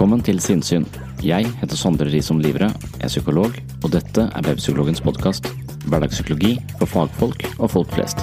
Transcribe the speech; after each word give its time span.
Velkommen 0.00 0.22
til 0.24 0.38
Sinnsyn. 0.40 0.86
Jeg 1.20 1.44
heter 1.60 1.76
Sondre 1.76 2.06
Risom 2.08 2.38
Livre, 2.40 2.70
er 2.72 3.10
psykolog, 3.10 3.52
og 3.84 3.90
dette 3.92 4.22
er 4.24 4.46
Webpsykologens 4.46 5.02
podkast. 5.04 5.50
Hverdagspsykologi 5.92 6.54
for 6.78 6.88
fagfolk 6.88 7.44
og 7.58 7.68
folk 7.74 7.92
flest. 7.92 8.22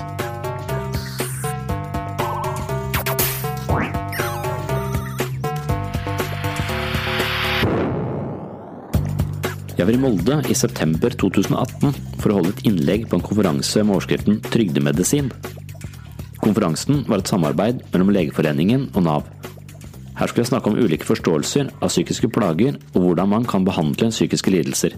Jeg 9.77 9.85
var 9.85 9.93
i 9.93 10.01
Molde 10.01 10.41
i 10.49 10.57
september 10.57 11.13
2018 11.13 11.93
for 12.17 12.33
å 12.33 12.39
holde 12.39 12.57
et 12.57 12.65
innlegg 12.71 13.05
på 13.05 13.21
en 13.21 13.27
konferanse 13.29 13.85
med 13.85 13.99
overskriften 13.99 14.41
Trygdemedisin. 14.49 15.29
Konferansen 16.41 17.05
var 17.05 17.21
et 17.21 17.29
samarbeid 17.29 17.85
mellom 17.93 18.15
Legeforeningen 18.17 18.89
og 18.95 19.11
Nav. 19.11 19.36
Her 20.17 20.29
skulle 20.29 20.47
jeg 20.47 20.49
snakke 20.49 20.71
om 20.71 20.79
ulike 20.81 21.05
forståelser 21.05 21.69
av 21.77 21.91
psykiske 21.91 22.31
plager 22.33 22.79
og 22.95 23.03
hvordan 23.03 23.29
man 23.35 23.45
kan 23.45 23.65
behandle 23.67 24.09
psykiske 24.09 24.49
lidelser. 24.49 24.95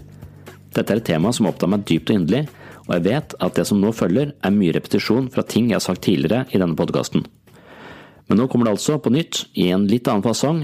Dette 0.72 0.94
er 0.94 1.02
et 1.02 1.08
tema 1.10 1.32
som 1.36 1.48
opptar 1.50 1.68
meg 1.68 1.84
dypt 1.84 2.12
og 2.12 2.20
inderlig, 2.22 2.46
og 2.86 2.94
jeg 2.94 3.04
vet 3.04 3.34
at 3.44 3.58
det 3.58 3.66
som 3.68 3.80
nå 3.82 3.92
følger 3.92 4.32
er 4.32 4.54
mye 4.54 4.72
repetisjon 4.72 5.28
fra 5.34 5.44
ting 5.44 5.68
jeg 5.68 5.76
har 5.76 5.84
sagt 5.84 6.06
tidligere 6.06 6.46
i 6.54 6.60
denne 6.62 6.78
podkasten. 6.78 7.26
Men 8.30 8.40
nå 8.40 8.46
kommer 8.48 8.68
det 8.68 8.76
altså 8.78 8.96
på 9.02 9.12
nytt, 9.12 9.44
i 9.58 9.68
en 9.74 9.88
litt 9.90 10.08
annen 10.08 10.24
fasong, 10.24 10.62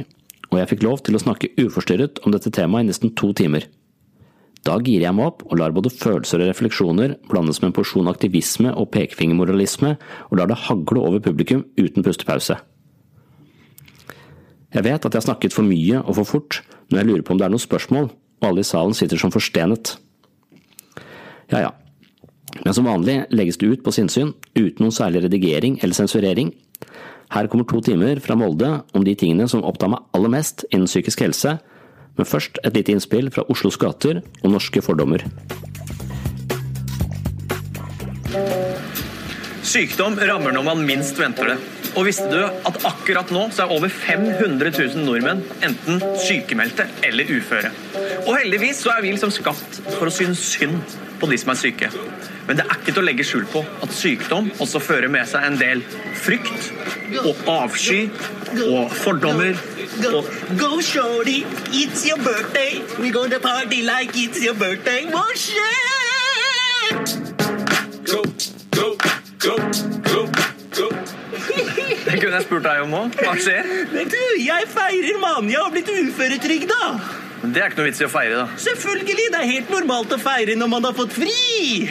og 0.49 0.61
jeg 0.61 0.71
fikk 0.71 0.87
lov 0.87 1.03
til 1.05 1.19
å 1.19 1.21
snakke 1.21 1.51
uforstyrret 1.59 2.23
om 2.25 2.33
dette 2.33 2.53
temaet 2.55 2.87
i 2.87 2.89
nesten 2.89 3.13
to 3.19 3.33
timer. 3.37 3.67
Da 4.67 4.79
girer 4.83 5.09
jeg 5.09 5.19
meg 5.19 5.29
opp 5.31 5.45
og 5.47 5.61
lar 5.61 5.75
både 5.75 5.93
følelser 5.93 6.41
og 6.43 6.49
refleksjoner 6.51 7.19
blandes 7.29 7.61
med 7.61 7.71
en 7.71 7.77
porsjon 7.77 8.09
aktivisme 8.11 8.73
og 8.73 8.89
pekefingermoralisme, 8.95 9.93
og 10.31 10.41
lar 10.41 10.49
det 10.51 10.63
hagle 10.65 11.03
over 11.03 11.23
publikum 11.23 11.67
uten 11.77 12.07
pustepause. 12.07 12.57
Jeg 14.75 14.85
vet 14.85 14.99
at 14.99 15.13
jeg 15.13 15.21
har 15.21 15.29
snakket 15.29 15.55
for 15.55 15.67
mye 15.67 16.03
og 16.03 16.19
for 16.19 16.33
fort 16.37 16.61
når 16.91 16.99
jeg 16.99 17.09
lurer 17.09 17.25
på 17.27 17.35
om 17.35 17.41
det 17.41 17.47
er 17.47 17.53
noen 17.55 17.63
spørsmål, 17.63 18.11
og 18.11 18.47
alle 18.47 18.63
i 18.63 18.67
salen 18.67 18.95
sitter 18.95 19.19
som 19.21 19.33
forstenet. 19.35 19.97
Ja 21.53 21.67
ja. 21.67 21.73
Men 22.65 22.75
som 22.75 22.89
vanlig 22.89 23.19
legges 23.35 23.59
det 23.61 23.69
ut 23.69 23.83
på 23.85 23.93
sinnssyn, 23.95 24.33
uten 24.57 24.85
noen 24.85 24.95
særlig 24.95 25.27
redigering 25.27 25.79
eller 25.83 25.97
sensurering. 25.99 26.55
Her 27.35 27.49
kommer 27.51 27.67
to 27.69 27.83
timer 27.85 28.21
fra 28.23 28.37
Molde 28.39 28.71
om 28.95 29.05
de 29.05 29.17
tingene 29.19 29.49
som 29.51 29.65
opptar 29.67 29.91
meg 29.93 30.05
aller 30.17 30.33
mest 30.33 30.65
innen 30.71 30.89
psykisk 30.89 31.25
helse, 31.27 31.57
men 32.17 32.29
først 32.29 32.61
et 32.65 32.79
lite 32.79 32.95
innspill 32.95 33.29
fra 33.35 33.45
Oslos 33.53 33.77
gater 33.77 34.23
og 34.43 34.53
norske 34.55 34.83
fordommer. 34.83 35.27
Sykdom 39.67 40.17
rammer 40.23 40.55
når 40.55 40.65
man 40.65 40.87
minst 40.87 41.19
venter 41.19 41.53
det. 41.53 41.86
Og 41.97 42.05
visste 42.05 42.27
du 42.29 42.43
at 42.45 42.79
akkurat 42.85 43.31
nå 43.33 43.47
så 43.55 43.65
er 43.65 43.73
over 43.73 43.89
500 43.89 44.73
000 44.77 45.05
nordmenn 45.07 45.41
enten 45.65 46.03
sykemeldte 46.21 46.85
eller 47.07 47.31
uføre. 47.39 47.73
Og 48.27 48.37
heldigvis 48.37 48.83
så 48.85 48.93
er 48.93 49.05
vi 49.05 49.15
liksom 49.15 49.33
skapt 49.33 49.81
for 49.97 50.11
å 50.11 50.13
synes 50.13 50.43
synd 50.45 50.77
på 51.17 51.29
de 51.31 51.39
som 51.41 51.55
er 51.55 51.61
syke. 51.61 51.89
Men 52.47 52.59
det 52.59 52.67
er 52.67 52.77
ikke 52.77 52.93
til 52.93 53.01
å 53.01 53.07
legge 53.07 53.25
skjul 53.27 53.47
på 53.51 53.63
at 53.83 53.95
sykdom 53.97 54.51
også 54.63 54.83
fører 54.85 55.09
med 55.11 55.25
seg 55.31 55.49
en 55.49 55.57
del 55.61 55.83
frykt 56.21 56.69
og 57.25 57.49
avsky 57.51 58.07
og 58.69 58.93
fordommer. 58.93 59.57
Go, 60.03 60.21
Go 60.61 60.81
shorty, 60.85 61.45
it's 61.73 62.05
your 62.07 62.19
birthday. 62.19 62.83
We 63.01 63.11
gonna 63.11 63.41
party 63.41 63.83
like 63.83 64.13
it's 64.15 64.45
your 64.45 64.55
birthday. 64.55 65.09
Go, 68.05 68.23
go, 68.71 68.97
go, 69.39 69.57
go. 70.05 70.36
Jeg 72.37 72.45
spurt 72.45 72.67
deg 72.67 72.83
om 72.85 72.91
nå? 72.93 72.99
Hva 73.17 73.33
skjer? 73.41 73.69
Men 73.95 74.11
du, 74.13 74.19
jeg 74.45 74.67
feirer, 74.69 75.21
mann. 75.23 75.47
Jeg 75.49 75.63
har 75.63 75.71
blitt 75.73 75.89
uføretrygda. 75.89 76.81
Det 77.47 77.63
er 77.63 77.71
ikke 77.71 77.79
noe 77.81 77.87
vits 77.89 78.03
i 78.03 78.05
å 78.05 78.11
feire, 78.13 78.43
da. 78.43 78.59
Selvfølgelig, 78.61 79.31
det 79.33 79.41
er 79.41 79.49
helt 79.55 79.73
normalt 79.73 80.13
å 80.13 80.19
feire 80.21 80.57
når 80.59 80.71
man 80.73 80.85
har 80.89 80.97
fått 80.99 81.15
fri. 81.17 81.87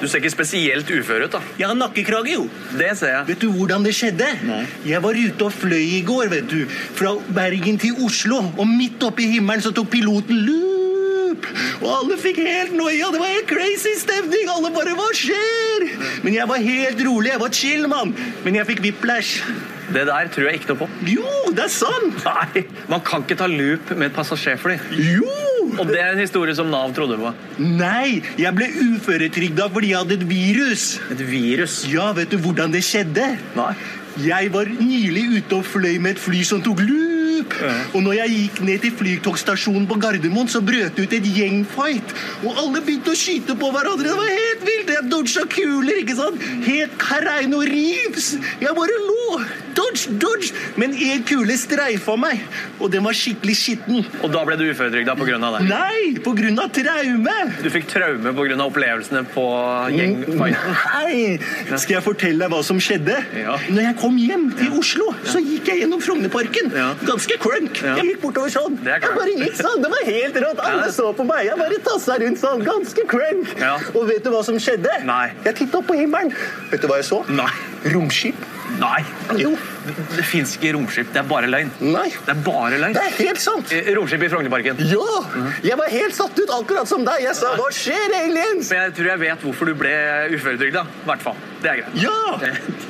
Du 0.00 0.06
ser 0.08 0.22
ikke 0.22 0.30
spesielt 0.32 0.88
ufør 0.94 1.26
ut, 1.26 1.34
da. 1.34 1.40
Jeg 1.58 1.68
har 1.68 1.76
nakkekrage, 1.76 2.36
jo. 2.36 2.46
Det 2.78 2.92
ser 3.00 3.16
jeg. 3.16 3.26
Vet 3.32 3.42
du 3.42 3.48
hvordan 3.52 3.82
det 3.84 3.96
skjedde? 3.98 4.28
Nei. 4.48 4.60
Jeg 4.88 5.02
var 5.04 5.18
ute 5.18 5.48
og 5.48 5.56
fløy 5.58 5.82
i 5.98 6.04
går, 6.06 6.30
vet 6.32 6.46
du. 6.52 6.60
Fra 6.96 7.16
Bergen 7.40 7.80
til 7.82 7.98
Oslo. 8.06 8.44
Og 8.56 8.70
midt 8.70 9.02
oppe 9.10 9.26
i 9.26 9.30
himmelen 9.34 9.64
så 9.64 9.74
tok 9.76 9.90
piloten 9.92 10.38
loop. 10.46 11.50
Og 11.80 11.90
alle 11.96 12.16
fikk 12.20 12.40
helt 12.44 12.72
noia. 12.76 13.10
Det 13.12 13.20
var 13.20 13.34
helt 13.34 13.50
crazy 13.50 13.96
stemning. 14.00 14.48
Alle 14.54 14.70
bare 14.74 14.94
Hva 14.96 15.10
skjer? 15.16 15.86
Men 16.24 16.36
jeg 16.36 16.48
var 16.48 16.64
helt 16.64 17.04
rolig. 17.06 17.34
Jeg 17.34 17.42
var 17.44 17.58
chill, 17.60 17.86
mann. 17.90 18.16
Men 18.44 18.60
jeg 18.60 18.68
fikk 18.72 18.82
whiplash. 18.86 19.44
Det 19.90 20.06
der 20.06 20.28
tror 20.30 20.46
jeg 20.48 20.60
ikke 20.60 20.72
noe 20.72 20.80
på. 20.84 20.88
Jo, 21.10 21.30
det 21.54 21.64
er 21.66 21.72
sant. 21.74 22.20
Nei, 22.26 22.64
Man 22.90 23.02
kan 23.06 23.24
ikke 23.26 23.38
ta 23.40 23.48
loop 23.50 23.90
med 23.96 24.10
et 24.10 24.16
passasjerfly. 24.16 24.78
Jo! 24.94 25.30
Og 25.78 25.86
det 25.88 26.00
er 26.02 26.12
en 26.14 26.20
historie 26.22 26.54
som 26.56 26.70
Nav 26.70 26.92
trodde 26.96 27.18
på. 27.20 27.30
Nei, 27.62 28.20
jeg 28.40 28.52
ble 28.56 28.68
uføretrygda 28.94 29.68
fordi 29.72 29.92
jeg 29.92 30.02
hadde 30.02 30.18
et 30.18 30.26
virus. 30.30 30.84
Et 31.14 31.22
virus. 31.26 31.80
Ja, 31.90 32.10
vet 32.16 32.30
du 32.32 32.38
hvordan 32.42 32.74
det 32.74 32.82
skjedde? 32.86 33.26
Nei. 33.58 33.72
Jeg 34.18 34.50
var 34.52 34.70
nylig 34.80 35.24
ute 35.38 35.60
og 35.60 35.66
fløy 35.66 35.98
med 36.02 36.16
et 36.16 36.22
fly 36.22 36.42
som 36.46 36.62
tok 36.64 36.82
loop. 36.82 37.54
Ja. 37.60 37.72
Og 37.94 38.02
når 38.04 38.18
jeg 38.20 38.34
gikk 38.36 38.60
ned 38.66 38.82
til 38.84 38.94
flytogstasjonen 38.98 39.86
på 39.90 39.98
Gardermoen, 40.02 40.48
så 40.50 40.60
brøt 40.64 40.96
det 40.96 41.06
ut 41.06 41.16
et 41.16 41.28
gjengfight. 41.36 42.14
Og 42.44 42.58
alle 42.58 42.82
begynte 42.84 43.14
å 43.14 43.18
skyte 43.18 43.56
på 43.58 43.72
hverandre. 43.74 44.10
Det 44.10 44.18
var 44.18 44.34
helt 44.34 44.66
vilt. 44.66 44.92
Jeg 44.94 45.08
dodga 45.10 45.46
kuler, 45.54 46.02
ikke 46.02 46.18
sant? 46.18 46.46
Helt 46.66 46.96
Karaino 47.00 47.62
Reeves. 47.64 48.34
Jeg 48.60 48.76
bare 48.76 49.00
lå. 49.06 49.40
dodge, 49.76 50.10
dodge! 50.20 50.52
Men 50.80 50.94
en 50.94 51.22
kule 51.26 51.54
streifa 51.58 52.16
meg, 52.18 52.42
og 52.80 52.90
den 52.92 53.04
var 53.06 53.16
skikkelig 53.16 53.54
skitten. 53.56 54.02
Og 54.24 54.32
da 54.32 54.42
ble 54.46 54.56
du 54.58 54.64
uføretrygda 54.68 55.14
pga. 55.18 55.38
det? 55.56 55.62
Nei, 55.70 56.56
av 56.60 56.72
traume! 56.74 57.36
Du 57.62 57.70
fikk 57.72 57.86
traume 57.90 58.34
pga. 58.36 58.58
opplevelsene 58.66 59.22
på 59.34 59.46
gjengfighten? 59.94 60.76
Nei! 60.90 61.76
Skal 61.76 61.96
jeg 61.98 62.04
fortelle 62.04 62.44
deg 62.44 62.52
hva 62.52 62.62
som 62.66 62.80
skjedde? 62.82 63.16
Ja. 63.38 63.56
Når 63.70 63.86
jeg 63.88 63.99
kom 64.00 64.16
hjem 64.18 64.48
til 64.56 64.72
Oslo, 64.80 65.10
så 65.28 65.40
gikk 65.44 65.68
jeg 65.70 65.82
gjennom 65.82 66.00
Frognerparken. 66.04 66.70
Ganske 67.06 67.36
crunk. 67.42 67.80
Jeg 67.84 68.06
gikk 68.10 68.22
bortover 68.24 68.52
sånn. 68.54 68.78
Jeg 68.86 69.00
bare 69.16 69.34
gikk 69.36 69.58
sånn. 69.60 69.82
Det 69.84 69.90
var 69.92 70.06
helt 70.08 70.38
rått. 70.44 70.62
Alle 70.70 70.92
så 70.96 71.10
på 71.16 71.26
meg. 71.28 71.44
Jeg 71.50 71.60
bare 71.60 71.80
tassa 71.86 72.16
rundt 72.22 72.40
sånn. 72.40 72.64
Ganske 72.66 73.06
crunk. 73.10 73.52
Og 73.94 74.06
vet 74.10 74.24
du 74.24 74.32
hva 74.34 74.42
som 74.46 74.58
skjedde? 74.60 75.02
Nei. 75.08 75.26
Jeg 75.46 75.60
titta 75.64 75.82
opp 75.82 75.90
på 75.90 75.98
himmelen. 76.00 76.32
Vet 76.72 76.82
du 76.82 76.88
hva 76.90 77.00
jeg 77.02 77.10
så? 77.10 77.22
Nei. 77.28 77.50
Romskip. 77.92 78.48
Nei. 78.80 79.00
Jo. 79.40 79.54
Det, 79.86 80.24
fins 80.28 80.56
ikke 80.58 80.74
romskip. 80.76 81.12
Det 81.14 81.20
er 81.22 81.28
bare 81.28 81.48
løgn. 81.50 81.70
Nei. 81.80 82.08
Det 82.12 82.34
er 82.34 82.40
bare 82.44 82.80
løgn. 82.82 82.96
Det 82.96 83.04
er 83.06 83.14
helt 83.18 83.40
sant. 83.42 83.72
Eh, 83.72 83.92
Romskip 83.96 84.24
i 84.26 84.30
Frognerparken. 84.32 84.82
Ja! 84.90 85.20
Jeg 85.64 85.78
var 85.80 85.92
helt 85.92 86.16
satt 86.16 86.36
ut, 86.38 86.52
akkurat 86.58 86.88
som 86.90 87.04
deg. 87.06 87.22
Jeg 87.24 87.34
sa 87.38 87.54
'hva 87.56 87.68
skjer, 87.72 88.16
aliens'? 88.20 88.70
Men 88.70 88.82
jeg 88.84 88.94
tror 88.98 89.10
jeg 89.12 89.20
vet 89.20 89.46
hvorfor 89.46 89.64
du 89.66 89.74
ble 89.74 89.94
uføretrygda. 90.36 90.84
I 90.84 91.06
hvert 91.06 91.22
fall. 91.22 91.36
Det 91.62 91.70
er 91.70 91.76
greit. 91.80 92.02
Ja! 92.02 92.20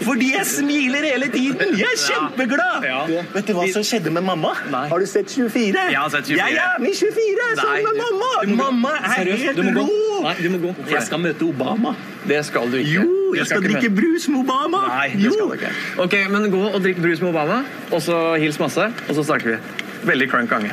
Fordi 0.07 0.33
jeg 0.33 0.47
smiler 0.47 1.03
hele 1.13 1.29
tiden. 1.29 1.79
Jeg 1.79 1.87
er 1.95 1.99
kjempeglad. 2.07 2.85
Ja. 2.85 3.01
Vet 3.35 3.47
du 3.47 3.53
hva 3.55 3.67
som 3.73 3.83
skjedde 3.87 4.11
med 4.11 4.23
mamma? 4.23 4.55
Nei. 4.71 4.89
Har 4.89 4.99
du 4.99 5.07
sett 5.07 5.31
24? 5.31 5.91
Jeg 5.91 5.99
har 5.99 6.11
sett 6.11 6.27
24. 6.27 6.39
Jeg 6.39 6.59
er 6.59 6.81
med 6.83 6.91
i 6.91 6.95
24 6.95 7.51
sammen 7.61 7.83
med 7.85 7.99
mamma. 8.05 8.31
du 8.43 8.51
du 8.51 8.57
mamma 8.57 8.95
er 9.01 9.15
Seriøst, 9.21 9.45
helt 9.45 9.77
rå. 9.77 9.89
Nei, 10.23 10.35
du 10.43 10.49
må 10.51 10.59
gå. 10.67 10.75
Jeg 10.91 11.03
skal 11.03 11.19
møte 11.23 11.43
Obama. 11.49 11.95
Det 12.29 12.45
skal 12.45 12.71
du 12.71 12.77
ikke. 12.77 12.93
Jo, 12.93 13.35
jeg 13.35 13.47
skal 13.47 13.63
ikke 13.63 13.73
drikke 13.73 13.91
brus 13.97 14.29
med 14.29 14.41
Obama. 14.43 14.81
Nei, 14.89 15.09
det 15.17 15.33
skal 15.33 15.49
du 15.49 15.55
ikke. 15.57 15.73
Ok, 16.05 16.17
men 16.31 16.51
gå 16.53 16.61
og 16.69 16.80
drikk 16.85 17.01
brus 17.03 17.21
med 17.23 17.33
Obama, 17.33 17.63
og 17.91 18.03
så 18.05 18.17
hils 18.41 18.59
masse, 18.61 18.87
og 19.09 19.17
så 19.17 19.25
starter 19.27 19.55
vi. 19.55 19.87
Veldig 20.09 20.31
crunk 20.31 20.51
gange. 20.51 20.73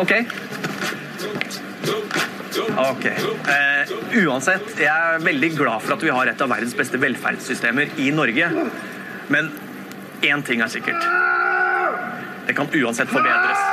Ok? 0.00 0.12
Ok. 2.78 3.06
Eh, 3.06 3.92
uansett, 4.24 4.74
jeg 4.80 4.88
er 4.88 5.24
veldig 5.24 5.50
glad 5.56 5.84
for 5.84 5.96
at 5.96 6.04
vi 6.04 6.12
har 6.12 6.30
et 6.30 6.44
av 6.44 6.50
verdens 6.52 6.76
beste 6.76 7.00
velferdssystemer 7.00 7.96
i 8.02 8.10
Norge. 8.14 8.50
Men 9.32 9.50
én 10.22 10.44
ting 10.44 10.62
er 10.64 10.72
sikkert. 10.72 11.08
Det 12.48 12.56
kan 12.56 12.70
uansett 12.72 13.10
forbedres. 13.12 13.66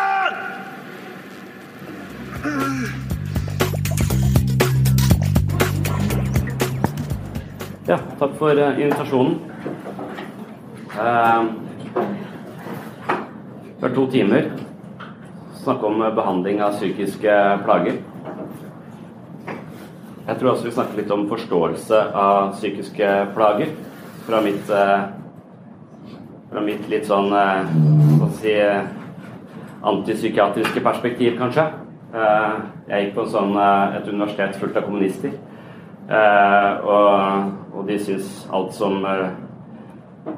Ja, 7.86 8.00
takk 8.20 8.34
for 8.40 8.58
eh, 8.58 8.82
invitasjonen. 8.82 9.40
Uh, 10.96 11.65
for 13.80 13.94
to 13.96 14.08
timer 14.12 14.50
snakke 15.66 15.86
om 15.86 16.02
eh, 16.02 16.14
behandling 16.14 16.62
av 16.62 16.78
psykiske 16.78 17.36
plager. 17.66 18.00
Jeg 20.26 20.40
tror 20.40 20.52
også 20.52 20.66
vi 20.66 20.74
snakker 20.74 21.00
litt 21.00 21.14
om 21.14 21.28
forståelse 21.30 22.02
av 22.18 22.56
psykiske 22.56 23.12
plager 23.36 23.74
fra 24.26 24.42
mitt 24.46 24.70
eh, 24.74 25.08
fra 26.52 26.62
mitt 26.66 26.86
litt 26.90 27.08
sånn 27.10 27.34
eh, 27.34 27.74
hva 28.20 28.30
skal 28.38 28.52
jeg 28.52 28.84
si 28.86 29.02
antipsykiatriske 29.86 30.82
perspektiv, 30.82 31.36
kanskje. 31.38 31.64
Jeg 32.90 33.04
gikk 33.04 33.12
på 33.14 33.26
en 33.26 33.30
sånn, 33.30 33.52
et 33.94 34.08
universitet 34.10 34.56
fullt 34.58 34.80
av 34.80 34.88
kommunister. 34.88 35.36
Og, 36.90 37.52
og 37.76 37.84
de 37.86 37.98
syns 38.02 38.32
alt 38.56 38.74
som 38.74 39.06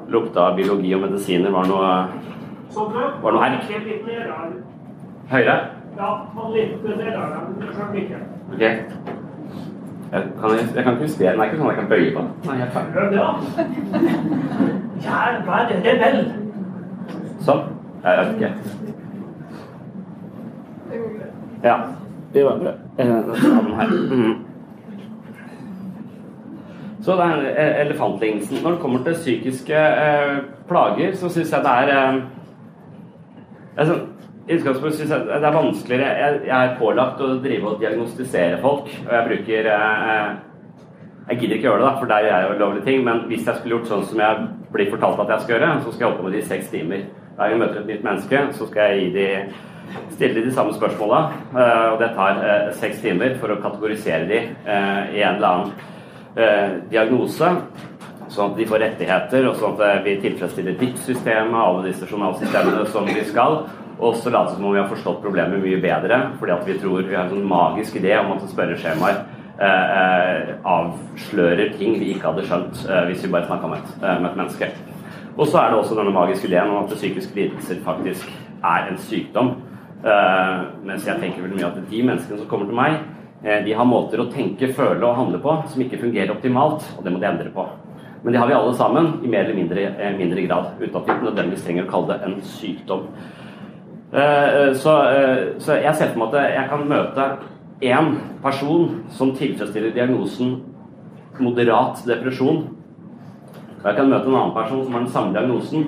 lukta 0.08 0.40
av 0.48 0.56
biologi 0.56 0.94
og 0.94 1.00
medisiner, 1.06 1.50
var 1.50 1.68
noe, 1.68 1.90
var 3.22 3.32
noe 3.32 3.42
her. 3.44 3.52
Høyre? 5.28 5.56
Ja, 5.98 6.08
litt 6.54 6.84
nedere. 6.84 7.38
Skjønner 7.58 7.96
ikke. 8.02 8.18
Ok. 8.52 8.62
Jeg 10.08 10.22
kan, 10.40 10.50
jeg 10.74 10.84
kan 10.84 10.92
ikke 10.94 11.04
justere 11.04 11.32
den. 11.32 11.40
er 11.40 11.44
ikke 11.50 11.58
sånn 11.58 11.68
jeg 11.68 11.78
kan 11.78 11.88
bøye 11.90 12.12
på 12.14 12.20
den. 12.22 12.30
Jeg 12.58 12.68
Prøv 12.94 13.06
det, 13.12 13.18
da. 13.18 13.30
Er 15.08 15.68
det 15.68 15.78
rebell. 15.84 16.20
Sånn. 17.44 17.62
Jeg 18.04 18.12
vet 18.18 18.30
ikke. 18.36 18.50
Ja. 21.64 21.76
Det 22.34 22.44
var 22.44 22.58
bra. 22.62 22.72
Eh, 22.98 23.06
den 23.06 23.74
her. 23.74 23.88
Mhm. 23.88 24.47
Så 27.08 27.14
det 27.16 27.24
er 27.24 27.44
eh, 27.56 27.78
elefantlignelsen. 27.86 28.58
Når 28.60 28.74
det 28.74 28.80
kommer 28.82 29.04
til 29.04 29.14
psykiske 29.16 29.76
eh, 30.04 30.34
plager, 30.68 31.14
så 31.16 31.30
syns 31.32 31.54
jeg 31.54 31.64
det 31.64 31.76
er 31.80 31.92
eh, 31.94 33.86
sånn, 33.88 34.02
i 34.44 34.58
utgangspunktet 34.58 34.98
synes 34.98 35.14
jeg 35.14 35.24
det 35.28 35.48
er 35.48 35.56
vanskeligere 35.56 36.10
jeg, 36.18 36.36
jeg 36.50 36.66
er 36.66 36.76
pålagt 36.76 37.22
å 37.24 37.30
drive 37.40 37.70
og 37.70 37.80
diagnostisere 37.80 38.60
folk, 38.60 38.92
og 39.06 39.10
jeg 39.16 39.26
bruker 39.30 39.70
eh, 39.72 40.28
Jeg 41.30 41.40
gidder 41.40 41.56
ikke 41.56 41.68
gjøre 41.68 41.80
det, 41.80 41.88
da, 41.88 41.96
for 41.96 42.12
der 42.12 42.28
gjør 42.28 42.44
jeg 42.44 42.60
ulovlige 42.60 42.84
ting, 42.84 43.02
men 43.08 43.26
hvis 43.32 43.48
jeg 43.48 43.56
skulle 43.56 43.76
gjort 43.78 43.90
sånn 43.90 44.06
som 44.12 44.22
jeg 44.26 44.46
blir 44.76 44.92
fortalt 44.92 45.20
at 45.24 45.32
jeg 45.34 45.42
skal 45.42 45.56
gjøre, 45.56 45.74
så 45.80 45.90
skal 45.90 46.04
jeg 46.04 46.08
holde 46.08 46.20
på 46.20 46.28
med 46.28 46.36
det 46.36 46.44
i 46.44 46.48
seks 46.52 46.70
timer. 46.72 47.10
Gang 47.36 47.52
jeg 47.52 47.60
møter 47.60 47.82
et 47.82 47.90
nytt 47.92 48.06
menneske, 48.06 48.46
så 48.56 48.68
skal 48.68 48.96
jeg 48.96 49.10
de, 49.16 49.28
stille 50.16 50.44
de 50.44 50.56
samme 50.56 50.76
spørsmåla, 50.76 51.20
eh, 51.52 51.86
og 51.90 52.00
det 52.00 52.14
tar 52.16 52.40
eh, 52.40 52.72
seks 52.80 53.04
timer 53.04 53.36
for 53.40 53.52
å 53.52 53.60
kategorisere 53.64 54.28
de 54.28 54.40
eh, 54.48 55.14
i 55.16 55.22
en 55.22 55.36
eller 55.36 55.48
annen 55.52 55.72
eh, 55.76 55.97
diagnose. 56.90 57.52
Sånn 58.28 58.52
at 58.52 58.58
de 58.58 58.66
får 58.68 58.82
rettigheter, 58.82 59.46
og 59.48 59.56
sånn 59.56 59.76
at 59.78 59.84
eh, 59.86 60.00
vi 60.04 60.16
tilfredsstiller 60.22 60.76
ditt 60.78 60.98
system 61.00 61.54
og 61.54 61.62
alle 61.62 61.86
disse 61.88 62.08
journalsystemene 62.10 62.84
som 62.92 63.08
vi 63.08 63.24
skal. 63.24 63.62
Og 63.98 64.18
så 64.20 64.30
late 64.30 64.54
som 64.54 64.66
om 64.68 64.74
vi 64.76 64.80
har 64.82 64.90
forstått 64.90 65.22
problemet 65.24 65.62
mye 65.62 65.80
bedre, 65.82 66.20
fordi 66.38 66.54
at 66.54 66.68
vi 66.68 66.76
tror 66.78 67.06
vi 67.08 67.16
har 67.16 67.24
en 67.24 67.32
sånn 67.32 67.48
magisk 67.48 67.96
idé 67.98 68.12
om 68.20 68.34
at 68.36 68.44
spørreskjemaer 68.52 69.16
eh, 69.58 69.96
eh, 70.02 70.52
avslører 70.74 71.72
ting 71.80 71.96
vi 71.98 72.12
ikke 72.14 72.28
hadde 72.28 72.44
skjønt 72.46 72.84
eh, 72.84 73.02
hvis 73.08 73.24
vi 73.24 73.32
bare 73.32 73.48
snakka 73.48 73.72
med, 73.72 73.90
eh, 73.96 74.20
med 74.20 74.30
et 74.30 74.38
menneske. 74.42 74.70
Og 75.38 75.48
så 75.48 75.62
er 75.62 75.72
det 75.72 75.80
også 75.80 75.96
denne 75.98 76.14
magiske 76.14 76.50
ideen 76.50 76.70
om 76.70 76.84
at 76.84 76.94
psykiske 76.94 77.34
lidelser 77.34 77.80
faktisk 77.86 78.28
er 78.60 78.90
en 78.90 79.00
sykdom. 79.08 79.56
Eh, 80.04 80.56
mens 80.86 81.08
jeg 81.08 81.18
tenker 81.18 81.42
veldig 81.42 81.58
mye 81.58 81.72
at 81.72 81.80
de 81.90 82.04
menneskene 82.04 82.42
som 82.42 82.50
kommer 82.50 82.68
til 82.68 82.78
meg, 82.78 83.00
eh, 83.00 83.17
de 83.42 83.72
har 83.72 83.86
måter 83.86 84.18
å 84.18 84.30
tenke, 84.32 84.72
føle 84.74 85.04
og 85.06 85.14
handle 85.14 85.38
på 85.38 85.52
som 85.70 85.82
ikke 85.84 86.00
fungerer 86.00 86.32
optimalt, 86.34 86.82
og 86.98 87.04
det 87.04 87.12
må 87.14 87.20
de 87.22 87.28
endre 87.28 87.52
på. 87.54 87.66
Men 88.22 88.32
det 88.32 88.40
har 88.40 88.48
vi 88.48 88.54
alle 88.54 88.74
sammen 88.74 89.12
i 89.22 89.28
mer 89.28 89.44
eller 89.44 89.54
mindre, 89.54 89.82
eh, 89.98 90.16
mindre 90.16 90.42
grad, 90.46 90.72
uten 90.80 90.96
at 90.96 91.06
vi 91.06 91.26
nødvendigvis 91.26 91.64
trenger 91.64 91.86
å 91.86 91.90
kalle 91.90 92.06
det 92.08 92.26
en 92.26 92.40
sykdom. 92.42 93.06
Eh, 94.12 94.74
Så, 94.74 94.94
eh, 95.12 95.58
så 95.58 95.80
jeg 95.82 95.94
ser 95.94 96.08
for 96.08 96.18
meg 96.18 96.34
at 96.34 96.54
jeg 96.54 96.68
kan 96.68 96.88
møte 96.88 97.38
én 97.80 98.16
person 98.42 99.04
som 99.08 99.32
tilfredsstiller 99.32 99.94
diagnosen 99.94 100.62
moderat 101.38 102.02
depresjon. 102.06 102.68
Og 103.78 103.84
jeg 103.84 103.96
kan 103.96 104.10
møte 104.10 104.26
en 104.26 104.34
annen 104.34 104.54
person 104.54 104.84
som 104.84 104.92
har 104.92 105.00
den 105.00 105.12
samme 105.12 105.32
diagnosen. 105.32 105.86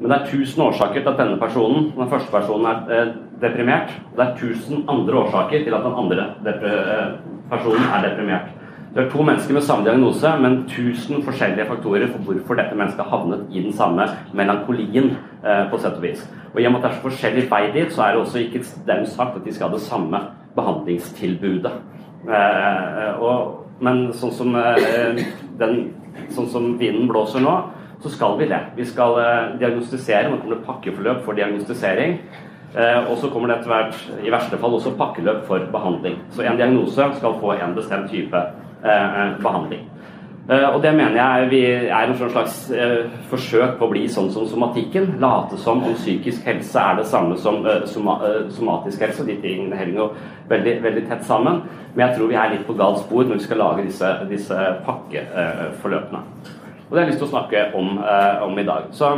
Men 0.00 0.10
det 0.10 0.20
er 0.20 0.26
tusen 0.26 0.62
årsaker 0.62 1.02
til 1.02 1.08
at 1.08 1.18
denne 1.18 1.38
personen, 1.38 1.92
den 1.96 2.10
første 2.10 2.30
personen 2.30 2.66
er 2.66 2.90
eh, 2.90 3.12
deprimert. 3.42 3.92
Det 4.16 4.24
er 4.24 4.34
tusen 4.38 4.84
andre 4.88 5.22
årsaker 5.24 5.64
til 5.64 5.76
at 5.76 5.86
den 5.86 6.00
andre 6.02 6.26
eh, 6.52 7.14
personen 7.50 7.88
er 7.88 8.08
deprimert. 8.08 8.50
Det 8.92 9.06
er 9.06 9.08
to 9.08 9.24
mennesker 9.24 9.56
med 9.56 9.64
samme 9.64 9.86
diagnose, 9.86 10.30
men 10.40 10.58
tusen 10.68 11.22
forskjellige 11.24 11.64
faktorer 11.64 12.10
for 12.12 12.26
hvorfor 12.26 12.58
dette 12.60 12.76
mennesket 12.76 13.08
havnet 13.08 13.46
i 13.48 13.62
den 13.64 13.72
samme 13.72 14.04
melankolien, 14.36 15.14
eh, 15.40 15.64
på 15.70 15.80
sett 15.80 15.96
og 15.96 16.04
vis. 16.04 16.26
Og 16.52 16.60
i 16.60 16.66
og 16.68 16.74
med 16.74 16.82
at 16.82 16.84
det 16.84 16.90
er 16.90 16.98
så 16.98 17.06
forskjellig 17.06 17.46
vei 17.50 17.62
dit, 17.72 17.92
så 17.92 18.04
er 18.04 18.12
det 18.12 18.20
også 18.20 18.42
ikke 18.42 18.64
dem 18.86 19.06
sagt 19.08 19.38
at 19.38 19.44
de 19.46 19.54
skal 19.54 19.70
ha 19.70 19.74
det 19.74 19.86
samme 19.86 20.20
behandlingstilbudet. 20.56 21.72
Eh, 22.28 23.22
og, 23.24 23.64
men 23.80 24.10
sånn 24.14 24.34
som, 24.36 24.54
eh, 24.60 25.22
den, 25.58 25.78
sånn 26.36 26.50
som 26.52 26.74
vinden 26.78 27.08
blåser 27.08 27.40
nå, 27.40 27.56
så 28.02 28.12
skal 28.12 28.36
vi 28.38 28.50
det. 28.50 28.60
Vi 28.76 28.84
skal 28.86 29.16
eh, 29.22 29.52
diagnostisere. 29.62 30.28
Man 30.28 30.42
kommer 30.42 30.58
til 30.58 30.66
pakkeforløp 30.68 31.24
for 31.24 31.38
diagnostisering. 31.38 32.18
Eh, 32.76 33.10
og 33.10 33.18
så 33.20 33.28
kommer 33.28 33.50
det 33.50 33.58
etter 33.60 33.68
hvert, 33.68 33.96
i 34.24 34.32
verste 34.32 34.58
fall, 34.60 34.74
også 34.78 34.94
pakkeløp 34.96 35.44
for 35.48 35.64
behandling. 35.72 36.16
Så 36.32 36.44
en 36.46 36.56
diagnose 36.56 37.08
skal 37.18 37.40
få 37.40 37.56
en 37.58 37.74
bestemt 37.76 38.08
type 38.10 38.38
eh, 38.38 39.34
behandling. 39.42 39.82
Eh, 40.48 40.64
og 40.70 40.78
det 40.82 40.94
mener 40.96 41.18
jeg 41.18 41.50
vi 41.50 41.60
er 41.68 42.06
en 42.06 42.16
slags 42.16 42.56
forsøk 43.30 43.76
på 43.78 43.86
å 43.86 43.92
bli 43.92 44.06
sånn 44.08 44.30
som 44.32 44.46
somatikken. 44.48 45.18
Late 45.20 45.58
som 45.60 45.84
om 45.84 45.98
psykisk 45.98 46.48
helse 46.48 46.80
er 46.80 46.96
det 47.02 47.10
samme 47.10 47.36
som 47.36 47.60
soma, 47.90 48.16
somatisk 48.56 49.04
helse. 49.04 49.28
De 49.28 49.36
tingene 49.44 49.76
henger 49.76 50.00
jo 50.00 50.08
veldig, 50.48 50.74
veldig 50.86 51.04
tett 51.10 51.28
sammen. 51.28 51.60
Men 51.92 52.06
jeg 52.06 52.16
tror 52.16 52.32
vi 52.32 52.40
er 52.40 52.54
litt 52.54 52.64
på 52.66 52.78
galt 52.80 53.04
spor 53.04 53.28
når 53.28 53.36
vi 53.36 53.50
skal 53.50 53.60
lage 53.60 53.86
disse, 53.90 54.14
disse 54.32 54.64
pakkeforløpene. 54.88 56.24
Og 56.88 56.96
det 56.96 57.02
har 57.02 57.06
jeg 57.06 57.12
lyst 57.12 57.22
til 57.22 57.28
å 57.28 57.34
snakke 57.36 57.68
om, 57.76 58.00
om 58.48 58.58
i 58.58 58.66
dag. 58.68 58.88
Så 58.96 59.12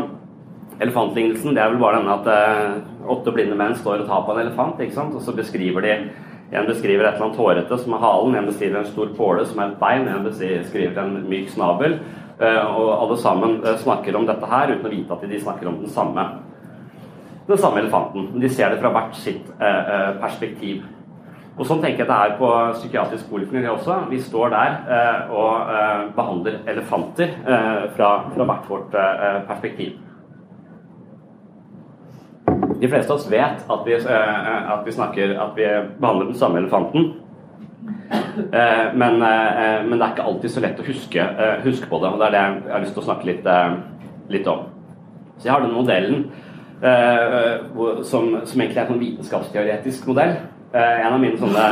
Elefantlignelsen 0.82 1.54
det 1.54 1.62
er 1.62 1.70
vel 1.70 1.78
bare 1.78 2.00
denne 2.00 2.18
at 2.18 2.93
åtte 3.10 3.32
blinde 3.34 3.56
menn 3.58 3.76
står 3.76 4.02
og 4.02 4.08
tar 4.08 4.22
på 4.26 4.34
en 4.34 4.44
elefant, 4.46 4.80
ikke 4.80 4.96
sant? 4.96 5.14
og 5.14 5.22
så 5.22 5.34
beskriver 5.36 5.84
de 5.84 5.98
En 6.54 6.66
beskriver 6.68 7.02
et 7.02 7.16
eller 7.16 7.24
annet 7.24 7.38
hårete 7.40 7.76
som 7.80 7.94
er 7.96 8.02
halen, 8.04 8.34
en 8.36 8.46
beskriver 8.46 8.78
en 8.78 8.86
stor 8.86 9.08
påle 9.16 9.46
som 9.48 9.58
er 9.58 9.72
et 9.72 9.78
bein, 9.80 10.04
en 10.06 10.22
beskriver 10.22 11.00
en 11.02 11.16
myk 11.26 11.48
snabel. 11.50 11.96
Eh, 12.40 12.76
og 12.76 13.02
alle 13.02 13.16
sammen 13.22 13.60
eh, 13.62 13.76
snakker 13.78 14.16
om 14.18 14.26
dette 14.26 14.48
her 14.50 14.72
uten 14.72 14.88
å 14.88 14.90
vite 14.90 15.14
at 15.14 15.22
de 15.22 15.38
snakker 15.38 15.70
om 15.70 15.78
den 15.84 15.90
samme, 15.90 16.24
den 17.46 17.60
samme 17.60 17.78
elefanten. 17.84 18.28
Men 18.32 18.42
de 18.42 18.50
ser 18.50 18.74
det 18.74 18.80
fra 18.82 18.90
hvert 18.94 19.14
sitt 19.18 19.52
eh, 19.60 20.10
perspektiv. 20.22 20.82
Og 21.54 21.62
Sånn 21.68 21.78
tenker 21.84 22.02
jeg 22.02 22.10
det 22.10 22.16
er 22.18 22.32
på 22.40 22.48
psykiatrisk 22.74 23.28
poliklinikk 23.30 23.76
også. 23.76 24.00
Vi 24.10 24.18
står 24.18 24.48
der 24.50 24.72
og 25.30 25.68
behandler 26.16 26.56
elefanter 26.66 27.30
fra, 27.94 28.08
hvert 28.34 28.66
vårt 28.66 28.96
perspektiv. 29.46 29.92
De 32.80 32.88
fleste 32.88 33.12
av 33.12 33.18
oss 33.18 33.30
vet 33.30 33.64
at 33.70 33.84
vi, 33.86 33.94
at 33.94 34.82
vi, 34.86 34.92
snakker, 34.92 35.36
at 35.40 35.52
vi 35.56 35.68
behandler 36.00 36.32
den 36.32 36.38
samme 36.38 36.58
elefanten. 36.62 37.12
Eh, 38.52 38.94
men, 38.94 39.22
eh, 39.22 39.84
men, 39.84 39.98
det 39.98 40.06
er 40.06 40.14
ikke 40.14 40.26
alltid 40.28 40.52
så 40.52 40.62
lett 40.64 40.80
å 40.80 40.86
huske, 40.86 41.20
eh, 41.20 41.60
huske, 41.64 41.88
på 41.90 42.00
det. 42.02 42.10
og 42.12 42.18
Det 42.18 42.26
er 42.26 42.34
det 42.34 42.42
jeg 42.42 42.72
har 42.72 42.84
lyst 42.84 42.94
til 42.94 43.02
å 43.02 43.08
snakke 43.08 43.28
litt, 43.28 43.46
litt 44.28 44.48
om. 44.50 44.66
Så 45.38 45.46
jeg 45.46 45.52
har 45.52 45.60
denne 45.60 45.78
modellen 45.78 46.24
som, 48.04 48.26
som 48.44 48.60
egentlig 48.60 48.80
er 48.80 48.90
en 48.92 49.00
vitenskapsteoretisk 49.00 50.06
modell. 50.10 50.34
En 50.74 51.12
av 51.14 51.20
mine 51.22 51.38
sånne 51.38 51.64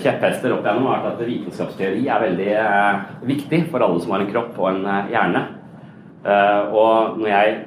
kjepphester 0.00 0.54
opp 0.54 0.64
igjennom 0.64 0.86
har 0.88 1.02
vært 1.04 1.20
at 1.20 1.28
vitenskapsteori 1.28 2.06
er 2.08 2.24
veldig 2.24 2.52
viktig 3.28 3.60
for 3.72 3.84
alle 3.84 4.00
som 4.00 4.14
har 4.14 4.24
en 4.24 4.30
kropp 4.32 4.58
og 4.58 4.70
en 4.70 5.10
hjerne. 5.12 5.42
Og 6.72 7.18
når 7.20 7.28
jeg 7.28 7.58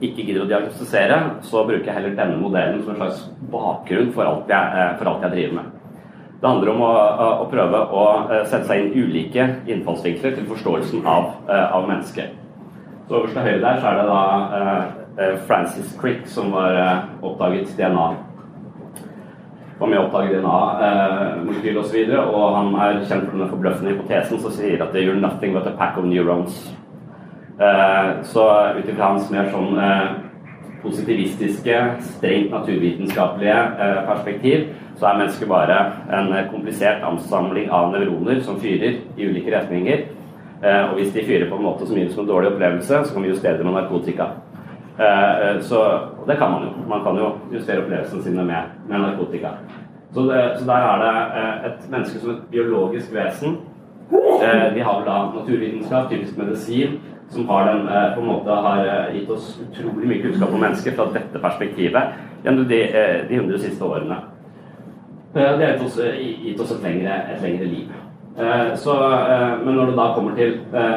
ikke 0.00 0.26
gidder 0.26 0.44
å 0.44 0.48
diagnostisere, 0.50 1.18
så 1.48 1.62
bruker 1.64 1.88
jeg 1.88 1.96
heller 1.96 2.16
denne 2.18 2.36
modellen 2.40 2.82
som 2.82 2.92
en 2.92 3.00
slags 3.00 3.22
bakgrunn 3.52 4.12
for 4.12 4.28
alt 4.28 4.52
jeg, 4.52 4.90
for 4.98 5.10
alt 5.10 5.24
jeg 5.24 5.34
driver 5.36 5.56
med. 5.60 5.72
Det 6.36 6.50
handler 6.50 6.72
om 6.74 6.82
å, 6.84 6.90
å, 7.40 7.46
prøve 7.48 7.80
å 7.96 8.02
eh, 8.28 8.42
sette 8.44 8.68
seg 8.68 8.82
inn 8.82 9.06
ulike 9.06 9.46
innfallsvinkler 9.72 10.36
til 10.36 10.48
forståelsen 10.50 11.08
av, 11.08 11.30
eh, 11.48 11.64
av 11.78 11.88
mennesket. 11.88 12.36
Så 13.08 13.22
Øverst 13.22 13.38
til 13.38 13.46
høyre 13.46 13.62
der 13.62 13.80
så 13.80 13.88
er 13.88 14.00
det 14.00 14.06
da 14.10 15.42
Francis 15.46 15.92
Crick 15.96 16.26
som 16.28 16.50
var 16.52 16.74
oppdaget 17.24 17.70
DNA. 17.78 18.08
Var 19.78 19.90
med 19.92 20.00
å 20.00 20.06
oppdage 20.06 20.34
DNA-molekyl 20.34 21.78
osv. 21.78 21.82
Og, 21.82 21.86
så 21.88 21.96
videre, 21.96 22.24
og 22.26 22.56
han 22.56 22.74
er 22.80 22.98
kjent 23.04 23.26
for 23.28 23.36
denne 23.36 23.48
forbløffende 23.50 23.94
hypotesen 23.94 24.42
som 24.42 24.52
sier 24.56 24.82
at 24.82 24.96
you're 24.96 25.16
nothing 25.20 25.56
but 25.56 25.68
a 25.70 25.72
pack 25.78 25.96
of 25.96 26.04
neurons. 26.04 26.66
Uh, 27.56 28.22
så 28.28 28.46
ut 28.76 28.88
ifra 28.88 29.12
hans 29.14 29.30
mer 29.32 29.48
sånn 29.52 29.78
positivistiske, 30.82 31.76
strengt 32.04 32.52
naturvitenskapelige 32.52 33.60
perspektiv 34.06 34.66
så 34.96 35.06
er 35.06 35.18
mennesket 35.20 35.48
bare 35.48 35.76
en 36.16 36.30
komplisert 36.50 37.04
ansamling 37.04 37.70
av 37.70 37.90
nevroner 37.92 38.40
som 38.44 38.60
fyrer 38.60 39.00
i 39.16 39.28
ulike 39.28 39.52
retninger. 39.52 40.06
Eh, 40.62 40.84
og 40.88 40.96
hvis 40.96 41.12
de 41.12 41.24
fyrer 41.24 41.50
på 41.50 41.58
en 41.58 41.66
måte 41.66 41.86
som 41.86 41.98
gir 41.98 42.08
oss 42.08 42.18
en 42.18 42.28
dårlig 42.28 42.54
opplevelse, 42.54 43.02
så 43.04 43.14
kan 43.14 43.22
vi 43.22 43.28
justere 43.28 43.58
det 43.58 43.66
med 43.66 43.76
narkotika. 43.76 44.30
Eh, 44.96 45.60
så 45.60 45.82
og 46.16 46.24
det 46.28 46.38
kan 46.40 46.50
man 46.50 46.64
jo. 46.64 46.70
Man 46.88 47.04
kan 47.04 47.18
jo 47.20 47.32
justere 47.52 47.82
opplevelsene 47.84 48.22
sine 48.22 48.44
med, 48.44 48.72
med 48.88 49.00
narkotika. 49.00 49.58
Så, 50.14 50.22
det, 50.30 50.42
så, 50.58 50.64
der 50.64 50.86
er 50.92 51.04
det 51.04 51.16
eh, 51.40 51.66
et 51.70 51.90
menneske 51.90 52.20
som 52.20 52.30
et 52.30 52.46
biologisk 52.50 53.12
vesen. 53.14 53.58
Vi 54.74 54.80
har 54.80 54.98
vel 55.00 55.06
da 55.06 55.14
naturvitenskap, 55.34 56.10
typisk 56.10 56.36
medisin, 56.38 57.00
som 57.30 57.48
har, 57.48 57.66
den, 57.66 57.88
på 58.14 58.22
en 58.22 58.28
måte 58.30 58.60
har 58.66 59.10
gitt 59.14 59.30
oss 59.34 59.56
utrolig 59.64 60.08
mye 60.08 60.22
kunnskap 60.22 60.54
om 60.54 60.62
mennesker 60.62 60.94
fra 60.94 61.08
dette 61.14 61.42
perspektivet 61.42 62.16
gjennom 62.44 62.68
de, 62.70 62.80
de 63.28 63.38
100 63.40 63.62
siste 63.64 63.84
årene. 63.84 64.20
Det 65.36 65.42
har 65.42 65.58
gitt 65.60 65.82
oss, 65.84 65.98
eh, 65.98 66.44
gitt 66.44 66.60
oss 66.60 66.70
et, 66.72 66.82
lengre, 66.82 67.16
et, 67.32 67.42
lengre, 67.42 67.64
liv. 67.64 67.88
Eh, 68.38 68.76
så, 68.76 68.94
eh, 69.12 69.58
men 69.64 69.74
når 69.74 69.86
det 69.86 69.96
da 69.96 70.06
kommer 70.14 70.36
til 70.36 70.54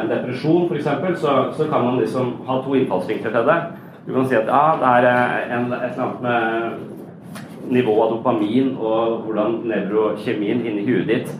depresjon 0.09 0.69
f.eks., 0.71 1.19
så, 1.19 1.33
så 1.57 1.67
kan 1.67 1.83
man 1.85 1.99
liksom 1.99 2.37
ha 2.47 2.61
to 2.63 2.75
innfallsvinkler 2.75 3.31
til 3.31 3.49
det. 3.49 3.57
Du 4.05 4.13
kan 4.13 4.29
si 4.29 4.35
at 4.35 4.47
ja, 4.47 4.63
det 4.79 5.11
er 5.11 5.57
en, 5.57 5.73
et 5.73 5.91
eller 5.91 6.05
annet 6.05 6.21
med 6.21 7.73
nivået 7.75 8.05
av 8.05 8.15
dopamin 8.15 8.71
og 8.79 9.25
hvordan 9.25 9.59
nevrokjemien 9.69 10.63
inni 10.65 10.85
huet 10.87 11.07
ditt 11.07 11.35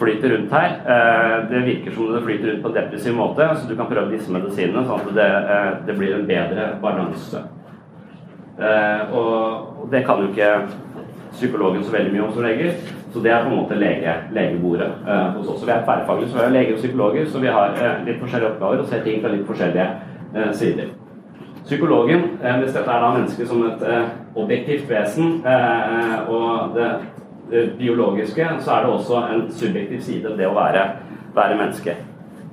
flyter 0.00 0.34
rundt 0.34 0.52
her. 0.54 0.74
Det 1.50 1.62
virker 1.66 1.94
som 1.94 2.12
det 2.14 2.24
flyter 2.24 2.50
rundt 2.52 2.64
på 2.64 2.72
en 2.72 2.76
depressiv 2.78 3.16
måte, 3.18 3.48
så 3.54 3.68
du 3.68 3.76
kan 3.76 3.90
prøve 3.90 4.12
disse 4.14 4.32
medisinene 4.32 4.84
sånn 4.88 5.04
at 5.04 5.14
det, 5.18 5.30
det 5.88 5.96
blir 5.98 6.16
en 6.16 6.28
bedre 6.28 6.68
balanse. 6.82 7.42
Og 9.14 9.88
det 9.92 10.04
kan 10.06 10.22
jo 10.22 10.30
ikke 10.32 10.52
psykologen 11.32 11.84
så 11.84 11.92
veldig 11.92 12.12
mye 12.12 12.22
om 12.26 12.32
som 12.32 12.42
leger, 12.42 12.72
Så 13.12 13.20
det 13.24 13.30
er 13.32 13.44
på 13.44 13.50
en 13.50 13.56
måte 13.56 13.74
lege, 13.74 14.14
legebordet 14.32 14.88
eh, 15.08 15.28
hos 15.36 15.48
oss. 15.48 15.62
Vi 15.66 15.72
er 15.72 15.84
tverrfaglige, 15.84 16.28
så 16.28 16.36
vi 16.36 16.42
er 16.44 16.50
leger 16.52 16.74
og 16.74 16.78
psykologer, 16.78 17.28
så 17.32 17.38
vi 17.40 17.46
har 17.46 17.68
eh, 17.80 18.02
litt 18.06 18.18
forskjellige 18.20 18.50
oppgaver 18.50 18.82
og 18.82 18.90
ser 18.90 19.00
ting 19.04 19.22
fra 19.22 19.30
litt 19.32 19.46
forskjellige 19.48 19.86
eh, 20.34 20.50
sider. 20.52 20.90
Psykologen, 21.64 22.26
eh, 22.42 22.58
hvis 22.60 22.74
dette 22.76 22.92
er 22.92 23.00
da 23.00 23.14
mennesket 23.14 23.48
som 23.48 23.64
et 23.64 23.86
eh, 23.88 24.10
objektivt 24.36 24.90
vesen, 24.90 25.38
eh, 25.40 26.28
og 26.28 26.76
det, 26.76 26.90
det, 27.50 27.64
biologiske, 27.78 28.46
så 28.64 28.74
er 28.74 28.84
det 28.84 28.92
også 28.92 29.24
en 29.32 29.48
subjektiv 29.50 30.00
side, 30.04 30.36
det 30.38 30.48
å 30.48 30.56
være, 30.56 30.84
være 31.36 31.58
menneske. 31.58 31.96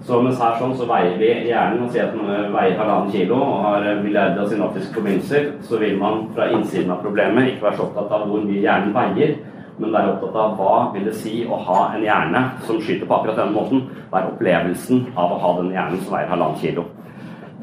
Så 0.05 0.19
mens 0.21 0.37
her 0.37 0.59
sånn, 0.59 0.75
så 0.77 0.85
veier 0.85 1.15
vi 1.17 1.31
hjernen 1.47 1.87
og 1.87 1.89
sier 1.93 2.11
at 2.11 2.17
man 2.17 2.51
veier 2.53 2.77
halvannen 2.77 3.09
kilo 3.13 3.39
og 3.41 3.63
har 3.63 3.87
milliarder 4.03 4.43
av 4.43 4.51
synoptiske 4.51 4.93
forbindelser, 4.99 5.47
så 5.65 5.79
vil 5.81 5.97
man 5.97 6.27
fra 6.35 6.51
innsiden 6.53 6.93
av 6.93 7.01
problemet 7.01 7.55
ikke 7.55 7.65
være 7.65 7.79
så 7.79 7.87
opptatt 7.87 8.13
av 8.13 8.27
hvor 8.29 8.43
mye 8.45 8.61
hjernen 8.61 8.93
veier, 8.93 9.33
men 9.79 9.95
være 9.95 10.11
opptatt 10.13 10.37
av 10.43 10.53
hva 10.59 10.75
vil 10.93 11.09
det 11.09 11.15
si 11.17 11.39
å 11.49 11.57
ha 11.67 11.79
en 11.95 12.05
hjerne 12.05 12.43
som 12.67 12.77
skyter 12.83 13.09
på 13.09 13.17
akkurat 13.17 13.41
denne 13.41 13.55
måten. 13.55 13.81
Hva 14.11 14.21
er 14.21 14.29
opplevelsen 14.29 15.01
av 15.15 15.33
å 15.33 15.41
ha 15.41 15.55
den 15.57 15.73
hjernen 15.73 16.03
som 16.03 16.15
veier 16.15 16.31
halvannen 16.31 16.61
kilo? 16.61 16.85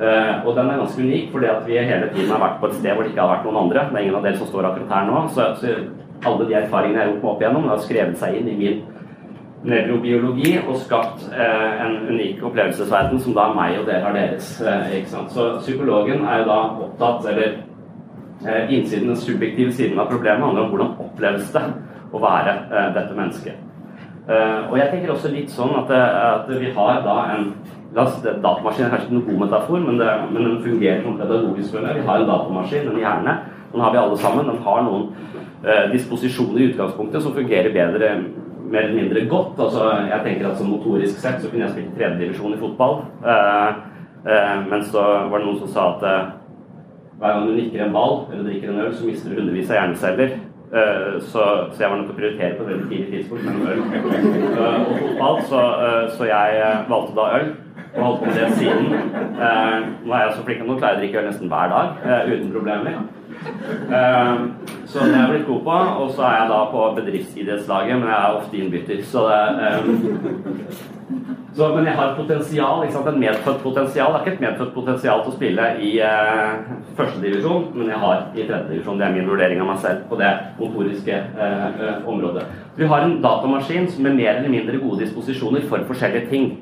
Uh, 0.03 0.43
og 0.49 0.57
den 0.57 0.71
er 0.73 0.81
ganske 0.81 1.03
unik, 1.05 1.27
fordi 1.31 1.49
at 1.53 1.67
vi 1.69 1.77
hele 1.79 2.09
tiden 2.11 2.31
har 2.33 2.41
vært 2.43 2.59
på 2.59 2.69
et 2.69 2.79
sted 2.81 2.97
hvor 2.97 3.05
det 3.05 3.13
ikke 3.13 3.23
har 3.23 3.37
vært 3.37 3.47
noen 3.47 3.61
andre. 3.61 3.87
Det 3.87 3.99
er 4.01 4.07
ingen 4.07 4.19
av 4.19 4.27
dere 4.27 4.41
som 4.41 4.49
står 4.51 4.67
akkurat 4.67 4.95
her 4.97 5.07
nå. 5.07 5.21
Så, 5.31 5.47
så 5.61 5.75
alle 6.25 6.49
de 6.49 6.57
erfaringene 6.59 6.99
jeg 6.99 7.07
har 7.07 7.13
gjort 7.13 7.23
meg 7.23 7.31
opp 7.33 7.43
igjennom, 7.43 7.69
har 7.71 7.85
skrevet 7.85 8.19
seg 8.21 8.39
inn 8.39 8.51
i 8.53 8.59
min 8.59 8.83
nevrobiologi 9.63 10.57
og 10.67 10.79
skapt 10.83 11.29
eh, 11.31 11.83
en 11.85 11.99
unik 12.11 12.41
opplevelsesverden 12.49 13.21
som 13.23 13.37
da 13.37 13.49
meg 13.55 13.79
og 13.79 13.87
dere 13.87 14.03
har 14.07 14.17
deres. 14.17 14.55
Eh, 14.61 14.97
ikke 14.99 15.13
sant? 15.13 15.35
Så 15.35 15.49
psykologen 15.63 16.25
er 16.27 16.43
jo 16.43 16.49
da 16.51 16.59
opptatt 16.87 17.29
eller 17.31 17.59
eh, 18.47 18.73
innsiden, 18.75 19.13
den 19.13 19.21
subjektive 19.21 19.75
siden 19.75 20.01
av 20.03 20.11
problemet 20.11 20.47
handler 20.47 20.67
om 20.67 20.73
hvordan 20.75 20.97
oppleves 21.07 21.53
det 21.55 21.67
å 22.13 22.23
være 22.23 22.57
eh, 22.65 22.89
dette 22.97 23.19
mennesket. 23.19 23.69
Eh, 24.23 24.59
og 24.71 24.77
jeg 24.79 24.91
tenker 24.91 25.15
også 25.15 25.31
litt 25.31 25.55
sånn 25.55 25.77
at, 25.79 25.95
eh, 25.95 26.19
at 26.33 26.51
vi 26.59 26.75
har 26.75 27.07
da 27.07 27.21
en 27.37 27.53
La 27.93 28.07
oss, 28.07 28.23
Datamaskin 28.25 28.87
er 28.87 28.93
kanskje 28.95 29.05
ikke 29.05 29.17
noen 29.19 29.25
god 29.27 29.41
metafor, 29.43 29.81
men, 29.85 29.99
det, 30.01 30.13
men 30.33 30.47
den 30.47 30.61
fungerer 30.65 31.03
som 31.05 31.19
pedagogisk. 31.19 31.75
Vi 31.77 32.05
har 32.07 32.23
en 32.23 32.31
datamaskin, 32.31 32.87
en 32.89 33.03
hjerne. 33.03 33.35
Den 33.73 33.81
har 33.81 33.93
vi 33.93 34.01
alle 34.03 34.19
sammen. 34.21 34.49
Den 34.49 34.63
har 34.65 34.87
noen 34.87 35.11
disposisjoner 35.93 36.59
i 36.59 36.65
utgangspunktet 36.73 37.23
som 37.23 37.35
fungerer 37.37 37.71
bedre 37.71 38.09
mer 38.73 38.83
eller 38.83 39.03
mindre 39.03 39.25
godt. 39.29 39.61
Altså, 39.61 39.91
jeg 40.11 40.21
tenker 40.25 40.51
at 40.51 40.59
som 40.59 40.71
motorisk 40.73 41.19
sett 41.21 41.43
så 41.43 41.51
kunne 41.51 41.67
jeg 41.67 41.75
spilt 41.75 41.97
tredjedivisjon 41.99 42.55
i 42.57 42.61
fotball. 42.61 43.03
Eh, 43.33 43.69
eh, 44.33 44.55
men 44.71 44.85
så 44.85 45.03
var 45.03 45.39
det 45.39 45.49
noen 45.49 45.61
som 45.61 45.75
sa 45.75 45.89
at 45.97 46.07
eh, 46.09 46.31
hver 47.19 47.35
gang 47.35 47.49
du 47.49 47.59
nikker 47.59 47.85
en 47.85 47.93
ball 47.95 48.17
eller 48.31 48.49
drikker 48.49 48.73
en 48.73 48.81
øl, 48.87 48.95
så 48.97 49.07
mister 49.07 49.31
du 49.31 49.41
hundrevis 49.41 49.71
av 49.71 49.79
hjerneceller. 49.81 50.39
Eh, 50.73 51.21
så, 51.21 51.43
så, 51.73 51.83
jeg 51.83 51.91
var 51.91 51.99
nødt 52.01 52.09
til 52.09 52.15
å 52.15 52.21
prioritere 52.21 52.55
på 52.57 52.65
et 52.65 52.71
veldig 52.73 52.89
tidlig 52.89 53.11
tidspunkt 53.13 53.45
mellom 53.45 53.67
øl 53.69 53.83
eh, 53.83 54.79
og 54.81 54.95
fotball. 55.03 55.43
Så, 55.51 55.67
eh, 55.89 56.07
så, 56.17 56.31
jeg 56.31 56.79
valgte 56.89 57.19
da 57.21 57.29
øl. 57.41 57.53
Og 57.93 58.05
holdt 58.07 58.23
på 58.23 58.31
med 58.31 58.39
det 58.41 58.53
siden. 58.57 58.87
nå 60.07 60.13
er 60.17 60.23
jeg 60.23 60.33
så 60.33 60.45
flink 60.47 60.63
at 60.63 60.69
nå 60.69 60.77
klarer 60.79 60.95
jeg 60.95 60.97
å 60.97 61.01
drikke 61.03 61.19
øl 61.21 61.27
nesten 61.29 61.51
hver 61.53 61.73
dag 61.73 61.99
uten 62.31 62.53
problemer. 62.55 62.95
Uh, 63.43 64.51
så 64.87 65.05
det 65.05 65.15
er 65.15 65.21
jeg 65.21 65.31
blitt 65.31 65.47
god 65.47 65.61
på. 65.67 65.77
Og 66.03 66.11
så 66.17 66.25
er 66.29 66.41
jeg 66.41 66.49
da 66.53 66.63
på 66.73 66.89
bedriftsidrettslaget, 66.97 68.01
men 68.01 68.09
jeg 68.11 68.19
er 68.19 68.41
ofte 68.41 68.59
innbytter. 68.59 69.05
Så 69.05 69.25
det, 69.29 69.43
um, 69.79 70.67
så, 71.57 71.69
men 71.75 71.87
jeg 71.87 71.95
har 71.99 72.11
et 72.11 72.17
potensial, 72.17 72.83
ikke 72.83 72.95
sant? 72.97 73.09
en 73.09 73.21
medfødt 73.21 73.63
potensial. 73.63 74.07
Jeg 74.07 74.15
har 74.15 74.25
ikke 74.25 74.35
et 74.37 74.45
medfødt 74.47 74.75
potensial 74.75 75.23
til 75.23 75.33
å 75.33 75.37
spille 75.37 75.69
i 75.85 75.93
uh, 76.01 76.75
førstedivisjon, 76.99 77.71
men 77.77 77.93
jeg 77.93 78.03
har 78.05 78.27
i 78.35 78.47
tredjedivisjon. 78.49 79.01
Det 79.01 79.09
er 79.09 79.17
min 79.17 79.31
vurdering 79.31 79.65
av 79.65 79.73
meg 79.73 79.81
selv 79.85 80.05
på 80.11 80.21
det 80.21 80.33
motoriske 80.61 81.23
uh, 81.39 82.09
området. 82.09 82.47
Vi 82.77 82.89
har 82.89 83.07
en 83.07 83.19
datamaskin 83.25 83.91
med 83.99 84.21
mer 84.21 84.39
eller 84.39 84.53
mindre 84.53 84.81
gode 84.81 85.03
disposisjoner 85.05 85.67
for 85.69 85.89
forskjellige 85.89 86.29
ting. 86.33 86.53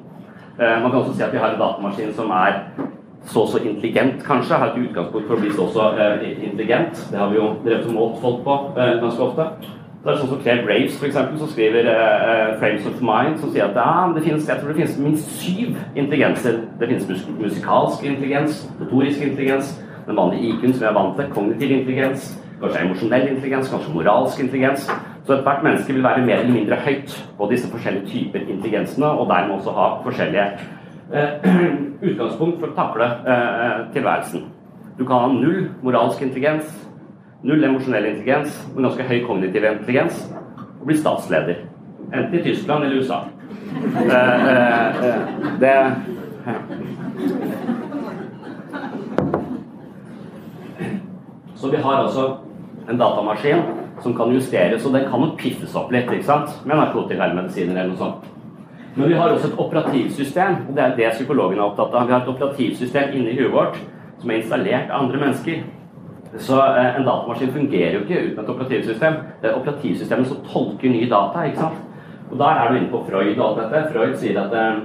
man 0.61 0.91
kan 0.91 0.99
også 0.99 1.15
si 1.17 1.23
at 1.23 1.33
vi 1.33 1.39
har 1.41 1.55
en 1.55 1.61
datamaskin 1.61 2.11
som 2.13 2.31
er 2.37 2.59
så 3.27 3.47
så 3.47 3.59
intelligent, 3.59 4.25
kanskje. 4.25 4.55
Har 4.55 4.73
et 4.73 4.89
utgangspunkt 4.89 5.27
for 5.27 5.37
å 5.37 5.41
bli 5.41 5.53
så 5.53 5.67
så 5.75 5.91
eh, 5.99 6.25
intelligent. 6.45 6.97
Det 7.11 7.19
har 7.19 7.29
vi 7.31 7.37
jo 7.37 7.53
drevet 7.65 7.87
og 7.87 7.95
målt 7.95 8.23
folk 8.23 8.43
på 8.45 8.57
eh, 8.77 8.97
ganske 9.03 9.23
ofte. 9.23 9.47
Det 10.01 10.09
er 10.09 10.17
sånn 10.17 10.31
som 10.31 10.39
Claire 10.41 10.65
Graves, 10.65 10.95
eksempel, 11.05 11.37
som 11.39 11.49
skriver 11.51 11.91
eh, 11.93 12.55
'Frames 12.59 12.87
of 12.89 13.03
Mind', 13.05 13.37
som 13.41 13.51
sier 13.53 13.67
at 13.67 13.77
ja, 13.77 14.09
det 14.15 14.23
finnes, 14.25 14.49
jeg 14.49 14.57
tror 14.61 14.73
det 14.73 14.77
finnes 14.77 14.99
minst 14.99 15.35
syv 15.43 15.77
intelligenser. 15.95 16.63
Det 16.81 16.89
finnes 16.89 17.09
mus 17.09 17.27
musikalsk 17.39 18.05
intelligens, 18.05 18.63
motorisk 18.81 19.21
intelligens, 19.21 19.75
den 20.07 20.17
vanlige 20.17 20.55
IQ-en 20.55 20.73
som 20.73 20.81
vi 20.81 20.89
er 20.89 20.97
vant 20.97 21.21
til, 21.21 21.29
kognitiv 21.35 21.71
intelligens, 21.77 22.33
kanskje 22.63 22.85
emosjonell 22.87 23.29
intelligens, 23.29 23.69
kanskje 23.69 23.95
moralsk 23.95 24.41
intelligens. 24.41 24.89
Så 25.27 25.37
ethvert 25.37 25.63
menneske 25.63 25.93
vil 25.93 26.03
være 26.03 26.25
mer 26.25 26.41
eller 26.41 26.57
mindre 26.57 26.77
høyt 26.81 27.13
på 27.37 27.51
disse 27.53 27.69
forskjellige 27.69 28.09
typer 28.09 28.49
intelligensene, 28.49 29.07
og 29.07 29.29
dermed 29.29 29.59
også 29.59 29.71
ha 29.77 29.89
forskjellige 30.05 30.47
eh, 30.49 30.80
utgangspunkt 32.11 32.61
for 32.61 32.71
å 32.71 32.77
takle 32.77 33.09
eh, 33.27 33.81
tilværelsen. 33.97 34.47
Du 34.99 35.05
kan 35.09 35.25
ha 35.25 35.33
null 35.33 35.71
moralsk 35.83 36.23
intelligens, 36.23 36.71
null 37.43 37.65
emosjonell 37.65 38.07
intelligens, 38.13 38.57
men 38.75 38.87
ganske 38.87 39.07
høy 39.09 39.19
kognitiv 39.27 39.67
intelligens, 39.67 40.23
og 40.81 40.87
bli 40.89 40.97
statsleder. 41.01 41.65
Enten 42.11 42.39
i 42.39 42.43
Tyskland 42.45 42.85
eller 42.85 43.03
USA. 43.03 43.25
Eh, 43.71 44.47
eh, 44.49 45.05
eh, 45.05 45.21
det 45.61 45.95
Så 51.55 51.71
vi 51.71 51.77
har 51.77 51.95
altså 51.95 52.37
en 52.89 52.99
datamaskin 52.99 53.63
som 54.03 54.15
kan 54.17 54.33
justeres, 54.33 54.87
og 54.87 54.93
den 54.93 55.11
kan 55.11 55.21
jo 55.21 55.35
piffes 55.37 55.75
opp 55.77 55.93
litt 55.93 56.09
ikke 56.09 56.25
sant? 56.25 56.55
med 56.65 56.77
narkotika 56.77 57.25
eller 57.25 57.43
medisiner 57.43 57.77
eller 57.77 57.93
noe 57.93 58.01
sånt. 58.01 58.29
Men 58.95 59.09
vi 59.09 59.15
har 59.15 59.31
også 59.31 59.53
et 59.53 59.59
operativsystem, 59.59 60.57
og 60.69 60.77
det 60.77 60.85
er 60.85 60.97
det 60.97 61.11
psykologen 61.15 61.59
er 61.59 61.69
opptatt 61.69 61.95
av. 61.95 62.07
Vi 62.09 62.13
har 62.13 62.25
et 62.25 62.33
operativsystem 62.33 63.13
inni 63.15 63.37
huet 63.39 63.53
vårt 63.55 63.79
som 64.21 64.31
er 64.31 64.41
installert 64.41 64.91
av 64.91 65.05
andre 65.05 65.21
mennesker. 65.21 65.63
Så 66.39 66.57
eh, 66.59 66.97
en 66.97 67.07
datamaskin 67.07 67.53
fungerer 67.55 67.97
jo 67.97 68.03
ikke 68.05 68.23
uten 68.27 68.43
et 68.43 68.51
operativsystem. 68.55 69.21
Det 69.43 69.51
er 69.51 69.59
operativsystemet 69.59 70.29
som 70.31 70.43
tolker 70.47 70.93
nye 70.93 71.09
data. 71.11 71.45
ikke 71.47 71.65
sant? 71.65 71.87
Og 72.31 72.39
Der 72.39 72.61
er 72.61 72.71
du 72.71 72.79
inne 72.79 72.91
på 72.91 73.05
Freud 73.09 73.39
og 73.39 73.47
alt 73.47 73.63
dette. 73.65 73.93
Freud 73.95 74.17
sier 74.19 74.39
at 74.43 74.55
eh, 74.55 74.83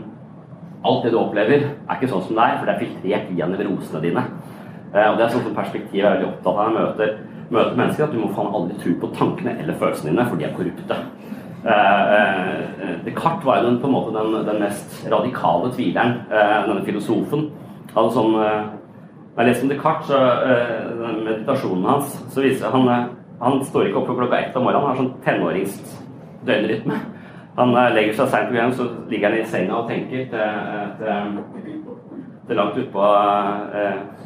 alt 0.85 1.03
det 1.05 1.11
du 1.13 1.19
opplever, 1.19 1.69
er 1.89 1.97
ikke 1.97 2.09
sånn 2.09 2.25
som 2.25 2.37
det 2.37 2.45
er, 2.45 2.57
for 2.59 2.69
det 2.69 2.75
er 2.75 2.83
filtrert 2.83 3.29
via 3.33 3.49
nevrosene 3.49 4.01
dine. 4.01 4.25
Eh, 4.93 5.07
og 5.09 5.17
Det 5.17 5.25
er 5.25 5.33
sånn 5.33 5.45
som 5.49 5.57
perspektivet 5.57 6.05
er 6.05 6.17
veldig 6.17 6.31
opptatt 6.31 6.53
av 6.55 6.69
når 6.69 6.79
jeg 6.79 6.89
møter, 6.89 7.15
møter 7.49 7.79
mennesker, 7.81 8.05
at 8.05 8.13
du 8.13 8.21
må 8.21 8.33
faen 8.33 8.53
aldri 8.57 8.77
tro 8.81 8.97
på 9.01 9.13
tankene 9.17 9.57
eller 9.61 9.77
følelsene 9.81 10.13
dine, 10.13 10.27
for 10.29 10.41
de 10.41 10.47
er 10.47 10.57
korrupte. 10.57 10.99
Eh, 11.65 12.13
eh, 12.13 12.95
Descartes 13.05 13.45
var 13.45 13.63
jo 13.63 13.77
på 13.81 13.87
en 13.87 13.93
måte 13.93 14.11
den, 14.13 14.45
den 14.45 14.59
mest 14.61 15.07
radikale 15.09 15.71
tvileren, 15.73 16.19
eh, 16.29 16.59
denne 16.67 16.83
filosofen. 16.85 17.47
Han 17.95 18.09
sånn, 18.13 18.35
når 18.35 19.39
jeg 19.39 19.47
leser 19.47 19.65
om 19.65 19.71
Descartes, 19.71 20.11
så, 20.11 20.19
meditasjonen 21.25 21.87
hans, 21.89 22.11
så 22.33 22.43
viser 22.43 22.73
han 22.73 23.09
han 23.39 23.57
står 23.67 23.87
ikke 23.87 23.99
opp 23.99 24.11
for 24.11 24.19
klokka 24.19 24.37
ett 24.39 24.55
om 24.55 24.63
morgenen. 24.63 24.85
Han 24.85 24.91
har 24.91 24.99
sånn 24.99 25.23
tenåringsdøgnrytme. 25.25 26.99
Han 27.57 27.73
legger 27.95 28.13
seg 28.13 28.29
seint 28.29 28.51
på 28.51 28.55
kvelden, 28.55 28.75
så 28.75 29.09
ligger 29.09 29.31
han 29.31 29.39
i 29.39 29.49
senga 29.49 29.79
og 29.79 29.89
tenker 29.89 30.29
til, 30.31 30.45
til, 30.99 31.81
til 32.47 32.59
langt 32.59 32.79
utpå 32.83 33.09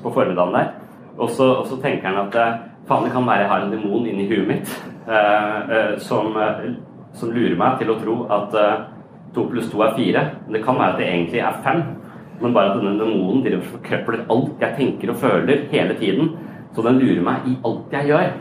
på 0.03 0.13
formiddagen 0.17 0.59
der. 0.59 0.69
Og 1.17 1.29
så, 1.29 1.49
og 1.61 1.65
så 1.69 1.79
tenker 1.81 2.09
han 2.09 2.21
at 2.27 2.37
faen, 2.89 3.05
det 3.05 3.15
kan 3.15 3.27
være 3.29 3.45
jeg 3.45 3.51
har 3.53 3.65
en 3.65 3.73
demon 3.73 4.07
inni 4.09 4.29
huet 4.29 4.47
mitt 4.49 4.77
som, 6.05 6.33
som 7.17 7.31
lurer 7.33 7.57
meg 7.59 7.79
til 7.79 7.91
å 7.91 7.97
tro 8.01 8.17
at 8.33 8.55
eh, 8.57 8.83
to 9.35 9.45
pluss 9.49 9.69
to 9.71 9.81
er 9.85 9.95
fire. 9.97 10.25
Det 10.49 10.61
kan 10.65 10.77
være 10.79 10.95
at 10.95 11.01
det 11.01 11.07
egentlig 11.07 11.41
er 11.45 11.63
fem. 11.65 11.81
Men 12.39 12.53
bare 12.55 12.71
at 12.71 12.79
denne 12.79 12.99
demonen 12.99 13.41
driver 13.43 13.63
og 13.63 13.71
forkrøpler 13.73 14.27
alt 14.31 14.63
jeg 14.63 14.77
tenker 14.77 15.11
og 15.11 15.19
føler 15.23 15.65
hele 15.73 15.97
tiden. 15.99 16.31
Så 16.75 16.85
den 16.85 17.01
lurer 17.01 17.25
meg 17.25 17.49
i 17.49 17.57
alt 17.65 17.97
jeg 17.97 18.11
gjør. 18.11 18.31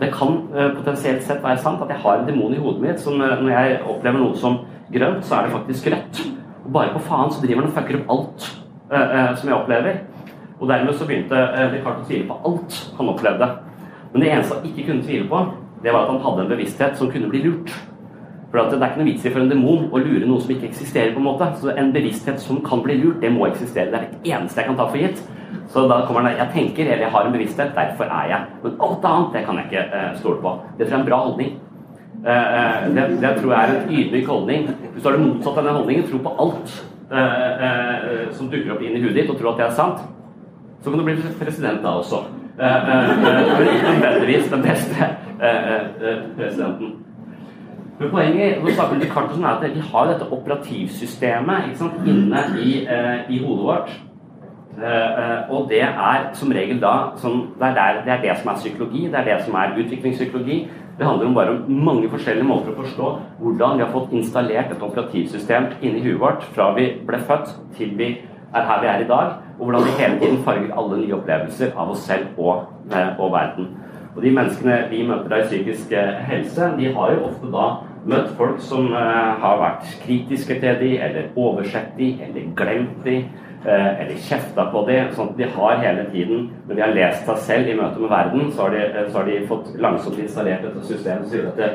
Det 0.00 0.10
kan 0.16 0.36
eh, 0.56 0.70
potensielt 0.76 1.24
sett 1.26 1.42
være 1.44 1.60
sant 1.60 1.82
at 1.84 1.92
jeg 1.92 2.02
har 2.02 2.20
en 2.20 2.28
demon 2.28 2.54
i 2.56 2.60
hodet 2.60 2.84
mitt 2.84 3.02
som 3.02 3.20
eh, 3.20 3.36
når 3.42 3.52
jeg 3.52 3.80
opplever 3.84 4.22
noe 4.22 4.38
som 4.38 4.62
grønt, 4.90 5.24
så 5.26 5.36
er 5.36 5.46
det 5.46 5.56
faktisk 5.58 5.90
rødt. 5.92 6.22
Og 6.64 6.72
bare 6.72 6.94
på 6.94 7.04
faen 7.04 7.32
så 7.32 7.42
driver 7.42 7.66
den 7.66 7.70
og 7.70 7.76
fucker 7.76 7.98
opp 8.00 8.14
alt 8.14 8.46
uh, 8.90 8.96
uh, 8.96 9.30
som 9.38 9.48
jeg 9.48 9.56
opplever. 9.56 10.00
Og 10.60 10.68
dermed 10.68 10.96
så 10.96 11.06
begynte 11.08 11.36
Descartes 11.72 12.04
å 12.04 12.08
tvile 12.08 12.28
på 12.28 12.38
alt 12.48 12.78
han 12.98 13.12
opplevde. 13.12 13.48
Men 14.12 14.24
det 14.24 14.32
eneste 14.32 14.58
han 14.58 14.66
ikke 14.68 14.88
kunne 14.88 15.06
tvile 15.06 15.28
på, 15.30 15.40
det 15.84 15.94
var 15.94 16.04
at 16.04 16.12
han 16.12 16.24
hadde 16.24 16.44
en 16.44 16.50
bevissthet 16.50 16.98
som 16.98 17.12
kunne 17.12 17.30
bli 17.32 17.44
lurt. 17.46 17.72
For 18.50 18.58
Det 18.58 18.82
er 18.82 18.88
ikke 18.90 18.98
noe 18.98 19.06
vits 19.12 19.26
i 19.26 19.30
for 19.30 19.40
en 19.44 19.50
demon 19.50 19.84
å 19.94 19.98
lure 20.02 20.26
noe 20.26 20.40
som 20.42 20.50
ikke 20.50 20.68
eksisterer. 20.68 21.12
på 21.14 21.20
En 21.22 21.28
måte. 21.28 21.46
Så 21.60 21.70
en 21.76 21.92
bevissthet 21.92 22.40
som 22.42 22.60
kan 22.66 22.82
bli 22.82 22.96
lurt, 22.98 23.20
det 23.20 23.30
må 23.32 23.46
eksistere. 23.46 23.90
Det 23.92 23.94
er 23.94 24.06
det 24.10 24.32
eneste 24.32 24.58
jeg 24.60 24.66
kan 24.66 24.76
ta 24.76 24.86
for 24.88 24.98
gitt. 24.98 25.22
Så 25.70 25.84
da 25.86 26.00
kommer 26.06 26.26
den 26.26 26.36
jeg 26.38 26.50
tenker, 26.52 26.82
eller 26.84 27.04
jeg 27.06 27.10
har 27.14 27.26
en 27.26 27.32
bevissthet, 27.32 27.74
derfor 27.76 28.04
er 28.10 28.28
jeg. 28.28 28.40
Men 28.62 28.72
alt 28.82 29.04
annet 29.04 29.32
det 29.36 29.44
kan 29.46 29.56
jeg 29.60 29.64
ikke 29.70 29.84
eh, 29.98 30.16
stole 30.18 30.40
på. 30.42 30.54
Det 30.78 30.86
tror 30.86 30.90
jeg 30.90 30.98
er 30.98 31.04
en 31.04 31.10
bra 31.10 31.18
holdning. 31.26 31.52
Eh, 32.26 32.48
eh, 32.58 32.88
det, 32.96 33.04
det 33.22 33.30
tror 33.38 33.52
jeg 33.54 33.60
er 33.60 33.76
en 33.76 33.92
ydmyk 33.98 34.26
holdning. 34.26 34.66
Hvis 34.92 35.02
du 35.02 35.08
har 35.08 35.16
det 35.16 35.26
motsatte 35.26 35.62
av 35.62 35.68
den 35.68 35.78
holdningen, 35.78 36.08
tro 36.10 36.18
på 36.24 36.32
alt 36.42 36.74
eh, 37.12 37.62
eh, 37.68 38.24
som 38.34 38.50
dukker 38.50 38.74
opp 38.74 38.82
inn 38.82 38.98
i 38.98 39.04
huet 39.04 39.14
ditt, 39.14 39.30
og 39.30 39.38
tro 39.38 39.52
at 39.52 39.62
det 39.62 39.66
er 39.68 39.78
sant, 39.78 40.02
så 40.82 40.90
kan 40.90 40.98
du 40.98 41.06
bli 41.06 41.14
president 41.38 41.82
da 41.86 41.94
også. 42.02 42.24
Eh, 42.58 42.90
Men 43.22 43.70
ikke 43.76 43.94
nødvendigvis 43.94 44.50
den 44.50 44.66
beste 44.66 45.12
presidenten. 46.36 46.99
Men 48.00 48.10
poenget 48.10 48.62
nå 48.64 48.72
snakker 48.72 48.96
vi 48.96 49.04
til 49.04 49.18
om 49.36 49.42
er 49.44 49.50
at 49.50 49.74
vi 49.74 49.80
har 49.92 50.06
dette 50.08 50.28
operativsystemet 50.32 51.74
sant, 51.76 51.98
inne 52.08 52.44
i, 52.56 52.86
eh, 52.88 53.28
i 53.28 53.40
hodet 53.44 53.64
vårt. 53.66 53.90
Eh, 54.80 55.10
eh, 55.22 55.50
og 55.50 55.68
det 55.68 55.82
er 55.82 56.30
som 56.32 56.52
regel 56.52 56.80
da 56.80 57.12
som, 57.16 57.50
det, 57.58 57.66
er 57.66 57.74
der, 57.74 58.00
det 58.04 58.12
er 58.12 58.22
det 58.22 58.38
som 58.40 58.50
er 58.50 58.56
psykologi, 58.62 59.02
det 59.06 59.18
er 59.20 59.24
det 59.24 59.44
som 59.44 59.54
er 59.54 59.76
utviklingspsykologi. 59.76 60.68
Det 60.98 61.06
handler 61.06 61.26
om 61.26 61.34
bare 61.34 61.50
om 61.50 61.84
mange 61.84 62.08
forskjellige 62.08 62.48
måter 62.48 62.72
å 62.72 62.80
forstå 62.80 63.10
hvordan 63.40 63.76
vi 63.76 63.84
har 63.84 63.92
fått 63.92 64.16
installert 64.16 64.72
et 64.72 64.82
operativsystem 64.82 65.68
inni 65.82 66.00
huet 66.00 66.20
vårt 66.20 66.48
fra 66.56 66.70
vi 66.76 66.88
ble 67.06 67.20
født 67.28 67.52
til 67.76 67.92
vi 68.00 68.10
er 68.54 68.66
her 68.66 68.80
vi 68.80 68.86
er 68.86 69.04
i 69.04 69.08
dag, 69.08 69.36
og 69.58 69.64
hvordan 69.64 69.84
vi 69.84 69.94
hele 70.00 70.18
tiden 70.18 70.42
farger 70.44 70.72
alle 70.76 71.02
nye 71.02 71.14
opplevelser 71.20 71.76
av 71.76 71.90
oss 71.90 72.08
selv 72.08 72.38
og, 72.38 72.64
eh, 72.92 73.12
og 73.18 73.32
verden. 73.32 73.68
Og 74.16 74.22
de 74.22 74.30
menneskene 74.34 74.86
vi 74.90 75.04
møter 75.06 75.36
i 75.36 75.46
psykisk 75.46 75.92
eh, 75.92 76.24
helse, 76.32 76.72
de 76.78 76.92
har 76.94 77.12
jo 77.12 77.24
ofte 77.28 77.52
da 77.52 77.68
møtt 78.08 78.32
folk 78.38 78.60
som 78.64 78.90
eh, 78.96 79.30
har 79.42 79.60
vært 79.60 79.94
kritiske 80.04 80.56
til 80.62 80.80
de, 80.80 80.90
eller 81.04 81.30
oversett 81.38 81.94
de, 81.98 82.12
eller 82.24 82.50
glemt 82.56 83.00
de, 83.04 83.16
eh, 83.64 83.88
eller 84.02 84.20
kjefta 84.28 84.68
på 84.72 84.84
de. 84.88 85.00
Sånn 85.16 85.32
at 85.32 85.40
de 85.40 85.48
har 85.56 85.82
hele 85.84 86.06
tiden, 86.12 86.46
når 86.68 86.78
de 86.78 86.84
har 86.84 86.94
lest 86.96 87.26
seg 87.28 87.42
selv 87.48 87.72
i 87.72 87.78
møte 87.78 88.02
med 88.02 88.12
verden, 88.12 88.52
så 88.52 88.66
har 88.66 88.76
de, 88.76 88.84
eh, 88.86 89.08
så 89.08 89.20
har 89.20 89.28
de 89.30 89.40
fått 89.50 89.74
langsomt 89.78 90.20
installert 90.22 90.64
dette 90.66 90.86
systemet 90.88 91.26
som 91.26 91.34
sier 91.34 91.50
at 91.50 91.60
det, 91.60 91.74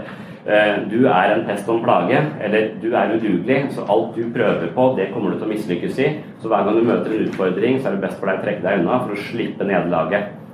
du 0.91 1.07
er 1.09 1.31
en 1.33 1.39
pest 1.47 1.65
og 1.65 1.79
en 1.79 1.85
plage, 1.87 2.19
eller 2.45 2.67
du 2.77 2.91
er 2.93 3.15
udugelig, 3.15 3.55
så 3.73 3.81
alt 3.89 4.11
du 4.13 4.27
prøver 4.29 4.67
på, 4.75 4.83
det 4.93 5.07
kommer 5.09 5.33
du 5.33 5.39
til 5.39 5.47
å 5.47 5.49
mislykkes 5.49 6.01
i. 6.05 6.11
Så 6.37 6.51
hver 6.51 6.67
gang 6.67 6.77
du 6.77 6.85
møter 6.85 7.15
en 7.15 7.23
utfordring, 7.25 7.79
så 7.79 7.89
er 7.89 7.95
det 7.95 8.03
best 8.03 8.19
for 8.19 8.29
deg 8.29 8.43
å 8.43 8.45
trekke 8.45 8.61
deg 8.61 8.83
unna 8.83 8.99
for 9.07 9.17
å 9.17 9.23
slippe 9.25 9.65
nederlaget. 9.65 10.44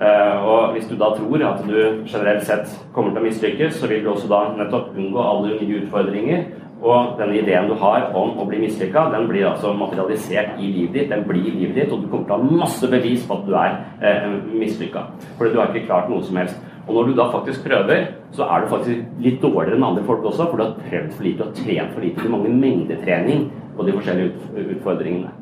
Uh, 0.00 0.46
og 0.48 0.72
hvis 0.72 0.86
du 0.88 0.94
da 0.96 1.10
tror 1.12 1.42
at 1.44 1.58
du 1.68 1.76
generelt 2.08 2.46
sett 2.48 2.70
kommer 2.94 3.12
til 3.12 3.20
å 3.20 3.26
mislykkes, 3.26 3.74
så 3.82 3.90
vil 3.90 4.00
du 4.04 4.14
også 4.14 4.30
da 4.30 4.46
nettopp 4.56 4.94
unngå 4.96 5.20
alle 5.20 5.58
nye 5.58 5.82
utfordringer. 5.82 6.46
Og 6.80 7.18
denne 7.18 7.36
ideen 7.36 7.68
du 7.68 7.74
har 7.76 8.06
om 8.16 8.38
å 8.40 8.46
bli 8.48 8.62
mislykka, 8.62 9.10
den 9.12 9.26
blir 9.28 9.50
altså 9.50 9.74
materialisert 9.76 10.56
i 10.56 10.70
livet 10.72 10.94
ditt. 10.96 11.10
Den 11.12 11.26
blir 11.28 11.50
livet 11.52 11.76
ditt, 11.76 11.92
og 11.92 12.00
du 12.00 12.08
kommer 12.08 12.24
til 12.24 12.36
å 12.36 12.38
ha 12.40 12.60
masse 12.62 12.88
bevis 12.88 13.26
på 13.28 13.36
at 13.36 13.44
du 13.44 13.52
er 13.60 13.76
eh, 14.00 14.24
mislykka. 14.62 15.02
Fordi 15.36 15.52
du 15.52 15.60
har 15.60 15.74
ikke 15.74 15.90
klart 15.90 16.08
noe 16.08 16.24
som 16.24 16.40
helst. 16.40 16.56
Og 16.86 16.96
når 16.96 17.10
du 17.10 17.18
da 17.18 17.28
faktisk 17.34 17.66
prøver, 17.68 18.08
så 18.32 18.48
er 18.48 18.64
du 18.64 18.72
faktisk 18.72 19.20
litt 19.20 19.44
dårligere 19.44 19.76
enn 19.76 19.86
andre 19.90 20.06
folk 20.08 20.24
også, 20.24 20.48
for 20.48 20.56
du 20.56 20.64
har 20.64 20.80
prøvd 20.88 21.12
for 21.18 21.28
lite 21.28 21.50
og 21.50 21.60
trent 21.60 21.92
for 21.92 22.06
lite. 22.06 22.24
Du 22.24 22.32
mangler 22.32 22.56
mengdetrening 22.64 23.46
på 23.76 23.84
de 23.84 23.98
forskjellige 23.98 24.64
utfordringene. 24.78 25.39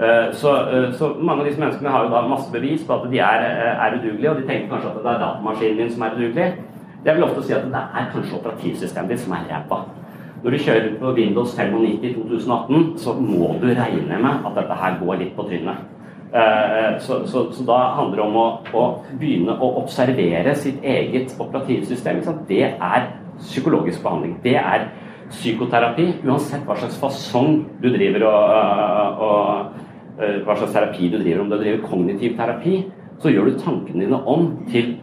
Eh, 0.00 0.32
så, 0.32 0.56
eh, 0.56 0.92
så, 0.92 1.14
mange 1.20 1.42
av 1.42 1.48
disse 1.48 1.60
menneskene 1.60 1.90
har 1.92 2.06
jo 2.06 2.12
da 2.14 2.20
masse 2.24 2.48
bevis 2.52 2.84
på 2.88 2.94
at 2.94 3.10
de 3.12 3.18
er, 3.20 3.42
eh, 3.44 3.84
er 3.84 3.96
udugelige, 3.98 4.30
og 4.30 4.36
de 4.36 4.46
tenker 4.48 4.70
kanskje 4.70 4.90
at 4.90 5.02
det 5.04 5.10
er 5.12 5.18
datamaskinen 5.20 5.76
din 5.76 5.90
som 5.90 6.02
er 6.02 6.14
udugelig. 6.16 6.54
Jeg 7.04 7.16
vil 7.16 7.24
ofte 7.24 7.42
si 7.42 7.52
at 7.52 7.64
det 7.64 7.82
er 7.98 8.06
kanskje 8.12 8.38
operativsystemet 8.38 9.10
ditt 9.10 9.20
som 9.20 9.32
er 9.32 9.44
ræva. 9.50 9.78
Når 10.42 10.50
du 10.50 10.56
kjører 10.56 10.98
på 11.00 11.14
Windows 11.14 11.52
95 11.54 12.04
i 12.04 12.14
2018, 12.14 12.96
så 12.96 13.12
må 13.12 13.60
du 13.60 13.66
regne 13.66 14.22
med 14.22 14.46
at 14.46 14.54
dette 14.56 14.74
her 14.82 14.96
går 15.04 15.18
litt 15.18 15.36
på 15.36 15.42
trynet. 15.42 15.76
Så, 17.00 17.26
så, 17.26 17.52
så, 17.52 17.64
da 17.66 17.92
handler 17.96 18.16
det 18.16 18.24
om 18.24 18.36
å, 18.36 18.60
å, 18.72 19.04
begynne 19.18 19.52
å 19.52 19.82
observere 19.82 20.54
sitt 20.54 20.80
eget 20.82 21.34
operativsystem. 21.38 22.22
Det 22.48 22.62
er 22.62 23.10
psykologisk 23.38 24.02
behandling. 24.02 24.40
Det 24.42 24.56
er 24.56 24.88
psykoterapi, 25.30 26.22
uansett 26.24 26.64
hva 26.64 26.76
slags 26.76 26.96
fasong 27.00 27.66
du 27.82 27.90
driver 27.90 28.24
og, 28.30 29.20
og 29.20 29.89
hva 30.44 30.56
slags 30.56 30.74
terapi 30.74 31.10
du 31.10 31.18
driver. 31.18 31.44
Om 31.44 31.52
du 31.52 31.58
driver 31.58 31.86
kognitiv 31.86 32.36
terapi, 32.38 32.80
så 33.20 33.32
gjør 33.32 33.50
du 33.50 33.60
tankene 33.60 34.04
dine 34.04 34.20
om 34.28 34.50
til 34.70 34.96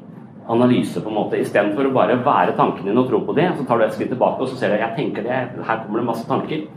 analyse, 0.49 1.01
på 1.03 1.11
en 1.11 1.17
måte. 1.17 1.39
Istedenfor 1.41 1.89
å 1.89 1.93
bare 1.95 2.17
være 2.23 2.55
tankene 2.57 2.91
dine 2.91 3.03
og 3.03 3.09
tro 3.11 3.21
på 3.27 3.35
det, 3.37 3.49
så 3.57 3.65
tar 3.67 3.79
du 3.79 3.85
et 3.85 3.95
skritt 3.95 4.13
tilbake 4.13 4.43
og 4.43 4.51
så 4.51 4.59
ser 4.59 4.73
du 4.73 4.79
jeg 4.79 4.95
tenker 4.97 5.25
det, 5.27 5.39
her 5.67 5.81
kommer 5.83 6.01
det 6.01 6.09
masse 6.09 6.27
tanker. 6.29 6.67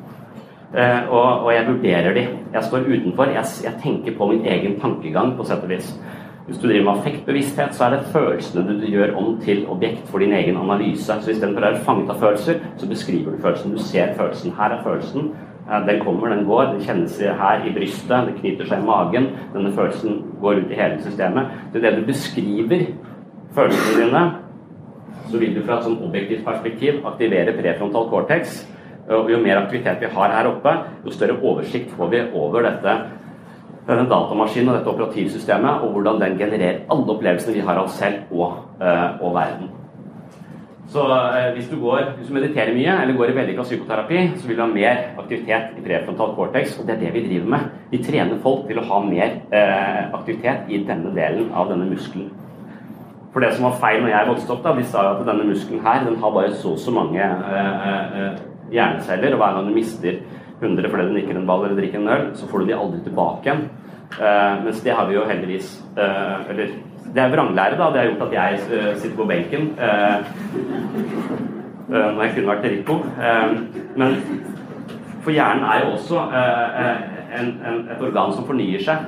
Uh, 0.70 1.10
og, 1.10 1.28
og, 1.44 1.48
jeg 1.50 1.66
vurderer 1.66 2.14
de. 2.14 2.22
Jeg 2.54 2.66
står 2.68 2.84
utenfor. 2.86 3.32
Jeg, 3.34 3.46
jeg, 3.64 3.74
tenker 3.82 4.14
på 4.14 4.28
min 4.30 4.44
egen 4.46 4.76
tankegang, 4.78 5.32
på 5.34 5.46
sett 5.48 5.64
og 5.66 5.72
vis. 5.72 5.88
Hvis 6.46 6.60
du 6.62 6.68
driver 6.68 6.84
med 6.86 7.00
affektbevissthet, 7.00 7.74
så 7.74 7.86
er 7.86 7.96
det 7.96 8.12
følelsene 8.12 8.62
du, 8.68 8.76
du 8.78 8.86
gjør 8.90 9.16
om 9.18 9.32
til 9.42 9.64
objekt 9.70 10.06
for 10.10 10.22
din 10.22 10.34
egen 10.34 10.58
analyse. 10.58 11.10
Så 11.10 11.32
istedenfor 11.32 11.62
å 11.62 11.72
være 11.72 11.82
fanget 11.86 12.14
av 12.14 12.22
følelser, 12.22 12.62
så 12.78 12.90
beskriver 12.90 13.34
du 13.34 13.42
følelsen. 13.42 13.74
Du 13.74 13.82
ser 13.82 14.14
følelsen. 14.18 14.54
Her 14.58 14.76
er 14.76 14.84
følelsen. 14.86 15.32
Den 15.70 16.00
kommer, 16.02 16.32
den 16.34 16.44
går. 16.48 16.72
Det 16.74 16.86
kjennes 16.88 17.18
her 17.20 17.64
i 17.66 17.72
brystet, 17.74 18.26
det 18.26 18.36
knyter 18.40 18.66
seg 18.66 18.82
i 18.82 18.88
magen. 18.88 19.28
Denne 19.54 19.70
følelsen 19.76 20.18
går 20.42 20.64
ut 20.64 20.72
i 20.72 20.78
hele 20.80 20.98
systemet. 21.04 21.52
Er 21.74 21.84
det 21.84 21.92
du 22.00 22.02
beskriver 22.08 22.88
følelsene 23.54 24.04
dine, 24.04 24.24
så 25.30 25.38
vil 25.38 25.54
du 25.54 25.62
fra 25.62 25.78
et 25.78 25.86
sånn 25.86 26.00
objektivt 26.02 26.44
perspektiv 26.46 27.06
aktivere 27.06 27.54
prefrontal 27.54 28.10
cortex. 28.10 28.60
Og 29.10 29.30
jo 29.30 29.38
mer 29.42 29.62
aktivitet 29.62 30.02
vi 30.02 30.10
har 30.10 30.34
her 30.34 30.50
oppe, 30.50 30.74
jo 31.04 31.14
større 31.14 31.38
oversikt 31.38 31.94
får 31.96 32.12
vi 32.12 32.24
over 32.34 32.66
dette 32.66 32.98
denne 33.88 34.06
datamaskinen 34.10 34.70
og 34.70 34.76
dette 34.78 34.92
operativsystemet, 34.92 35.82
og 35.82 35.96
hvordan 35.96 36.20
den 36.22 36.38
genererer 36.38 36.82
alle 36.92 37.14
opplevelsene 37.14 37.56
vi 37.56 37.66
har 37.66 37.80
av 37.80 37.88
oss 37.88 37.98
selv 37.98 38.30
og, 38.30 38.60
og 38.78 39.34
verden. 39.34 39.70
Så 40.90 41.04
eh, 41.14 41.52
hvis 41.54 41.68
du, 41.70 41.76
går, 41.78 42.16
hvis 42.18 42.28
du 42.28 42.34
mediterer 42.34 42.74
mye 42.74 42.96
eller 43.02 43.14
går 43.18 43.30
i 43.30 43.34
vellykka 43.36 43.62
psykoterapi, 43.62 44.24
så 44.40 44.48
vil 44.48 44.56
du 44.58 44.62
ha 44.64 44.68
mer 44.72 45.02
aktivitet 45.22 45.78
i 45.78 45.84
prefrontal 45.84 46.34
cortex, 46.34 46.74
og 46.80 46.88
det 46.88 46.96
er 46.96 47.04
det 47.04 47.12
vi 47.14 47.26
driver 47.28 47.52
med. 47.52 47.68
Vi 47.92 48.02
trener 48.02 48.40
folk 48.42 48.66
til 48.66 48.80
å 48.82 48.86
ha 48.88 48.98
mer 49.06 49.36
eh, 49.54 50.00
aktivitet 50.18 50.66
i 50.66 50.82
denne 50.88 51.14
delen 51.14 51.52
av 51.54 51.70
denne 51.70 51.86
muskelen. 51.92 52.32
For 53.30 53.44
det 53.44 53.52
som 53.54 53.68
var 53.68 53.78
feil 53.78 54.02
når 54.02 54.10
jeg 54.10 54.30
vokste 54.32 54.54
opp, 54.56 54.64
da, 54.64 54.74
de 54.74 54.88
sa 54.90 55.06
at 55.12 55.22
denne 55.28 55.46
muskelen 55.46 55.84
her 55.84 56.02
den 56.08 56.18
har 56.18 56.34
bare 56.34 56.50
så 56.58 56.74
og 56.74 56.82
så 56.82 56.94
mange 56.94 57.22
eh, 57.22 57.86
eh, 58.18 58.40
hjerneceller, 58.74 59.36
og 59.36 59.44
hver 59.44 59.58
gang 59.58 59.70
du 59.70 59.76
mister 59.78 60.18
100 60.60 60.90
fordi 60.90 61.06
du 61.06 61.14
nikker 61.14 61.38
en 61.38 61.46
ball 61.46 61.68
eller 61.68 61.78
drikker 61.78 62.02
en 62.02 62.10
øl, 62.16 62.26
så 62.34 62.50
får 62.50 62.64
du 62.64 62.72
de 62.72 62.80
aldri 62.80 63.04
tilbake 63.06 63.46
igjen. 63.46 63.62
Eh, 64.18 64.54
mens 64.64 64.82
det 64.82 64.98
har 64.98 65.06
vi 65.06 65.14
jo 65.14 65.22
heldigvis 65.22 65.68
eh, 65.94 66.50
Eller 66.50 66.72
det 67.14 67.22
er 67.22 67.32
vranglære, 67.32 67.78
da. 67.78 67.90
Det 67.90 68.00
har 68.00 68.06
gjort 68.06 68.28
at 68.28 68.32
jeg 68.32 68.60
uh, 68.70 68.96
sitter 68.98 69.16
på 69.16 69.24
benken 69.24 69.70
uh, 69.78 70.18
uh, 71.88 72.10
når 72.14 72.22
jeg 72.22 72.34
kunne 72.34 72.52
vært 72.52 72.64
Rico. 72.70 73.00
men 73.96 74.16
for 75.20 75.30
hjernen 75.30 75.64
er 75.64 75.82
jo 75.84 75.90
også 75.92 76.20
en, 77.40 77.48
en, 77.68 77.80
et 77.92 78.02
organ 78.02 78.32
som 78.32 78.46
fornyer 78.46 78.80
seg. 78.80 79.02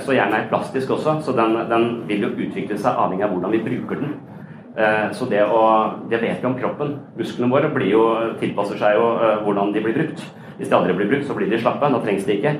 så 0.00 0.14
hjernen 0.14 0.34
er 0.38 0.46
plastisk 0.48 0.90
også, 0.90 1.18
så 1.20 1.32
den, 1.36 1.58
den, 1.70 1.84
vil 2.08 2.22
jo 2.24 2.30
utvikle 2.30 2.78
seg 2.78 2.96
avhengig 2.96 3.26
av 3.26 3.34
hvordan 3.34 3.52
vi 3.52 3.60
bruker 3.66 4.00
den. 4.00 4.14
så 5.12 5.28
det, 5.28 5.42
å, 5.44 5.60
det 6.08 6.22
vet 6.22 6.40
vi 6.40 6.48
om 6.48 6.56
kroppen. 6.56 6.94
Musklene 7.18 7.50
våre 7.52 7.90
jo, 7.90 8.06
tilpasser 8.40 8.78
seg 8.80 8.96
jo 8.96 9.10
hvordan 9.44 9.74
de 9.74 9.84
blir 9.84 9.98
brukt. 9.98 10.24
Hvis 10.56 10.70
de 10.70 10.78
aldri 10.78 10.96
blir 10.96 11.10
brukt, 11.10 11.26
så 11.26 11.34
blir 11.34 11.50
de 11.50 11.60
slappe. 11.60 11.92
Da 11.92 12.00
trengs 12.00 12.24
de 12.24 12.38
ikke. 12.38 12.54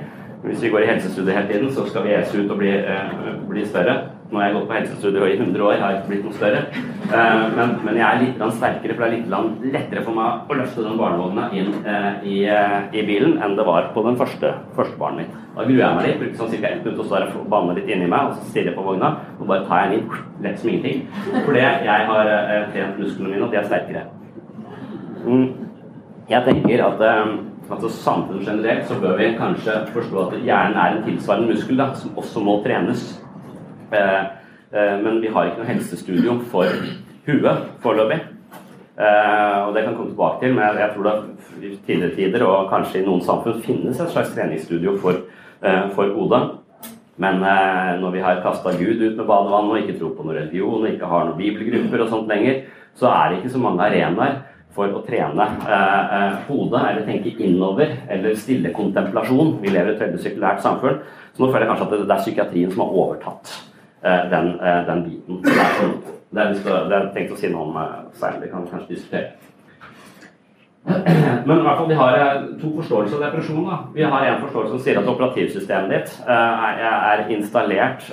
Hvis 0.44 0.62
vi 0.62 0.74
går 0.74 0.84
i 0.84 0.90
helsestudiet 0.90 1.38
hele 1.38 1.48
tiden, 1.52 1.72
så 1.72 1.88
skal 1.88 2.04
vi 2.04 2.12
ese 2.18 2.42
ut 2.42 2.50
og 2.50 2.60
bli, 2.60 2.76
bli 3.48 3.64
større. 3.64 4.15
Nå 4.26 4.40
har 4.40 4.48
jeg 4.48 4.54
gått 4.56 4.64
på 4.66 4.74
helsestudier 4.74 5.24
i 5.30 5.34
100 5.38 5.62
år, 5.62 5.72
jeg 5.76 5.82
har 5.84 5.96
ikke 5.96 6.10
blitt 6.10 6.24
noe 6.26 6.34
større. 6.34 6.62
Uh, 7.06 7.44
men, 7.54 7.74
men, 7.86 7.98
jeg 8.00 8.06
er 8.06 8.22
litt 8.24 8.40
sterkere, 8.56 8.94
for 8.96 9.04
det 9.04 9.06
er 9.06 9.14
litt 9.14 9.74
lettere 9.76 10.02
for 10.02 10.18
meg 10.18 10.50
å 10.50 10.56
løfte 10.58 10.82
den 10.82 10.96
barnevogna 10.98 11.44
inn 11.54 11.68
uh, 11.84 12.08
i, 12.26 12.40
uh, 12.50 12.88
i, 12.90 13.04
bilen 13.06 13.36
enn 13.38 13.54
det 13.58 13.66
var 13.68 13.92
på 13.94 14.02
den 14.06 14.16
første, 14.18 14.50
første 14.74 14.98
barnet 14.98 15.22
mitt. 15.22 15.36
Da 15.54 15.66
gruer 15.68 15.82
jeg 15.84 15.98
meg 15.98 16.08
litt, 16.08 16.18
bruker 16.22 16.40
sånn 16.40 16.50
ca. 16.56 16.72
ett 16.72 16.82
minutt 16.82 17.02
å 17.04 17.06
stå 17.06 17.20
og 17.38 17.44
banen 17.52 17.78
litt 17.78 17.92
inni 17.92 18.08
meg, 18.10 18.32
og 18.32 18.40
så 18.40 18.50
stirrer 18.50 18.72
jeg 18.72 18.78
på 18.78 18.86
vogna, 18.88 19.12
og 19.38 19.46
bare 19.52 19.66
tar 19.68 19.84
jeg 19.84 19.92
den 19.92 20.00
inn, 20.00 20.24
lett 20.46 20.58
som 20.62 20.72
ingenting. 20.72 21.04
Fordi 21.36 21.62
jeg 21.62 22.08
har 22.10 22.32
trent 22.72 22.98
musklene 23.02 23.30
mine, 23.30 23.44
og 23.46 23.54
de 23.54 23.60
er 23.60 23.68
sterkere. 23.70 24.08
Mm. 25.26 25.46
Jeg 26.26 26.42
tenker 26.48 26.82
at 26.82 27.06
altså 27.70 27.92
samfunnet 27.94 28.48
generelt 28.48 28.90
så 28.90 28.98
bør 28.98 29.14
vi 29.20 29.30
kanskje 29.38 29.78
forstå 29.94 30.26
at 30.26 30.34
hjernen 30.42 30.80
er 30.82 30.96
en 30.96 31.06
tilsvarende 31.06 31.54
muskel 31.54 31.78
da, 31.78 31.92
som 31.94 32.18
også 32.18 32.42
må 32.42 32.58
trenes. 32.66 33.06
Eh, 33.90 34.20
eh, 34.72 34.98
men 35.02 35.20
vi 35.20 35.30
har 35.30 35.46
ikke 35.46 35.62
noe 35.62 35.70
helsestudio 35.70 36.40
for 36.50 36.70
huet 37.26 37.70
foreløpig. 37.84 38.20
Eh, 38.96 39.58
og 39.66 39.74
det 39.76 39.84
kan 39.84 39.94
komme 39.94 40.12
tilbake 40.12 40.42
til, 40.42 40.54
men 40.56 40.80
jeg 40.80 40.92
tror 40.94 41.08
det 41.08 41.16
i 41.56 41.72
tidligere 41.86 42.16
tider 42.16 42.44
og 42.46 42.70
kanskje 42.70 43.00
i 43.00 43.06
noen 43.06 43.22
samfunn 43.24 43.62
finnes 43.64 44.00
et 44.00 44.12
slags 44.12 44.32
treningsstudio 44.34 44.96
for, 45.02 45.24
hodet. 45.96 46.42
Men 47.16 47.40
når 47.40 48.10
vi 48.12 48.20
har 48.20 48.42
kasta 48.44 48.74
Gud 48.76 49.00
ut 49.00 49.16
med 49.16 49.24
badevann 49.24 49.70
og 49.70 49.78
ikke 49.78 49.94
tror 49.98 50.10
på 50.12 50.24
noen 50.26 50.36
religion 50.36 50.82
og 50.82 50.90
ikke 50.90 51.08
har 51.08 51.24
noen 51.24 51.38
bibelgrupper 51.38 52.02
og 52.04 52.10
sånt 52.12 52.28
lenger, 52.28 52.58
så 52.94 53.08
er 53.08 53.30
det 53.30 53.38
ikke 53.38 53.54
så 53.54 53.62
mange 53.62 53.86
arenaer 53.86 54.42
for 54.76 54.92
å 54.92 55.00
trene 55.06 55.46
hodet 56.44 56.82
eller 56.90 57.06
tenke 57.08 57.32
innover 57.40 57.94
eller 58.12 58.36
stille 58.36 58.74
kontemplasjon. 58.76 59.56
Vi 59.62 59.72
lever 59.72 59.94
i 59.94 59.96
et 59.96 60.04
veldig 60.04 60.20
sirkulært 60.26 60.60
samfunn, 60.64 61.00
så 61.32 61.42
nå 61.42 61.48
føler 61.48 61.64
jeg 61.64 61.72
kanskje 61.72 61.88
at 61.88 61.96
det, 61.96 62.04
er 62.04 62.24
psykiatrien 62.26 62.76
som 62.76 62.84
har 62.84 63.00
overtatt 63.06 63.56
den, 64.06 64.60
eh, 64.60 64.86
den, 64.86 65.02
biten. 65.04 65.42
Det 65.42 65.56
er, 65.56 65.74
sånn, 65.80 65.96
det 66.30 66.44
er, 66.44 66.54
det 66.90 66.96
er 66.96 67.10
tenkt 67.14 67.34
å 67.34 67.40
si 67.40 67.50
noe 67.50 67.66
om 67.66 67.76
eh, 67.80 67.92
senere. 68.20 68.44
Det 68.44 68.52
kan 68.52 68.66
kanskje 68.70 68.94
diskutere. 68.94 69.34
Men 70.86 71.58
i 71.58 71.62
hvert 71.66 71.78
fall, 71.80 71.88
vi 71.90 71.98
har 71.98 72.16
to 72.60 72.68
forståelser 72.76 73.18
av 73.18 73.24
depresjon. 73.26 73.64
Da. 73.66 73.78
Vi 73.94 74.04
har 74.06 74.26
en 74.26 74.42
forståelse 74.44 74.76
som 74.76 74.82
sier 74.84 75.00
at 75.00 75.08
operativsystemet 75.10 75.90
ditt 75.90 76.12
er 76.30 77.24
installert 77.34 78.06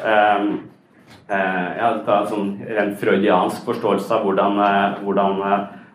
tar 1.27 2.15
en 2.15 2.31
sånn 2.31 2.49
rent 2.65 2.97
freudiansk 2.97 3.61
forståelse 3.69 4.17
av 4.17 4.25
hvordan, 4.25 4.57
hvordan 5.03 5.45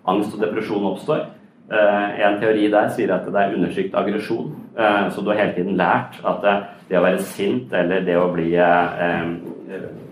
angst 0.06 0.38
og 0.38 0.44
depresjon 0.44 0.86
oppstår. 0.92 1.26
En 1.68 2.38
teori 2.38 2.70
der 2.70 2.94
sier 2.94 3.10
at 3.16 3.26
det 3.26 3.42
er 3.42 3.58
undertrykt 3.58 3.98
aggresjon. 3.98 4.54
Så 5.10 5.18
du 5.26 5.32
har 5.32 5.42
hele 5.42 5.58
tiden 5.58 5.74
lært 5.82 6.22
at 6.22 6.46
det 6.88 6.98
å 6.98 7.04
være 7.04 7.26
sint 7.26 7.74
eller 7.74 8.06
det 8.06 8.16
å 8.16 8.30
bli 8.32 8.52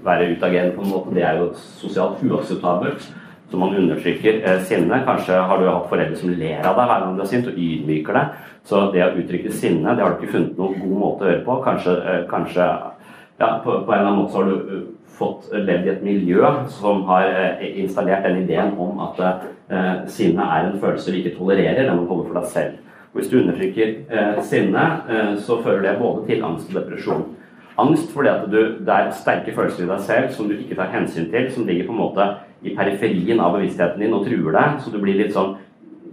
være 0.04 0.32
utagerende 0.36 0.74
på 0.76 0.82
en 0.82 0.90
måte, 0.90 1.14
det 1.14 1.24
er 1.24 1.38
jo 1.40 1.52
sosialt 1.54 2.22
uakseptabelt. 2.24 3.06
Så 3.50 3.56
man 3.56 3.76
undertrykker 3.76 4.40
eh, 4.42 4.60
sinne. 4.66 5.02
Kanskje 5.06 5.38
har 5.38 5.60
du 5.60 5.68
hatt 5.68 5.86
foreldre 5.90 6.18
som 6.18 6.32
ler 6.34 6.66
av 6.66 6.74
deg 6.74 6.88
hver 6.90 7.02
gang 7.04 7.14
du 7.14 7.22
er 7.22 7.30
sint, 7.30 7.46
og 7.46 7.60
ydmyker 7.62 8.18
deg. 8.18 8.40
Så 8.66 8.80
det 8.94 9.04
å 9.04 9.12
uttrykke 9.14 9.52
sinne, 9.54 9.94
det 9.94 10.02
har 10.02 10.14
du 10.14 10.24
ikke 10.24 10.32
funnet 10.34 10.58
noen 10.58 10.80
god 10.82 10.96
måte 11.02 11.26
å 11.26 11.30
gjøre 11.30 11.44
på. 11.46 11.58
Kanskje, 11.66 11.94
eh, 12.02 12.22
kanskje 12.30 12.66
ja, 13.38 13.50
på, 13.62 13.78
på, 13.86 13.92
en 13.92 14.00
eller 14.00 14.10
annen 14.10 14.22
måte 14.24 14.34
så 14.34 14.42
har 14.42 14.50
du 14.50 14.92
fått 15.16 15.46
levd 15.54 15.86
i 15.86 15.92
et 15.92 16.02
miljø 16.04 16.50
som 16.72 17.04
har 17.08 17.30
installert 17.62 18.26
den 18.26 18.42
ideen 18.42 18.74
om 18.80 18.98
at 19.00 19.20
uh, 19.22 20.02
sinne 20.12 20.44
er 20.44 20.66
en 20.66 20.76
følelse 20.80 21.12
du 21.12 21.18
ikke 21.22 21.38
tolererer, 21.38 21.86
den 21.86 22.02
må 22.02 22.04
komme 22.08 22.26
for 22.26 22.36
deg 22.36 22.50
selv. 22.52 22.74
Og 23.12 23.20
hvis 23.20 23.30
du 23.32 23.38
undertrykker 23.38 24.42
sinne, 24.44 24.82
så 25.40 25.56
fører 25.64 25.86
det 25.86 25.94
både 26.02 26.26
til 26.28 26.44
angst 26.44 26.68
og 26.68 26.76
depresjon. 26.82 27.24
Angst 27.78 28.08
fordi 28.14 28.30
at 28.32 28.46
du, 28.48 28.58
det 28.80 28.94
er 28.94 29.12
sterke 29.12 29.52
følelser 29.52 29.84
i 29.84 29.90
deg 29.90 30.00
selv 30.06 30.32
som 30.32 30.48
du 30.48 30.56
ikke 30.56 30.78
tar 30.78 30.94
hensyn 30.94 31.28
til, 31.32 31.50
som 31.52 31.66
ligger 31.68 31.88
på 31.88 31.92
en 31.92 32.00
måte 32.00 32.28
i 32.64 32.72
periferien 32.76 33.40
av 33.42 33.56
bevisstheten 33.58 34.00
din 34.00 34.16
og 34.16 34.24
truer 34.24 34.56
deg. 34.56 34.78
Så 34.80 34.92
du 34.92 35.00
blir 35.02 35.18
litt 35.20 35.36
sånn 35.36 35.56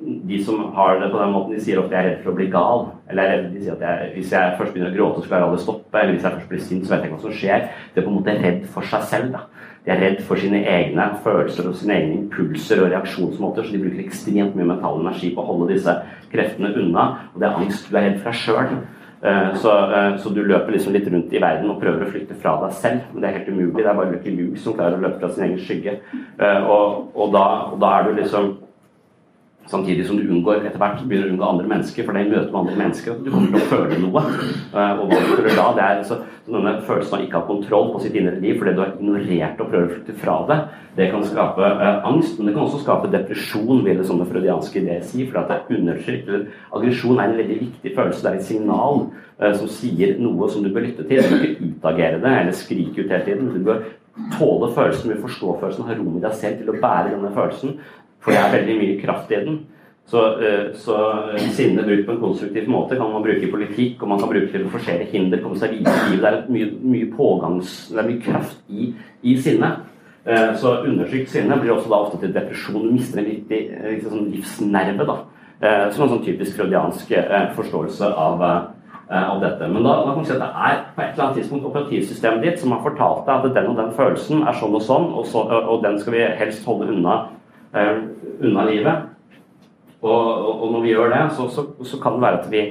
De 0.04 0.36
som 0.44 0.58
har 0.76 0.98
det 1.00 1.08
på 1.14 1.20
den 1.20 1.30
måten, 1.32 1.54
de 1.56 1.62
sier 1.64 1.80
ofte 1.80 1.96
'jeg 1.96 2.04
er 2.04 2.10
redd 2.10 2.24
for 2.24 2.34
å 2.34 2.36
bli 2.36 2.48
gal'. 2.52 2.90
Eller 3.10 3.48
de 3.54 3.60
sier 3.62 3.72
at 3.72 3.80
jeg, 3.80 4.12
hvis 4.16 4.32
jeg 4.32 4.56
først 4.58 4.74
begynner 4.74 4.92
å 4.92 4.98
gråte, 4.98 5.22
så 5.22 5.24
skal 5.24 5.38
jeg 5.38 5.48
aldri 5.48 5.62
stoppe. 5.64 5.96
Eller 5.96 6.14
hvis 6.14 6.24
jeg 6.24 6.32
først 6.34 6.50
blir 6.50 6.60
sint, 6.60 6.84
så 6.84 6.90
vet 6.90 7.04
jeg 7.04 7.12
ikke 7.12 7.16
hva 7.16 7.22
som 7.22 7.38
skjer. 7.40 7.70
De 7.96 8.02
er 8.02 8.04
på 8.04 8.12
en 8.12 8.20
måte 8.20 8.44
redd 8.44 8.66
for 8.68 8.82
seg 8.82 9.04
selv. 9.04 9.32
da. 9.32 9.40
De 9.86 9.92
er 9.92 10.00
redd 10.00 10.22
for 10.22 10.36
sine 10.36 10.60
egne 10.64 11.06
følelser 11.24 11.70
og 11.70 11.76
sine 11.76 11.94
egne 11.94 12.14
impulser 12.18 12.84
og 12.84 12.92
reaksjonsmåter, 12.92 13.64
så 13.64 13.72
de 13.72 13.80
bruker 13.80 14.04
ekstremt 14.04 14.56
mye 14.56 14.66
mental 14.66 15.00
energi 15.00 15.34
på 15.36 15.42
å 15.42 15.46
holde 15.46 15.74
disse 15.74 15.96
kreftene 16.32 16.76
unna. 16.76 17.30
Og 17.34 17.40
det 17.40 17.48
er 17.48 17.58
angst 17.60 17.90
du 17.90 17.96
er 17.96 18.10
redd 18.10 18.20
for 18.20 18.32
deg 18.32 18.40
sjøl. 18.44 18.78
Eh, 19.24 19.56
så, 19.56 19.92
eh, 19.94 20.18
så, 20.18 20.30
du 20.30 20.42
løper 20.44 20.74
liksom 20.76 20.94
litt 20.94 21.08
rundt 21.08 21.32
i 21.32 21.40
verden 21.40 21.70
og 21.72 21.80
prøver 21.80 22.04
å 22.04 22.10
flytte 22.12 22.36
fra 22.42 22.58
deg 22.66 22.74
selv. 22.76 23.06
Men 23.14 23.24
det 23.24 23.30
er 23.30 23.38
helt 23.38 23.52
umulig. 23.54 23.78
Det 23.80 23.88
er 23.88 24.00
bare 24.00 24.12
Lucky 24.12 24.34
Luke 24.36 24.60
som 24.60 24.76
klarer 24.76 24.98
å 24.98 25.04
løpe 25.06 25.22
fra 25.22 25.30
sin 25.32 25.46
egen 25.48 25.62
skygge. 25.64 25.94
Eh, 26.12 26.68
og, 26.68 27.14
og, 27.16 27.32
da, 27.36 27.46
og 27.72 27.80
da 27.80 27.94
er 27.96 28.10
du 28.10 28.18
liksom 28.20 28.50
Samtidig 29.72 30.04
som 30.08 30.18
du 30.20 30.26
unngår 30.28 30.66
etter 30.68 30.76
hvert 30.82 31.04
begynner 31.08 31.30
å 31.30 31.34
unngå 31.34 31.46
andre 31.48 31.70
mennesker, 31.72 32.04
for 32.04 32.18
det 32.18 32.26
møter 32.28 32.50
med 32.52 32.60
andre 32.60 32.80
mennesker. 32.82 33.20
Du 33.24 33.30
kommer 33.32 33.54
til 33.54 33.62
å 33.62 33.70
føle 33.72 34.00
noe. 34.02 34.24
Eh, 34.74 35.00
og 35.00 35.06
hva 35.08 35.20
du 35.22 35.30
føler 35.30 35.56
da, 35.56 35.68
det 35.78 35.86
er 35.86 36.02
altså, 36.02 36.18
denne 36.50 36.74
følelsen 36.84 37.16
av 37.16 37.24
ikke 37.24 37.40
ha 37.40 37.48
kontroll 37.48 37.88
på 37.94 38.02
sitt 38.04 38.18
indre 38.20 38.36
liv 38.44 38.60
fordi 38.60 38.74
du 38.76 38.82
har 38.84 38.92
ignorert 38.98 39.64
og 39.64 39.72
prøver 39.72 39.88
å 39.88 39.94
flytte 39.94 40.18
fra 40.20 40.36
det. 40.52 40.60
Det 41.00 41.10
kan 41.14 41.24
skape 41.30 41.72
eh, 41.72 42.04
angst, 42.12 42.36
men 42.38 42.50
det 42.50 42.58
kan 42.58 42.66
også 42.66 42.84
skape 42.84 43.14
depresjon, 43.16 43.86
vil 43.88 44.04
det 44.04 44.10
sånne 44.12 44.28
freudianske 44.34 44.84
ideer 44.84 45.08
si. 45.08 45.24
For 45.30 45.42
at 45.42 45.50
det 45.50 45.60
er 45.62 45.80
undertrykt. 45.80 46.32
Aggresjon 46.76 47.18
er 47.18 47.32
en 47.32 47.40
veldig 47.40 47.60
viktig 47.64 47.96
følelse. 47.96 48.24
Det 48.26 48.32
er 48.34 48.40
et 48.42 48.52
signal 48.52 49.04
eh, 49.40 49.56
som 49.56 49.72
sier 49.80 50.20
noe 50.20 50.52
som 50.52 50.68
du 50.68 50.74
bør 50.76 50.90
lytte 50.90 51.08
til. 51.08 51.24
Du 51.24 51.38
bør 51.38 51.50
ikke 51.50 51.72
utagere 51.72 52.20
det 52.20 52.38
eller 52.44 52.64
skrike 52.66 53.00
ut 53.00 53.08
hele 53.08 53.26
tiden. 53.32 53.54
Du 53.56 53.64
bør 53.72 53.86
tåle 54.36 54.70
følelsen, 54.76 55.10
du 55.10 55.22
forstå 55.24 55.58
følelsen, 55.60 55.88
ha 55.88 55.96
rom 55.98 56.18
i 56.18 56.22
deg 56.22 56.36
selv 56.38 56.60
til 56.60 56.70
å 56.70 56.80
bære 56.82 57.16
denne 57.16 57.32
følelsen. 57.34 57.78
For 58.24 58.32
det 58.32 58.40
er 58.40 58.58
veldig 58.58 58.80
mye 58.80 59.00
kraft 59.04 59.32
i 59.32 59.40
den. 59.44 59.62
Så, 60.06 60.40
eh, 60.42 60.74
så 60.76 60.96
eh, 61.32 61.50
sinne 61.56 61.84
brukt 61.84 62.06
på 62.06 62.12
en 62.12 62.20
konstruktiv 62.20 62.68
måte 62.70 62.98
kan 63.00 63.12
man 63.12 63.24
bruke 63.24 63.48
i 63.48 63.52
politikk, 63.52 64.02
og 64.04 64.12
man 64.12 64.20
kan 64.20 64.32
bruke 64.34 64.52
til 64.52 64.66
å 64.68 64.74
forsere 64.74 65.08
hinder, 65.12 65.40
komme 65.44 65.60
seg 65.60 65.78
videre 65.78 65.96
i 66.10 66.12
livet. 66.18 66.44
Det 66.50 66.60
er 66.60 66.76
mye, 66.92 67.10
pågangs... 67.16 67.74
Det 67.92 68.02
er 68.02 68.10
mye 68.10 68.24
kraft 68.24 68.60
i, 68.68 68.92
i 69.24 69.38
sinne. 69.40 69.72
Eh, 70.26 70.52
så 70.60 70.76
undertrykt 70.84 71.32
sinne 71.32 71.60
blir 71.60 71.76
også 71.76 71.92
da 71.92 72.02
ofte 72.04 72.20
til 72.22 72.36
depresjon. 72.36 72.84
Du 72.84 72.92
mister 72.92 73.24
en 73.24 73.32
viktig 73.32 73.62
sånn 74.04 74.30
livsnerve. 74.34 75.08
da. 75.08 75.22
Som 75.96 76.04
en 76.04 76.10
sånn 76.12 76.24
typisk 76.26 76.58
freudiansk 76.58 77.14
forståelse 77.56 78.10
av, 78.20 78.42
av 79.08 79.38
dette. 79.40 79.70
Men 79.72 79.86
da, 79.86 79.94
da, 80.04 80.12
kan 80.12 80.26
vi 80.26 80.28
si 80.28 80.34
at 80.36 80.42
det 80.42 80.50
er 80.68 80.82
på 80.98 81.04
et 81.06 81.14
eller 81.14 81.24
annet 81.24 81.38
tidspunkt 81.40 81.70
operativsystemet 81.70 82.44
ditt 82.44 82.60
som 82.60 82.74
har 82.76 82.82
fortalt 82.84 83.24
deg 83.30 83.48
at 83.48 83.56
den 83.56 83.70
og 83.72 83.80
den 83.80 83.94
følelsen 83.96 84.44
er 84.44 84.58
sånn 84.60 84.76
og 84.76 84.84
sånn, 84.84 85.08
og, 85.14 85.30
så, 85.32 85.46
og 85.62 85.86
den 85.86 85.96
skal 86.02 86.18
vi 86.18 86.26
helst 86.42 86.68
holde 86.68 86.90
unna 86.92 87.16
eh, 87.76 87.98
unna 88.42 88.70
livet. 88.70 89.10
Og, 90.04 90.64
og, 90.64 90.72
når 90.72 90.82
vi 90.84 90.90
gjør 90.92 91.14
det, 91.14 91.22
så, 91.36 91.48
så, 91.48 91.64
så 91.88 91.98
kan 92.04 92.18
det 92.18 92.26
være 92.26 92.40
at 92.42 92.48
vi, 92.52 92.64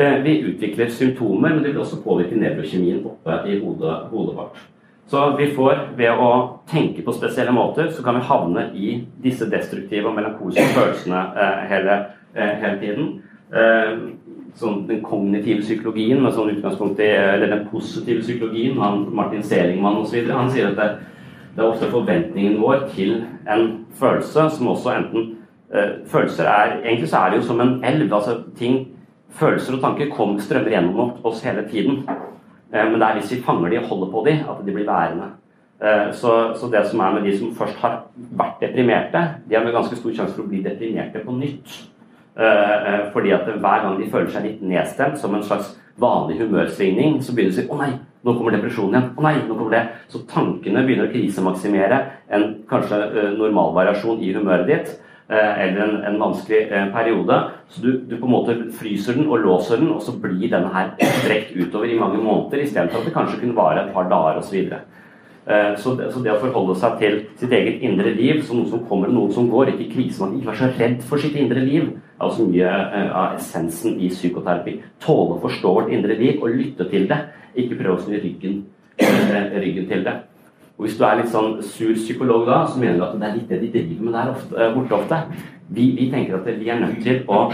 eh, 0.00 0.14
vi, 0.24 0.38
utvikler 0.48 0.88
symptomer, 0.88 1.50
men 1.50 1.64
det 1.64 1.74
vil 1.74 1.82
også 1.82 2.00
påvirke 2.04 2.38
nevrokjemien 2.40 3.02
oppe 3.04 3.42
i 3.52 3.58
hodet, 3.60 3.98
hodet 4.12 4.36
vårt. 4.38 4.62
Så 5.06 5.20
vi 5.36 5.50
får, 5.52 5.90
ved 5.98 6.16
å 6.16 6.30
tenke 6.70 7.04
på 7.04 7.12
spesielle 7.12 7.52
måter, 7.52 7.90
så 7.92 8.02
kan 8.02 8.16
vi 8.16 8.24
havne 8.24 8.64
i 8.72 8.94
disse 9.22 9.50
destruktive 9.52 10.08
og 10.08 10.16
melankolske 10.16 10.64
følelsene 10.72 11.20
eh, 11.36 11.64
hele, 11.68 11.98
eh, 12.32 12.54
hele 12.62 12.78
tiden. 12.80 13.10
Eh, 13.52 13.92
sånn, 14.56 14.86
den 14.88 15.02
kognitive 15.04 15.60
psykologien 15.60 16.22
med 16.24 16.32
sånn 16.32 16.54
utgangspunkt 16.54 17.02
i, 17.02 17.10
eller 17.12 17.52
den 17.52 17.66
positive 17.68 18.24
psykologien, 18.24 18.78
han, 18.80 19.04
Martin 19.12 19.44
Selingmann 19.44 20.00
osv., 20.00 20.24
han 20.30 20.48
sier 20.54 20.72
at 20.72 20.80
det, 20.80 20.88
det, 21.52 21.60
er 21.60 21.68
ofte 21.68 21.92
forventningen 21.92 22.56
vår 22.62 22.86
til 22.94 23.18
en 23.44 23.83
følelse 23.98 24.48
som 24.56 24.68
også 24.68 24.92
enten 24.94 25.30
eh, 25.74 25.94
Følelser 26.10 26.48
er 26.50 26.80
Egentlig 26.82 27.08
så 27.08 27.22
er 27.22 27.30
det 27.30 27.40
jo 27.40 27.46
som 27.48 27.60
en 27.60 27.84
elv. 27.84 28.14
altså 28.14 28.42
ting, 28.58 28.88
Følelser 29.30 29.76
og 29.76 29.80
tanker 29.80 30.10
kom, 30.10 30.38
strømmer 30.40 30.70
gjennom 30.70 31.12
oss 31.24 31.42
hele 31.42 31.64
tiden. 31.70 32.04
Eh, 32.72 32.84
men 32.90 33.00
det 33.00 33.08
er 33.08 33.18
hvis 33.18 33.32
vi 33.32 33.42
fanger 33.42 33.68
de 33.68 33.78
og 33.78 33.88
holder 33.88 34.12
på 34.12 34.24
de, 34.26 34.36
at 34.50 34.66
de 34.66 34.72
blir 34.72 34.86
værende. 34.86 35.32
Eh, 35.82 36.12
så, 36.12 36.54
så, 36.60 36.70
det 36.70 36.86
som 36.90 37.00
er 37.00 37.12
med 37.12 37.22
de 37.22 37.38
som 37.38 37.54
først 37.54 37.76
har 37.82 38.04
vært 38.16 38.60
deprimerte, 38.60 39.24
de 39.48 39.56
har 39.56 39.64
med 39.64 39.74
ganske 39.74 39.96
stor 39.96 40.14
sjanse 40.14 40.36
for 40.36 40.46
å 40.46 40.52
bli 40.52 40.62
deprimerte 40.62 41.24
på 41.24 41.34
nytt. 41.34 41.74
Eh, 42.38 42.92
eh, 42.92 43.12
fordi 43.12 43.30
at 43.30 43.46
hver 43.46 43.82
gang 43.82 43.98
de 44.00 44.10
føler 44.10 44.30
seg 44.30 44.46
litt 44.46 44.62
nedstemt, 44.62 45.18
som 45.18 45.34
en 45.34 45.42
slags 45.42 45.74
vanlig 46.00 46.40
humørsvingning, 46.40 47.20
så 47.22 47.34
begynner 47.34 47.54
de 47.54 47.60
å 47.60 47.62
si 47.62 47.68
'Å 47.68 47.78
nei, 47.78 47.92
nå 48.24 48.34
kommer 48.34 48.56
depresjonen 48.56 48.94
igjen'. 48.94 49.10
'Å 49.14 49.22
nei, 49.22 49.34
nå 49.48 49.54
kommer 49.54 49.76
det'. 49.76 49.88
Så 50.08 50.24
tankene 50.26 50.84
begynner 50.84 51.08
å 51.08 51.12
krisemaksimere 51.12 51.98
en 52.30 52.46
kanskje 52.68 53.00
eh, 53.00 53.32
normalvariasjon 53.38 54.22
i 54.22 54.32
humøret 54.34 54.66
ditt. 54.66 55.00
Eller 55.24 55.78
en, 55.80 55.94
en 56.04 56.18
vanskelig 56.20 56.66
periode. 56.92 57.36
Så 57.72 57.80
du, 57.80 57.92
du, 58.04 58.18
på 58.20 58.26
en 58.26 58.32
måte 58.34 58.56
fryser 58.76 59.16
den 59.16 59.30
og 59.32 59.40
låser 59.40 59.80
den, 59.80 59.88
og 59.94 60.02
så 60.04 60.12
blir 60.20 60.50
denne 60.52 60.68
her 60.68 60.90
strekt 61.22 61.54
utover 61.56 61.88
i 61.88 61.96
mange 61.96 62.20
måneder, 62.20 62.60
istedenfor 62.60 63.00
at 63.00 63.08
det 63.08 63.14
kanskje 63.14 63.38
kunne 63.40 63.56
vare 63.56 63.86
et 63.86 63.94
par 63.94 64.10
dager 64.10 64.42
osv. 64.42 64.74
Eh, 65.46 65.76
så 65.76 65.92
det, 65.94 66.08
så 66.12 66.22
det, 66.24 66.32
å 66.32 66.40
forholde 66.40 66.74
seg 66.80 66.94
til 67.02 67.16
sitt 67.36 67.52
eget 67.52 67.82
indre 67.84 68.14
liv 68.16 68.40
som 68.46 68.62
noe 68.62 68.70
som 68.70 68.84
kommer 68.88 69.10
og 69.10 69.16
noe 69.18 69.32
som 69.34 69.50
går, 69.52 69.74
ikke 69.74 69.90
krisemann, 69.92 70.38
ikke 70.38 70.48
være 70.48 70.60
så 70.62 70.68
redd 70.78 71.02
for 71.04 71.20
sitt 71.20 71.36
indre 71.36 71.60
liv, 71.60 71.90
er 72.16 72.24
også 72.24 72.46
mye 72.48 72.70
eh, 72.70 73.10
av 73.12 73.34
essensen 73.36 73.98
i 74.00 74.08
psykoterapi. 74.12 74.78
Tåle 75.04 75.36
å 75.36 75.42
forstå 75.42 75.74
vårt 75.76 75.92
indre 75.92 76.16
liv 76.16 76.40
og 76.40 76.54
lytte 76.56 76.88
til 76.88 77.04
det, 77.10 77.20
ikke 77.60 77.76
prøve 77.82 77.98
å 77.98 78.04
snu 78.06 78.16
ryggen, 78.16 78.62
eh, 79.04 79.58
ryggen 79.60 79.90
til 79.90 80.06
det. 80.06 80.16
Og 80.78 80.86
Hvis 80.86 80.96
du 80.98 81.04
er 81.06 81.20
litt 81.20 81.30
sånn 81.30 81.58
sur 81.62 81.92
psykolog 81.92 82.48
da, 82.48 82.64
så 82.66 82.80
mener 82.80 82.96
du 82.96 83.04
at 83.04 83.18
det 83.20 83.28
er 83.28 83.36
litt 83.36 83.52
det 83.52 83.60
de 83.66 83.72
driver 83.74 84.08
med 84.08 84.16
der 84.16 84.32
ofte, 84.32 84.70
borte 84.78 84.96
ofte. 84.96 85.18
Vi, 85.68 85.90
vi 85.98 86.08
tenker 86.10 86.40
at 86.40 86.48
vi 86.56 86.72
er 86.72 86.80
nødt 86.80 87.04
til 87.04 87.20
å 87.28 87.44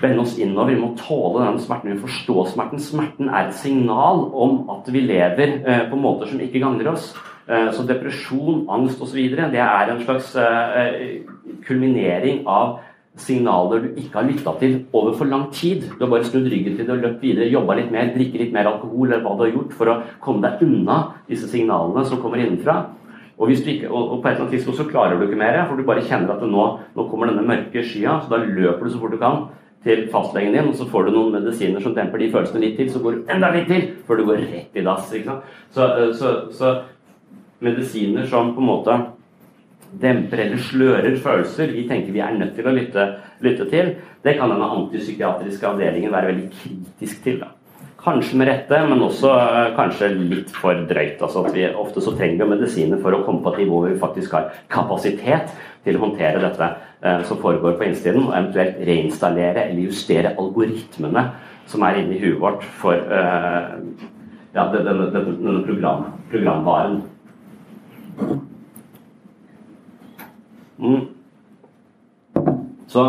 vende 0.00 0.22
oss 0.22 0.36
innover. 0.38 0.74
Vi 0.74 0.80
må 0.80 0.92
tåle 0.98 1.44
denne 1.44 1.62
smerten. 1.62 1.90
Vi 1.90 1.98
må 1.98 2.06
forstå 2.06 2.44
smerten. 2.52 2.82
Smerten 2.82 3.30
er 3.30 3.48
et 3.48 3.58
signal 3.58 4.26
om 4.32 4.60
at 4.76 4.90
vi 4.94 5.04
lever 5.06 5.56
eh, 5.62 5.86
på 5.90 5.98
måter 6.00 6.30
som 6.30 6.42
ikke 6.42 6.62
gagner 6.62 6.92
oss. 6.92 7.10
Eh, 7.48 7.70
så 7.74 7.86
depresjon, 7.88 8.66
angst 8.70 9.02
osv. 9.02 9.18
det 9.38 9.64
er 9.64 9.90
en 9.92 10.04
slags 10.04 10.34
eh, 10.36 11.24
kulminering 11.66 12.44
av 12.46 12.78
signaler 13.18 13.82
du 13.82 13.96
ikke 13.98 14.20
har 14.20 14.28
lytta 14.28 14.52
til 14.60 14.76
over 14.94 15.16
for 15.18 15.26
lang 15.26 15.48
tid. 15.50 15.88
Du 15.96 16.04
har 16.04 16.12
bare 16.12 16.28
snudd 16.28 16.46
ryggen 16.46 16.76
til 16.76 16.86
det 16.86 16.94
og 16.94 17.02
løpt 17.02 17.24
videre, 17.24 17.50
jobba 17.50 17.78
litt 17.80 17.90
mer, 17.90 18.12
drikke 18.14 18.38
litt 18.44 18.54
mer 18.54 18.70
alkohol 18.70 19.08
eller 19.08 19.24
hva 19.24 19.34
du 19.34 19.44
har 19.46 19.54
gjort 19.56 19.74
for 19.74 19.90
å 19.90 19.98
komme 20.22 20.44
deg 20.44 20.62
unna 20.68 21.00
disse 21.26 21.50
signalene 21.50 22.06
som 22.06 22.22
kommer 22.22 22.44
innenfra. 22.44 22.84
Og, 23.38 23.50
ikke, 23.54 23.86
og, 23.86 24.18
på 24.18 24.26
et 24.26 24.32
eller 24.32 24.44
annet 24.44 24.54
tidspunkt 24.56 24.80
så 24.80 24.86
klarer 24.88 25.18
du 25.18 25.28
ikke 25.28 25.38
mer, 25.38 25.60
for 25.66 25.78
du 25.78 25.86
bare 25.86 26.02
kjenner 26.06 26.34
at 26.34 26.42
nå, 26.42 26.64
nå 26.94 27.04
kommer 27.10 27.30
denne 27.30 27.46
mørke 27.46 27.84
skya, 27.86 28.20
så 28.22 28.32
da 28.32 28.40
løper 28.42 28.86
du 28.86 28.92
så 28.92 29.02
fort 29.02 29.14
du 29.14 29.20
kan 29.22 29.46
til 29.84 30.08
fastlegen 30.12 30.56
din, 30.56 30.70
og 30.70 30.76
så 30.76 30.88
får 30.90 31.06
du 31.06 31.12
noen 31.14 31.36
medisiner 31.38 31.82
som 31.82 31.94
demper 31.96 32.20
de 32.22 32.30
følelsene 32.32 32.62
litt 32.64 32.78
til, 32.80 32.90
så 32.92 33.02
går 33.02 33.18
du 33.18 33.30
enda 33.34 33.50
litt 33.54 33.68
til 33.70 33.86
før 34.08 34.18
du 34.18 34.24
går 34.28 34.42
rett 34.42 34.78
i 34.78 34.84
dass. 34.86 35.12
Så, 35.12 35.86
eh, 35.86 36.10
så, 36.18 36.34
så 36.54 36.74
medisiner 37.64 38.26
som 38.26 38.54
på 38.56 38.64
en 38.64 38.70
måte 38.70 38.98
demper 40.02 40.42
eller 40.44 40.60
slører 40.60 41.16
følelser 41.22 41.72
vi 41.72 41.86
tenker 41.88 42.12
vi 42.12 42.20
er 42.20 42.36
nødt 42.36 42.56
til 42.58 42.66
å 42.68 42.74
lytte, 42.76 43.06
lytte 43.44 43.68
til, 43.70 43.94
det 44.24 44.36
kan 44.36 44.52
denne 44.52 44.68
antipsykiatriske 44.78 45.70
avdelingen 45.70 46.12
være 46.12 46.32
veldig 46.32 46.50
kritisk 46.58 47.22
til. 47.24 47.40
da. 47.40 47.54
Kanskje 47.98 48.36
med 48.38 48.46
rette, 48.46 48.78
men 48.86 49.00
også 49.02 49.30
uh, 49.34 49.72
kanskje 49.74 50.12
litt 50.14 50.52
for 50.54 50.84
drøyt. 50.86 51.22
altså 51.22 51.42
at 51.42 51.54
vi 51.56 51.64
Ofte 51.66 52.00
så 52.00 52.12
trenger 52.14 52.44
vi 52.44 52.50
medisiner 52.52 53.00
for 53.02 53.14
å 53.14 53.24
komme 53.26 53.42
på 53.42 53.50
et 53.50 53.64
nivå 53.64 53.80
hvor 53.80 53.90
vi 53.90 53.98
faktisk 53.98 54.36
har 54.36 54.52
kapasitet 54.70 55.50
til 55.82 55.98
å 55.98 56.04
håndtere 56.04 56.42
dette 56.44 56.68
uh, 57.02 57.24
som 57.26 57.40
foregår 57.42 57.74
på 57.74 57.88
innsiden, 57.88 58.28
og 58.28 58.36
eventuelt 58.36 58.78
reinstallere 58.86 59.64
eller 59.64 59.88
justere 59.88 60.30
algoritmene 60.38 61.24
som 61.68 61.82
er 61.82 61.98
inni 61.98 62.20
huet 62.22 62.38
vårt 62.40 62.62
for 62.78 62.94
uh, 62.94 63.74
ja, 64.54 64.68
denne, 64.72 65.08
denne, 65.16 65.62
program, 65.66 66.04
programvaren. 66.30 67.00
Mm. 70.78 71.02
Så 72.86 73.04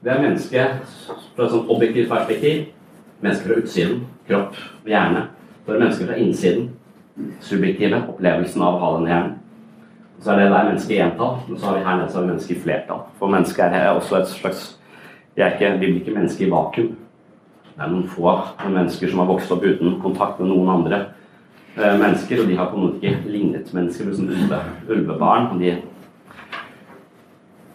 det 0.00 0.14
er 0.14 0.24
mennesket 0.24 0.96
fra 1.36 1.44
et 1.44 1.52
sånt 1.52 1.68
objektivt 1.68 2.08
perspektiv. 2.08 2.64
Mennesker 3.20 3.52
fra 3.52 3.60
utsiden 3.60 4.00
kropp 4.30 4.56
hjerne. 4.88 5.26
For 5.66 5.78
mennesker 5.78 6.08
fra 6.08 6.18
innsiden. 6.18 6.70
Subjektive 7.44 8.00
opplevelsen 8.08 8.62
av 8.64 8.78
å 8.78 8.82
ha 8.84 8.90
den 8.96 9.10
hjernen. 9.10 9.36
Så 10.20 10.32
er 10.32 10.42
det 10.42 10.50
der 10.52 10.66
mennesket 10.68 10.92
i 10.92 11.00
entall, 11.00 11.38
og 11.48 11.56
så 11.56 11.66
har 11.66 11.78
vi 11.78 11.84
her 11.84 11.96
nede 11.96 12.12
så 12.12 12.22
mennesket 12.24 12.56
i 12.56 12.60
flertall. 12.60 13.06
For 13.18 13.32
mennesket 13.32 13.76
er 13.76 13.88
også 13.94 14.20
et 14.20 14.34
slags 14.34 14.68
Vi, 15.30 15.44
ikke, 15.46 15.68
vi 15.78 15.86
blir 15.86 16.00
ikke 16.00 16.12
mennesker 16.12 16.44
i 16.44 16.50
vakuum. 16.50 16.88
Det 17.70 17.84
er 17.84 17.92
noen 17.92 18.08
få 18.10 18.32
mennesker 18.66 19.08
som 19.08 19.22
har 19.22 19.28
vokst 19.30 19.52
opp 19.54 19.62
uten 19.64 19.94
kontakt 20.02 20.40
med 20.40 20.50
noen 20.50 20.68
andre 20.74 20.98
eh, 21.78 21.94
mennesker, 21.96 22.42
og 22.42 22.50
de 22.50 22.56
har 22.58 22.68
på 22.68 22.76
en 22.76 22.82
måte 22.82 22.98
ikke 23.06 23.30
lignet 23.30 23.70
mennesker. 23.72 24.10
Som 24.12 24.28
ulve, 24.28 24.58
ulvebarn. 24.90 25.46
og 25.54 25.62
de 25.62 25.76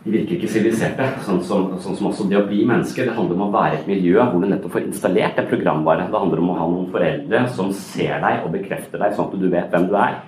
de 0.05 0.13
virker 0.13 0.37
ikke 0.37 0.49
siviliserte. 0.53 1.07
Sånn 1.25 1.39
som, 1.41 1.71
sånn 1.81 1.97
som, 1.97 2.11
også 2.11 2.27
det 2.29 2.37
å 2.37 2.45
bli 2.45 2.61
menneske. 2.69 3.07
Det 3.07 3.15
handler 3.17 3.39
om 3.39 3.47
å 3.47 3.53
være 3.55 3.79
et 3.79 3.87
miljø 3.89 4.19
hvor 4.21 4.37
du 4.37 4.47
nettopp 4.51 4.75
får 4.75 4.85
installert 4.85 5.39
en 5.41 5.47
programvare. 5.49 6.05
Det 6.11 6.21
handler 6.21 6.41
om 6.43 6.51
å 6.53 6.57
ha 6.59 6.67
noen 6.69 6.91
foreldre 6.93 7.41
som 7.55 7.71
ser 7.73 8.19
deg 8.21 8.43
og 8.45 8.53
bekrefter 8.53 9.01
deg, 9.01 9.15
sånn 9.15 9.31
at 9.31 9.39
du 9.41 9.47
vet 9.49 9.73
hvem 9.73 9.87
du 9.89 9.95
er. 9.97 10.19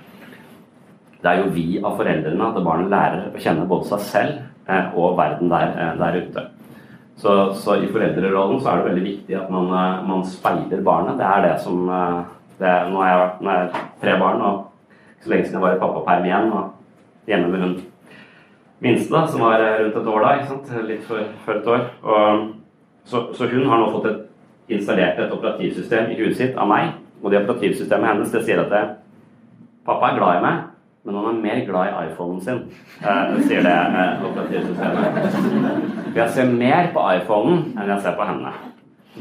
Det 1.22 1.30
er 1.30 1.42
jo 1.44 1.52
vi 1.54 1.66
av 1.78 1.98
foreldrene 2.00 2.48
at 2.48 2.58
barnet 2.66 2.90
lærer 2.94 3.28
å 3.30 3.42
kjenne 3.42 3.68
både 3.70 3.90
seg 3.92 4.02
selv 4.08 4.72
eh, 4.74 4.98
og 4.98 5.18
verden 5.20 5.52
der, 5.54 5.70
eh, 5.74 5.92
der 6.02 6.18
ute. 6.24 6.44
Så, 7.18 7.36
så, 7.58 7.76
i 7.78 7.90
foreldrerollen 7.90 8.62
så 8.62 8.72
er 8.72 8.82
det 8.82 8.90
veldig 8.92 9.04
viktig 9.06 9.38
at 9.38 9.52
man, 9.54 9.70
eh, 9.78 10.08
man 10.10 10.26
speiler 10.30 10.82
barnet. 10.86 11.20
Det 11.22 11.28
er 11.28 11.46
det 11.46 11.54
som 11.62 11.84
det, 12.58 12.74
Nå 12.90 12.98
har 13.04 13.12
jeg 13.12 13.22
vært 13.22 13.46
med 13.46 13.78
tre 14.02 14.18
barn, 14.18 14.42
og 14.42 15.22
så 15.22 15.30
lenge 15.30 15.46
siden 15.46 15.60
jeg 15.60 15.66
var 15.68 15.78
i 15.78 15.82
pappaperm 15.84 16.26
igjen 16.26 16.50
og 16.58 17.30
hjemme 17.30 17.54
med 17.54 17.66
hund 17.66 17.87
minste, 18.84 19.14
da, 19.14 19.26
som 19.28 19.42
var 19.42 19.64
rundt 19.82 19.98
et 19.98 20.08
år 20.14 20.24
da, 20.24 20.32
ikke 20.38 20.50
sant? 20.52 20.72
litt 20.88 21.04
for, 21.08 21.34
før 21.46 21.60
et 21.62 21.70
år. 21.74 21.84
Og, 22.04 22.48
så, 23.08 23.24
så, 23.34 23.50
hun 23.50 23.68
har 23.72 23.82
nå 23.82 23.92
fått 23.96 24.10
et, 24.12 24.24
installert 24.78 25.20
et 25.24 25.32
operativsystem 25.32 26.12
i 26.12 26.18
huet 26.20 26.38
sitt 26.38 26.58
av 26.60 26.70
meg. 26.70 26.96
Og 27.24 27.32
det 27.32 27.42
operativsystemet 27.44 28.12
hennes 28.12 28.34
det 28.34 28.44
sier 28.46 28.62
at 28.62 28.74
det, 28.74 28.84
pappa 29.88 30.12
er 30.12 30.18
glad 30.20 30.40
i 30.40 30.44
meg, 30.44 30.66
men 31.08 31.16
han 31.16 31.30
er 31.30 31.44
mer 31.46 31.62
glad 31.66 31.90
i 31.90 32.08
iPhonen 32.10 32.42
sin, 32.44 32.64
eh, 33.00 33.38
sier 33.48 33.64
det 33.64 33.74
eh, 33.74 34.26
operativsystemet. 34.28 35.22
For 36.10 36.20
jeg 36.20 36.34
ser 36.36 36.52
mer 36.52 36.92
på 36.94 37.06
iPhonen 37.16 37.64
enn 37.78 37.94
jeg 37.94 38.04
ser 38.04 38.18
på 38.20 38.28
henne. 38.28 38.52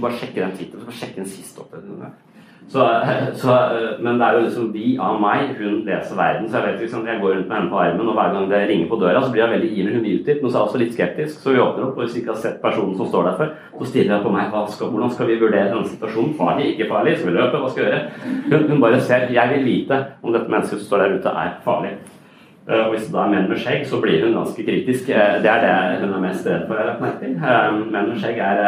Bare 0.02 0.18
sjekke 0.18 0.42
den 0.42 0.56
tittelen, 0.58 0.90
sjekke 0.92 1.22
den 1.22 1.30
siste 1.30 1.62
oppdateringen. 1.62 2.16
Så, 2.68 2.82
så, 3.40 3.56
men 4.02 4.18
det 4.18 4.26
er 4.26 4.36
jo 4.36 4.44
liksom 4.46 4.70
vi 4.74 4.96
av 5.02 5.20
meg, 5.22 5.52
hun 5.58 5.84
leser 5.86 6.18
verden. 6.18 6.48
Så 6.48 6.58
jeg 6.58 6.66
vet 6.66 6.82
liksom, 6.82 7.04
jeg 7.06 7.20
går 7.22 7.34
rundt 7.34 7.48
med 7.48 7.56
henne 7.56 7.70
på 7.70 7.78
armen, 7.82 8.08
og 8.10 8.18
hver 8.18 8.32
gang 8.34 8.48
det 8.50 8.62
ringer 8.70 8.90
på 8.90 8.98
døra, 9.02 9.22
så 9.22 9.30
blir 9.34 9.44
jeg 9.44 9.54
veldig 9.54 9.70
ivrig. 9.70 9.94
Hun 9.94 10.06
vil 10.08 10.24
dit, 10.26 10.42
men 10.42 10.50
så 10.50 10.58
er 10.58 10.60
jeg 10.60 10.70
også 10.70 10.82
litt 10.82 10.96
skeptisk. 10.96 11.38
Så 11.44 11.54
vi 11.54 11.62
åpner 11.62 11.86
opp, 11.86 11.94
og 11.94 12.02
hvis 12.04 12.16
vi 12.16 12.24
ikke 12.24 12.34
har 12.34 12.42
sett 12.42 12.58
personen 12.64 12.98
som 12.98 13.12
står 13.12 13.30
der 13.30 13.38
før, 13.38 13.54
så 13.78 13.92
stiller 13.92 14.16
jeg 14.16 14.26
på 14.26 14.34
meg 14.34 14.58
skal, 14.74 14.92
hvordan 14.92 15.14
skal 15.14 15.30
vi 15.30 15.40
vurdere 15.44 15.70
denne 15.70 15.94
situasjonen. 15.94 16.34
Farlig, 16.40 16.72
ikke 16.74 16.90
farlig? 16.90 17.16
Skal 17.20 17.32
vi 17.32 17.38
løpe? 17.38 17.62
Hva 17.62 17.72
skal 17.72 17.84
vi 17.84 17.88
gjøre? 17.88 18.04
Hun, 18.50 18.68
hun 18.72 18.84
bare 18.88 19.00
ser. 19.00 19.30
Jeg 19.36 19.54
vil 19.54 19.66
vite 19.70 20.04
om 20.22 20.34
dette 20.34 20.50
mennesket 20.50 20.82
som 20.82 20.86
står 20.90 21.04
der 21.06 21.18
ute, 21.20 21.38
er 21.46 21.58
farlig. 21.64 21.96
Eh, 22.66 22.80
og 22.82 22.92
hvis 22.94 23.06
det 23.06 23.14
da 23.14 23.22
er 23.22 23.30
menn 23.30 23.48
med 23.50 23.60
skjegg, 23.62 23.84
så 23.86 24.00
blir 24.02 24.24
hun 24.24 24.34
ganske 24.34 24.64
kritisk. 24.66 25.10
Eh, 25.14 25.38
det 25.42 25.50
er 25.50 25.62
det 25.62 25.74
hun 26.02 26.14
er 26.16 26.22
mest 26.24 26.46
redd 26.48 26.66
for. 26.66 26.82
Eh, 26.82 26.98
menn 27.78 28.08
med 28.10 28.18
skjegg 28.18 28.40
er 28.42 28.62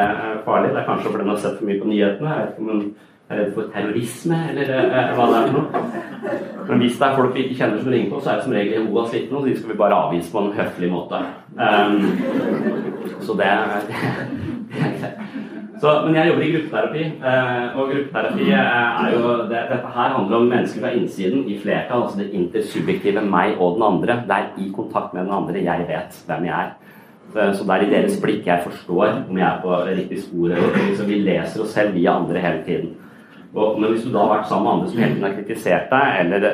farlig. 0.47 0.71
Det 0.71 0.83
er 0.83 0.87
kanskje 0.87 1.11
fordi 1.11 1.27
hun 1.27 1.35
har 1.35 1.41
sett 1.43 1.59
for 1.59 1.67
mye 1.67 1.81
på 1.83 1.91
nyhetene. 1.91 2.35
Jeg 2.35 2.45
vet 2.45 2.53
ikke 2.55 2.63
om 2.63 2.71
hun 2.71 2.85
er 3.29 3.43
redd 3.43 3.55
for 3.55 3.69
terrorisme, 3.73 4.38
eller 4.51 4.71
eh, 4.73 5.11
hva 5.17 5.27
det 5.29 5.38
er 5.38 5.49
for 5.49 5.59
noe. 5.59 5.83
Men 6.69 6.83
hvis 6.83 6.97
det 7.01 7.07
er 7.07 7.17
folk 7.17 7.35
vi 7.35 7.45
ikke 7.45 7.59
kjenner 7.61 7.83
som 7.83 7.93
ringer 7.93 8.11
på, 8.12 8.21
så 8.23 8.31
er 8.31 8.38
det 8.38 8.47
som 8.47 8.55
regel 8.57 8.75
Jehovas 8.77 9.12
vitner, 9.14 9.38
og 9.38 9.49
de 9.49 9.57
skal 9.57 9.73
vi 9.73 9.81
bare 9.83 10.01
avvise 10.05 10.33
på 10.33 10.43
en 10.43 10.55
høflig 10.57 10.91
måte. 10.93 11.21
Um, 11.59 12.01
så 13.25 13.37
det 13.38 13.53
så, 15.81 15.93
men 16.05 16.17
jeg 16.17 16.29
jobber 16.29 16.45
i 16.45 16.51
gruppeterapi, 16.55 17.05
eh, 17.31 17.79
og 17.79 17.93
gruppeterapi 17.93 18.51
er 18.59 19.14
jo 19.14 19.35
det, 19.49 19.62
Dette 19.73 19.95
her 19.95 20.14
handler 20.17 20.37
om 20.37 20.51
mennesker 20.51 20.85
fra 20.85 20.93
innsiden 20.97 21.47
i 21.49 21.57
flertall, 21.62 22.05
altså 22.05 22.21
det 22.21 22.33
intersubjektive 22.37 23.25
meg 23.25 23.57
og 23.57 23.77
den 23.77 23.88
andre. 23.93 24.21
Det 24.29 24.38
er 24.38 24.49
i 24.61 24.71
kontakt 24.77 25.14
med 25.14 25.25
den 25.25 25.37
andre 25.37 25.64
jeg 25.64 25.88
vet 25.88 26.23
hvem 26.29 26.49
jeg 26.49 26.57
er. 26.59 26.77
Så 27.29 27.64
det 27.64 27.75
er 27.75 27.83
i 27.85 27.91
deres 27.93 28.17
blikk 28.23 28.47
jeg 28.49 28.64
forstår 28.64 29.27
om 29.29 29.37
jeg 29.37 29.45
er 29.49 29.61
på 29.61 29.75
riktig 29.85 30.23
spor. 30.25 30.55
Så 30.97 31.05
vi 31.05 31.21
leser 31.21 31.62
oss 31.62 31.77
selv 31.77 31.93
via 31.95 32.17
andre 32.17 32.41
hele 32.41 32.64
tiden. 32.64 32.97
Og, 33.55 33.79
men 33.81 33.93
hvis 33.93 34.05
du 34.05 34.11
da 34.13 34.27
har 34.27 34.35
vært 34.37 34.51
sammen 34.51 34.67
med 34.67 34.73
andre 34.75 34.91
som 34.91 35.01
hele 35.01 35.15
tiden 35.15 35.27
har 35.27 35.37
kritisert 35.39 35.93
deg 35.93 36.19
eller, 36.21 36.49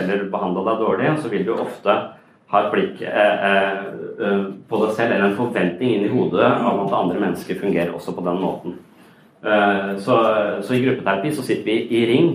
eller 0.00 0.22
behandla 0.32 0.64
deg 0.70 0.80
dårlig, 0.80 1.10
så 1.20 1.32
vil 1.32 1.44
du 1.44 1.52
ofte 1.54 1.96
ha 2.52 2.60
et 2.60 2.72
blikk 2.72 3.02
eh, 3.08 3.44
eh, 3.48 4.40
på 4.68 4.80
deg 4.82 4.94
selv, 4.96 5.14
eller 5.14 5.30
en 5.30 5.36
forventning 5.38 5.94
inn 5.96 6.06
i 6.08 6.12
hodet 6.12 6.48
om 6.60 6.82
at 6.86 6.96
andre 6.96 7.20
mennesker 7.20 7.60
fungerer 7.60 7.92
også 7.96 8.12
på 8.16 8.24
den 8.26 8.40
måten. 8.40 8.78
Eh, 9.42 9.96
så, 10.04 10.16
så, 10.62 10.74
i 10.74 10.82
gruppeterapi 10.84 11.32
så 11.32 11.44
sitter 11.46 11.64
vi 11.64 11.76
i 11.98 12.02
ring, 12.06 12.28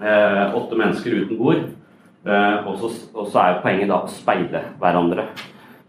eh, 0.00 0.54
åtte 0.56 0.78
mennesker 0.78 1.18
uten 1.18 1.40
bord, 1.40 1.64
eh, 2.24 2.56
og 2.62 2.78
så, 2.78 2.92
og, 3.14 3.26
så, 3.26 3.42
er 3.42 3.62
poenget 3.64 3.90
da 3.90 4.00
å 4.04 4.12
speile 4.12 4.62
hverandre. 4.80 5.26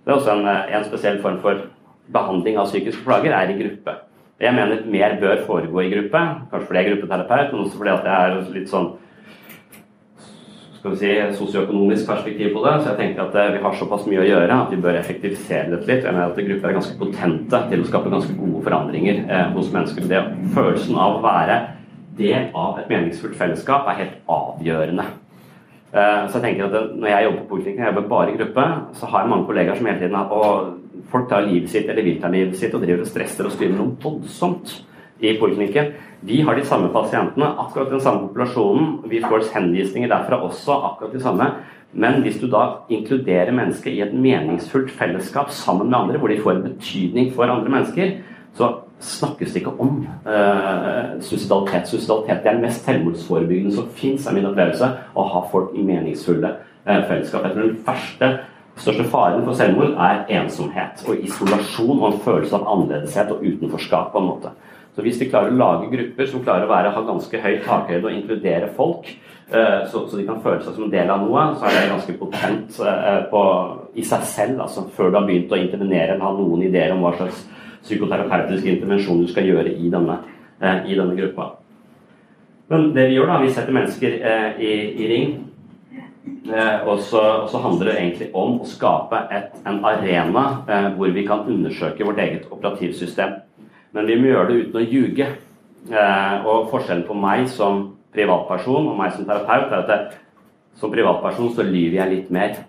Det 0.03 0.11
er 0.11 0.17
også 0.17 0.33
en, 0.33 0.49
en 0.49 0.87
spesiell 0.89 1.21
form 1.23 1.37
for 1.43 1.67
behandling 2.09 2.57
av 2.57 2.71
psykiske 2.71 3.05
plager, 3.05 3.35
er 3.37 3.53
i 3.53 3.59
gruppe. 3.61 3.95
Jeg 4.39 4.55
mener 4.55 4.85
mer 4.87 5.17
bør 5.19 5.45
foregå 5.47 5.81
i 5.83 5.91
gruppe, 5.91 6.19
kanskje 6.51 6.67
fordi 6.67 6.79
jeg 6.79 6.87
er 6.87 6.93
gruppeterapeut, 6.93 7.53
men 7.53 7.63
også 7.65 7.77
fordi 7.77 7.91
at 7.91 8.05
jeg 8.07 8.27
er 8.27 8.51
litt 8.55 8.69
sånn 8.71 8.89
skal 10.79 10.93
vi 10.93 10.99
si, 11.01 11.09
sosioøkonomisk 11.35 12.07
perspektiv 12.07 12.53
på 12.55 12.61
det. 12.63 12.75
Så 12.79 12.93
jeg 12.93 12.99
tenker 13.01 13.25
at 13.25 13.33
eh, 13.35 13.49
vi 13.57 13.63
har 13.65 13.73
såpass 13.75 14.05
mye 14.07 14.21
å 14.23 14.27
gjøre 14.29 14.59
at 14.63 14.71
vi 14.71 14.79
bør 14.79 14.99
effektivisere 15.01 15.73
dette 15.73 15.89
litt. 15.89 16.05
Jeg 16.07 16.15
mener 16.15 16.31
at 16.31 16.39
grupper 16.39 16.69
er 16.69 16.77
ganske 16.77 16.99
potente 17.01 17.59
til 17.71 17.83
å 17.83 17.87
skape 17.89 18.13
ganske 18.13 18.35
gode 18.37 18.63
forandringer 18.63 19.25
eh, 19.25 19.49
hos 19.57 19.73
mennesker. 19.73 20.07
Det 20.07 20.21
Følelsen 20.55 20.95
av 20.95 21.17
å 21.17 21.23
være 21.25 21.57
del 22.19 22.47
av 22.55 22.79
et 22.79 22.87
meningsfullt 22.91 23.35
fellesskap 23.39 23.91
er 23.91 23.99
helt 24.05 24.31
avgjørende. 24.31 25.07
Eh, 25.89 26.23
så 26.29 26.39
jeg 26.39 26.45
tenker 26.45 26.69
at 26.69 26.77
det, 26.77 26.85
Når 26.95 27.11
jeg 27.11 27.27
jobber 27.27 27.41
på 27.41 27.51
politikken, 27.57 27.83
jeg 27.83 27.91
jobber 27.91 28.11
bare 28.15 28.31
i 28.31 28.39
gruppe, 28.39 28.67
så 28.95 29.11
har 29.11 29.25
jeg 29.25 29.33
mange 29.33 29.49
kollegaer 29.51 29.75
som 29.75 29.91
hele 29.91 29.99
tiden 29.99 30.15
har 30.15 30.71
folk 31.11 31.29
tar 31.29 31.47
livet 31.47 31.71
sitt 31.71 31.89
eller 31.89 32.05
vil 32.05 32.21
ta 32.21 32.31
livet 32.31 32.57
sitt 32.59 32.75
og 32.75 32.83
driver 32.85 33.05
og 33.05 33.09
stresser 33.09 33.47
og 33.47 33.55
skriver 33.55 33.77
noe 33.77 33.97
voldsomt 34.03 34.75
i 35.19 35.33
poliklinikken. 35.39 35.91
Vi 36.21 36.41
har 36.41 36.55
de 36.55 36.65
samme 36.67 36.91
pasientene, 36.93 37.47
akkurat 37.59 37.91
den 37.91 38.01
samme 38.03 38.27
populasjonen. 38.27 38.97
Vi 39.11 39.21
får 39.23 39.49
henvisninger 39.53 40.11
derfra 40.11 40.41
også, 40.43 40.75
akkurat 40.91 41.13
de 41.15 41.23
samme. 41.23 41.49
Men 41.91 42.21
hvis 42.21 42.37
du 42.41 42.47
da 42.47 42.85
inkluderer 42.89 43.51
mennesket 43.55 43.95
i 43.95 44.03
et 44.05 44.13
meningsfullt 44.13 44.91
fellesskap 44.93 45.49
sammen 45.49 45.89
med 45.89 45.97
andre, 45.97 46.19
hvor 46.19 46.29
de 46.29 46.41
får 46.41 46.57
en 46.57 46.67
betydning 46.67 47.33
for 47.33 47.49
andre 47.49 47.71
mennesker, 47.71 48.19
så 48.53 48.73
snakkes 48.99 49.53
det 49.53 49.63
ikke 49.63 49.79
om 49.79 50.03
eh, 50.27 51.17
suicidalitet. 51.23 51.87
Suicidalitet 51.87 52.45
er 52.45 52.51
den 52.51 52.61
mest 52.61 52.85
selvmordsforebyggende 52.85 53.75
som 53.75 53.89
fins, 53.95 54.27
er 54.27 54.35
min 54.35 54.49
opplevelse. 54.49 54.91
Å 55.15 55.27
ha 55.33 55.43
folk 55.51 55.73
i 55.75 55.85
meningsfulle 55.87 56.51
eh, 56.85 57.01
fellesskap. 57.07 57.47
Jeg 57.47 57.55
tror 57.55 57.69
den 57.69 57.83
første 57.87 58.31
største 58.79 59.05
faren 59.11 59.45
for 59.45 59.57
selvmord 59.57 59.95
er 59.99 60.25
ensomhet 60.39 61.03
og 61.07 61.23
isolasjon 61.25 61.97
og 61.97 62.07
en 62.09 62.21
følelse 62.23 62.55
av 62.55 62.67
annerledeshet 62.73 63.31
og 63.33 63.43
utenforskap. 63.43 64.11
på 64.11 64.19
en 64.19 64.29
måte. 64.29 64.51
Så 64.95 65.03
hvis 65.05 65.19
vi 65.21 65.29
klarer 65.29 65.51
å 65.53 65.59
lage 65.59 65.89
grupper 65.91 66.27
som 66.27 66.43
klarer 66.43 66.65
å 66.65 66.71
være, 66.71 66.93
ha 66.95 67.01
ganske 67.07 67.41
høy 67.43 67.59
takhøyde 67.63 68.05
og 68.07 68.15
inkludere 68.15 68.71
folk, 68.75 69.07
eh, 69.51 69.85
så, 69.87 70.05
de 70.11 70.25
kan 70.27 70.41
føle 70.41 70.63
seg 70.63 70.75
som 70.75 70.87
en 70.87 70.91
del 70.91 71.09
av 71.09 71.21
noe, 71.23 71.43
så 71.55 71.69
er 71.69 71.77
det 71.77 71.91
ganske 71.93 72.17
potent 72.19 72.79
eh, 72.81 73.21
på, 73.31 73.43
i 73.95 74.03
seg 74.03 74.25
selv. 74.27 74.59
altså 74.65 74.87
Før 74.95 75.11
du 75.11 75.19
har 75.19 75.27
begynt 75.27 75.53
å 75.53 75.61
intervenere 75.61 76.15
eller 76.15 76.25
ha 76.25 76.33
noen 76.35 76.65
ideer 76.67 76.95
om 76.95 77.05
hva 77.05 77.13
slags 77.15 77.45
psykoterapeutisk 77.83 78.65
intervensjon 78.65 79.23
du 79.23 79.29
skal 79.31 79.47
gjøre 79.47 79.71
i 79.71 79.91
denne, 79.93 80.19
eh, 80.59 80.81
i 80.91 80.97
denne 80.99 81.15
gruppa. 81.15 81.53
Men 82.69 82.91
det 82.93 83.07
vi 83.09 83.15
gjør, 83.15 83.31
da, 83.31 83.39
vi 83.41 83.53
setter 83.53 83.73
mennesker 83.73 84.19
i, 84.61 84.73
i 84.99 85.07
ring 85.09 85.31
og, 86.87 86.99
så, 87.03 87.19
og, 87.19 87.49
så, 87.51 87.59
handler 87.63 87.89
det 87.89 87.97
egentlig 87.97 88.29
om 88.37 88.59
å 88.61 88.67
skape 88.67 89.19
et, 89.35 89.53
en 89.67 89.81
arena 89.85 90.45
eh, 90.69 90.87
hvor 90.95 91.11
vi 91.15 91.25
kan 91.27 91.45
undersøke 91.49 92.07
vårt 92.07 92.21
eget 92.23 92.47
operativsystem. 92.51 93.35
Men 93.95 94.07
vi 94.07 94.17
må 94.19 94.31
gjøre 94.31 94.47
det 94.49 94.63
uten 94.63 94.79
å 94.79 94.85
ljuge. 94.85 95.29
Eh, 95.89 96.47
og 96.47 96.69
forskjellen 96.71 97.05
på 97.07 97.17
meg 97.17 97.47
som 97.51 97.85
privatperson 98.15 98.89
og 98.89 98.97
meg 98.99 99.13
som 99.15 99.27
terapeut 99.27 99.71
er 99.71 99.83
at 99.83 99.93
jeg, 99.93 100.19
som 100.79 100.91
privatperson 100.93 101.53
så 101.55 101.65
lyver 101.67 101.99
jeg 102.01 102.13
litt 102.13 102.33
mer. 102.33 102.59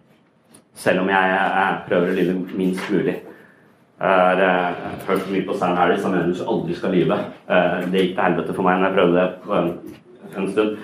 Selv 0.80 1.04
om 1.04 1.10
jeg, 1.12 1.32
jeg 1.34 1.80
prøver 1.88 2.10
å 2.10 2.18
lyve 2.18 2.38
minst 2.58 2.90
mulig. 2.90 3.18
Jeg 4.00 4.40
har 4.40 4.76
hørt 5.04 5.26
mye 5.28 5.44
på 5.44 5.54
Sam 5.60 5.74
Harris, 5.76 6.04
han 6.06 6.14
mener 6.14 6.30
du 6.32 6.46
aldri 6.48 6.76
skal 6.78 6.94
lyve. 6.96 7.18
Eh, 7.46 7.82
det 7.92 8.06
gikk 8.06 8.14
til 8.16 8.24
helvete 8.24 8.54
for 8.56 8.66
meg 8.66 8.80
når 8.80 8.88
jeg 8.88 8.96
prøvde 8.96 9.26
det 9.26 9.98
en 10.36 10.50
stund. 10.52 10.76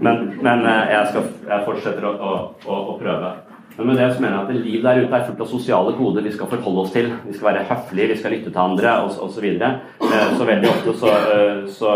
Men, 0.00 0.26
men 0.42 0.66
eh, 0.66 0.94
jeg, 0.94 1.10
skal, 1.10 1.28
jeg, 1.48 1.64
fortsetter 1.66 2.06
å, 2.06 2.12
å, 2.12 2.32
å, 2.64 2.80
å, 2.92 2.96
prøve. 3.00 3.32
Men 3.76 3.90
med 3.90 4.00
det 4.00 4.08
så 4.12 4.22
mener 4.22 4.36
jeg 4.36 4.46
at 4.58 4.64
liv 4.66 4.82
der 4.84 5.02
ute 5.04 5.18
er 5.18 5.28
fullt 5.28 5.44
av 5.44 5.52
sosiale 5.52 5.92
koder 5.96 6.26
vi 6.26 6.32
skal 6.34 6.50
forholde 6.50 6.84
oss 6.84 6.94
til. 6.94 7.12
Vi 7.26 7.36
skal 7.36 7.50
være 7.52 7.68
høflige, 7.70 8.10
vi 8.12 8.18
skal 8.20 8.34
lytte 8.36 8.50
til 8.50 8.64
andre 8.64 8.96
osv. 9.06 9.22
Så, 9.36 9.44
videre. 9.44 9.70
Eh, 10.04 10.34
så 10.36 10.48
veldig 10.48 10.72
ofte 10.72 10.96
så, 11.00 11.14
eh, 11.36 11.62
så, 11.78 11.94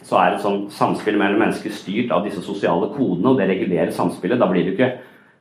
så, 0.00 0.16
er 0.22 0.34
et 0.34 0.44
sånn 0.44 0.64
samspill 0.74 1.20
mellom 1.20 1.44
mennesker 1.44 1.76
styrt 1.76 2.14
av 2.16 2.26
disse 2.26 2.42
sosiale 2.44 2.90
kodene, 2.96 3.34
og 3.34 3.40
det 3.40 3.50
regulerer 3.52 3.94
samspillet. 3.94 4.40
Da 4.40 4.50
blir 4.50 4.66
det 4.66 4.76
ikke 4.76 4.92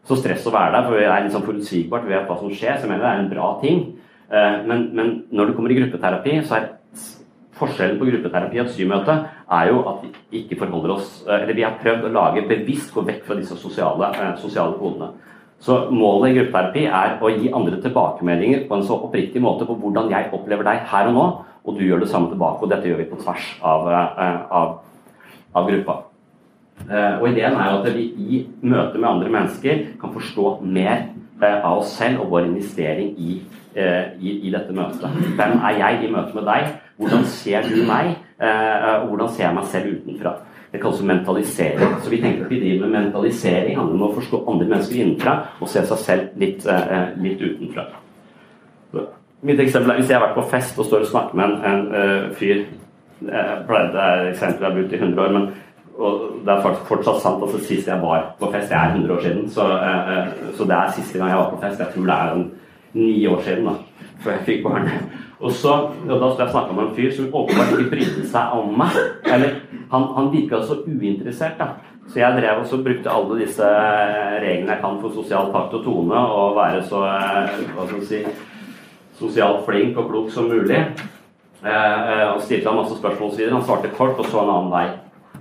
så 0.10 0.18
stress 0.18 0.46
å 0.48 0.54
være 0.56 0.76
der, 0.76 0.86
for 0.88 0.98
det 0.98 1.08
er 1.10 1.26
liksom 1.26 1.46
forutsigbart, 1.46 2.06
vi 2.08 2.16
vet 2.16 2.30
hva 2.30 2.38
som 2.40 2.54
skjer. 2.54 2.78
Så 2.78 2.88
jeg 2.88 2.92
mener 2.92 3.06
det 3.06 3.10
er 3.14 3.24
en 3.24 3.34
bra 3.34 3.50
ting. 3.64 3.82
Men, 4.30 4.84
men 4.94 5.08
når 5.34 5.50
du 5.50 5.56
kommer 5.58 5.72
i 5.74 5.76
gruppeterapi, 5.80 6.36
så 6.46 6.60
er 6.60 6.68
Forskjellen 7.60 8.00
på 8.00 8.08
gruppeterapi 8.08 8.62
og 8.62 8.68
et 8.68 8.76
symøte 8.76 9.16
er 9.50 9.72
jo 9.72 9.82
at 9.90 10.04
vi 10.04 10.44
ikke 10.44 10.60
forholder 10.62 10.96
oss 10.96 11.24
eh, 11.28 11.42
Eller 11.42 11.58
vi 11.58 11.66
har 11.66 11.80
prøvd 11.82 12.08
å 12.08 12.14
lage 12.14 12.46
bevisst 12.50 12.94
gå 12.94 13.04
vekk 13.06 13.26
fra 13.28 13.38
disse 13.40 13.58
sosiale, 13.60 14.12
eh, 14.14 14.34
sosiale 14.42 14.78
kodene. 14.80 15.12
Så 15.60 15.80
målet 15.92 16.32
i 16.32 16.38
gruppeterapi 16.38 16.86
er 16.88 17.18
å 17.20 17.32
gi 17.34 17.50
andre 17.52 17.82
tilbakemeldinger 17.84 18.68
på 18.70 18.78
en 18.78 18.86
så 18.88 18.96
oppriktig 19.08 19.42
måte 19.44 19.68
på 19.68 19.76
hvordan 19.76 20.12
jeg 20.14 20.30
opplever 20.36 20.64
deg 20.64 20.86
her 20.88 21.10
og 21.10 21.18
nå, 21.18 21.26
og 21.66 21.76
du 21.76 21.84
gjør 21.84 22.06
det 22.06 22.12
samme 22.14 22.30
tilbake. 22.32 22.64
Og 22.64 22.72
dette 22.72 22.88
gjør 22.88 23.02
vi 23.02 23.10
på 23.10 23.20
tvers 23.20 23.50
av, 23.60 23.90
eh, 23.92 24.38
av, 24.62 24.78
av 25.56 25.72
gruppa. 25.72 26.04
Og 26.90 27.26
ideen 27.28 27.58
er 27.60 27.74
jo 27.74 27.80
at 27.82 27.90
vi 27.92 28.06
i 28.08 28.38
møte 28.64 28.96
med 28.96 29.10
andre 29.10 29.30
mennesker 29.34 29.82
kan 30.00 30.14
forstå 30.14 30.62
mer 30.64 31.10
av 31.44 31.82
oss 31.82 31.92
selv 31.92 32.22
og 32.24 32.30
vår 32.32 32.46
investering 32.48 33.10
i, 33.20 33.34
i, 33.76 34.32
i 34.48 34.54
dette 34.54 34.72
møtet. 34.72 35.12
Hvem 35.36 35.58
er 35.60 35.76
jeg 35.76 36.06
i 36.08 36.12
møte 36.14 36.40
med 36.40 36.48
deg? 36.48 36.70
Hvordan 36.96 37.28
ser 37.28 37.68
du 37.68 37.82
meg, 37.84 38.16
og 38.40 39.10
hvordan 39.10 39.32
ser 39.36 39.44
jeg 39.44 39.56
meg 39.56 39.66
selv 39.68 39.96
utenfra? 39.98 40.32
Det 40.72 40.82
kalles 40.82 41.02
mentalisering. 41.02 41.96
Så 42.04 42.10
vi 42.10 42.22
tenker 42.22 42.46
at 42.46 42.52
vi 42.52 42.60
driver 42.60 42.88
med 42.88 43.02
mentalisering, 43.02 43.78
handler 43.78 43.96
om 43.96 44.06
å 44.10 44.14
forstå 44.20 44.44
andre 44.48 44.68
mennesker 44.68 45.00
innenfra 45.02 45.34
og 45.60 45.72
se 45.72 45.82
seg 45.90 46.04
selv 46.04 46.42
litt, 46.42 46.68
eh, 46.68 47.16
litt 47.18 47.42
utenfra. 47.42 47.88
Mitt 49.42 49.60
eksempel 49.60 49.92
er 49.92 50.00
hvis 50.00 50.10
jeg 50.10 50.20
har 50.20 50.28
vært 50.28 50.38
på 50.38 50.50
fest 50.52 50.80
og 50.80 50.86
står 50.86 51.06
og 51.06 51.12
snakker 51.14 51.36
med 51.40 51.64
en, 51.66 51.96
en 51.96 52.34
fyr 52.36 52.66
jeg 53.20 53.64
pleier, 53.68 53.92
Det 53.92 54.00
er 54.00 54.30
eksempel 54.30 54.64
jeg 54.64 54.72
har 54.72 54.78
brukt 54.78 54.94
i 54.94 55.00
100 55.00 55.24
år, 55.24 55.32
men 55.32 55.50
og 56.00 56.22
det 56.46 56.54
er 56.54 56.62
faktisk 56.64 56.88
fortsatt 56.88 57.22
sant 57.22 57.42
at 57.44 57.64
sist 57.68 57.88
jeg 57.88 58.02
var 58.02 58.36
på 58.40 58.52
fest, 58.52 58.70
det 58.70 58.78
er 58.78 58.94
100 58.96 59.16
år 59.16 59.22
siden, 59.22 59.50
så, 59.50 59.66
så, 60.56 60.64
det 60.64 60.76
er 60.76 60.92
siste 60.96 61.20
gang 61.20 61.30
jeg 61.30 61.38
var 61.38 61.50
på 61.50 61.60
fest. 61.62 61.80
Jeg 61.80 61.88
tror 61.94 62.06
det 62.06 62.16
er 62.16 62.36
en, 62.36 62.52
ni 62.94 63.28
år 63.28 63.42
siden 63.44 63.66
da, 63.68 63.74
før 64.24 64.32
jeg 64.32 64.46
fikk 64.46 64.64
barn. 64.64 64.88
Og 65.40 65.52
så, 65.56 65.74
og 66.10 66.20
Da 66.20 66.44
jeg 66.44 66.52
snakke 66.52 66.74
med 66.76 66.84
en 66.84 66.96
fyr 66.96 67.12
som 67.16 67.30
åpenbart 67.34 67.78
ikke 67.78 67.92
brydde 67.94 68.26
seg 68.28 68.56
om 68.58 68.74
meg. 68.80 68.98
Eller 69.24 69.62
han, 69.92 70.08
han 70.16 70.32
virka 70.34 70.60
så 70.64 70.82
uinteressert. 70.84 71.58
da. 71.60 71.68
Så 72.10 72.20
jeg 72.20 72.36
drev 72.36 72.64
og 72.64 72.84
brukte 72.84 73.12
alle 73.14 73.38
disse 73.40 73.66
reglene 74.42 74.74
jeg 74.74 74.82
kan 74.82 74.98
for 75.02 75.14
sosial 75.14 75.52
takt 75.54 75.76
og 75.78 75.84
tone, 75.86 76.18
og 76.18 76.56
være 76.58 76.82
så 76.90 77.04
hva 77.06 77.86
skal 77.86 78.02
si, 78.08 78.24
sosialt 79.20 79.62
flink 79.68 79.98
og 79.98 80.10
klok 80.10 80.32
som 80.34 80.50
mulig. 80.50 80.80
Eh, 81.60 82.26
og 82.34 82.42
stilte 82.42 82.70
han 82.70 82.80
masse 82.80 82.98
spørsmål 82.98 83.30
osv. 83.30 83.46
Han 83.52 83.64
svarte 83.68 83.94
kort 83.96 84.20
og 84.20 84.26
så 84.26 84.42
en 84.42 84.54
annen 84.56 84.74
vei. 84.74 84.88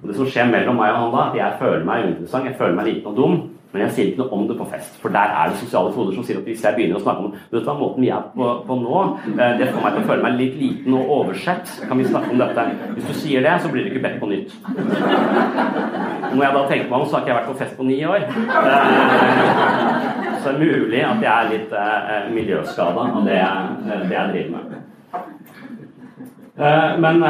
Og 0.03 0.09
Det 0.09 0.17
som 0.19 0.29
skjer 0.29 0.51
mellom 0.51 0.77
meg 0.79 0.93
og 0.93 1.01
han 1.01 1.15
da, 1.15 1.25
at 1.31 1.39
jeg 1.39 1.59
føler 1.63 1.87
meg 1.87 2.05
uinteressant, 2.05 2.47
jeg 2.51 2.59
føler 2.59 2.77
meg 2.77 2.91
liten 2.91 3.11
og 3.11 3.17
dum. 3.17 3.39
Men 3.69 3.83
jeg 3.85 3.93
sier 3.93 4.07
ikke 4.09 4.23
noe 4.23 4.33
om 4.33 4.47
det 4.49 4.55
på 4.57 4.65
fest, 4.71 4.95
for 5.03 5.13
der 5.13 5.29
er 5.37 5.51
det 5.51 5.59
sosiale 5.61 5.91
koder 5.93 6.15
som 6.17 6.25
sier 6.25 6.39
at 6.41 6.47
hvis 6.49 6.63
jeg 6.65 6.73
begynner 6.77 6.97
å 6.97 7.03
snakke 7.03 7.27
om 7.27 7.35
vet 7.37 7.51
du 7.53 7.67
hva, 7.67 7.75
måten 7.77 8.01
vi 8.01 8.09
er 8.17 8.23
på, 8.33 8.47
på 8.65 8.77
nå, 8.81 9.03
eh, 9.35 9.53
det 9.61 9.67
får 9.75 9.83
meg 9.85 9.93
til 9.93 10.01
å 10.01 10.09
føle 10.09 10.25
meg 10.25 10.39
litt 10.39 10.55
liten 10.57 10.95
og 10.97 11.11
oversett. 11.19 11.75
Kan 11.91 12.01
vi 12.01 12.07
snakke 12.09 12.33
om 12.33 12.41
dette? 12.41 12.65
Hvis 12.95 13.11
du 13.11 13.19
sier 13.21 13.45
det, 13.45 13.53
så 13.61 13.69
blir 13.73 13.85
det 13.85 13.93
ikke 13.93 14.05
bedt 14.07 14.17
på 14.23 14.31
nytt. 14.31 14.55
Når 16.33 16.43
jeg 16.47 16.55
da 16.57 16.63
tenker 16.71 16.89
meg 16.89 16.97
om, 16.97 17.05
så 17.05 17.19
har 17.19 17.27
ikke 17.27 17.33
jeg 17.35 17.39
vært 17.41 17.51
på 17.51 17.59
fest 17.61 17.77
på 17.77 17.89
ni 17.91 17.99
år. 18.09 18.25
Eh, 18.25 18.33
så 20.39 20.49
det 20.49 20.55
er 20.55 20.63
mulig 20.63 21.05
at 21.05 21.21
jeg 21.27 21.35
er 21.35 21.53
litt 21.53 21.77
eh, 21.83 22.33
miljøskada 22.39 23.05
av 23.21 23.29
det 23.29 23.37
jeg, 23.37 23.55
det 24.09 24.17
jeg 24.17 24.33
driver 24.33 24.51
med. 24.57 24.65
Men, 27.05 27.21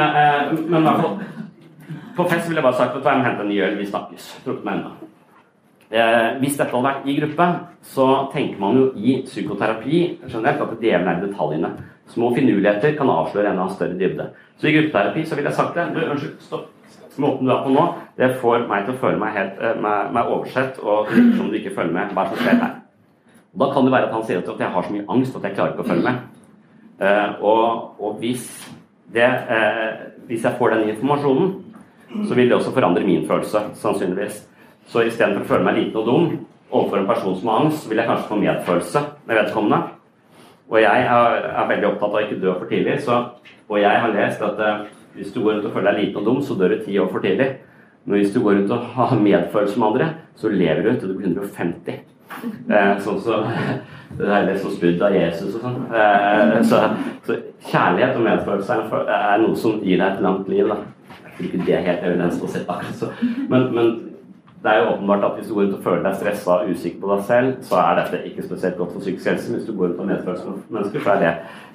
men 0.71 0.87
På 2.17 2.25
fest 2.31 2.47
ville 2.47 2.63
jeg 2.63 2.69
bare 2.71 2.79
sagt 2.79 2.97
at 2.97 3.11
jeg 3.11 3.21
må 3.21 3.27
hente 3.27 3.45
en 3.45 3.51
ny 3.51 3.59
øl, 3.67 3.77
vi 3.83 3.91
snakkes. 3.91 4.31
Trukket 4.47 4.65
meg 4.71 4.79
ennå. 4.79 4.98
Eh, 5.89 6.39
hvis 6.43 6.57
dette 6.59 6.69
hadde 6.69 6.85
vært 6.85 7.07
i 7.09 7.15
gruppe, 7.17 7.45
så 7.95 8.07
tenker 8.33 8.61
man 8.61 8.77
jo 8.77 8.89
i 8.97 9.21
psykoterapi 9.25 10.01
generelt 10.27 10.65
at 10.65 10.75
djevelen 10.83 11.09
er 11.09 11.23
i 11.23 11.29
detaljene. 11.29 11.71
Små 12.13 12.33
finurligheter 12.37 12.97
kan 12.97 13.13
avsløre 13.13 13.53
en 13.53 13.63
av 13.63 13.73
større 13.73 13.97
dybde. 13.97 14.27
Så 14.61 14.69
i 14.69 14.75
gruppeterapi 14.77 15.25
så 15.25 15.39
vil 15.39 15.49
jeg 15.49 15.57
sagt 15.57 15.79
det. 15.79 15.87
Du, 15.95 16.03
unnskyld, 16.05 16.37
stopp. 16.45 16.75
Måten 17.19 17.49
du 17.49 17.51
er 17.51 17.65
på 17.65 17.73
nå, 17.75 17.85
det 18.15 18.29
får 18.39 18.69
meg 18.71 18.85
til 18.87 18.95
å 18.95 18.99
føle 19.01 19.19
meg 19.19 19.33
helt 19.35 19.57
eh, 19.59 19.79
meg, 19.83 20.13
meg 20.15 20.29
oversett 20.31 20.77
og 20.79 21.09
som 21.11 21.49
du 21.51 21.57
ikke 21.59 21.73
følger 21.75 21.97
med 21.97 22.13
hva 22.15 22.29
som 22.29 22.39
skjer 22.39 22.61
her. 22.61 22.77
Og 23.55 23.65
da 23.65 23.71
kan 23.73 23.89
det 23.89 23.95
være 23.95 24.07
at 24.07 24.15
han 24.15 24.27
sier 24.29 24.43
at 24.45 24.61
jeg 24.63 24.75
har 24.75 24.87
så 24.87 24.95
mye 24.95 25.07
angst 25.11 25.35
at 25.35 25.49
jeg 25.49 25.57
klarer 25.57 25.75
ikke 25.75 25.87
å 25.87 25.89
følge 25.89 26.05
med. 26.05 26.21
Eh, 27.03 27.43
og, 27.43 27.97
og 27.99 28.21
hvis, 28.23 28.45
det, 29.15 29.27
eh, 29.27 30.05
hvis 30.29 30.47
jeg 30.47 30.61
får 30.61 30.77
den 30.77 30.93
informasjonen, 30.93 31.51
så 32.29 32.39
vil 32.39 32.53
det 32.53 32.57
også 32.61 32.77
forandre 32.77 33.03
min 33.07 33.27
følelse, 33.27 33.65
sannsynligvis. 33.83 34.45
Så 34.89 35.05
istedenfor 35.05 35.45
å 35.45 35.51
føle 35.53 35.67
meg 35.67 35.79
liten 35.79 36.01
og 36.01 36.09
dum, 36.09 36.29
overfor 36.71 37.01
en 37.01 37.09
person 37.09 37.37
som 37.37 37.51
har 37.53 37.65
angst, 37.65 37.89
vil 37.89 38.01
jeg 38.01 38.09
kanskje 38.09 38.29
få 38.31 38.41
medfølelse 38.41 39.05
med 39.29 39.41
vedkommende. 39.43 39.81
Og 40.69 40.81
jeg 40.83 41.07
er, 41.09 41.39
er 41.49 41.71
veldig 41.71 41.89
opptatt 41.91 42.13
av 42.13 42.19
å 42.19 42.25
ikke 42.27 42.41
dø 42.43 42.53
for 42.55 42.69
tidlig. 42.69 42.99
Så, 43.05 43.19
og 43.69 43.81
jeg 43.81 44.03
har 44.05 44.13
lest 44.13 44.45
at 44.45 44.61
eh, 44.65 44.83
hvis 45.17 45.33
du 45.33 45.41
går 45.43 45.57
rundt 45.57 45.69
og 45.71 45.75
føler 45.77 45.91
deg 45.93 46.03
liten 46.03 46.21
og 46.21 46.29
dum, 46.29 46.43
så 46.45 46.57
dør 46.59 46.75
du 46.75 46.85
ti 46.85 46.99
år 47.01 47.09
for 47.13 47.25
tidlig. 47.25 47.49
Men 48.05 48.21
hvis 48.21 48.35
du 48.35 48.41
går 48.45 48.59
rundt 48.59 48.75
og 48.77 48.91
har 48.97 49.17
medfølelse 49.21 49.81
med 49.81 49.89
andre, 49.89 50.11
så 50.37 50.53
lever 50.53 50.85
du 50.85 50.91
til 50.93 51.13
du 51.13 51.17
blir 51.19 51.33
150. 51.33 52.05
Eh, 52.69 52.93
sånn 53.05 53.23
så 53.25 53.41
Det 54.19 54.25
er 54.25 54.47
litt 54.47 54.61
som 54.63 54.73
spydd 54.73 55.03
av 55.05 55.13
Jesus 55.13 55.57
og 55.59 55.65
sånn. 55.65 55.81
Eh, 55.93 56.55
så, 56.69 56.81
så, 57.27 57.35
kjærlighet 57.69 58.17
og 58.17 58.25
medfølelse 58.25 58.79
er, 59.05 59.43
noe 59.43 59.57
som 59.57 59.83
gir 59.85 60.01
deg 60.01 60.07
et 60.09 60.23
langt 60.25 60.49
liv. 60.49 60.69
da. 60.69 60.79
Jeg 61.19 61.35
tror 61.35 61.49
ikke 61.49 61.67
det 61.67 61.75
er 61.77 61.85
helt 61.91 62.07
evidens 62.09 62.39
på 62.41 62.49
sett 62.51 62.71
akkurat 62.73 62.97
så. 62.97 63.11
Men, 63.53 63.69
men 63.77 63.91
det 64.63 64.71
er 64.71 64.79
jo 64.79 64.93
åpenbart 64.93 65.25
at 65.25 65.35
hvis 65.37 65.49
du 65.49 65.55
går 65.55 65.69
ut 65.69 65.75
og 65.77 65.83
føler 65.85 66.03
deg 66.03 66.17
stressa 66.19 66.55
og 66.59 66.71
usikker 66.73 67.03
på 67.03 67.11
deg 67.13 67.21
selv, 67.29 67.51
så 67.69 67.77
er 67.79 68.01
dette 68.01 68.23
ikke 68.27 68.47
spesielt 68.47 68.79
godt 68.79 68.95
for 68.95 69.05
psykisk 69.05 69.29
helse. 69.31 69.53
Hvis 69.55 69.69
du 69.69 69.77
går 69.77 69.93
ut 69.93 70.01
og 70.03 70.09
medføler 70.09 70.57
mennesker, 70.69 71.05
så 71.05 71.13
er 71.15 71.21
det 71.23 71.31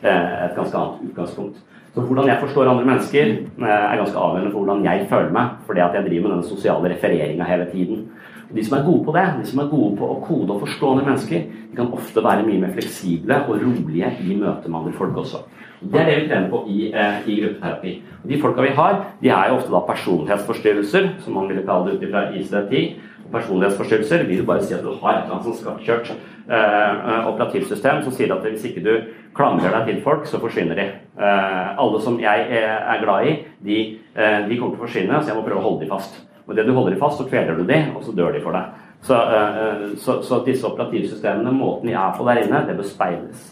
eh, 0.10 0.34
et 0.48 0.58
ganske 0.58 0.82
annet 0.82 1.06
utgangspunkt. 1.10 1.62
Så 1.94 2.02
hvordan 2.02 2.28
jeg 2.28 2.42
forstår 2.42 2.70
andre 2.70 2.86
mennesker, 2.86 3.32
eh, 3.62 3.70
er 3.70 4.02
ganske 4.02 4.20
avgjørende 4.26 4.52
for 4.52 4.60
hvordan 4.60 4.86
jeg 4.86 5.08
føler 5.10 5.32
meg. 5.32 5.56
Fordi 5.66 5.80
at 5.80 5.96
jeg 5.96 6.06
driver 6.10 6.28
med 6.28 6.36
denne 6.36 6.50
sosiale 6.50 6.94
refereringa 6.96 7.50
hele 7.54 7.68
tiden. 7.72 8.06
Og 8.50 8.56
de 8.58 8.66
som 8.66 8.78
er 8.78 8.86
gode 8.86 9.06
på 9.06 9.16
det, 9.16 9.26
de 9.40 9.50
som 9.50 9.60
er 9.64 9.72
gode 9.72 9.98
på 9.98 10.10
å 10.10 10.20
kode 10.28 10.54
og 10.54 10.66
forstå 10.66 10.90
andre 10.92 11.06
mennesker, 11.06 11.46
de 11.72 11.80
kan 11.80 11.94
ofte 11.96 12.24
være 12.24 12.44
mye 12.50 12.66
mer 12.66 12.76
fleksible 12.76 13.40
og 13.48 13.64
rolige 13.64 14.12
i 14.20 14.36
møte 14.36 14.68
med 14.68 14.80
andre 14.82 14.98
folk 15.00 15.24
også. 15.24 15.46
Det 15.92 16.00
er 16.00 16.10
det 16.10 16.18
vi 16.22 16.28
trener 16.30 16.50
på 16.50 16.64
i, 16.72 16.92
eh, 16.94 17.26
i 17.28 17.40
gruppeterapi. 17.42 17.94
Og 18.24 18.30
de 18.30 18.42
folka 18.42 18.62
vi 18.62 18.76
har, 18.78 19.00
de 19.22 19.30
er 19.30 19.50
jo 19.50 19.58
ofte 19.58 19.72
da 19.74 19.82
personlighetsforstyrrelser, 19.88 21.10
som 21.24 21.34
man 21.34 21.50
ville 21.50 21.66
kalle 21.68 21.92
det 21.92 22.00
ut 22.00 22.12
fra 22.12 22.28
ICD-10. 22.32 22.94
Personlighetsforstyrrelser 23.34 24.28
vil 24.28 24.46
bare 24.46 24.64
si 24.64 24.74
at 24.74 24.84
du 24.84 24.94
har 25.02 25.18
et 25.18 25.26
eller 25.26 25.36
annet 25.36 25.50
sånn 25.50 25.60
skakkjørt 25.60 26.12
eh, 26.14 27.28
operativsystem 27.32 28.04
som 28.04 28.14
sier 28.16 28.34
at 28.36 28.46
hvis 28.46 28.68
ikke 28.70 28.84
du 28.84 28.94
klamrer 29.36 29.74
deg 29.74 29.90
til 29.90 30.04
folk, 30.06 30.28
så 30.30 30.40
forsvinner 30.42 30.80
de. 30.80 30.88
Eh, 31.18 31.74
alle 31.84 32.04
som 32.04 32.20
jeg 32.22 32.46
eh, 32.50 32.94
er 32.94 33.02
glad 33.04 33.28
i, 33.28 33.36
de, 33.66 33.80
eh, 34.16 34.40
de 34.48 34.60
kommer 34.60 34.76
til 34.76 34.84
å 34.84 34.86
forsvinne, 34.86 35.22
så 35.22 35.34
jeg 35.34 35.40
må 35.40 35.46
prøve 35.48 35.64
å 35.64 35.68
holde 35.68 35.86
de 35.86 35.92
fast. 35.92 36.22
Og 36.48 36.56
det 36.56 36.68
du 36.68 36.74
holder 36.76 36.96
de 36.96 37.02
fast, 37.02 37.20
så 37.20 37.28
kveler 37.28 37.58
du 37.58 37.66
de, 37.68 37.80
og 37.96 38.04
så 38.04 38.16
dør 38.16 38.36
de 38.36 38.44
for 38.44 38.56
deg. 38.56 38.80
Så, 39.04 39.16
eh, 39.16 39.84
så, 40.00 40.22
så 40.24 40.40
disse 40.46 40.68
operativsystemene, 40.68 41.52
måten 41.56 41.92
de 41.92 41.98
er 41.98 42.16
på 42.18 42.28
der 42.28 42.44
inne, 42.46 42.64
det 42.68 42.78
bør 42.80 42.88
speiles. 42.88 43.52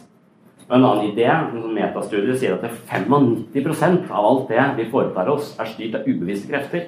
Og 0.72 0.78
En 0.78 0.86
annen 0.88 1.10
idé, 1.12 1.26
en 1.28 1.74
metastudie, 1.76 2.32
sier 2.40 2.54
at 2.56 2.64
95% 2.88 4.06
av 4.08 4.28
alt 4.30 4.46
det 4.48 4.68
vi 4.78 4.86
foretar 4.94 5.28
oss, 5.28 5.50
er 5.60 5.68
styrt 5.68 5.98
av 6.00 6.06
ubevisste 6.08 6.48
krefter. 6.48 6.86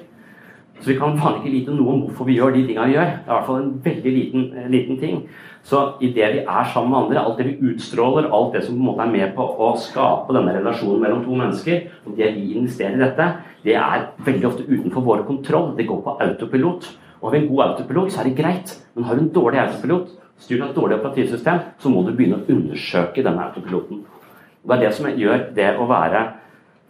Så 0.80 0.88
vi 0.88 0.96
kan 0.96 1.18
faen 1.20 1.36
ikke 1.38 1.52
vite 1.52 1.74
noe 1.76 1.92
om 1.92 2.00
hvorfor 2.06 2.26
vi 2.30 2.38
gjør 2.38 2.54
de 2.56 2.62
tingene 2.64 2.88
vi 2.88 2.96
gjør. 2.96 3.10
Det 3.12 3.28
er 3.28 3.28
i 3.28 3.34
hvert 3.34 3.46
fall 3.50 3.60
en 3.60 3.74
veldig 3.84 4.14
liten, 4.14 4.46
eh, 4.56 4.70
liten 4.72 4.98
ting. 4.98 5.20
Så 5.62 5.82
i 6.00 6.08
det 6.16 6.32
vi 6.32 6.40
er 6.40 6.64
sammen 6.72 6.90
med 6.90 6.98
andre, 7.02 7.24
alt 7.24 7.38
det 7.38 7.46
vi 7.46 7.72
utstråler, 7.74 8.32
alt 8.32 8.54
det 8.54 8.64
som 8.64 8.74
på 8.74 8.80
en 8.80 8.88
måte 8.88 9.04
er 9.04 9.12
med 9.12 9.36
på 9.36 9.44
å 9.44 9.76
skape 9.76 10.32
denne 10.32 10.56
relasjonen 10.56 11.00
mellom 11.00 11.24
to 11.24 11.36
mennesker, 11.36 11.88
og 12.06 12.16
det 12.16 12.34
vi 12.34 12.54
investerer 12.56 12.96
i 12.96 13.04
dette, 13.04 13.36
det 13.64 13.76
er 13.76 14.08
veldig 14.24 14.46
ofte 14.46 14.66
utenfor 14.66 15.04
vår 15.04 15.26
kontroll. 15.26 15.76
Det 15.76 15.86
går 15.86 16.02
på 16.02 16.18
autopilot. 16.20 16.88
Og 17.20 17.30
har 17.30 17.38
vi 17.38 17.44
en 17.44 17.54
god 17.54 17.64
autopilot, 17.68 18.12
så 18.12 18.20
er 18.20 18.24
det 18.24 18.36
greit. 18.36 18.80
Men 18.94 19.04
har 19.04 19.14
du 19.14 19.20
en 19.20 19.32
dårlig 19.32 19.60
autopilot, 19.60 20.08
styrt 20.44 20.62
av 20.62 20.70
et 20.70 20.78
dårlig 20.78 20.98
operativsystem, 21.00 21.60
så 21.80 21.92
må 21.92 22.04
du 22.04 22.12
begynne 22.14 22.42
å 22.42 22.48
undersøke 22.52 23.24
denne 23.24 23.48
autopiloten. 23.48 24.04
Og 24.64 24.70
Det 24.70 24.76
er 24.76 24.82
det 24.84 24.94
som 24.96 25.08
gjør 25.08 25.46
det 25.56 25.70
å 25.76 25.86
være 25.88 26.24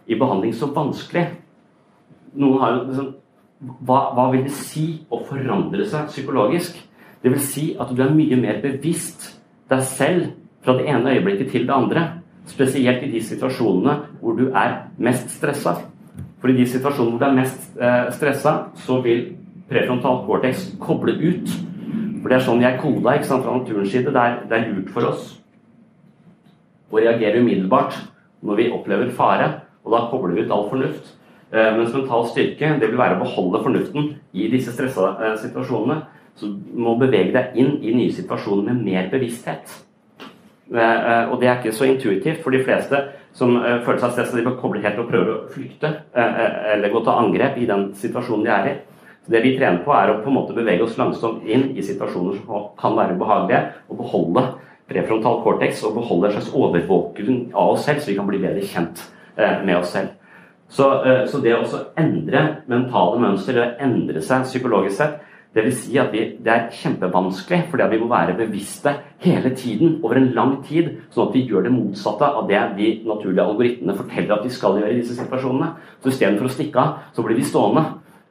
i 0.07 0.15
behandling 0.19 0.53
så 0.55 0.69
vanskelig. 0.71 1.25
Noen 2.35 2.61
har 2.61 2.75
liksom 2.83 3.13
hva, 3.59 4.11
hva, 4.13 4.27
vil 4.33 4.45
det 4.45 4.53
si 4.53 4.85
å 5.09 5.21
forandre 5.25 5.85
seg 5.87 6.11
psykologisk? 6.11 6.77
Det 7.23 7.31
vil 7.31 7.41
si 7.41 7.65
at 7.79 7.91
du 7.95 8.01
er 8.03 8.13
mye 8.13 8.37
mer 8.37 8.59
bevisst 8.63 9.31
deg 9.71 9.81
selv 9.87 10.33
fra 10.65 10.75
det 10.77 10.87
ene 10.91 11.15
øyeblikket 11.15 11.51
til 11.53 11.67
det 11.67 11.73
andre. 11.73 12.05
Spesielt 12.45 13.03
i 13.03 13.11
de 13.13 13.21
situasjonene 13.25 13.95
hvor 14.21 14.37
du 14.37 14.49
er 14.51 14.83
mest 15.01 15.31
stressa. 15.33 15.79
For 16.41 16.51
i 16.51 16.57
de 16.59 16.67
situasjonene 16.69 17.15
hvor 17.15 17.23
du 17.23 17.29
er 17.31 17.39
mest 17.39 17.79
eh, 17.79 18.11
stressa, 18.13 18.55
så 18.85 18.99
vil 19.01 19.31
prefrontal 19.71 20.21
cortex 20.27 20.67
koble 20.83 21.15
ut 21.17 21.55
for 22.25 22.33
det 22.33 22.39
er 22.39 22.45
sånn 22.47 22.63
jeg 22.63 22.79
koda 22.81 23.11
ikke 23.19 23.27
sant, 23.29 23.43
fra 23.45 23.51
naturens 23.53 23.91
side. 23.93 24.09
Det 24.09 24.17
er, 24.17 24.37
det 24.49 24.57
er 24.57 24.63
lurt 24.71 24.87
for 24.95 25.05
oss 25.05 25.27
å 26.89 26.97
reagere 26.97 27.37
umiddelbart 27.37 27.99
når 28.41 28.57
vi 28.57 28.65
opplever 28.73 29.11
fare, 29.13 29.51
og 29.85 29.93
da 29.93 29.99
kobler 30.09 30.33
vi 30.33 30.45
ut 30.47 30.53
all 30.55 30.65
fornuft. 30.71 31.11
Eh, 31.53 31.69
mens 31.77 31.93
mental 31.93 32.25
styrke 32.25 32.71
det 32.81 32.89
vil 32.89 32.97
være 32.97 33.19
å 33.19 33.21
beholde 33.21 33.61
fornuften 33.61 34.07
i 34.33 34.47
disse 34.49 34.73
stressa 34.73 35.11
eh, 35.19 35.35
situasjonene. 35.43 35.99
Så 36.33 36.49
du 36.49 36.81
må 36.81 36.95
bevege 36.97 37.29
deg 37.35 37.61
inn 37.61 37.75
i 37.85 37.93
nye 37.93 38.17
situasjoner 38.17 38.71
med 38.71 38.81
mer 38.89 39.13
bevissthet. 39.13 39.77
Eh, 40.73 40.81
eh 40.81 41.29
og 41.29 41.37
det 41.43 41.51
er 41.51 41.61
ikke 41.61 41.77
så 41.77 41.85
intuitivt 41.91 42.41
for 42.41 42.57
de 42.57 42.63
fleste 42.65 43.03
som 43.37 43.53
eh, 43.61 43.83
føler 43.85 44.01
seg 44.01 44.17
stressa. 44.17 44.39
De 44.41 44.49
bør 44.49 44.57
koble 44.65 44.81
helt 44.81 44.97
og 45.05 45.13
prøve 45.13 45.37
å 45.37 45.53
flykte 45.53 45.93
eh, 46.09 46.73
eller 46.73 46.89
gå 46.89 47.05
til 47.05 47.21
angrep 47.21 47.61
i 47.61 47.69
den 47.69 47.91
situasjonen 47.93 48.49
de 48.49 48.55
er 48.57 48.73
i. 48.73 48.77
Så 49.25 49.31
Det 49.31 49.41
vi 49.41 49.55
trener 49.57 49.81
på, 49.81 49.93
er 49.93 50.11
å 50.11 50.19
på 50.21 50.29
en 50.29 50.37
måte 50.37 50.53
bevege 50.53 50.85
oss 50.85 50.97
langsomt 50.97 51.47
inn 51.49 51.71
i 51.73 51.81
situasjoner 51.81 52.43
som 52.43 52.69
kan 52.77 52.93
være 52.97 53.17
ubehagelige, 53.17 53.61
og 53.89 53.97
beholde 54.03 54.43
prefrontal 54.85 55.41
cortex 55.41 55.81
og 55.83 55.95
beholde 55.97 56.29
en 56.29 56.35
slags 56.37 56.53
overvåking 56.53 57.49
av 57.53 57.73
oss 57.73 57.87
selv, 57.87 58.03
så 58.03 58.11
vi 58.11 58.17
kan 58.19 58.29
bli 58.29 58.41
bedre 58.43 58.61
kjent 58.61 59.01
eh, 59.37 59.63
med 59.65 59.79
oss 59.79 59.95
selv. 59.95 60.13
Så, 60.69 60.91
eh, 61.05 61.23
så 61.29 61.41
det 61.41 61.55
å 61.57 61.65
endre 61.97 62.45
mentale 62.69 63.21
mønster, 63.21 63.57
eller 63.57 63.81
endre 63.81 64.21
seg 64.21 64.45
psykologisk 64.45 64.99
sett, 65.01 65.17
det 65.55 65.63
vil 65.63 65.75
si 65.79 65.97
at 65.97 66.11
vi, 66.11 66.23
det 66.43 66.51
er 66.51 66.71
kjempevanskelig, 66.75 67.61
fordi 67.71 67.85
vi 67.93 67.99
må 68.01 68.09
være 68.11 68.35
bevisste 68.35 68.91
hele 69.23 69.53
tiden, 69.55 70.01
over 70.03 70.19
en 70.19 70.33
lang 70.35 70.57
tid, 70.67 70.89
sånn 71.15 71.29
at 71.29 71.37
vi 71.37 71.45
gjør 71.47 71.65
det 71.65 71.71
motsatte 71.71 72.27
av 72.27 72.49
det 72.49 72.59
de 72.75 72.89
naturlige 73.07 73.45
algoritmene 73.45 73.95
forteller 73.95 74.35
at 74.35 74.43
vi 74.43 74.51
skal 74.51 74.81
gjøre 74.81 74.91
i 74.91 74.99
disse 74.99 75.15
situasjonene. 75.15 75.69
Så 76.03 76.11
istedenfor 76.11 76.49
å 76.49 76.51
stikke 76.51 76.83
av, 76.83 77.05
så 77.15 77.23
blir 77.23 77.39
vi 77.39 77.47
stående. 77.47 77.85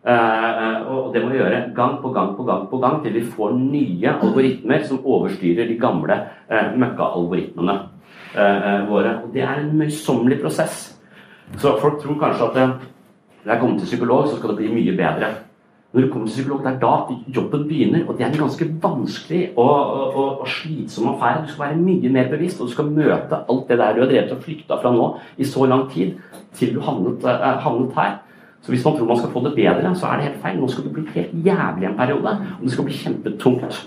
Uh, 0.05 0.84
og 0.92 1.14
det 1.14 1.22
må 1.24 1.30
vi 1.32 1.38
gjøre 1.38 1.62
gang 1.76 1.94
på 2.02 2.11
gang 2.12 2.34
på 2.36 2.44
gang 2.44 2.66
på 2.68 2.76
gang 2.82 2.98
til 3.00 3.14
vi 3.16 3.22
får 3.24 3.55
nye 3.57 4.11
algoritmer 4.12 4.82
som 4.84 5.00
overstyrer 5.00 5.70
de 5.70 5.78
gamle 5.80 6.18
møkkaalgoritmene 6.50 7.78
møkka-algoritmene 8.34 8.88
våre. 8.90 9.14
Og 9.24 9.30
det 9.32 9.46
er 9.46 9.62
en 9.62 9.72
møysommelig 9.78 10.40
prosess. 10.42 10.98
Så 11.57 11.76
folk 11.80 12.02
tror 12.02 12.18
kanskje 12.20 12.50
at 12.50 12.57
når 13.44 13.52
jeg 13.52 13.61
kommer 13.61 13.78
til 13.78 13.86
psykolog, 13.86 14.28
så 14.28 14.36
skal 14.36 14.48
det 14.50 14.57
bli 14.57 14.72
mye 14.72 14.96
bedre. 14.96 15.28
Når 15.94 16.00
du 16.00 16.09
kommer 16.12 16.26
til 16.26 16.34
psykolog, 16.34 16.62
det 16.64 16.70
er 16.72 16.78
da 16.80 16.94
jobben 17.36 17.68
begynner, 17.68 18.09
og 18.09 18.16
det 18.18 18.24
er 18.24 18.32
en 18.32 18.38
ganske 18.38 18.66
vanskelig 18.82 19.42
og, 19.57 19.92
og, 20.16 20.40
og 20.40 20.48
slitsom 20.48 21.09
affære. 21.12 21.44
Du 21.44 21.52
skal 21.52 21.64
være 21.68 21.76
mye 21.76 22.09
mer 22.09 22.30
bevisst, 22.30 22.61
og 22.61 22.66
du 22.66 22.72
skal 22.72 22.88
møte 22.90 23.38
alt 23.48 23.68
det 23.68 23.78
der 23.78 23.94
du 23.94 24.00
har 24.00 24.09
drevet 24.11 24.32
og 24.34 24.42
flykta 24.42 24.80
fra 24.82 24.90
nå 24.90 25.07
i 25.38 25.44
så 25.44 25.68
lang 25.70 25.84
tid, 25.92 26.16
til 26.55 26.74
du 26.74 26.80
havnet, 26.80 27.22
havnet 27.62 27.92
her. 27.94 28.16
Så 28.64 28.72
hvis 28.72 28.84
man 28.84 28.94
tror 28.96 29.10
man 29.10 29.18
skal 29.20 29.32
få 29.34 29.42
det 29.44 29.56
bedre, 29.58 29.90
så 29.96 30.08
er 30.08 30.20
det 30.20 30.28
helt 30.30 30.38
feil. 30.42 30.60
Nå 30.60 30.68
skal 30.72 30.86
det 30.86 30.94
bli 30.96 31.04
helt 31.14 31.34
jævlig 31.46 31.88
en 31.88 31.98
periode, 31.98 32.36
og 32.58 32.62
det 32.62 32.72
skal 32.72 32.86
bli 32.88 32.96
kjempetungt. 32.96 33.82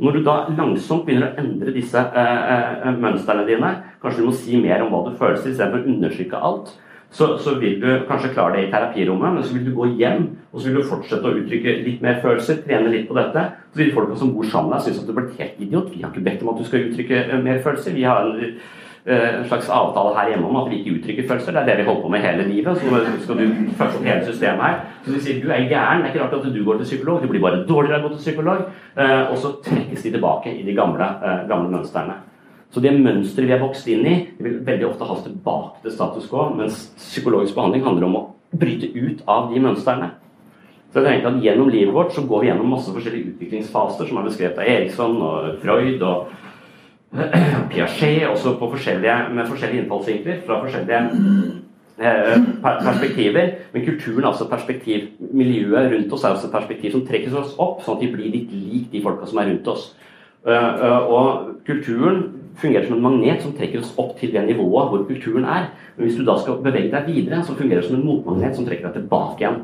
Når 0.00 0.14
du 0.16 0.20
da 0.24 0.36
langsomt 0.56 1.02
begynner 1.04 1.32
å 1.32 1.40
endre 1.42 1.74
disse 1.74 1.98
eh, 1.98 2.44
eh, 2.86 2.94
mønstrene 3.02 3.42
dine, 3.48 3.72
kanskje 4.00 4.22
du 4.22 4.28
må 4.30 4.36
si 4.36 4.60
mer 4.62 4.84
om 4.84 4.94
hva 4.94 5.02
du 5.08 5.18
føler 5.18 5.36
istedenfor 5.36 5.82
å 5.82 5.90
undertrykke 5.92 6.44
alt, 6.50 6.70
så, 7.10 7.34
så, 7.42 7.56
vil 7.58 7.80
du 7.82 7.88
kanskje 8.06 8.30
klare 8.36 8.54
det 8.54 8.68
i 8.68 8.70
terapirommet, 8.70 9.34
men 9.34 9.44
så 9.44 9.56
vil 9.56 9.66
du 9.66 9.72
gå 9.74 9.88
hjem 9.98 10.28
og 10.52 10.60
så 10.60 10.68
vil 10.68 10.78
du 10.78 10.86
fortsette 10.86 11.26
å 11.26 11.40
uttrykke 11.40 11.72
litt 11.82 12.04
mer 12.04 12.20
følelser, 12.22 12.62
trene 12.62 12.92
litt 12.92 13.08
på 13.08 13.16
dette. 13.18 13.42
Så 13.74 13.82
vil 13.82 13.90
folka 13.96 14.18
som 14.20 14.30
bor 14.36 14.46
sammen 14.46 14.70
med 14.70 14.78
deg, 14.78 14.84
synes 14.86 15.00
at 15.02 15.08
du 15.08 15.12
er 15.12 15.18
blitt 15.18 15.42
helt 15.42 15.64
idiot. 15.66 15.88
Vi 15.90 16.04
har 16.04 16.14
ikke 16.14 16.26
bedt 16.28 16.44
om 16.44 16.52
at 16.52 16.62
du 16.62 16.68
skal 16.68 16.86
uttrykke 16.86 17.24
eh, 17.24 17.42
mer 17.42 17.58
følelser. 17.66 17.96
Vi 17.98 18.06
har 18.06 18.30
en 18.30 18.54
en 19.06 19.44
slags 19.48 19.68
avtale 19.72 20.12
her 20.16 20.28
hjemme 20.28 20.48
om 20.48 20.56
at 20.60 20.66
vi 20.70 20.80
ikke 20.80 20.98
uttrykker 20.98 21.28
følelser. 21.28 21.54
Det 21.56 21.60
er 21.62 21.68
det 21.70 21.76
vi 21.78 21.86
holder 21.88 22.02
på 22.02 22.08
med 22.12 22.20
hele 22.20 22.48
livet. 22.48 22.76
Så 22.76 23.22
skal 23.24 23.38
du 23.38 23.46
fucke 23.78 23.96
opp 23.96 24.04
hele 24.04 24.26
systemet 24.26 24.64
her. 24.66 24.80
Så 25.04 25.14
de 25.14 25.20
sier 25.24 25.38
du 25.40 25.48
er 25.48 25.68
gæren. 25.70 26.02
Det 26.02 26.10
er 26.10 26.14
ikke 26.14 26.24
rart 26.24 26.36
at 26.36 26.54
du 26.54 26.64
går 26.64 26.80
til 26.80 26.90
psykolog. 26.90 27.22
Du 27.22 27.28
blir 27.28 27.40
bare 27.40 27.62
dårligere 27.68 27.98
av 27.98 28.04
å 28.04 28.08
gå 28.08 28.16
til 28.16 28.24
psykolog. 28.26 28.66
Eh, 28.96 29.22
og 29.30 29.38
så 29.40 29.54
trekkes 29.64 30.04
de 30.04 30.12
tilbake 30.16 30.52
i 30.52 30.66
de 30.66 30.76
gamle, 30.76 31.08
eh, 31.24 31.46
gamle 31.48 31.72
mønstrene. 31.72 32.18
Så 32.70 32.80
det 32.80 32.92
mønsteret 32.94 33.48
vi 33.48 33.54
er 33.56 33.64
vokst 33.64 33.88
inn 33.90 34.06
i, 34.06 34.16
vil 34.38 34.60
veldig 34.66 34.86
ofte 34.92 35.06
ha 35.08 35.14
oss 35.16 35.24
tilbake 35.24 35.82
til 35.82 35.94
status 35.96 36.28
quo, 36.30 36.50
mens 36.54 36.84
psykologisk 37.00 37.56
behandling 37.56 37.82
handler 37.82 38.06
om 38.06 38.18
å 38.20 38.26
bryte 38.60 38.92
ut 38.94 39.24
av 39.26 39.50
de 39.50 39.62
mønstrene. 39.62 40.12
Så 40.90 41.02
jeg 41.02 41.06
tenker 41.06 41.30
at 41.30 41.42
Gjennom 41.42 41.70
livet 41.70 41.94
vårt 41.94 42.14
så 42.14 42.22
går 42.26 42.40
vi 42.40 42.46
gjennom 42.50 42.70
masse 42.70 42.90
forskjellige 42.90 43.34
utviklingsfaser 43.34 44.08
som 44.08 44.18
er 44.18 44.26
beskrevet 44.26 44.58
av 44.58 44.70
Eriksson 44.70 45.20
og 45.22 45.60
Freud 45.62 46.02
og 46.02 46.32
Piaget 47.70 48.28
også 48.28 48.54
forskjellige, 48.58 49.16
med 49.34 49.46
forskjellige 49.46 49.82
innfallsvinkler 49.82 50.42
fra 50.46 50.60
forskjellige 50.62 51.00
eh, 51.98 52.42
perspektiver. 52.62 53.48
Men 53.72 53.86
kulturen 53.86 54.24
er 54.24 54.28
også 54.28 54.48
perspektiv. 54.48 55.08
Miljøet 55.18 55.92
rundt 55.92 56.12
oss 56.12 56.24
er 56.24 56.36
også 56.36 56.46
et 56.46 56.52
perspektiv 56.52 56.94
som 56.94 57.06
trekker 57.06 57.34
oss 57.40 57.56
opp, 57.58 57.82
sånn 57.82 57.98
at 57.98 58.04
vi 58.04 58.12
blir 58.14 58.30
litt 58.34 58.52
lik 58.54 58.92
de 58.92 59.02
folka 59.02 59.26
som 59.26 59.42
er 59.42 59.50
rundt 59.50 59.72
oss. 59.72 59.90
Eh, 60.46 60.54
eh, 60.54 61.10
og 61.10 61.50
kulturen 61.66 62.22
fungerer 62.60 62.86
som 62.86 62.96
en 62.96 63.04
magnet 63.04 63.42
som 63.42 63.52
trekker 63.56 63.82
oss 63.82 63.92
opp 63.98 64.14
til 64.20 64.32
det 64.32 64.46
nivået 64.46 64.88
hvor 64.92 65.04
kulturen 65.08 65.44
er. 65.44 65.68
Men 65.96 66.06
hvis 66.06 66.16
du 66.16 66.24
da 66.24 66.38
skal 66.38 66.62
bevege 66.62 66.94
deg 66.94 67.10
videre, 67.10 67.42
så 67.44 67.58
fungerer 67.58 67.82
det 67.82 67.90
som 67.90 67.98
en 67.98 68.06
motmagnet 68.06 68.56
som 68.56 68.66
trekker 68.68 68.88
deg 68.88 69.02
tilbake 69.02 69.44
igjen. 69.44 69.62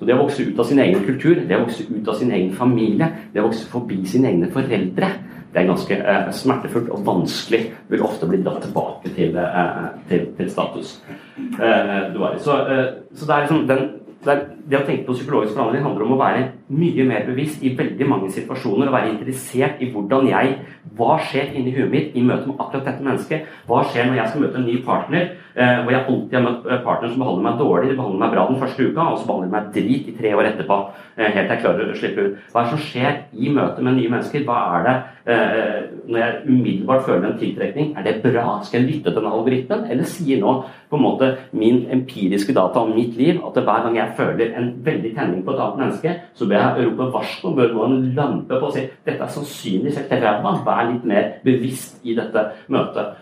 Så 0.00 0.06
det 0.08 0.16
å 0.16 0.22
vokse 0.22 0.44
ut 0.48 0.58
av 0.58 0.64
sin 0.64 0.78
egen 0.80 1.02
kultur, 1.04 1.42
det 1.46 1.56
å 1.56 1.64
vokse 1.66 1.84
ut 1.84 2.06
av 2.08 2.16
sin 2.16 2.30
egen 2.32 2.54
familie, 2.56 3.10
det 3.34 3.42
å 3.42 3.50
vokse 3.50 3.66
forbi 3.68 3.98
sine 4.08 4.30
egne 4.32 4.48
foreldre, 4.52 5.10
det 5.52 5.62
er 5.62 5.66
ganske 5.66 5.96
eh, 5.98 6.28
smertefullt 6.32 6.90
og 6.94 7.06
vanskelig. 7.06 7.62
Vil 7.90 8.04
ofte 8.06 8.28
bli 8.30 8.42
dratt 8.44 8.62
tilbake 8.62 9.10
til, 9.16 9.36
eh, 9.36 9.88
til, 10.08 10.28
til 10.36 10.50
status. 10.50 11.00
Eh, 11.38 12.12
så, 12.38 12.58
eh, 12.66 12.84
så, 13.14 13.26
det 13.26 13.34
er 13.34 13.40
liksom 13.46 13.66
den 13.70 13.88
det, 14.20 14.32
er, 14.32 14.40
det, 14.68 14.76
å 14.76 14.84
tenke 14.84 15.06
på 15.06 15.14
psykologisk 15.16 15.54
behandling 15.56 15.84
handler 15.86 16.04
om 16.04 16.10
å 16.12 16.18
være 16.20 16.42
mye 16.76 17.06
mer 17.08 17.22
bevisst 17.24 17.62
i 17.64 17.72
veldig 17.76 18.08
mange 18.08 18.28
situasjoner. 18.34 18.90
Og 18.90 18.92
være 18.92 19.14
interessert 19.14 19.80
i 19.80 19.88
hvordan 19.94 20.28
jeg 20.28 20.58
Hva 20.98 21.14
skjer 21.24 21.54
inni 21.56 21.72
huet 21.72 21.90
mitt 21.92 22.16
i 22.16 22.24
møte 22.24 22.50
med 22.50 22.60
akkurat 22.60 22.84
dette 22.90 23.06
mennesket? 23.06 23.48
Hva 23.68 23.80
skjer 23.88 24.10
når 24.10 24.20
jeg 24.20 24.32
skal 24.32 24.44
møte 24.44 24.60
en 24.60 24.68
ny 24.68 24.76
partner? 24.84 25.30
Eh, 25.54 25.82
hvor 25.82 25.90
jeg 25.90 26.04
alltid 26.06 26.36
har 26.36 26.44
møtt 26.44 26.66
partnere 26.84 27.10
som 27.10 27.22
behandler 27.24 27.46
meg 27.48 27.56
dårlig. 27.58 27.88
De 27.90 27.96
behandler 27.98 28.22
meg 28.22 28.34
bra 28.34 28.46
den 28.46 28.60
første 28.60 28.86
uka, 28.86 29.06
og 29.10 29.18
så 29.18 29.26
behandler 29.26 29.48
de 29.48 29.54
meg 29.56 29.70
drit 29.74 30.10
i 30.10 30.16
tre 30.18 30.34
år 30.38 30.48
etterpå. 30.52 30.76
Eh, 31.16 31.30
helt 31.34 31.48
til 31.48 31.54
jeg 31.56 31.62
klarer 31.64 31.90
å 31.90 31.96
slippe 31.98 32.26
ut. 32.26 32.36
Hva 32.52 32.60
er 32.60 32.68
det 32.68 32.74
som 32.74 32.84
skjer 32.84 33.16
i 33.34 33.54
møte 33.56 33.82
med 33.82 33.96
nye 33.98 34.12
mennesker? 34.12 34.44
Hva 34.46 34.58
er 34.76 34.84
det 34.86 34.94
eh, 35.34 35.80
når 36.06 36.20
jeg 36.22 36.36
umiddelbart 36.46 37.06
føler 37.08 37.26
en 37.28 37.40
tiltrekning? 37.40 37.88
Er 37.98 38.06
det 38.06 38.20
bra? 38.22 38.60
Skal 38.66 38.80
jeg 38.84 38.90
lytte 38.90 39.10
til 39.10 39.18
den 39.18 39.30
algoritmen? 39.30 39.86
Eller 39.90 40.10
sier 40.10 40.42
nå 40.42 40.54
på 40.90 40.98
en 40.98 41.04
måte 41.04 41.30
min 41.50 41.82
empiriske 41.90 42.54
data 42.54 42.84
om 42.84 42.94
mitt 42.94 43.18
liv 43.18 43.40
at 43.46 43.58
hver 43.58 43.86
gang 43.86 43.98
jeg 43.98 44.14
føler 44.18 44.54
en 44.58 44.70
veldig 44.86 45.14
tenning 45.16 45.42
på 45.46 45.54
et 45.54 45.64
annet 45.64 45.82
menneske, 45.82 46.14
så 46.34 46.46
bør 46.46 46.62
jeg 46.62 46.86
rope 46.86 47.10
varsko, 47.14 47.54
bør 47.58 47.74
gå 47.74 47.88
en 47.88 47.98
lampe 48.14 48.54
på 48.54 48.70
og 48.70 48.74
si 48.74 48.86
dette 49.06 49.18
er 49.26 49.34
sannsynligvis 49.34 49.98
et 49.98 50.14
ræva, 50.22 50.54
vær 50.66 50.86
litt 50.92 51.04
mer 51.10 51.34
bevisst 51.44 51.98
i 52.06 52.14
dette 52.18 52.46
møtet. 52.70 53.18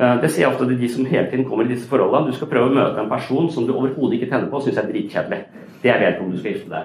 Eh, 0.00 0.20
det 0.22 0.30
sier 0.32 0.46
jeg 0.46 0.52
ofte 0.54 0.64
til 0.68 0.78
de 0.80 0.88
som 0.88 1.04
hele 1.04 1.28
tiden 1.30 1.44
kommer 1.44 1.64
i 1.64 1.72
disse 1.74 1.88
forholdene. 1.88 2.30
Du 2.30 2.36
skal 2.36 2.48
prøve 2.48 2.70
å 2.70 2.76
møte 2.76 3.00
en 3.02 3.10
person 3.10 3.50
som 3.52 3.66
du 3.68 3.72
overhodet 3.74 4.14
ikke 4.16 4.30
tenner 4.30 4.48
på 4.48 4.56
og 4.56 4.64
syns 4.64 4.80
er 4.80 4.88
dritkjedelig. 4.88 5.40
Det 5.82 5.90
er 5.92 6.00
vedkommende 6.00 6.32
om 6.32 6.36
du 6.36 6.40
skal 6.40 6.52
gifte 6.54 6.72
deg. 6.72 6.84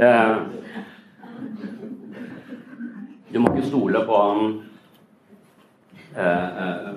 Uh, 0.00 0.36
du 3.32 3.36
må 3.40 3.46
ikke 3.52 3.68
stole 3.68 3.98
på 4.08 4.16
uh, 6.16 6.90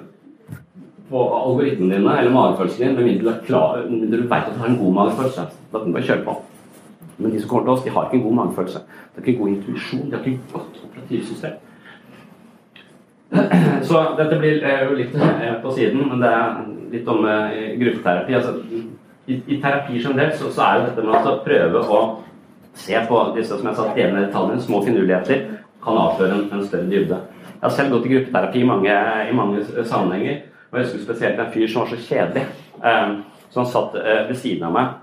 på 1.07 1.19
algoritmene 1.35 1.95
dine 1.95 2.17
eller 2.19 2.31
magefølelsen 2.35 2.81
din, 2.83 2.95
med 2.95 3.05
mindre 3.07 3.23
du, 3.31 3.45
klar, 3.47 3.69
mindre 3.87 4.17
du 4.17 4.27
vet 4.27 4.47
at 4.47 4.55
du 4.55 4.59
har 4.63 4.69
en 4.71 4.79
god 4.79 4.93
magefølelse. 5.01 5.41
Da 5.71 5.75
kan 5.77 5.87
du 5.87 5.95
bare 5.95 6.07
kjøre 6.07 6.25
på. 6.25 6.33
Men 7.17 7.31
de 7.31 7.39
som 7.41 7.49
kommer 7.49 7.65
til 7.67 7.73
oss, 7.75 7.83
de 7.83 7.95
har 7.95 8.03
ikke 8.07 8.17
en 8.19 8.27
god 8.29 8.35
magefølelse. 8.41 8.79
De 8.79 9.15
har 9.19 9.27
ikke 9.27 9.39
god 9.43 9.53
intuisjon. 9.55 10.07
De 10.07 10.15
har 10.15 10.19
ikke 10.23 10.53
godt 10.53 10.73
operativsystem. 10.87 11.55
Så 13.87 14.03
dette 14.17 14.39
blir 14.39 14.61
jo 14.63 14.95
litt 14.97 15.15
eh, 15.15 15.57
på 15.63 15.71
siden, 15.75 16.07
men 16.09 16.21
det 16.23 16.31
er 16.31 16.57
litt 16.93 17.09
om 17.11 17.25
eh, 17.27 17.73
gruppeterapi. 17.79 18.35
Altså, 18.37 18.55
i, 19.27 19.37
i, 19.41 19.57
terapi 19.59 19.99
generelt 19.99 20.37
så, 20.39 20.51
så, 20.51 20.63
er 20.63 20.77
jo 20.77 20.85
dette 20.87 21.05
med 21.07 21.27
å 21.27 21.37
prøve 21.43 21.81
å 21.83 22.01
se 22.77 22.99
på 23.09 23.23
disse 23.35 23.57
som 23.57 23.67
jeg 23.67 23.79
sa, 23.79 23.87
delene 23.95 24.27
detaljene, 24.27 24.63
små 24.63 24.83
finurligheter, 24.85 25.47
kan 25.83 25.99
avføre 25.99 26.37
en, 26.37 26.45
en, 26.51 26.63
større 26.67 26.87
dybde. 26.91 27.19
Jeg 27.57 27.65
har 27.65 27.73
selv 27.73 27.95
gått 27.95 28.05
i 28.07 28.13
gruppeterapi 28.13 28.61
i 28.61 28.69
mange, 28.69 28.95
i 29.27 29.35
mange 29.35 29.65
sammenhenger. 29.87 30.45
Og 30.67 30.79
jeg 30.79 30.87
husker 30.87 31.03
spesielt 31.03 31.39
en 31.39 31.51
fyr 31.53 31.67
som 31.71 31.83
var 31.83 31.91
så 31.93 31.99
kjedelig. 32.03 32.45
Eh, 32.83 33.11
så 33.49 33.61
han 33.61 33.69
satt 33.71 33.95
eh, 34.01 34.23
ved 34.27 34.39
siden 34.39 34.67
av 34.67 34.75
meg, 34.75 34.95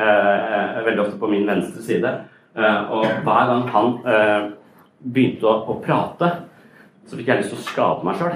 eh, 0.00 0.78
veldig 0.86 1.04
ofte 1.04 1.20
på 1.20 1.30
min 1.30 1.46
venstre 1.48 1.84
side. 1.84 2.18
og 2.58 3.04
hver 3.22 3.44
gang 3.46 3.60
han 3.70 3.92
begynte 4.98 5.46
å, 5.46 5.52
å, 5.70 5.76
prate, 5.78 6.30
så 7.08 7.16
fikk 7.16 7.30
jeg 7.30 7.40
lyst 7.40 7.54
til 7.54 7.58
å 7.58 7.66
skade 7.66 8.04
meg 8.04 8.20
sjøl. 8.20 8.34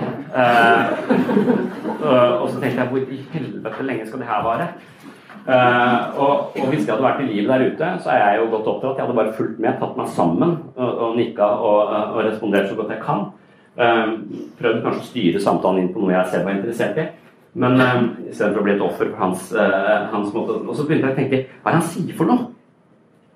og 2.40 2.46
så 2.48 2.56
tenkte 2.56 2.78
jeg 2.80 2.90
hvor 2.90 3.02
i 3.04 3.20
helvete 3.34 3.86
lenge 3.86 4.08
skal 4.08 4.22
det 4.24 4.30
her 4.32 4.46
vare? 4.46 4.72
Uh, 5.42 6.18
og, 6.22 6.34
og, 6.54 6.68
hvis 6.70 6.84
jeg 6.84 6.92
hadde 6.92 7.02
vært 7.02 7.22
i 7.24 7.26
livet 7.26 7.48
der 7.50 7.64
ute, 7.72 7.86
så 8.04 8.12
er 8.14 8.20
jeg 8.20 8.36
jo 8.38 8.50
godt 8.52 8.68
opptatt. 8.70 8.98
Jeg 8.98 9.06
hadde 9.06 9.16
bare 9.16 9.32
fulgt 9.34 9.56
med, 9.58 9.74
tatt 9.80 9.96
meg 9.98 10.12
sammen 10.14 10.52
og, 10.76 10.90
og 10.92 11.16
nikka 11.18 11.48
og, 11.66 11.94
og 12.14 12.20
respondert 12.28 12.68
så 12.70 12.76
godt 12.78 12.92
jeg 12.94 13.02
kan. 13.02 13.24
Uh, 13.72 14.12
prøvd 14.60 14.84
kanskje 14.84 15.02
å 15.02 15.08
styre 15.08 15.42
samtalen 15.42 15.82
inn 15.82 15.90
på 15.94 16.02
noe 16.02 16.14
jeg 16.14 16.30
selv 16.30 16.46
var 16.46 16.54
interessert 16.54 17.00
i. 17.02 17.08
Men 17.58 17.74
uh, 17.82 18.04
istedenfor 18.30 18.62
å 18.62 18.66
bli 18.68 18.74
et 18.76 18.84
offer 18.86 19.10
for 19.10 19.24
hans, 19.24 19.48
uh, 19.56 20.06
hans, 20.12 20.30
måte 20.36 20.60
Og 20.62 20.76
så 20.78 20.86
begynte 20.86 21.10
jeg 21.10 21.16
å 21.16 21.18
tenke 21.18 21.42
hva 21.50 21.72
er 21.72 21.74
det 21.74 21.80
han 21.80 21.90
sier 21.90 22.20
for 22.20 22.30
noe? 22.30 22.46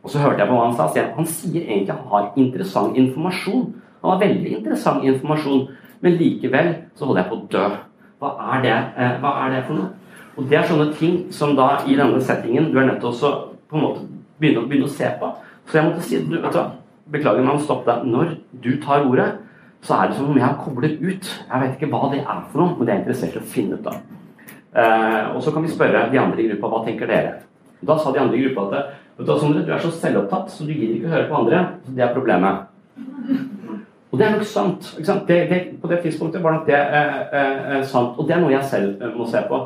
Og 0.07 0.12
så 0.12 0.22
hørte 0.22 0.45
jeg 0.45 0.53
på 0.53 0.61
hva 0.61 0.68
han 0.68 0.78
sa. 0.78 0.87
Han 1.18 1.26
sier 1.26 1.64
egentlig 1.64 1.91
at 1.91 2.05
han 2.05 2.12
har 2.12 2.30
interessant 2.39 2.95
informasjon. 3.03 3.66
Han 4.07 4.12
var 4.12 4.22
veldig 4.22 4.50
interessant 4.61 5.02
informasjon, 5.02 5.64
men 6.04 6.18
likevel 6.20 6.68
så 6.94 7.09
holder 7.09 7.24
jeg 7.24 7.30
på 7.32 7.38
å 7.38 7.46
dø. 7.57 7.64
Hva 8.22 8.28
er 8.54 8.61
det, 8.62 8.74
uh, 8.94 9.16
hva 9.24 9.32
er 9.42 9.57
det 9.57 9.62
for 9.66 9.80
noe? 9.80 9.88
Og 10.36 10.46
det 10.46 10.61
er 10.61 10.68
sånne 10.68 10.92
ting 10.94 11.16
som 11.34 11.57
da 11.59 11.80
i 11.88 11.96
denne 11.98 12.20
settingen 12.22 12.68
du 12.70 12.78
er 12.78 12.86
nødt 12.86 13.02
til 13.02 13.11
å 13.11 13.32
på 13.66 13.78
en 13.78 13.82
måte 13.82 14.04
begynne, 14.38 14.62
begynne 14.68 14.86
å 14.86 14.92
se 14.94 15.09
på. 15.18 15.32
Så 15.66 15.80
jeg 15.80 15.88
måtte 15.88 16.04
si 16.07 16.20
du, 16.22 16.36
vet 16.38 16.54
du, 16.54 16.76
Beklager, 17.11 17.42
men 17.42 17.59
stopp 17.62 17.82
deg. 17.86 18.04
Når 18.07 18.36
du 18.62 18.72
tar 18.82 19.07
ordet, 19.07 19.28
så 19.82 19.96
er 19.96 20.11
det 20.11 20.18
som 20.18 20.30
om 20.30 20.38
jeg 20.38 20.46
har 20.46 20.61
koblet 20.62 21.00
ut. 21.02 21.32
Jeg 21.50 21.62
vet 21.62 21.74
ikke 21.74 21.90
hva 21.90 22.12
det 22.12 22.22
er 22.22 22.44
for 22.52 22.62
noe, 22.62 22.76
men 22.76 22.86
det 22.86 22.94
er 22.94 23.02
interessert 23.02 23.36
i 23.38 23.42
å 23.42 23.50
finne 23.50 23.78
ut 23.78 23.90
av. 23.90 24.00
Eh, 24.76 25.20
og 25.32 25.42
så 25.42 25.52
kan 25.54 25.66
vi 25.66 25.70
spørre 25.72 26.09
de 26.12 26.18
andre 26.20 26.42
i 26.42 26.48
gruppa 26.50 26.70
hva 26.72 26.82
tenker 26.86 27.11
dere. 27.11 27.36
Da 27.86 27.98
sa 27.98 28.12
de 28.12 28.22
andre 28.22 28.38
i 28.38 28.46
gruppa 28.46 28.66
at 28.66 28.96
vet 29.16 29.28
du, 29.28 29.34
Sondre, 29.38 29.62
du 29.66 29.70
er 29.72 29.82
så 29.82 29.92
selvopptatt, 29.94 30.50
så 30.52 30.66
du 30.66 30.74
gidder 30.74 30.96
ikke 30.98 31.11
å 31.11 31.14
høre 31.14 31.28
på 31.30 31.38
andre. 31.38 31.62
Så 31.86 31.94
det 31.96 32.04
er 32.04 32.16
problemet. 32.16 32.66
Og 34.12 34.18
det 34.18 34.26
er 34.26 34.36
nok 34.36 34.46
sant. 34.46 34.92
Det, 35.28 35.38
det, 35.50 35.61
på 35.82 35.88
det 35.90 35.98
tidspunktet 36.04 36.42
var 36.42 36.54
nok 36.54 36.68
det 36.68 36.78
eh, 36.78 37.18
eh, 37.32 37.76
eh, 37.76 37.82
sant. 37.84 38.14
Og 38.18 38.28
det 38.28 38.36
er 38.36 38.40
noe 38.44 38.54
jeg 38.54 38.70
selv 38.70 39.02
eh, 39.02 39.14
må 39.16 39.26
se 39.30 39.42
på. 39.48 39.64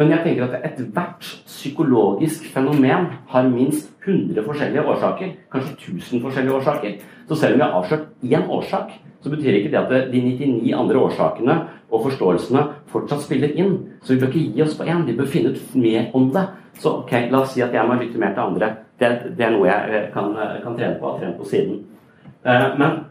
Men 0.00 0.12
jeg 0.14 0.22
tenker 0.24 0.46
at 0.46 0.64
ethvert 0.64 1.26
psykologisk 1.48 2.46
fenomen 2.54 3.08
har 3.28 3.48
minst 3.48 3.90
100 4.06 4.44
forskjellige 4.46 4.84
årsaker. 4.84 5.32
Kanskje 5.52 5.74
1000 5.96 6.22
forskjellige 6.24 6.54
årsaker. 6.56 6.94
Så 7.28 7.36
selv 7.36 7.56
om 7.56 7.60
vi 7.60 7.64
har 7.64 7.76
avslørt 7.78 8.06
én 8.22 8.46
årsak, 8.48 8.94
så 9.20 9.30
betyr 9.30 9.58
ikke 9.58 9.72
det 9.72 9.80
at 9.80 10.12
de 10.12 10.22
99 10.22 10.72
andre 10.76 10.98
årsakene 10.98 11.56
og 11.90 12.06
forståelsene 12.06 12.62
fortsatt 12.88 13.26
spiller 13.26 13.52
inn. 13.58 13.76
Så 14.02 14.14
vi 14.14 14.20
bør 14.20 14.32
ikke 14.32 14.54
gi 14.54 14.64
oss 14.64 14.78
på 14.78 14.86
én, 14.88 15.04
vi 15.06 15.16
bør 15.18 15.28
finne 15.28 15.52
ut 15.52 15.76
mer 15.76 16.08
om 16.16 16.30
det. 16.32 16.46
Så 16.80 16.94
ok, 17.02 17.12
la 17.30 17.42
oss 17.42 17.52
si 17.54 17.64
at 17.64 17.74
jeg 17.74 17.84
må 17.86 17.98
lytte 18.00 18.20
mer 18.20 18.32
til 18.36 18.46
andre. 18.46 18.72
Det, 19.00 19.10
det 19.36 19.44
er 19.44 19.52
noe 19.52 19.68
jeg 19.68 20.06
kan, 20.14 20.32
kan 20.62 20.76
trene 20.78 20.96
på, 21.00 21.10
har 21.10 21.20
trent 21.20 21.40
på 21.40 21.48
siden. 21.50 21.82
Men, 22.80 23.04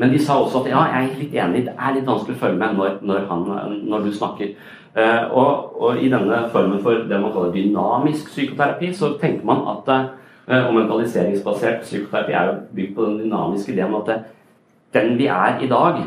men, 0.00 0.12
de 0.12 0.20
sa 0.24 0.38
også 0.40 0.62
at 0.62 0.70
ja, 0.72 0.84
jeg 0.94 1.06
er 1.06 1.18
litt 1.20 1.34
enig, 1.44 1.64
det 1.68 1.74
er 1.76 1.96
litt 1.96 2.08
vanskelig 2.08 2.38
å 2.38 2.40
følge 2.40 2.60
med 2.62 2.78
når, 2.78 2.96
når, 3.06 3.26
han, 3.30 3.74
når 3.92 4.06
du 4.06 4.12
snakker. 4.16 4.54
Eh, 4.96 5.24
og, 5.30 5.76
og, 5.76 6.00
i 6.02 6.08
denne 6.10 6.40
formen 6.50 6.80
for 6.82 7.04
det 7.10 7.20
man 7.22 7.34
kaller 7.34 7.52
dynamisk 7.54 8.32
psykoterapi, 8.32 8.90
så 8.96 9.12
tenker 9.20 9.46
man 9.46 9.62
at 9.70 9.92
eh, 9.94 10.64
og 10.64 10.72
mentaliseringsbasert 10.74 11.84
psykoterapi 11.84 12.34
er 12.34 12.48
jo 12.48 12.56
bygd 12.74 12.96
på 12.96 13.06
den 13.06 13.20
dynamiske 13.24 13.76
ideen 13.76 13.94
at 14.00 14.16
den 14.94 15.14
vi 15.18 15.28
er 15.30 15.60
i 15.62 15.68
dag, 15.70 16.00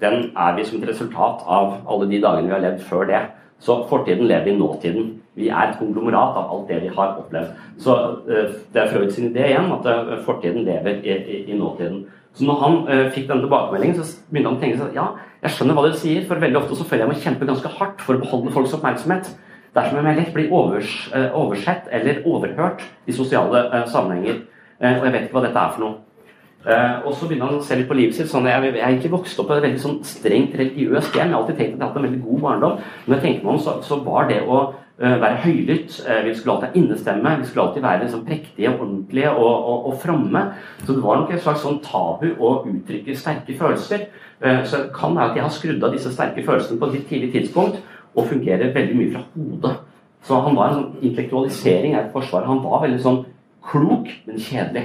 den 0.00 0.30
er 0.36 0.54
vi 0.54 0.64
som 0.64 0.78
et 0.78 0.88
resultat 0.88 1.42
av 1.46 1.80
alle 1.90 2.06
de 2.10 2.20
dagene 2.22 2.46
vi 2.46 2.54
har 2.54 2.62
levd 2.62 2.84
før 2.86 3.08
det. 3.08 3.24
Så 3.58 3.80
fortiden 3.88 4.28
lever 4.30 4.52
i 4.52 4.58
nåtiden. 4.58 5.08
Vi 5.34 5.48
er 5.48 5.70
et 5.70 5.78
konglomerat 5.78 6.36
av 6.38 6.52
alt 6.54 6.68
det 6.68 6.82
vi 6.82 6.92
har 6.94 7.16
opplevd. 7.18 7.56
Så 7.82 7.94
uh, 8.28 8.54
det 8.74 8.82
er 8.82 8.92
Freud 8.92 9.10
sin 9.10 9.32
idé 9.32 9.48
igjen, 9.50 9.72
at 9.74 9.86
uh, 9.86 10.14
fortiden 10.22 10.62
lever 10.66 11.02
i, 11.02 11.16
i, 11.18 11.40
i, 11.50 11.58
nåtiden. 11.58 12.04
Så 12.38 12.46
når 12.46 12.62
han 12.62 12.78
uh, 12.86 13.04
fikk 13.14 13.26
denne 13.26 13.44
tilbakemeldingen, 13.44 13.98
så 13.98 14.30
begynte 14.30 14.52
han 14.52 14.58
å 14.58 14.62
tenke 14.62 14.80
seg 14.80 14.96
ja, 14.96 15.06
jeg 15.42 15.54
skjønner 15.56 15.78
hva 15.78 15.86
dere 15.88 16.00
sier, 16.00 16.24
for 16.28 16.42
veldig 16.42 16.60
ofte 16.62 16.78
så 16.78 16.86
føler 16.86 17.04
jeg 17.04 17.12
må 17.12 17.22
kjempe 17.26 17.48
ganske 17.50 17.76
hardt 17.78 18.02
for 18.06 18.16
å 18.16 18.22
beholde 18.22 18.54
folks 18.54 18.74
oppmerksomhet. 18.78 19.30
Dersom 19.76 19.98
jeg 20.00 20.18
lett 20.18 20.34
blir 20.34 20.52
overs, 20.54 20.94
oversett 21.36 21.90
eller 21.94 22.24
overhørt 22.26 22.82
i 23.06 23.14
sosiale 23.14 23.84
sammenhenger. 23.92 24.40
og 24.80 25.04
jeg 25.04 25.12
vet 25.12 25.26
ikke 25.26 25.36
hva 25.36 25.44
dette 25.44 25.62
er 25.62 25.74
for 25.74 25.84
noe. 25.84 25.98
Uh, 26.66 27.06
og 27.06 27.14
så 27.14 27.28
begynner 27.28 27.52
han 27.52 27.60
å 27.60 27.64
se 27.64 27.76
litt 27.78 27.86
på 27.88 27.96
livet 27.96 28.16
sitt. 28.16 28.28
sånn, 28.28 28.48
Jeg, 28.50 28.72
jeg 28.74 28.82
egentlig 28.82 29.12
vokst 29.12 29.38
opp 29.38 29.52
i 29.52 29.56
et 29.56 29.64
veldig 29.68 29.82
sånn 29.82 30.00
strengt 30.04 30.56
religiøst 30.58 31.14
hjem. 31.14 31.30
Jeg 31.30 31.34
har 31.34 31.40
alltid 31.40 31.56
tenkt 31.60 31.76
at 31.76 31.78
jeg 31.78 31.84
har 31.84 31.92
hatt 31.92 32.00
en 32.00 32.06
veldig 32.08 32.22
god 32.24 32.40
barndom. 32.44 32.80
Men 33.06 33.14
jeg 33.14 33.24
tenker 33.24 33.46
meg 33.46 33.52
om, 33.54 33.60
så, 33.62 33.76
så 33.86 34.00
var 34.02 34.26
det 34.28 34.40
å 34.42 34.58
uh, 34.58 34.74
være 34.98 35.36
høylytt 35.44 36.00
uh, 36.02 36.24
Vi 36.26 36.32
skulle 36.34 36.54
alltid 36.56 36.68
ha 36.68 36.78
innestemme. 36.80 37.34
Vi 37.38 37.44
skulle 37.46 37.66
alltid 37.68 37.84
være 37.84 38.00
liksom, 38.02 38.24
prektige 38.26 38.72
ordentlige 38.72 39.30
og, 39.30 39.52
og, 39.70 39.86
og 39.90 40.00
framme. 40.02 40.42
Så 40.82 40.96
det 40.96 41.04
var 41.04 41.20
nok 41.20 41.30
et 41.34 41.44
slags 41.44 41.62
sånn 41.62 41.78
tabu 41.84 42.32
å 42.34 42.50
uttrykke 42.66 43.14
sterke 43.14 43.54
følelser. 43.58 44.08
så 44.38 44.76
det 44.82 44.90
kan 44.94 45.16
være 45.16 45.30
at 45.30 45.36
jeg 45.36 45.44
har 45.44 45.54
skrudd 45.54 45.84
av 45.86 45.94
disse 45.94 46.12
sterke 46.14 46.42
følelsene 46.46 46.78
på 46.78 46.86
et 46.86 46.92
litt 46.98 47.08
tidlig 47.10 47.30
tidspunkt 47.32 47.78
og 48.14 48.26
fungerer 48.26 48.74
veldig 48.74 48.98
mye 48.98 49.14
fra 49.14 49.24
hodet. 49.34 49.74
Så 50.26 50.38
han 50.44 50.56
var 50.56 50.70
en 50.70 50.78
sånn 50.78 51.02
intellektualisering 51.08 51.96
av 51.98 52.12
Forsvaret. 52.14 52.48
Han 52.50 52.62
var 52.64 52.84
veldig 52.84 53.00
sånn 53.02 53.20
klok, 53.68 54.10
men 54.26 54.40
kjedelig. 54.42 54.84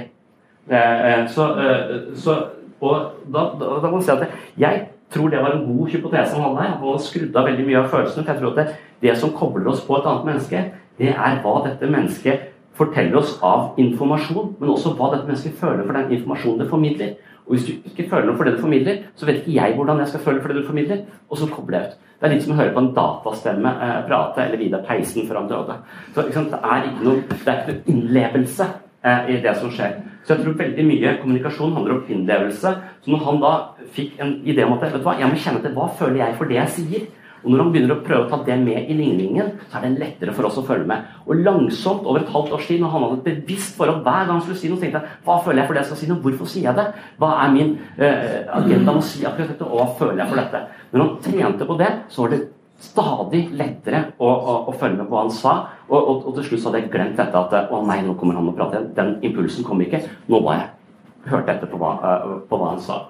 Eh, 0.70 1.06
eh, 1.10 1.24
så, 1.28 1.48
eh, 1.60 1.94
så, 2.16 2.36
og 2.80 3.26
da, 3.26 3.48
da, 3.58 3.74
da, 3.82 3.88
må 3.88 3.98
man 3.98 4.04
si 4.04 4.12
at 4.14 4.24
jeg 4.60 4.86
tror 5.12 5.30
det 5.30 5.42
var 5.42 5.52
en 5.52 5.66
god 5.66 5.90
hypotese 5.90 6.38
her. 6.38 6.56
Han 6.56 6.80
hadde 6.80 7.04
skrudd 7.04 7.36
av 7.36 7.48
veldig 7.48 7.66
mye 7.68 7.82
av 7.82 7.92
følelsene. 7.92 8.24
For 8.24 8.32
jeg 8.32 8.40
tror 8.40 8.54
at 8.54 8.58
det, 8.60 8.80
det, 9.02 9.18
som 9.20 9.34
kobler 9.36 9.70
oss 9.72 9.84
på 9.84 9.98
et 9.98 10.08
annet 10.10 10.28
menneske, 10.30 10.64
det 10.98 11.12
er 11.12 11.40
hva 11.44 11.54
dette 11.66 11.90
mennesket 11.90 12.50
forteller 12.74 13.20
oss 13.20 13.36
av 13.42 13.78
informasjon, 13.78 14.56
men 14.58 14.72
også 14.72 14.96
hva 14.98 15.12
dette 15.12 15.28
mennesket 15.28 15.60
føler 15.60 15.84
for 15.84 15.94
den 15.94 16.16
informasjonen 16.16 16.64
det 16.64 16.70
formidler. 16.70 17.12
Og 17.44 17.54
hvis 17.54 17.66
du 17.68 17.90
ikke 17.90 18.08
føler 18.08 18.30
noe 18.30 18.38
for 18.38 18.48
det 18.48 18.56
du 18.56 18.62
formidler, 18.62 19.02
så 19.20 19.28
vet 19.28 19.42
ikke 19.42 19.58
jeg 19.58 19.76
hvordan 19.76 20.00
jeg 20.00 20.10
skal 20.10 20.22
føle 20.24 20.40
for 20.40 20.50
det 20.50 20.62
du 20.62 20.66
formidler. 20.66 21.04
Og 21.28 21.38
så 21.38 21.48
kobler 21.52 21.78
jeg 21.78 21.90
ut. 21.90 22.00
Det 22.14 22.26
er 22.26 22.32
litt 22.32 22.46
som 22.46 22.54
å 22.54 22.56
høre 22.56 22.72
på 22.72 22.80
en 22.80 22.94
datastemme 22.96 23.74
eh, 23.84 23.98
prate, 24.08 24.46
eller 24.46 24.62
Vidar 24.62 24.84
Peisen 24.86 25.26
før 25.28 25.42
han 25.42 25.50
døde. 25.50 25.76
Så 26.14 26.22
det 26.24 26.24
er 26.56 26.88
ikke 26.88 27.04
noe, 27.04 27.22
det 27.34 27.52
er 27.52 27.60
ikke 27.60 27.74
noe 27.74 27.94
innlevelse 27.94 28.68
eh, 29.04 29.30
i 29.34 29.38
det 29.44 29.54
som 29.60 29.72
skjer. 29.74 29.98
Så 30.24 30.32
jeg 30.32 30.40
tror 30.40 30.56
veldig 30.56 30.86
mye 30.88 31.16
kommunikasjon 31.20 31.74
handler 31.76 31.98
om 31.98 32.14
innlevelse. 32.14 32.72
Så 33.04 33.12
når 33.12 33.24
han 33.26 33.42
da 33.42 33.52
fikk 33.92 34.16
en 34.22 34.38
idé 34.46 34.64
om 34.64 34.76
at 34.76 34.86
vet 34.86 34.96
du 34.96 35.04
hva, 35.04 35.18
jeg 35.20 35.30
må 35.30 35.38
kjenne 35.40 35.62
til 35.64 35.76
hva 35.76 35.90
føler 35.98 36.22
jeg 36.22 36.38
for 36.38 36.50
det 36.50 36.58
jeg 36.60 36.74
sier, 36.78 37.06
og 37.44 37.52
når 37.52 37.60
han 37.60 37.72
begynner 37.74 37.92
å 37.92 38.02
prøve 38.04 38.24
å 38.24 38.28
ta 38.30 38.38
det 38.46 38.56
med 38.62 38.88
i 38.88 38.94
ligningen, 38.96 39.50
så 39.68 39.76
er 39.76 39.84
det 39.84 40.00
lettere 40.00 40.32
for 40.36 40.48
oss 40.48 40.56
å 40.60 40.64
følge 40.64 40.88
med. 40.88 41.10
Og 41.28 41.42
langsomt, 41.44 42.06
over 42.08 42.22
et 42.22 42.32
halvt 42.32 42.54
års 42.56 42.70
tid, 42.70 42.80
når 42.80 42.94
han 42.94 43.04
hadde 43.04 43.18
et 43.18 43.26
bevisst 43.42 43.76
forhold 43.76 44.00
hver 44.06 44.22
gang 44.24 44.32
han 44.32 44.44
skulle 44.46 44.60
si 44.62 44.70
noe, 44.70 44.80
så 44.80 44.86
tenkte 44.86 45.02
jeg 45.02 45.26
hva 45.26 45.36
føler 45.44 45.60
jeg 45.60 45.68
for 45.68 45.76
det 45.76 45.82
jeg 45.82 45.90
skal 45.90 46.00
si 46.00 46.08
nå? 46.08 46.16
Hvorfor 46.24 46.48
sier 46.48 46.70
jeg 46.70 46.78
det? 46.78 46.86
Hva 47.20 47.30
er 47.42 47.52
min 47.52 47.74
uh, 48.00 48.38
agenda 48.62 48.94
med 48.94 49.02
å 49.02 49.06
si 49.10 49.26
akkurat 49.28 49.52
dette, 49.52 49.68
og 49.68 49.76
hva 49.76 49.86
føler 49.98 50.22
jeg 50.22 50.32
for 50.32 50.40
dette? 50.40 50.62
Når 50.94 51.04
han 51.04 51.18
trente 51.26 51.68
på 51.68 51.76
det, 51.82 51.90
så 52.14 52.24
var 52.24 52.32
det 52.32 52.40
stadig 52.84 53.42
lettere 53.60 54.00
å, 54.16 54.30
å, 54.30 54.56
å 54.72 54.76
følge 54.80 55.02
med 55.02 55.10
på 55.10 55.18
hva 55.18 55.26
han 55.26 55.36
sa. 55.36 55.54
Og, 55.90 55.98
og, 55.98 56.24
og, 56.24 56.32
til 56.38 56.48
slutt 56.48 56.64
så 56.64 56.70
hadde 56.70 56.82
jeg 56.86 56.94
glemt 56.96 57.20
dette 57.20 57.44
at 57.44 57.68
å 57.68 57.82
nei, 57.84 58.00
nå 58.08 58.16
kommer 58.20 58.40
han 58.40 58.48
og 58.48 58.56
prater. 58.56 58.88
Den 58.96 59.18
impulsen 59.26 59.68
kom 59.68 59.84
ikke. 59.84 60.00
Nå 60.32 60.40
var 60.48 60.62
jeg 60.62 61.28
hørte 61.28 61.58
etter 61.58 61.68
på 61.68 61.80
hva, 61.80 61.94
uh, 62.00 62.34
på 62.48 62.56
hva 62.56 62.72
han 62.72 62.82
sa. 62.88 63.02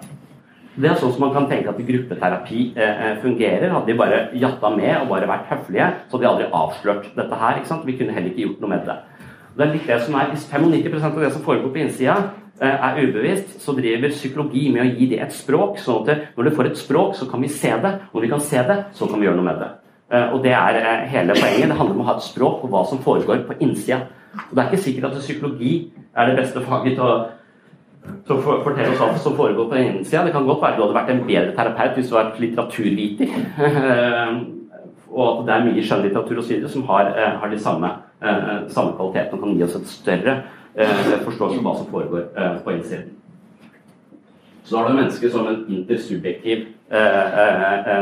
Det 0.74 0.88
er 0.90 0.96
sånn 0.98 1.12
som 1.14 1.22
man 1.22 1.34
kan 1.36 1.44
tenke 1.50 1.70
at 1.70 1.82
gruppeterapi 1.86 2.60
eh, 2.74 3.02
eh, 3.06 3.18
fungerer. 3.22 3.70
Hadde 3.70 3.92
de 3.92 3.98
bare 3.98 4.20
jatta 4.34 4.70
med 4.74 4.94
og 4.96 5.12
bare 5.12 5.28
vært 5.30 5.50
høflige, 5.52 5.90
så 6.08 6.16
hadde 6.16 6.24
de 6.24 6.30
aldri 6.32 6.48
avslørt 6.60 7.10
dette 7.14 7.38
her. 7.42 7.60
ikke 7.60 7.70
sant? 7.70 7.84
Vi 7.86 7.94
kunne 7.98 8.16
heller 8.16 8.32
ikke 8.32 8.48
gjort 8.48 8.64
noe 8.64 8.72
med 8.72 8.88
det. 8.88 8.96
Det 9.54 9.62
er 9.62 9.70
litt 9.70 9.86
det 9.86 10.00
som 10.02 10.16
er, 10.18 10.32
Hvis 10.32 10.48
95% 10.50 11.04
av 11.04 11.20
det 11.22 11.32
som 11.32 11.44
foregår 11.46 11.70
på 11.70 11.82
innsida, 11.84 12.16
eh, 12.60 12.74
er 12.88 12.98
ubevisst, 13.06 13.60
så 13.62 13.76
driver 13.76 14.10
psykologi 14.10 14.72
med 14.72 14.82
å 14.82 14.98
gi 14.98 15.06
det 15.14 15.20
et 15.22 15.32
språk. 15.32 15.78
sånn 15.78 16.08
at 16.08 16.36
når 16.36 16.44
du 16.44 16.50
får 16.50 16.66
et 16.66 16.76
språk, 16.76 17.14
så 17.14 17.30
kan 17.30 17.40
vi 17.40 17.48
se 17.48 17.70
det. 17.70 18.00
Når 18.12 18.20
vi 18.20 18.28
kan 18.28 18.40
se 18.40 18.58
det, 18.58 18.84
så 18.94 19.06
kan 19.06 19.20
vi 19.20 19.26
gjøre 19.26 19.36
noe 19.36 19.44
med 19.52 19.58
det. 19.60 19.70
Eh, 20.10 20.34
og 20.34 20.42
det 20.42 20.52
er 20.52 20.74
eh, 20.76 21.06
hele 21.08 21.34
poenget. 21.34 21.68
Det 21.68 21.78
handler 21.78 21.94
om 21.94 22.00
å 22.00 22.08
ha 22.10 22.16
et 22.16 22.26
språk 22.26 22.60
på 22.62 22.68
hva 22.68 22.84
som 22.88 22.98
foregår 22.98 23.46
på 23.46 23.58
innsida. 23.60 24.08
Og 24.50 24.56
det 24.56 24.64
er 24.64 24.70
ikke 24.72 24.82
sikkert 24.82 25.04
at 25.12 25.22
psykologi 25.22 25.92
er 26.16 26.26
det 26.26 26.36
beste 26.36 26.60
faget 26.60 26.98
til 26.98 27.04
å 27.06 27.28
som 28.26 28.40
for, 28.42 28.62
forteller 28.64 28.94
oss 28.94 29.05
alt 29.05 29.22
som 29.22 29.36
foregår 29.36 29.68
på 29.70 29.76
innsida. 29.80 30.24
Det 30.24 30.32
kan 30.32 30.46
godt 30.48 30.62
være 30.62 30.76
du 30.76 30.82
hadde 30.84 30.98
vært 30.98 31.14
en 31.14 31.24
bedre 31.28 31.55
terapeut 31.57 31.98
hvis 31.98 32.11
du 32.11 32.14
var 32.16 32.34
litteraturviter. 32.40 33.28
og 35.14 35.40
at 35.40 35.46
det 35.46 35.55
er 35.55 35.66
mye 35.68 35.84
skjønnlitteratur 35.84 36.40
osv. 36.42 36.68
som 36.68 36.86
har, 36.88 37.11
eh, 37.14 37.34
har 37.40 37.50
de 37.50 37.59
samme, 37.59 37.90
eh, 38.22 38.68
samme 38.68 38.92
kvalitetene 38.96 39.32
og 39.32 39.40
kan 39.40 39.57
gi 39.57 39.62
oss 39.62 39.76
et 39.76 39.86
større 39.86 40.42
eh, 40.76 41.18
forståelse 41.24 41.59
av 41.59 41.64
hva 41.64 41.76
som 41.76 41.86
foregår 41.86 42.24
på 42.64 42.70
innsiden. 42.72 43.11
Så 44.64 44.78
har 44.78 44.88
du 44.88 44.94
mennesker 44.94 45.30
som 45.30 45.46
en 45.46 45.64
intersubjektiv 45.68 46.66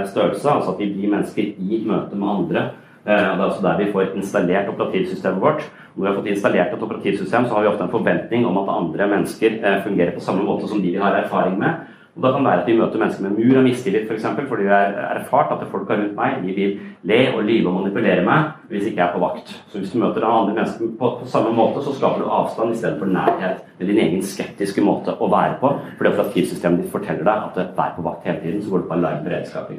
størrelse, 0.07 0.51
altså 0.51 0.73
at 0.73 0.79
vi 0.79 0.93
blir 0.95 1.11
mennesker 1.11 1.43
i 1.59 1.83
møte 1.87 2.15
med 2.15 2.29
andre. 2.29 2.71
Det 3.05 3.13
er 3.13 3.41
altså 3.41 3.63
der 3.63 3.79
vi 3.79 3.93
får 3.93 4.15
installert 4.15 4.69
operativsystemet 4.69 5.41
vårt. 5.43 5.71
Når 5.95 6.03
vi 6.03 6.09
har 6.09 6.19
fått 6.19 6.31
installert 6.33 6.75
et 6.75 6.85
operativsystem, 6.87 7.47
så 7.49 7.55
har 7.55 7.65
vi 7.65 7.73
ofte 7.73 7.85
en 7.85 7.93
forventning 7.93 8.47
om 8.49 8.61
at 8.63 8.71
andre 8.73 9.09
mennesker 9.13 9.59
eh, 9.61 9.83
fungerer 9.85 10.15
på 10.17 10.25
samme 10.25 10.45
måte 10.47 10.69
som 10.71 10.81
de 10.81 10.95
vi 10.95 11.03
har 11.03 11.19
erfaring 11.19 11.59
med. 11.61 11.91
Og 12.17 12.23
Da 12.23 12.31
kan 12.33 12.45
det 12.45 12.51
være 12.51 12.61
at 12.61 12.67
vi 12.69 12.77
møter 12.77 13.01
mennesker 13.01 13.25
med 13.25 13.37
mur 13.39 13.59
av 13.59 13.63
mistillit, 13.65 14.09
f.eks. 14.09 14.25
For 14.37 14.49
fordi 14.51 14.67
vi 14.67 14.73
har 14.73 14.97
erfart 15.17 15.53
at 15.55 15.69
folka 15.73 15.97
rundt 15.97 16.17
meg 16.17 16.43
de 16.45 16.57
vil 16.57 16.75
le 17.09 17.21
og 17.33 17.45
lyve 17.49 17.71
og 17.71 17.79
manipulere 17.79 18.25
meg 18.27 18.51
hvis 18.69 18.91
ikke 18.91 19.01
jeg 19.01 19.07
er 19.07 19.15
på 19.15 19.23
vakt. 19.23 19.55
Så 19.73 19.81
hvis 19.81 19.95
du 19.95 19.99
møter 20.03 20.27
andre 20.29 20.53
mennesker 20.59 20.93
på, 21.01 21.13
på 21.23 21.29
samme 21.33 21.55
måte, 21.57 21.85
så 21.85 21.95
skaper 21.97 22.21
du 22.21 22.29
avstand 22.29 22.75
istedenfor 22.75 23.09
nærhet 23.09 23.65
med 23.79 23.89
din 23.89 24.03
egen 24.05 24.27
skeptiske 24.29 24.85
måte 24.85 25.17
å 25.17 25.31
være 25.33 25.57
på. 25.63 25.73
For 25.73 26.03
Fordi 26.03 26.13
operativsystemet 26.13 26.85
ditt 26.85 26.93
forteller 26.93 27.25
deg 27.25 27.49
at 27.49 27.73
vær 27.81 27.97
på 27.97 28.05
vakt 28.05 28.29
hele 28.29 28.45
tiden, 28.45 28.61
så 28.61 28.75
går 28.75 28.85
du 28.85 28.93
på 28.93 29.01
alarm 29.01 29.25
beredskap. 29.25 29.73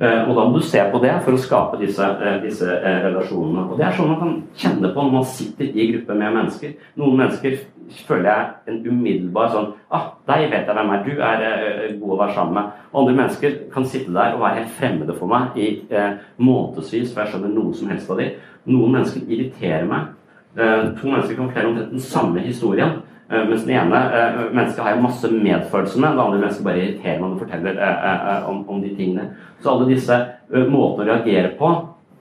Eh, 0.00 0.28
og 0.28 0.36
Da 0.36 0.44
må 0.44 0.58
du 0.58 0.62
se 0.62 0.80
på 0.92 0.98
det 1.00 1.12
for 1.24 1.32
å 1.32 1.40
skape 1.40 1.78
disse, 1.80 2.04
eh, 2.04 2.42
disse, 2.42 2.66
eh, 2.68 2.98
relasjonene. 3.06 3.70
Og 3.70 3.78
Det 3.78 3.86
er 3.86 3.92
sånn 3.92 4.08
man 4.08 4.18
kan 4.20 4.42
kjenne 4.54 4.92
på 4.92 5.02
når 5.02 5.12
man 5.12 5.24
sitter 5.24 5.64
i 5.64 5.92
gruppe 5.92 6.14
med 6.14 6.34
mennesker. 6.34 6.74
Noen 6.98 7.16
mennesker 7.16 7.58
føler 8.06 8.24
jeg 8.24 8.46
en 8.68 8.84
umiddelbar 8.84 9.48
sånn 9.48 9.72
ah, 9.90 10.12
'Deg 10.26 10.50
vet 10.50 10.66
jeg 10.66 10.74
hvem 10.76 10.90
er. 10.90 11.04
Du 11.04 11.10
er 11.22 11.98
god 12.00 12.10
å 12.10 12.18
være 12.18 12.34
sammen 12.34 12.54
med.' 12.54 12.70
Andre 12.94 13.14
mennesker 13.14 13.72
kan 13.72 13.84
sitte 13.84 14.12
der 14.12 14.34
og 14.34 14.40
være 14.40 14.54
helt 14.56 14.70
fremmede 14.70 15.18
for 15.18 15.26
meg 15.26 15.56
i 15.56 15.82
eh, 15.90 16.12
månedsvis 16.38 17.14
for 17.14 17.22
jeg 17.22 17.32
skjønner 17.32 17.54
noe 17.54 17.72
som 17.72 17.88
helst 17.88 18.10
av 18.10 18.18
dem. 18.18 18.30
Noen 18.66 18.92
mennesker 18.92 19.20
irriterer 19.26 19.86
meg. 19.86 20.08
Eh, 20.58 20.92
to 21.00 21.08
mennesker 21.08 21.36
kan 21.36 21.48
fortelle 21.48 21.68
om 21.68 21.90
den 21.90 22.00
samme 22.00 22.40
historien. 22.40 23.00
Uh, 23.26 23.48
mens 23.48 23.64
den 23.66 23.70
ene 23.74 23.98
uh, 23.98 24.54
mennesket 24.54 24.84
har 24.84 24.92
jeg 24.92 25.02
masse 25.02 25.28
medfølelse 25.32 26.00
med, 26.00 26.12
det 26.14 26.22
andre 26.22 26.38
mennesket 26.38 26.64
bare 26.64 26.78
irriterer 26.78 27.16
meg 27.18 27.32
og 27.32 27.40
forteller 27.40 27.80
om, 28.46 28.60
om, 28.70 28.82
de 28.82 28.92
tingene. 28.94 29.24
Så 29.62 29.72
alle 29.72 29.90
disse 29.90 30.16
måtene 30.50 31.06
å 31.06 31.10
reagere 31.10 31.54
på 31.58 31.74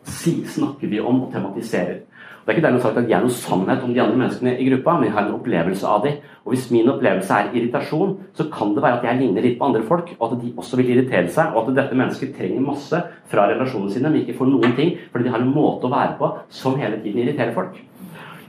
snakker 0.05 0.87
vi 0.91 0.99
om 1.01 1.23
og 1.25 1.31
tematiserer. 1.33 2.03
Det 2.45 2.51
er 2.51 2.57
ikke 2.59 2.67
dermed 2.67 2.83
sagt 2.83 2.97
at 2.99 3.07
jeg 3.09 3.15
har 3.17 3.23
noe 3.25 3.33
sannhet 3.33 3.81
om 3.81 3.93
de 3.95 4.01
andre 4.03 4.19
menneskene 4.19 4.51
i 4.61 4.67
gruppa, 4.67 4.93
men 4.99 5.07
jeg 5.07 5.15
har 5.15 5.23
en 5.25 5.33
opplevelse 5.33 5.87
av 5.89 6.03
dem. 6.03 6.19
Og 6.45 6.53
hvis 6.53 6.67
min 6.69 6.91
opplevelse 6.93 7.39
er 7.39 7.55
irritasjon, 7.57 8.11
så 8.37 8.45
kan 8.53 8.75
det 8.75 8.83
være 8.85 8.99
at 8.99 9.07
jeg 9.09 9.17
ligner 9.17 9.41
litt 9.41 9.55
på 9.57 9.65
andre 9.65 9.81
folk, 9.87 10.11
og 10.19 10.27
at 10.27 10.43
de 10.43 10.51
også 10.53 10.77
vil 10.77 10.91
irritere 10.93 11.31
seg, 11.33 11.55
og 11.57 11.71
at 11.71 11.79
dette 11.79 11.97
mennesket 11.97 12.35
trenger 12.37 12.61
masse 12.67 12.99
fra 13.31 13.47
relasjonene 13.49 13.95
sine, 13.95 14.11
men 14.13 14.21
ikke 14.21 14.37
får 14.37 14.51
noen 14.51 14.77
ting, 14.77 14.93
fordi 15.09 15.25
de 15.25 15.33
har 15.33 15.41
en 15.41 15.55
måte 15.57 15.89
å 15.89 15.93
være 15.95 16.13
på 16.21 16.29
som 16.61 16.77
hele 16.77 17.01
tiden 17.01 17.25
irriterer 17.25 17.57
folk. 17.57 17.81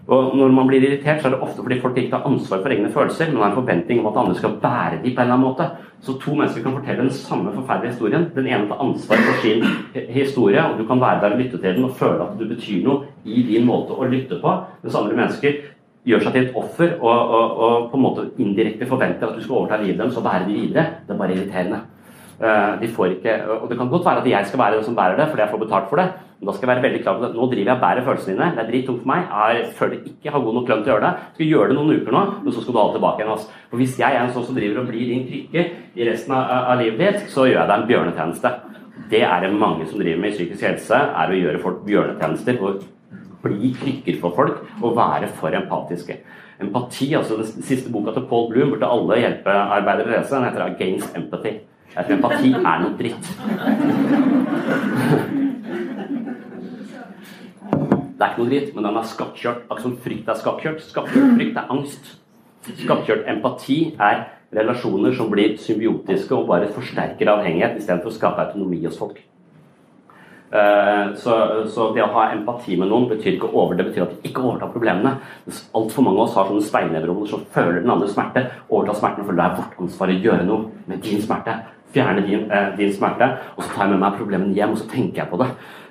Og 0.07 0.37
Når 0.37 0.53
man 0.55 0.69
blir 0.69 0.85
irritert, 0.87 1.21
så 1.21 1.29
er 1.29 1.35
det 1.35 1.43
ofte 1.43 1.63
fordi 1.65 1.81
folk 1.83 1.97
ikke 1.99 2.13
tar 2.13 2.27
ansvar 2.29 2.61
for 2.63 2.71
egne 2.71 2.91
følelser, 2.95 3.31
men 3.31 3.43
har 3.43 3.51
en 3.51 3.57
forventning 3.59 4.01
om 4.01 4.07
at 4.07 4.19
andre 4.23 4.35
skal 4.39 4.59
bære 4.63 5.01
dem 5.03 5.03
på 5.03 5.09
en 5.09 5.25
eller 5.25 5.35
annen 5.35 5.47
måte. 5.47 5.67
Så 6.01 6.15
to 6.23 6.35
mennesker 6.35 6.63
kan 6.63 6.77
fortelle 6.77 7.03
den 7.03 7.11
samme 7.11 7.55
forferdelige 7.55 7.91
historien. 7.91 8.29
Den 8.37 8.47
ene 8.47 8.69
tar 8.69 8.83
ansvar 8.85 9.17
for 9.17 9.41
sin 9.43 9.65
historie, 10.15 10.63
og 10.63 10.79
du 10.79 10.87
kan 10.87 11.01
være 11.01 11.21
der 11.21 11.35
og 11.35 11.41
lytte 11.41 11.59
til 11.59 11.75
den 11.75 11.89
og 11.89 11.97
føle 11.99 12.23
at 12.23 12.39
du 12.39 12.47
betyr 12.47 12.85
noe 12.85 13.11
i 13.25 13.43
din 13.49 13.67
måte 13.67 13.99
å 13.99 14.07
lytte 14.07 14.39
på. 14.43 14.55
Mens 14.85 15.01
andre 15.01 15.19
mennesker 15.19 15.59
gjør 16.07 16.23
seg 16.23 16.37
til 16.37 16.47
et 16.47 16.55
offer 16.63 16.95
og, 17.01 17.35
og, 17.39 17.59
og 17.67 17.91
på 17.91 17.99
en 17.99 18.07
måte 18.07 18.29
indirekte 18.39 18.87
forventer 18.87 19.27
at 19.27 19.35
du 19.35 19.43
skal 19.43 19.59
overta 19.59 19.83
livet 19.83 19.99
deres 19.99 20.21
og 20.21 20.29
bære 20.29 20.47
dem 20.47 20.55
videre. 20.55 20.87
Det 21.03 21.17
er 21.17 21.23
bare 21.25 21.35
irriterende. 21.35 21.83
Uh, 22.37 22.77
de 22.83 22.89
får 22.93 23.15
ikke, 23.15 23.35
og 23.49 23.71
Det 23.71 23.79
kan 23.79 23.89
godt 23.89 24.05
være 24.05 24.21
at 24.21 24.27
jeg 24.29 24.47
skal 24.47 24.61
være 24.61 24.77
den 24.77 24.85
som 24.85 24.97
bærer 24.97 25.17
det, 25.17 25.29
fordi 25.31 25.43
jeg 25.43 25.51
får 25.51 25.63
betalt 25.63 25.87
for 25.89 25.97
det. 25.97 26.09
Men 26.37 26.49
da 26.49 26.53
skal 26.53 26.67
jeg 26.67 26.75
være 26.75 26.85
veldig 26.85 27.03
klar 27.03 27.15
på 27.17 27.23
det. 27.25 27.31
nå 27.35 27.47
driver 27.49 27.71
jeg 27.71 27.77
og 27.77 27.85
bærer 27.85 28.05
følelsene 28.05 28.35
dine. 28.35 28.49
Det 28.57 28.61
er 28.63 28.71
drittungt 28.71 29.01
for 29.03 29.09
meg. 29.09 29.23
Jeg 29.33 29.71
føler 29.79 30.11
ikke 30.11 30.33
har 30.35 30.43
god 30.45 30.57
nok 30.59 30.69
lønn 30.69 30.83
til 30.83 30.91
å 30.91 30.95
gjøre 30.95 31.05
det. 31.07 31.13
Jeg 31.23 31.39
skal 31.39 31.53
gjøre 31.53 31.69
det 31.71 31.77
noen 31.79 31.95
uker 31.97 32.17
nå, 32.17 32.25
men 32.43 32.53
så 32.53 32.65
skal 32.65 32.75
du 32.75 32.81
ha 32.81 32.85
det 32.89 32.97
tilbake 32.99 33.23
igjen. 33.23 33.31
Altså. 33.37 33.63
For 33.71 33.81
hvis 33.81 33.95
jeg 34.03 34.17
er 34.19 34.21
en 34.21 34.35
sånn 34.35 34.45
som 34.49 34.59
driver 34.59 34.83
og 34.83 34.91
blir 34.91 35.13
din 35.13 35.25
krykke 35.31 35.65
i 35.97 36.11
resten 36.11 36.35
av, 36.37 36.53
av, 36.59 36.83
livet 36.83 37.01
ditt, 37.01 37.31
så 37.33 37.47
gjør 37.49 37.63
jeg 37.63 37.71
deg 37.71 37.79
en 37.79 37.89
bjørnetjeneste. 37.93 38.53
Det 39.15 39.23
er 39.25 39.47
det 39.47 39.53
mange 39.57 39.89
som 39.89 40.03
driver 40.03 40.21
med 40.21 40.35
i 40.35 40.37
psykisk 40.37 40.67
helse, 40.69 41.01
er 41.23 41.33
å 41.33 41.41
gjøre 41.41 41.63
folk 41.65 41.81
bjørnetjenester. 41.89 42.61
og 42.61 42.85
bli 43.47 43.71
krykker 43.79 44.19
for 44.21 44.35
folk 44.37 44.83
og 44.83 44.97
være 44.97 45.29
for 45.39 45.55
empatiske. 45.55 46.19
Empati, 46.61 47.13
altså 47.15 47.37
Den 47.37 47.63
siste 47.63 47.93
boka 47.93 48.13
til 48.13 48.27
Paul 48.29 48.51
Bloom 48.53 48.71
burde 48.75 48.89
alle 48.89 49.21
hjelpearbeidere 49.21 50.13
lese. 50.19 50.35
Den 50.35 50.45
heter 50.45 50.65
'Against 50.65 51.17
Empathy'. 51.17 51.61
Tror 51.95 52.13
empati 52.17 52.53
er 52.53 52.83
noe 52.83 52.97
dritt. 52.99 53.31
Det 58.17 58.25
er 58.25 58.31
ikke 58.33 58.41
noe 58.41 58.51
dritt, 58.51 58.73
men 58.75 58.89
den 58.89 58.97
er 58.97 59.09
skakkjørt. 59.13 59.67
Akkurat 59.67 59.85
som 59.85 59.97
frykt 60.05 60.29
er 60.33 60.41
skakkjørt. 60.41 60.83
Skakkjørt 60.89 61.37
frykt 61.37 61.61
er 61.61 61.73
angst. 61.73 62.11
Skakkjørt 62.67 63.29
empati 63.31 63.79
er 64.01 64.27
relasjoner 64.57 65.15
som 65.17 65.31
blir 65.31 65.57
symbiotiske 65.61 66.35
og 66.35 66.49
bare 66.51 66.73
forsterker 66.73 67.31
avhengighet 67.33 67.81
istedenfor 67.81 68.13
å 68.13 68.17
skape 68.17 68.47
autonomi 68.47 68.81
hos 68.87 68.99
folk. 68.99 69.21
Eh, 70.47 71.15
så, 71.19 71.37
så, 71.75 71.89
det 71.95 72.05
å 72.05 72.13
ha 72.15 72.29
empati 72.33 72.77
med 72.79 72.89
noen 72.89 73.09
betyr 73.11 73.35
ikke 73.35 73.51
over, 73.51 73.75
det 73.77 73.89
betyr 73.89 74.05
at 74.05 74.13
de 74.15 74.31
ikke 74.31 74.45
overtar 74.45 74.71
problemene. 74.73 75.17
Altfor 75.77 76.07
mange 76.07 76.21
av 76.21 76.29
oss 76.29 76.37
har 76.39 76.51
sånne 76.51 76.65
speilnevroner 76.65 77.31
som 77.31 77.43
føler 77.53 77.83
den 77.83 77.93
andre 77.93 78.09
smerte, 78.11 78.45
overtar 78.71 79.01
smerten 79.01 79.25
og 79.25 79.31
føler 79.31 79.43
det 79.43 79.49
er 79.49 79.59
vårt 79.61 79.81
ansvar 79.83 80.13
å 80.13 80.21
gjøre 80.29 80.47
noe 80.47 80.87
med 80.87 81.03
din 81.05 81.25
smerte. 81.25 81.57
Fjerne 81.97 82.27
din, 82.27 82.51
eh, 82.51 82.77
din, 82.77 82.93
smerte. 82.93 83.25
Og 83.57 83.63
så 83.63 83.71
tar 83.73 83.83
jeg 83.85 83.91
med 83.91 83.99
meg 83.99 84.19
problemene 84.19 84.55
hjem, 84.55 84.71
og 84.71 84.79
så 84.79 84.89
tenker 84.91 85.23
jeg 85.23 85.29
på 85.31 85.37
det. 85.41 85.47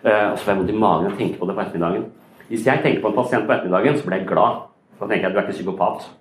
Eh, 0.06 0.32
og 0.32 0.38
så 0.38 0.44
får 0.44 0.52
jeg 0.52 0.60
vondt 0.60 0.70
i 0.70 0.78
magen 0.78 1.12
og 1.12 1.18
tenker 1.18 1.40
på 1.40 1.46
det 1.50 1.56
på 1.56 1.62
ettermiddagen. 1.62 2.06
Hvis 2.48 2.66
jeg 2.68 2.80
tenker 2.84 3.02
på 3.02 3.08
en 3.08 3.16
pasient 3.16 3.48
på 3.48 3.54
ettermiddagen, 3.54 3.98
så 3.98 4.06
blir 4.06 4.18
jeg 4.18 4.28
glad. 4.28 4.54
Da 5.00 5.06
tenker 5.08 5.24
jeg 5.24 5.26
at 5.26 5.34
du 5.34 5.40
er 5.40 5.44
ikke 5.48 5.58
psykopat. 5.58 6.00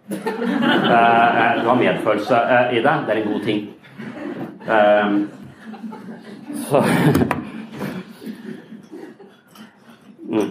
Eh, 0.84 1.62
du 1.62 1.68
har 1.68 1.74
medfølelse 1.74 2.36
i 2.72 2.74
det. 2.76 2.94
Det 3.06 3.12
er 3.12 3.16
en 3.16 3.32
god 3.32 3.40
ting. 3.40 3.68
Så 6.54 6.76
mm. 10.30 10.50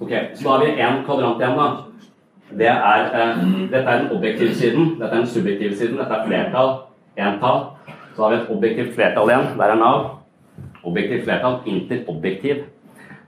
Ok, 0.00 0.10
så 0.34 0.44
da 0.44 0.50
har 0.50 0.64
vi 0.64 0.82
én 0.82 1.04
kvadrant 1.04 1.40
igjen, 1.40 1.56
da. 1.56 1.87
Det 2.50 2.66
er, 2.66 3.02
eh, 3.12 3.42
dette 3.70 3.84
er 3.84 3.98
den 3.98 4.16
objektive 4.16 4.54
siden, 4.54 4.94
dette 5.00 5.12
er 5.12 5.20
den 5.20 5.26
subjektive 5.26 5.76
siden, 5.76 5.98
dette 5.98 6.14
er 6.14 6.26
flertall, 6.26 6.70
entall. 7.16 7.66
Så 8.16 8.22
har 8.22 8.30
vi 8.30 8.36
et 8.36 8.50
objektivt 8.50 8.94
flertall 8.94 9.28
igjen. 9.28 9.58
Der 9.58 9.64
er 9.64 9.76
Nav. 9.76 10.06
Objektivt 10.84 11.24
flertall, 11.24 11.60
interobjektiv. 11.66 12.64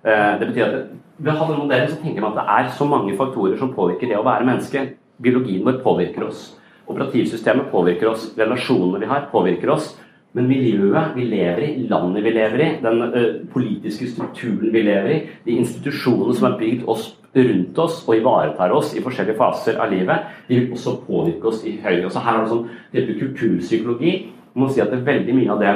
Eh, 0.04 0.40
det 0.40 0.48
betyr 0.48 0.64
at 0.64 0.86
ved 1.18 1.32
å 1.32 1.36
ha 1.36 1.46
denne 1.46 1.64
modellen 1.66 1.90
så 1.90 2.00
tenker 2.00 2.22
man 2.24 2.32
at 2.32 2.40
det 2.40 2.46
er 2.48 2.70
så 2.78 2.86
mange 2.88 3.16
faktorer 3.16 3.58
som 3.58 3.74
påvirker 3.74 4.08
det 4.08 4.16
å 4.16 4.24
være 4.24 4.46
menneske. 4.46 4.96
biologien 5.22 5.64
vår 5.64 5.82
påvirker 5.84 6.24
oss. 6.24 6.56
Operativsystemet 6.88 7.70
påvirker 7.70 8.08
oss. 8.08 8.34
Relasjonene 8.38 9.00
vi 9.00 9.06
har, 9.06 9.28
påvirker 9.30 9.70
oss. 9.70 9.98
Men 10.32 10.48
miljøet 10.48 11.14
vi 11.14 11.26
lever 11.26 11.60
i, 11.60 11.86
landet 11.90 12.24
vi 12.24 12.30
lever 12.30 12.60
i, 12.60 12.80
den 12.80 13.02
ø, 13.02 13.44
politiske 13.52 14.06
strukturen 14.08 14.72
vi 14.72 14.82
lever 14.82 15.10
i, 15.10 15.28
de 15.44 15.58
institusjonene 15.58 16.34
som 16.34 16.46
har 16.46 16.58
bygd 16.58 16.86
oss 16.88 17.19
rundt 17.34 17.78
oss 17.78 18.02
og 18.08 18.16
ivaretar 18.16 18.72
oss 18.74 18.94
i 18.96 19.02
forskjellige 19.04 19.38
faser 19.38 19.78
av 19.80 19.92
livet, 19.92 20.26
de 20.48 20.58
vil 20.58 20.74
også 20.74 20.96
påvirke 21.06 21.50
oss 21.52 21.62
i 21.64 21.76
høyde. 21.82 22.02
grad. 22.02 22.12
Så 22.12 22.24
her 22.24 22.36
har 22.36 22.44
det 22.44 22.50
sånn 22.50 22.68
type 22.92 23.18
kulturpsykologi. 23.20 24.14
Man 24.54 24.66
må 24.66 24.72
si 24.72 24.82
at 24.82 24.90
det 24.90 24.98
er 25.00 25.08
veldig 25.12 25.34
mye 25.36 25.52
av 25.54 25.60
det 25.62 25.74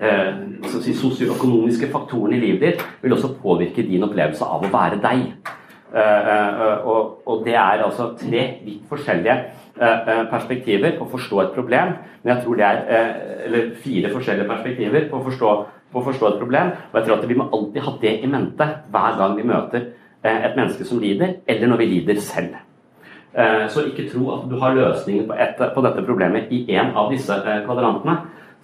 eh, 0.00 0.32
si, 0.82 0.94
sosioøkonomiske 0.98 1.90
faktorene 1.92 2.38
i 2.38 2.46
livet 2.48 2.64
ditt 2.64 2.86
vil 3.02 3.14
også 3.14 3.36
påvirke 3.42 3.86
din 3.86 4.02
opplevelse 4.06 4.44
av 4.44 4.64
å 4.64 4.72
være 4.72 4.98
deg. 5.04 5.28
Eh, 5.94 6.30
eh, 6.34 6.86
og, 6.90 7.22
og, 7.22 7.44
det 7.46 7.54
er 7.54 7.84
altså 7.84 8.10
tre 8.18 8.44
vidt 8.64 8.82
forskjellige 8.90 9.36
eh, 9.78 10.08
eh, 10.10 10.24
perspektiver 10.32 10.98
på 10.98 11.06
å 11.06 11.12
forstå 11.14 11.42
et 11.44 11.54
problem. 11.54 11.94
Men 12.22 12.34
jeg 12.34 12.44
tror 12.44 12.58
det 12.58 12.66
er 12.66 12.84
eh, 12.88 13.24
eller 13.46 13.74
fire 13.84 14.10
forskjellige 14.10 14.50
perspektiver 14.50 15.10
på 15.10 15.20
å, 15.20 15.26
forstå, 15.28 15.52
på 15.92 16.00
å 16.00 16.08
forstå 16.08 16.32
et 16.32 16.40
problem. 16.42 16.72
Og 16.90 16.98
jeg 16.98 17.06
tror 17.06 17.20
at 17.20 17.28
vi 17.30 17.38
må 17.38 17.46
alltid 17.52 17.86
ha 17.86 17.98
det 18.02 18.16
i 18.18 18.32
mente 18.32 18.72
hver 18.90 19.20
gang 19.20 19.38
vi 19.38 19.46
møter 19.46 19.92
et 20.24 20.56
menneske 20.56 20.86
som 20.88 21.00
lider, 21.02 21.34
eller 21.46 21.68
når 21.68 21.82
vi 21.82 21.86
lider 21.90 22.20
selv. 22.24 22.54
Så 23.68 23.82
ikke 23.88 24.06
tro 24.08 24.28
at 24.30 24.44
du 24.48 24.54
har 24.62 24.76
løsningen 24.76 25.26
på, 25.28 25.34
et, 25.36 25.58
på 25.74 25.82
dette 25.84 26.04
problemet 26.06 26.52
i 26.54 26.62
én 26.70 26.92
av 26.96 27.10
disse 27.12 27.34
kvadrantene. 27.66 28.14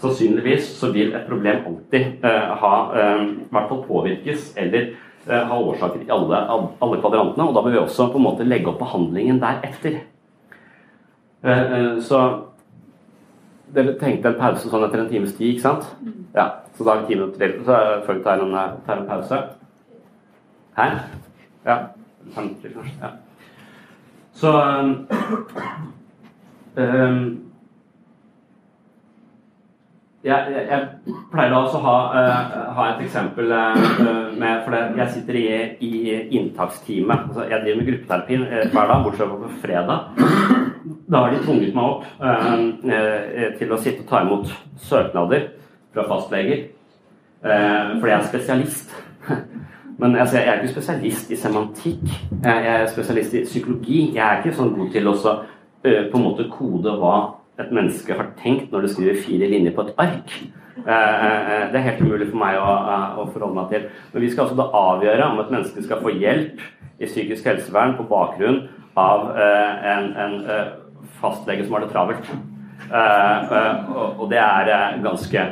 Sannsynligvis 0.01 0.69
så 0.79 0.93
vil 0.95 1.11
et 1.13 1.27
problem 1.29 1.65
alltid 1.67 2.23
ha, 2.63 2.71
i 3.21 3.49
hvert 3.51 3.69
fall 3.69 3.83
påvirkes 3.89 4.53
eller 4.63 4.93
ha 5.27 5.59
årsaker 5.59 6.07
i 6.07 6.13
alle, 6.15 6.39
alle 6.81 7.01
kvadrantene. 7.03 7.49
Og 7.49 7.57
da 7.59 7.65
vil 7.67 7.75
vi 7.77 7.83
også 7.83 8.09
på 8.13 8.21
en 8.23 8.29
måte 8.31 8.47
legge 8.47 8.71
opp 8.71 8.79
behandlingen 8.81 9.43
deretter. 9.43 9.99
Så 12.07 12.21
dere 13.75 13.97
tenkte 14.01 14.33
en 14.33 14.39
pause 14.41 14.71
sånn 14.71 14.85
etter 14.87 15.03
en 15.03 15.11
times 15.11 15.35
tid, 15.37 15.55
ikke 15.55 15.67
sant? 15.67 15.87
Ja, 16.35 16.47
Så 16.77 16.85
da 16.87 16.95
har 16.95 17.03
vi 17.03 17.11
ti 17.11 17.19
minutter 17.19 17.43
til. 17.43 17.65
Så 17.67 17.81
før 18.07 18.17
vi 18.17 18.23
tar 18.25 18.45
en, 18.45 18.55
tar 18.87 19.03
en 19.03 19.09
pause. 19.11 19.41
Her? 20.79 21.03
Ja. 21.67 21.79
50, 22.35 22.73
kanskje. 22.75 22.95
Ja. 23.01 23.11
Så 24.33 24.53
um, 26.77 27.47
jeg, 30.25 30.47
jeg, 30.53 30.65
jeg, 30.71 31.15
pleier 31.33 31.55
også 31.57 31.81
å 31.81 31.85
ha, 31.85 31.97
uh, 32.13 32.57
ha, 32.77 32.87
et 32.93 33.05
eksempel 33.07 33.53
uh, 33.53 33.77
med 34.37 34.65
For 34.65 34.75
det, 34.75 34.83
jeg 35.01 35.15
sitter 35.15 35.39
i, 35.41 35.47
i 35.85 36.17
inntaksteamet. 36.39 37.31
Altså, 37.31 37.47
jeg 37.49 37.65
driver 37.65 37.81
med 37.81 37.89
gruppeterapi 37.91 38.41
hver 38.73 38.93
dag, 38.93 39.07
bortsett 39.07 39.31
fra 39.31 39.39
på 39.41 39.55
fredag. 39.63 39.99
Da 41.11 41.25
har 41.25 41.33
de 41.33 41.41
tvunget 41.45 41.77
meg 41.77 41.85
opp 41.85 42.05
uh, 42.21 43.55
til 43.61 43.73
å 43.73 43.81
sitte 43.81 44.05
og 44.05 44.13
ta 44.13 44.23
imot 44.27 44.53
søknader 44.91 45.49
fra 45.91 46.07
fastleger. 46.07 46.69
fordi 47.43 48.13
jeg 48.13 48.19
er 48.21 48.29
spesialist. 48.29 48.93
Men 50.01 50.17
altså, 50.17 50.39
jeg 50.39 50.49
er 50.49 50.61
ikke 50.61 50.73
spesialist 50.73 51.31
i 51.31 51.37
semantikk. 51.37 52.07
Jeg 52.45 52.69
er 52.73 52.87
spesialist 52.89 53.35
i 53.37 53.45
psykologi. 53.45 53.99
Jeg 54.15 54.25
er 54.25 54.41
ikke 54.41 54.57
sånn 54.57 54.73
god 54.79 54.95
til 54.95 55.11
å 55.11 55.17
på 55.81 56.17
en 56.19 56.25
måte 56.25 56.49
kode 56.53 56.93
hva 57.01 57.15
et 57.61 57.71
menneske 57.73 58.17
har 58.17 58.33
tenkt 58.41 58.73
når 58.73 58.85
det 58.85 58.91
skriver 58.95 59.23
fire 59.25 59.49
linjer 59.49 59.75
på 59.77 59.85
et 59.87 59.95
ark. 60.01 60.35
Det 60.81 61.79
er 61.79 61.87
helt 61.87 62.03
umulig 62.05 62.29
for 62.31 62.41
meg 62.41 62.57
å, 62.61 62.75
å 63.21 63.27
forholde 63.33 63.57
meg 63.57 63.73
til. 63.73 63.89
Men 64.13 64.25
vi 64.25 64.31
skal 64.33 64.47
altså 64.47 64.59
da 64.61 64.69
avgjøre 64.81 65.27
om 65.29 65.41
et 65.43 65.53
menneske 65.53 65.85
skal 65.85 66.01
få 66.05 66.15
hjelp 66.17 66.63
i 67.01 67.09
psykisk 67.09 67.49
helsevern 67.49 67.97
på 67.99 68.09
bakgrunn 68.09 68.63
av 69.01 69.33
en, 69.37 70.09
en 70.21 70.39
fastlege 71.21 71.67
som 71.67 71.77
har 71.77 71.85
det 71.85 71.93
travelt. 71.93 72.33
Og 74.21 74.25
det 74.33 74.41
er 74.41 75.01
ganske 75.05 75.45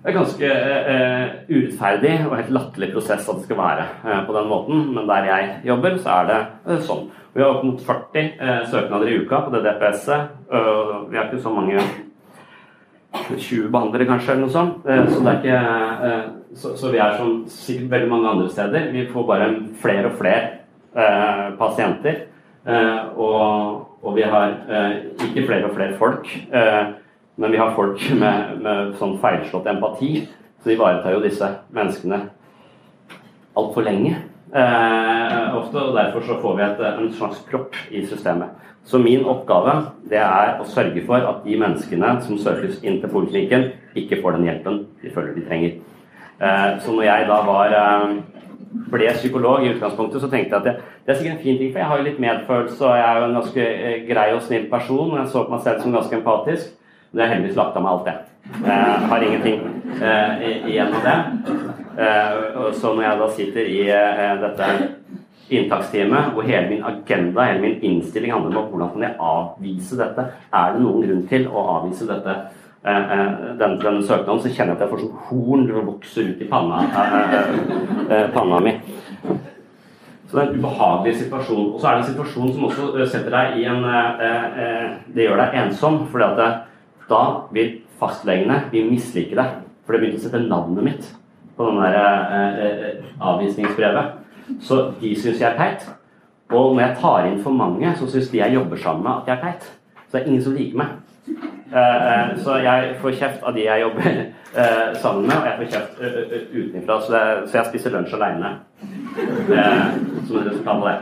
det 0.00 0.08
er 0.08 0.16
ganske 0.16 0.50
uh, 0.50 1.24
urettferdig 1.50 2.12
og 2.24 2.36
helt 2.38 2.52
latterlig 2.56 2.86
prosess 2.94 3.26
at 3.28 3.36
det 3.36 3.44
skal 3.44 3.58
være 3.58 3.82
uh, 4.00 4.20
på 4.24 4.36
den 4.36 4.46
måten, 4.48 4.84
men 4.96 5.08
der 5.10 5.26
jeg 5.28 5.50
jobber, 5.68 5.98
så 6.00 6.14
er 6.14 6.30
det 6.30 6.38
uh, 6.70 6.78
sånn. 6.86 7.02
Vi 7.34 7.42
har 7.44 7.52
opp 7.52 7.66
mot 7.66 7.82
40 7.84 8.30
søknader 8.72 9.10
i 9.10 9.18
uka 9.20 9.42
på 9.44 9.52
det 9.54 9.60
DPS-et. 9.62 10.32
vi 10.50 11.18
har 11.18 11.28
ikke 11.28 11.42
så 11.44 11.52
mange 11.54 11.84
20 13.36 13.68
behandlere, 13.70 14.06
kanskje, 14.08 14.32
eller 14.32 14.48
noe 14.48 14.50
sånt. 14.50 14.80
så, 14.82 15.20
det 15.22 15.30
er 15.30 15.38
ikke, 15.38 16.16
så, 16.58 16.72
så, 16.80 16.90
vi 16.90 16.98
er 16.98 17.14
som 17.20 17.36
sikkert 17.46 17.92
veldig 17.92 18.08
mange 18.10 18.32
andre 18.32 18.48
steder. 18.50 18.88
Vi 18.90 19.04
får 19.12 19.28
bare 19.28 19.46
flere 19.78 20.10
og 20.10 20.18
flere 20.18 21.54
pasienter. 21.60 22.18
Og, 23.14 23.38
og, 24.02 24.10
vi 24.18 24.26
har 24.26 24.56
ikke 25.28 25.46
flere 25.46 25.70
og 25.70 25.78
flere 25.78 25.94
folk. 26.02 26.34
Men 27.40 27.54
vi 27.54 27.60
har 27.60 27.72
folk 27.76 28.02
med, 28.22 28.58
med 28.60 28.96
sånn 29.00 29.16
feilslått 29.22 29.68
empati, 29.72 30.26
så 30.60 30.68
de 30.68 30.76
ivaretar 30.76 31.16
jo 31.16 31.22
disse 31.24 31.46
menneskene 31.72 32.26
altfor 33.56 33.86
lenge. 33.86 34.18
Eh, 34.50 35.56
ofte, 35.56 35.78
og 35.78 35.94
Derfor 35.96 36.26
så 36.26 36.36
får 36.42 36.58
vi 36.58 36.64
et, 36.66 36.82
en 36.90 37.12
slags 37.16 37.40
propp 37.48 37.78
i 37.90 38.02
systemet. 38.06 38.50
Så 38.84 38.98
min 38.98 39.24
oppgave 39.28 39.76
det 40.10 40.18
er 40.20 40.58
å 40.60 40.66
sørge 40.68 41.04
for 41.06 41.22
at 41.22 41.44
de 41.44 41.56
menneskene 41.60 42.16
som 42.24 42.38
søkes 42.40 42.80
inn 42.82 42.98
til 43.00 43.12
poliklinikken, 43.12 43.70
ikke 43.96 44.20
får 44.22 44.36
den 44.36 44.48
hjelpen 44.48 44.82
de 45.02 45.12
føler 45.14 45.36
de 45.36 45.46
trenger. 45.46 45.78
Eh, 46.40 46.68
så 46.84 46.92
når 46.92 47.06
jeg 47.06 47.28
da 47.30 47.38
var 47.46 47.76
eh, 47.76 48.18
ble 48.90 49.12
psykolog 49.16 49.64
i 49.64 49.72
utgangspunktet, 49.74 50.22
så 50.22 50.30
tenkte 50.32 50.56
jeg 50.56 50.60
at 50.60 50.68
det, 50.68 50.74
det, 51.06 51.12
er 51.12 51.18
sikkert 51.20 51.38
en 51.38 51.44
fin 51.44 51.58
ting, 51.58 51.72
for 51.72 51.82
jeg 51.82 51.90
har 51.90 52.00
jo 52.00 52.08
litt 52.08 52.20
medfølelse, 52.22 52.84
og 52.84 52.98
jeg 52.98 53.06
er 53.06 53.18
jo 53.20 53.28
en 53.28 53.38
ganske 53.40 53.66
eh, 53.70 54.04
grei 54.08 54.28
og 54.34 54.44
snill 54.44 54.68
person, 54.72 55.10
og 55.10 55.18
jeg 55.20 55.32
så 55.32 55.44
på 55.46 55.54
meg 55.54 55.64
selv 55.66 55.82
som 55.84 55.96
ganske 55.96 56.20
empatisk. 56.20 56.76
Det 57.10 57.22
er 57.24 57.32
heldigvis 57.34 57.58
lagt 57.58 57.76
av 57.76 57.82
meg 57.82 57.92
alt 57.92 58.06
det. 58.06 58.16
Jeg 58.60 59.08
har 59.10 59.24
ingenting 59.26 59.62
eh, 60.02 60.44
igjen 60.70 60.94
av 60.94 61.06
det. 61.06 61.16
Eh, 62.00 62.70
så 62.78 62.94
når 62.94 63.02
jeg 63.04 63.20
da 63.20 63.28
sitter 63.34 63.70
i 63.70 63.80
eh, 63.90 64.36
dette 64.44 64.68
inntaksteamet, 65.50 66.30
hvor 66.34 66.46
hele 66.46 66.68
min 66.70 66.84
agenda, 66.86 67.48
hele 67.48 67.64
min 67.64 67.82
innstilling 67.82 68.32
handler 68.32 68.60
om 68.60 68.70
hvordan 68.70 68.92
kan 68.94 69.06
jeg 69.08 69.18
avvise 69.32 69.98
dette, 69.98 70.26
er 70.54 70.72
det 70.72 70.84
noen 70.84 71.06
grunn 71.06 71.26
til 71.32 71.48
å 71.50 71.66
avvise 71.74 72.06
dette 72.06 72.36
eh, 72.36 73.12
eh, 73.16 73.34
den, 73.58 73.76
denne 73.82 74.06
søknaden, 74.06 74.42
så 74.44 74.54
kjenner 74.54 74.74
jeg 74.74 74.78
at 74.78 74.86
jeg 74.86 74.92
får 74.94 75.04
sånn 75.04 75.20
horn 75.26 75.66
som 75.66 75.90
vokser 75.90 76.30
ut 76.30 76.46
i 76.46 76.50
panna, 76.54 76.84
eh, 78.06 78.26
panna 78.34 78.62
mi. 78.62 78.76
Så 80.30 80.36
det 80.36 80.42
er 80.44 80.48
en 80.52 80.62
ubehagelig 80.62 81.16
situasjon. 81.24 81.70
Og 81.74 81.80
så 81.82 81.88
er 81.88 81.96
det 81.96 82.04
en 82.04 82.10
situasjon 82.12 82.52
som 82.54 82.66
også 82.68 83.06
setter 83.10 83.34
deg 83.34 83.56
i 83.58 83.64
en 83.66 83.82
Det 85.10 85.24
gjør 85.24 85.40
deg 85.40 85.56
ensom. 85.58 86.04
fordi 86.12 86.24
at 86.28 86.36
det, 86.38 86.50
da 87.10 87.22
vil 87.54 87.80
fastlegene 88.00 88.62
de 88.72 88.84
mislike 88.86 89.36
det. 89.36 89.48
For 89.84 89.94
det 89.96 90.04
begynte 90.04 90.22
å 90.22 90.26
sette 90.28 90.42
navnet 90.44 90.86
mitt 90.86 91.08
på 91.56 91.66
den 91.68 91.80
der 91.82 91.96
eh, 92.00 92.60
eh, 92.66 93.08
avvisningsbrevet. 93.20 94.16
Så 94.64 94.80
de 95.00 95.14
syns 95.18 95.40
jeg 95.40 95.50
er 95.50 95.58
teit. 95.58 95.88
Og 96.50 96.74
når 96.74 96.82
jeg 96.82 96.96
tar 97.00 97.26
inn 97.28 97.42
for 97.42 97.54
mange, 97.54 97.92
så 97.98 98.08
syns 98.10 98.30
de 98.30 98.40
jeg 98.40 98.54
jobber 98.54 98.76
sammen 98.80 99.04
med, 99.06 99.12
at 99.12 99.28
jeg 99.28 99.36
er 99.36 99.44
teit. 99.44 99.68
Så 100.06 100.16
det 100.16 100.22
er 100.22 100.30
ingen 100.30 100.42
som 100.42 100.56
liker 100.56 100.80
meg. 100.80 100.96
Eh, 101.70 101.76
eh 101.78 102.32
så 102.42 102.56
jeg 102.64 102.94
får 103.02 103.18
kjeft 103.18 103.44
av 103.46 103.54
de 103.54 103.66
jeg 103.66 103.82
jobber 103.84 104.08
eh, 104.10 104.88
sammen 105.02 105.26
med, 105.26 105.36
og 105.36 105.46
jeg 105.46 105.58
får 105.58 105.70
kjeft 105.74 106.00
uh, 106.00 106.34
utenfra. 106.54 107.00
Så, 107.00 107.20
så, 107.46 107.58
jeg 107.58 107.66
spiser 107.70 107.94
lunsj 107.94 108.16
aleine 108.18 108.56
som 110.26 110.40
et 110.40 110.50
resultat 110.50 110.74
av 110.74 110.88
det. 110.88 110.98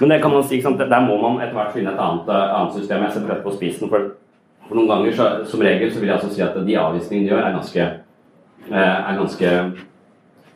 Men 0.00 0.08
det 0.08 0.22
kan 0.22 0.30
man 0.30 0.44
si, 0.44 0.60
der 0.60 1.06
må 1.06 1.16
man 1.22 1.40
etter 1.42 1.54
hvert 1.54 1.74
finne 1.74 1.92
et 1.92 2.00
annet, 2.02 2.28
eh, 2.28 2.54
annet 2.58 2.74
system. 2.74 3.02
Jeg 3.02 3.12
setter 3.14 3.30
dette 3.30 3.46
på 3.46 3.54
spissen. 3.54 3.90
For, 3.90 4.10
for, 4.66 4.74
noen 4.74 4.90
ganger, 4.90 5.14
så, 5.14 5.28
som 5.46 5.62
regel, 5.62 5.92
så 5.92 6.00
vil 6.00 6.10
jeg 6.10 6.16
altså 6.18 6.32
si 6.34 6.42
at 6.42 6.56
de 6.66 6.78
avvisningene 6.80 7.28
de 7.28 7.32
gjør, 7.32 7.44
er 7.44 7.58
ganske, 7.58 7.86
eh, 8.70 8.94
er 8.96 9.20
ganske 9.20 9.52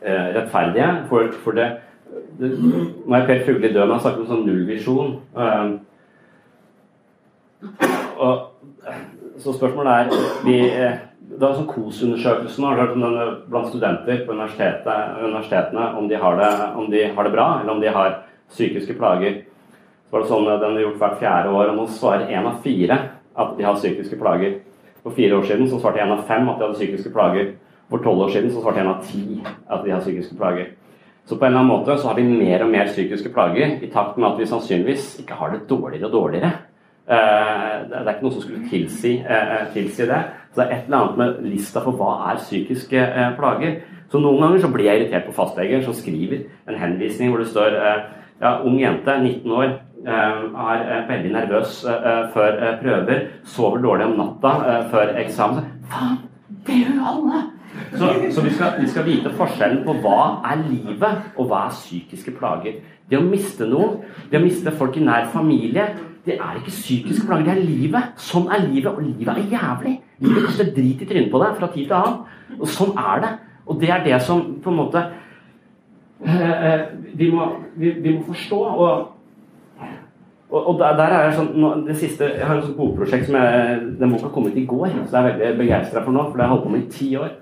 eh, 0.01 0.27
rettferdige. 0.35 0.89
For, 1.11 1.31
for 1.45 1.59
det, 1.59 1.69
det, 2.39 2.53
Nå 2.59 3.15
er 3.15 3.27
Per 3.27 3.45
Fugli 3.45 3.71
død, 3.71 3.85
men 3.85 3.95
han 3.95 4.03
snakker 4.03 4.25
om 4.25 4.31
sånn 4.33 4.47
nullvisjon. 4.47 5.15
Og, 8.19 8.47
så 9.39 9.53
spørsmålet 9.55 9.91
er 9.93 10.05
vi, 10.43 10.55
Det 11.29 11.45
er 11.45 11.53
sånn 11.55 11.67
KOS-undersøkelsen 11.69 12.65
blant 13.47 13.69
studenter 13.71 14.25
på 14.25 14.35
universitetene 14.35 15.85
om 15.95 16.09
de, 16.09 16.17
det, 16.17 16.49
om 16.75 16.89
de 16.91 17.05
har 17.15 17.27
det 17.27 17.31
bra, 17.31 17.47
eller 17.61 17.71
om 17.71 17.83
de 17.83 17.93
har 17.95 18.17
psykiske 18.49 18.97
plager. 18.97 19.43
Så 20.07 20.15
var 20.15 20.23
det 20.23 20.31
sånn 20.31 20.49
Den 20.49 20.77
er 20.77 20.85
gjort 20.87 20.99
hvert 21.03 21.19
fjerde 21.21 21.53
år, 21.53 21.71
og 21.71 21.77
nå 21.77 21.87
svarer 21.93 22.31
én 22.33 22.47
av 22.49 22.61
fire 22.63 22.97
at 23.39 23.55
de 23.57 23.63
har 23.63 23.77
psykiske 23.77 24.17
plager. 24.19 24.59
For 25.03 25.15
fire 25.15 25.37
år 25.37 25.47
siden 25.47 25.69
så 25.69 25.79
svarte 25.79 26.01
én 26.03 26.11
av 26.11 26.25
fem 26.27 26.49
at 26.49 26.59
de 26.59 26.67
hadde 26.67 26.79
psykiske 26.79 27.13
plager. 27.13 27.53
For 27.89 28.03
tolv 28.03 28.25
år 28.25 28.33
siden 28.33 28.51
så 28.53 28.61
svarte 28.61 28.83
én 28.83 28.91
av 28.91 29.03
ti 29.05 29.41
at 29.45 29.85
de 29.85 29.93
har 29.93 30.01
psykiske 30.03 30.37
plager. 30.37 30.73
Så 31.25 31.37
på 31.37 31.45
en 31.45 31.53
eller 31.53 31.61
annen 31.61 31.71
måte 31.71 31.97
så 31.97 32.09
har 32.09 32.17
vi 32.17 32.25
mer 32.25 32.63
og 32.65 32.71
mer 32.73 32.89
psykiske 32.89 33.29
plager 33.33 33.77
i 33.85 33.91
takt 33.93 34.17
med 34.17 34.31
at 34.31 34.39
vi 34.39 34.49
sannsynligvis 34.49 35.19
ikke 35.21 35.37
har 35.37 35.53
det 35.53 35.67
dårligere 35.69 36.09
og 36.09 36.11
dårligere. 36.11 36.51
Eh, 37.09 37.75
det 37.89 37.99
er 37.99 38.11
ikke 38.15 38.25
noe 38.25 38.33
som 38.33 38.43
skulle 38.43 38.69
tilsi, 38.69 39.15
eh, 39.21 39.67
tilsi 39.73 40.07
det. 40.09 40.23
Så 40.51 40.61
det 40.61 40.65
er 40.65 40.75
et 40.75 40.85
eller 40.85 40.97
annet 40.97 41.17
med 41.17 41.51
lista 41.51 41.83
for 41.85 41.97
hva 41.97 42.31
er 42.31 42.41
psykiske 42.41 42.97
eh, 42.97 43.31
plager. 43.37 43.79
Så 44.09 44.21
noen 44.21 44.41
ganger 44.41 44.63
så 44.65 44.71
blir 44.73 44.85
jeg 44.85 45.03
irritert 45.03 45.27
på 45.29 45.37
fastleger 45.37 45.81
som 45.85 45.93
skriver 45.93 46.47
en 46.67 46.81
henvisning 46.81 47.29
hvor 47.29 47.43
det 47.43 47.51
står 47.53 47.77
ung 48.41 48.79
jente, 48.79 49.15
19 49.21 49.51
år, 49.51 49.77
er 50.07 51.07
veldig 51.09 51.31
nervøs 51.33 51.81
før 52.33 52.59
prøver, 52.81 53.25
sover 53.43 53.81
dårlig 53.83 54.05
om 54.05 54.17
natta 54.19 54.83
før 54.91 55.15
eksamen. 55.19 55.65
Faen, 55.91 56.21
det 56.67 56.83
gjør 56.85 57.01
alle! 57.13 57.41
Så, 57.91 58.07
så 58.31 58.41
vi, 58.41 58.49
skal, 58.49 58.81
vi, 58.81 58.87
skal, 58.89 59.05
vite 59.05 59.31
forskjellen 59.37 59.81
på 59.85 59.93
hva 60.03 60.19
er 60.51 60.61
livet, 60.69 61.25
og 61.37 61.49
hva 61.49 61.65
er 61.67 61.75
psykiske 61.75 62.33
plager. 62.37 62.79
Det 63.09 63.17
å 63.17 63.25
miste 63.25 63.67
noen, 63.69 63.99
det 64.31 64.39
å 64.39 64.43
miste 64.43 64.73
folk 64.77 64.97
i 64.97 65.03
nær 65.05 65.29
familie, 65.33 65.87
det 66.25 66.35
er 66.37 66.59
ikke 66.59 66.73
psykiske 66.73 67.25
plager, 67.27 67.47
det 67.47 67.55
er 67.55 67.63
livet. 67.65 68.11
Sånn 68.21 68.49
er 68.53 68.65
livet, 68.67 68.91
og 68.91 69.05
livet 69.05 69.31
er 69.37 69.55
jævlig. 69.55 69.95
Livet 70.25 70.49
kaster 70.49 70.73
drit 70.75 71.01
i 71.01 71.09
trynet 71.09 71.31
på 71.31 71.41
deg 71.43 71.55
fra 71.57 71.71
tid 71.73 71.87
til 71.87 71.97
annen. 71.97 72.19
Og 72.59 72.67
sånn 72.69 72.93
er 72.99 73.23
det. 73.25 73.33
Og 73.69 73.81
det 73.81 73.91
er 73.93 74.05
det 74.05 74.21
som 74.25 74.43
på 74.61 74.71
en 74.71 74.79
måte 74.81 75.01
eh, 75.01 75.09
eh, 75.09 75.25
vi 76.19 77.29
må, 77.31 77.45
vi, 77.79 77.93
vi 78.03 78.17
må 78.17 78.25
forstå. 78.27 78.59
og 78.59 79.07
og, 80.49 80.79
der, 80.79 80.95
der, 80.97 81.11
er 81.13 81.35
sånn, 81.37 81.51
nå, 81.61 81.67
det 81.85 81.93
siste, 81.99 82.25
Jeg 82.39 82.47
har 82.49 82.57
et 82.57 82.71
bokprosjekt 82.73 83.27
som 83.27 83.35
jeg, 83.37 83.81
den 83.99 84.15
boka 84.15 84.31
kom 84.33 84.47
ut 84.49 84.55
i 84.57 84.65
går, 84.65 84.95
så 85.05 85.19
jeg 85.19 85.19
er 85.19 85.27
veldig 85.27 85.59
begeistra 85.59 86.01
for 86.01 86.15
nå. 86.15 86.23
For 86.25 86.39
det 86.39 86.41
har 86.41 86.49
jeg 86.49 86.55
holdt 86.55 86.65
på 86.65 86.71
med 86.73 86.81
i 86.81 86.95
ti 86.95 87.09
år. 87.19 87.35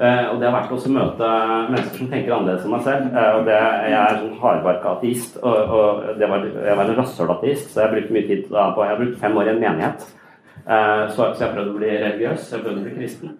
Uh, 0.00 0.26
og 0.32 0.40
det 0.40 0.46
har 0.48 0.54
vært 0.54 0.70
å 0.72 0.92
møte 0.92 1.30
mennesker 1.72 1.98
som 2.00 2.10
tenker 2.12 2.32
annerledes 2.32 2.62
enn 2.64 2.72
meg 2.72 2.84
selv. 2.84 3.08
Uh, 3.16 3.30
og 3.38 3.48
det, 3.48 3.56
Jeg 3.88 3.96
er 4.00 4.20
sånn 4.20 4.36
hardbarka 4.42 4.92
ateist, 4.94 5.40
og, 5.40 5.72
og 5.76 6.20
var, 6.20 6.46
jeg 6.68 6.76
var 6.78 6.92
en 6.92 7.00
rasshølateist, 7.00 7.72
så 7.72 7.82
jeg 7.82 7.94
brukte 7.94 8.16
mye 8.16 8.28
tid 8.28 8.46
da, 8.52 8.68
på 8.76 8.84
Jeg 8.84 8.92
har 8.92 9.02
brukt 9.02 9.20
fem 9.24 9.40
år 9.40 9.48
i 9.48 9.52
en 9.54 9.64
menighet. 9.64 10.06
Uh, 10.60 11.04
så, 11.12 11.30
så, 11.32 11.46
jeg 11.46 11.52
prøvde 11.56 11.74
å 11.74 11.80
bli 11.80 11.90
religiøs, 11.96 12.48
jeg 12.52 12.64
prøvde 12.64 12.80
å 12.80 12.86
bli 12.86 12.96
kristen. 12.96 13.36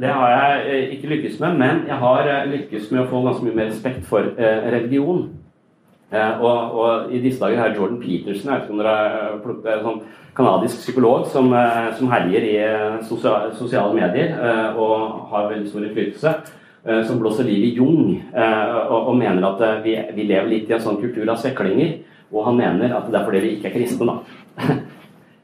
Det 0.00 0.10
har 0.10 0.34
jeg 0.34 0.84
ikke 0.96 1.12
lykkes 1.14 1.38
med, 1.42 1.56
men 1.60 1.86
jeg 1.88 1.96
har 2.00 2.28
lykkes 2.50 2.90
med 2.90 3.04
å 3.04 3.08
få 3.10 3.22
ganske 3.24 3.46
mye 3.46 3.58
mer 3.58 3.70
respekt 3.70 4.04
for 4.08 4.34
religion. 4.38 5.26
Og, 6.14 6.74
og, 6.78 7.14
i 7.14 7.18
disse 7.22 7.42
dager 7.42 7.58
er 7.58 7.74
Jordan 7.74 7.98
Peterson 7.98 8.50
jeg 8.50 8.60
vet 8.60 8.66
ikke 8.68 8.74
om 8.76 8.82
dere 8.82 8.98
har 8.98 9.78
en 9.78 9.86
sånn 9.88 10.02
kanadisk 10.36 10.82
psykolog 10.82 11.26
som, 11.30 11.52
eh, 11.54 11.94
som, 11.98 12.10
herjer 12.10 12.46
i 12.48 12.56
eh, 12.58 12.98
sosiale, 13.06 13.94
medier 13.94 14.34
eh, 14.34 14.76
og 14.76 15.30
har 15.30 15.50
veldig 15.52 15.70
stor 15.70 15.86
innflytelse. 15.86 16.36
Som 17.08 17.16
blåser 17.16 17.46
liv 17.48 17.62
i 17.64 17.76
Jung 17.78 18.10
og, 18.36 19.14
mener 19.16 19.40
at 19.48 19.62
vi, 19.86 19.94
lever 20.18 20.50
litt 20.50 20.68
i 20.68 20.74
en 20.76 20.82
sånn 20.84 20.98
kultur 21.00 21.30
av 21.32 21.38
sveklinger. 21.40 21.94
Og 22.28 22.44
han 22.44 22.58
mener 22.58 22.92
at 22.92 23.06
det 23.08 23.16
er 23.16 23.24
fordi 23.24 23.40
vi 23.40 23.52
ikke 23.54 23.70
er 23.70 23.76
kristne, 23.78 24.04
da. 24.10 24.66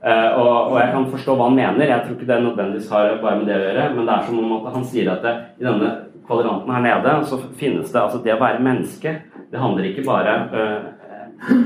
og, 0.00 0.70
og, 0.70 0.76
jeg 0.80 0.92
kan 0.94 1.08
forstå 1.12 1.34
hva 1.36 1.48
han 1.50 1.58
mener. 1.58 1.84
Jeg 1.84 2.04
tror 2.04 2.14
ikke 2.16 2.28
det 2.28 2.38
nødvendigvis 2.44 2.92
har 2.92 3.18
bare 3.20 3.40
med 3.40 3.50
det 3.50 3.56
å 3.58 3.64
gjøre. 3.66 3.88
Men 3.96 4.06
det 4.06 4.14
er 4.14 4.28
som 4.28 4.38
om 4.40 4.54
at 4.56 4.78
han 4.78 4.86
sier 4.88 5.10
at 5.12 5.26
det, 5.26 5.34
i 5.60 5.66
denne 5.66 5.90
kvadranten 6.28 6.72
her 6.72 6.86
nede 6.86 7.16
så 7.28 7.40
finnes 7.60 7.92
det 7.92 8.00
altså 8.00 8.22
det 8.24 8.32
å 8.36 8.40
være 8.40 8.62
menneske 8.64 9.18
det 9.50 9.58
handler 9.58 9.88
ikke 9.88 10.04
bare 10.06 10.34
uh, 10.54 11.56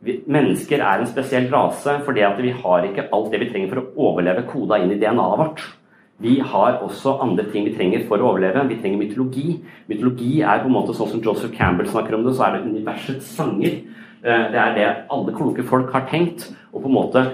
vi, 0.00 0.16
Mennesker 0.30 0.80
er 0.80 1.02
en 1.02 1.10
spesiell 1.10 1.50
rase 1.52 1.98
fordi 2.06 2.24
at 2.24 2.40
vi 2.40 2.54
har 2.56 2.86
ikke 2.88 3.10
alt 3.12 3.28
det 3.32 3.42
vi 3.42 3.50
trenger 3.50 3.74
for 3.74 3.82
å 3.82 4.08
overleve 4.08 4.46
koda 4.48 4.80
inn 4.80 4.94
i 4.94 4.98
DNA-et 5.00 5.42
vårt. 5.42 5.64
Vi 6.20 6.38
har 6.44 6.80
også 6.84 7.18
andre 7.24 7.46
ting 7.52 7.66
vi 7.68 7.74
trenger 7.76 8.06
for 8.08 8.20
å 8.20 8.30
overleve. 8.32 8.66
Vi 8.68 8.78
trenger 8.80 9.00
mytologi. 9.00 9.58
Mytologi 9.88 10.40
er 10.40 10.62
på 10.62 10.68
en 10.68 10.76
måte 10.76 10.96
sånn 10.96 11.08
som 11.12 11.22
Joseph 11.24 11.52
Campbell 11.56 11.88
snakker 11.88 12.16
om 12.16 12.26
det, 12.26 12.34
så 12.36 12.46
er 12.46 12.56
det 12.56 12.66
universets 12.68 13.28
sanger. 13.36 13.78
Uh, 14.24 14.48
det 14.52 14.60
er 14.64 14.74
det 14.76 14.88
alle 15.12 15.36
kloke 15.36 15.64
folk 15.68 15.92
har 15.96 16.08
tenkt. 16.08 16.48
Og 16.72 16.82
på 16.82 16.88
en 16.88 16.94
måte 16.94 17.24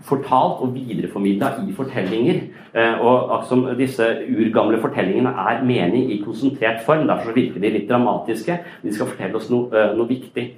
fortalt 0.00 0.62
og 0.64 0.74
videreformidla 0.74 1.50
i 1.68 1.72
fortellinger. 1.72 2.40
Eh, 2.74 3.00
og 3.00 3.44
som 3.48 3.66
disse 3.78 4.06
urgamle 4.30 4.80
fortellingene 4.80 5.28
er 5.28 5.64
mening 5.64 6.12
i 6.12 6.22
konsentrert 6.24 6.84
form. 6.86 7.06
Derfor 7.08 7.34
virker 7.34 7.60
de 7.60 7.72
litt 7.74 7.88
dramatiske. 7.90 8.58
De 8.82 8.94
skal 8.94 9.06
fortelle 9.06 9.36
oss 9.36 9.50
noe, 9.50 9.68
eh, 9.74 9.96
noe 9.96 10.08
viktig. 10.08 10.50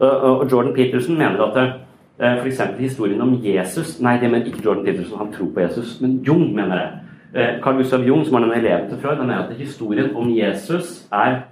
Og 0.00 0.46
Jordan 0.52 0.72
Peterson 0.74 1.18
mener 1.18 1.42
at 1.44 1.56
eh, 1.60 2.38
f.eks. 2.40 2.60
historien 2.78 3.20
om 3.20 3.34
Jesus 3.44 3.98
Nei, 4.00 4.16
det 4.16 4.30
mener 4.30 4.46
ikke 4.46 4.64
Jordan 4.64 4.84
Peterson, 4.84 5.18
han 5.18 5.32
tror 5.32 5.50
på 5.54 5.60
Jesus, 5.60 5.98
men 6.00 6.22
Jung 6.24 6.54
mener 6.54 6.78
det. 6.78 6.88
Carl 7.62 7.76
Gustav 7.76 8.00
Jung, 8.02 8.24
som 8.26 8.34
er 8.34 8.40
den 8.40 8.64
eleven 8.64 8.88
til 8.88 8.98
Freud, 8.98 9.16
han 9.16 9.26
mener 9.26 9.44
at 9.44 9.56
historien 9.56 10.16
om 10.16 10.30
Jesus 10.34 11.06
er 11.12 11.42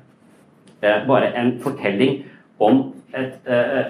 bare 0.81 1.29
en 1.39 1.53
fortelling 1.61 2.25
om, 2.61 2.95
et, 3.17 3.39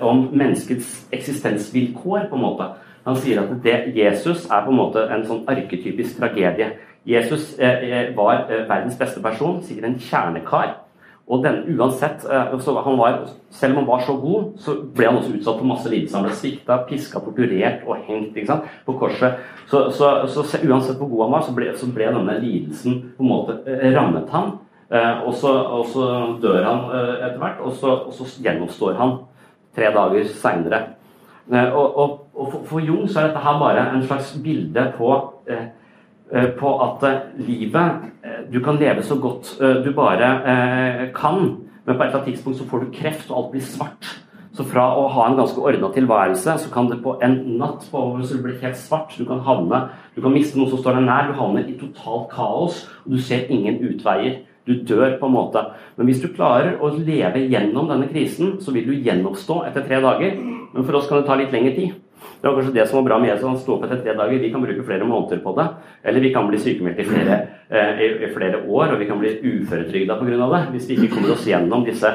om 0.04 0.28
menneskets 0.32 1.08
eksistensvilkår, 1.12 2.28
på 2.30 2.36
en 2.38 2.44
måte. 2.44 2.68
Han 3.08 3.16
sier 3.16 3.40
at 3.40 3.54
det, 3.64 3.78
Jesus 3.96 4.44
er 4.50 4.66
på 4.66 4.72
en 4.74 4.78
måte 4.78 5.06
en 5.08 5.24
sånn 5.26 5.46
arketypisk 5.48 6.18
tragedie. 6.20 6.74
Jesus 7.08 7.54
eh, 7.58 7.86
eh 7.88 8.10
var 8.16 8.50
eh, 8.50 8.66
verdens 8.68 8.98
beste 8.98 9.22
person, 9.24 9.62
sikkert 9.64 9.88
en 9.88 9.98
kjernekar. 9.98 10.74
Og 11.28 11.44
den, 11.44 11.62
uansett, 11.76 12.24
eh, 12.24 12.52
var, 12.98 13.28
Selv 13.50 13.72
om 13.72 13.76
han 13.76 13.86
var 13.86 14.00
så 14.00 14.16
god, 14.16 14.52
så 14.58 14.74
ble 14.94 15.06
han 15.06 15.16
også 15.16 15.32
utsatt 15.36 15.58
for 15.58 15.64
masse 15.64 15.88
lidelser. 15.88 16.16
Han 16.18 16.26
ble 16.26 16.36
svikta, 16.36 16.76
piska, 16.88 17.20
torturert 17.20 17.84
og 17.86 17.96
hengt 18.06 18.36
på 18.86 18.92
korset. 18.92 19.40
Så, 19.66 19.90
så, 19.90 20.26
så, 20.26 20.44
uansett 20.68 20.96
hvor 20.96 21.08
god 21.08 21.24
han 21.24 21.32
var, 21.32 21.42
så 21.42 21.54
ble, 21.54 21.72
så 21.76 21.86
ble 21.86 22.12
denne 22.12 22.38
lidelsen 22.40 23.02
på 23.16 23.24
en 23.24 23.28
måte 23.28 23.58
eh, 23.66 23.92
rammet 23.96 24.28
han. 24.32 24.58
Eh, 24.88 25.24
og, 25.26 25.34
så, 25.36 25.52
og, 25.52 25.86
så, 25.92 26.04
dør 26.42 26.62
han 26.64 26.86
etter 27.18 27.40
hvert, 27.42 27.58
og 27.60 27.74
så, 27.76 27.96
og 28.08 28.14
så 28.16 28.28
gjenoppstår 28.44 28.96
han 28.96 29.18
tre 29.76 29.90
dager 29.94 30.30
seinere. 30.32 30.84
Eh, 31.52 31.72
og, 31.72 31.98
og, 31.98 32.50
for, 32.50 32.62
for, 32.68 32.80
Jung 32.84 33.08
så 33.08 33.22
er 33.22 33.30
dette 33.30 33.42
her 33.44 33.60
bare 33.60 33.88
en 33.94 34.04
slags 34.04 34.34
bilde 34.44 34.84
på, 34.98 35.12
eh, 35.48 35.68
eh 36.32 36.48
på 36.58 36.72
at 36.84 37.04
eh, 37.08 37.20
livet 37.40 38.12
Du 38.52 38.60
kan 38.60 38.76
leve 38.76 39.02
så 39.02 39.16
godt 39.16 39.58
du 39.84 39.92
bare 39.92 40.28
eh, 40.44 41.12
kan, 41.14 41.56
men 41.84 41.96
på 41.96 42.02
et 42.02 42.08
eller 42.08 42.20
annet 42.20 42.34
tidspunkt 42.34 42.58
så 42.58 42.66
får 42.68 42.78
du 42.78 42.90
kreft, 42.92 43.30
og 43.30 43.36
alt 43.38 43.50
blir 43.52 43.62
svart. 43.64 44.08
Så 44.52 44.64
fra 44.64 44.84
å 44.96 45.06
ha 45.08 45.28
en 45.28 45.36
ganske 45.38 45.60
ordna 45.60 45.88
tilværelse, 45.94 46.58
så 46.58 46.70
kan 46.72 46.88
det 46.90 47.02
på 47.02 47.18
en 47.22 47.36
natt 47.58 47.86
på 47.90 48.02
så 48.24 48.40
bli 48.42 48.56
helt 48.60 48.76
svart. 48.76 49.14
Du 49.16 49.24
kan 49.24 49.40
havne, 49.40 49.88
du 50.16 50.20
kan 50.20 50.32
miste 50.32 50.58
noe 50.58 50.68
som 50.68 50.80
står 50.80 50.98
deg 50.98 51.06
nær. 51.06 51.28
Du 51.28 51.38
havner 51.38 51.68
i 51.68 51.76
totalt 51.78 52.28
kaos, 52.32 52.82
og 53.04 53.12
du 53.12 53.20
ser 53.22 53.46
ingen 53.48 53.80
utveier. 53.88 54.42
Du 54.68 54.74
dør 54.88 55.16
på 55.20 55.28
en 55.28 55.34
måte. 55.34 55.62
Men 55.96 56.10
hvis 56.10 56.20
du 56.22 56.28
klarer 56.28 56.76
å 56.84 56.92
leve 56.94 57.46
gjennom 57.48 57.88
denne 57.88 58.10
krisen, 58.10 58.58
så 58.60 58.74
vil 58.74 58.90
du 58.90 58.98
gjenoppstå 58.98 59.62
etter 59.70 59.88
tre 59.88 60.02
dager. 60.04 60.36
Men 60.74 60.84
for 60.84 61.00
oss 61.00 61.08
kan 61.08 61.22
det 61.22 61.28
ta 61.30 61.38
litt 61.40 61.54
lengre 61.54 61.74
tid. 61.78 61.96
Det 62.40 62.46
var 62.46 62.54
kanskje 62.54 62.74
det 62.74 62.86
som 62.86 63.00
var 63.00 63.06
bra 63.08 63.18
med 63.18 63.32
Jesus. 63.32 63.46
Han 63.48 63.58
sto 63.58 63.74
opp 63.74 63.84
etter 63.86 64.02
tre 64.02 64.14
dager. 64.14 64.38
Vi 64.38 64.50
kan 64.52 64.62
bruke 64.62 64.84
flere 64.86 65.06
måneder 65.08 65.40
på 65.42 65.54
det. 65.58 65.66
Eller 66.04 66.22
vi 66.22 66.32
kan 66.34 66.46
bli 66.46 66.60
sykemeldt 66.62 67.00
i 67.02 67.06
eh, 67.08 68.02
i, 68.06 68.30
flere 68.34 68.62
år, 68.62 68.92
og 68.92 69.00
vi 69.00 69.08
kan 69.08 69.18
bli 69.18 69.34
uføretrygda 69.42 70.18
pga. 70.20 70.36
det. 70.52 70.62
Hvis 70.74 70.88
vi 70.88 70.98
ikke 70.98 71.16
kommer 71.16 71.34
oss 71.34 71.46
gjennom 71.46 71.84
disse, 71.86 72.12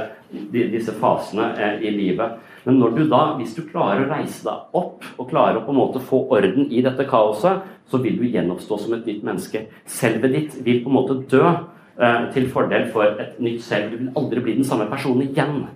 disse 0.53 0.95
fasene 1.01 1.49
eh, 1.57 1.83
i 1.87 1.91
livet. 1.91 2.39
Men 2.63 2.79
når 2.79 2.95
du 2.95 3.03
da, 3.11 3.23
hvis 3.35 3.55
du 3.57 3.65
klarer 3.67 4.05
å 4.05 4.09
reise 4.13 4.45
deg 4.45 4.79
opp 4.79 5.03
og 5.17 5.29
klarer 5.29 5.59
å 5.59 5.65
på 5.65 5.73
en 5.73 5.81
måte 5.81 5.99
få 5.99 6.23
orden 6.31 6.71
i 6.71 6.81
dette 6.85 7.03
kaoset, 7.09 7.65
så 7.91 7.99
vil 7.99 8.15
du 8.17 8.23
gjenoppstå 8.23 8.79
som 8.79 8.95
et 8.95 9.07
nytt 9.09 9.25
menneske. 9.27 9.65
Selvet 9.85 10.31
ditt 10.31 10.59
vil 10.63 10.83
på 10.85 10.91
en 10.91 10.99
måte 11.01 11.19
dø. 11.27 11.43
Eh, 11.93 12.33
til 12.33 12.47
fordel 12.49 12.87
for 12.89 13.03
et 13.21 13.35
nytt 13.37 13.61
selv. 13.61 13.91
Du 13.91 13.97
vil 13.97 14.13
aldri 14.17 14.41
bli 14.41 14.53
den 14.57 14.65
samme 14.65 14.87
personen 14.89 15.27
igjen. 15.27 15.67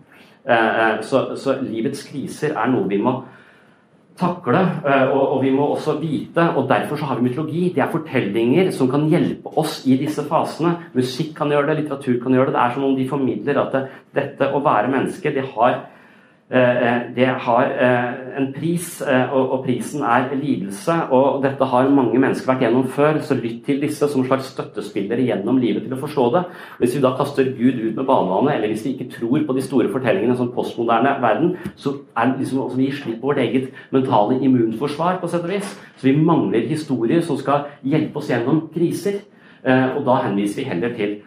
Eh, 0.49 0.53
eh, 0.55 1.01
så, 1.05 1.36
så 1.38 1.59
livets 1.61 2.01
kriser 2.09 2.55
er 2.57 2.72
noe 2.72 2.89
vi 2.89 2.97
må 2.97 3.20
takle, 4.18 4.63
og, 5.13 5.20
og, 5.22 5.43
vi 5.43 5.51
må 5.53 5.68
også 5.76 5.99
vite. 6.01 6.41
og 6.57 6.65
Derfor 6.72 6.97
så 6.97 7.05
har 7.05 7.20
vi 7.20 7.28
mytologi. 7.28 7.68
Det 7.76 7.84
er 7.84 7.91
fortellinger 7.91 8.72
som 8.74 8.89
kan 8.89 9.05
hjelpe 9.11 9.51
oss 9.61 9.84
i 9.86 9.93
disse 9.99 10.26
fasene. 10.26 10.72
Musikk 10.97 11.36
kan 11.38 11.53
gjøre 11.53 11.70
det, 11.70 11.84
litteratur 11.84 12.18
kan 12.24 12.34
gjøre 12.34 12.49
det. 12.49 12.55
Det 12.55 12.63
er 12.63 12.74
som 12.74 12.88
om 12.88 12.95
de 12.97 13.05
formidler 13.11 13.59
at 13.61 13.76
det, 13.76 13.84
dette 14.18 14.49
å 14.49 14.63
være 14.65 14.89
menneske, 14.89 15.36
det 15.36 15.45
har 15.53 15.78
det 16.48 17.28
har 17.43 17.64
eh, 17.76 18.38
en 18.39 18.45
pris, 18.56 19.02
og 19.36 19.66
prisen 19.66 20.04
er 20.08 20.30
lidelse. 20.32 20.93
og 21.12 21.43
Dette 21.43 21.66
har 21.68 21.89
mange 21.91 22.20
mennesker 22.20 22.48
vært 22.48 22.64
gjennom 22.64 22.86
før, 22.88 23.20
så 23.20 23.36
lytt 23.36 23.66
til 23.66 23.82
disse 23.82 24.08
som 24.08 24.24
slags 24.24 24.54
støttespillere 24.54 25.26
gjennom 25.28 25.60
livet 25.60 25.84
til 25.84 25.98
å 25.98 26.00
forstå 26.00 26.30
det. 26.38 26.43
Hvis 26.80 26.95
vi 26.95 27.04
da 27.04 27.12
kaster 27.20 27.52
Gud 27.58 27.82
ut 27.82 28.00
med 28.00 28.08
banevannet, 28.08 28.56
eller 28.56 28.72
hvis 28.72 28.86
vi 28.88 28.95
ikke 28.95 29.12
tror 29.18 29.43
på 29.43 29.58
de 29.58 29.66
store 29.66 29.91
fortellingene 29.91 30.38
som 30.39 30.54
postmoderne 30.56 31.18
verden, 31.24 31.58
så 31.76 31.98
er 32.16 32.32
det 32.32 32.45
liksom 32.45 32.78
vi 32.78 32.88
gir 32.88 33.00
slipp 33.02 33.20
på 33.22 33.34
vårt 33.34 33.43
eget 33.43 33.74
mentale 33.91 34.39
immunforsvar, 34.39 35.20
på 35.20 35.28
sett 35.28 35.43
og 35.43 35.52
vis. 35.52 35.76
Så 35.98 36.08
vi 36.08 36.16
mangler 36.16 36.70
historier 36.70 37.26
som 37.26 37.39
skal 37.41 37.68
hjelpe 37.84 38.22
oss 38.22 38.32
gjennom 38.32 38.70
kriser. 38.72 39.20
Og 39.68 40.03
da 40.07 40.13
henviser 40.24 40.61
vi 40.61 40.68
heller 40.70 40.93
til 40.95 41.18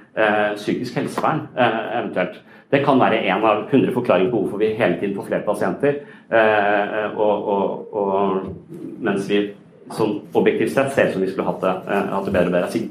psykisk 0.56 0.94
helsevern, 0.96 1.42
eventuelt. 1.58 2.38
Det 2.70 2.84
kan 2.84 3.00
være 3.00 3.18
én 3.26 3.42
av 3.42 3.64
100 3.66 3.90
forklaringer 3.94 4.30
på 4.30 4.44
hvorfor 4.44 4.60
vi 4.62 4.74
hele 4.78 4.98
tiden 5.00 5.16
får 5.16 5.26
flere 5.26 5.46
pasienter. 5.46 5.96
Eh, 6.30 7.16
og, 7.18 7.48
og, 7.54 7.94
og, 7.94 8.44
mens 9.02 9.26
vi 9.26 9.40
sånn 9.90 10.20
objektivt 10.38 10.76
sett 10.76 10.92
ser 10.94 11.10
ut 11.10 11.16
som 11.16 11.24
vi 11.24 11.30
skulle 11.32 11.48
hatt 11.48 11.64
det, 11.64 11.72
eh, 11.90 12.12
hatt 12.12 12.28
det 12.28 12.34
bedre 12.36 12.52
og 12.52 12.54
bedre. 12.54 12.82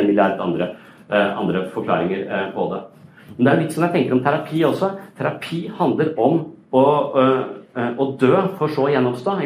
En 0.00 0.08
milliard 0.08 0.42
andre, 0.42 0.72
eh, 1.06 1.38
andre 1.38 1.62
forklaringer 1.74 2.24
eh, 2.26 2.48
på 2.56 2.66
det. 2.72 2.80
Men 3.36 3.44
det 3.44 3.52
er 3.52 3.62
litt 3.62 3.76
sånn 3.76 3.86
jeg 3.86 3.94
tenker 3.94 4.16
om 4.16 4.24
terapi 4.24 4.64
også. 4.66 4.90
Terapi 5.20 5.60
handler 5.78 6.10
om 6.18 6.40
å, 6.74 6.84
eh, 7.22 7.44
eh, 7.76 7.92
å 7.94 8.10
dø 8.18 8.34
for 8.58 8.74
så 8.74 8.88
å 8.88 8.90
gjenoppstå. 8.90 9.38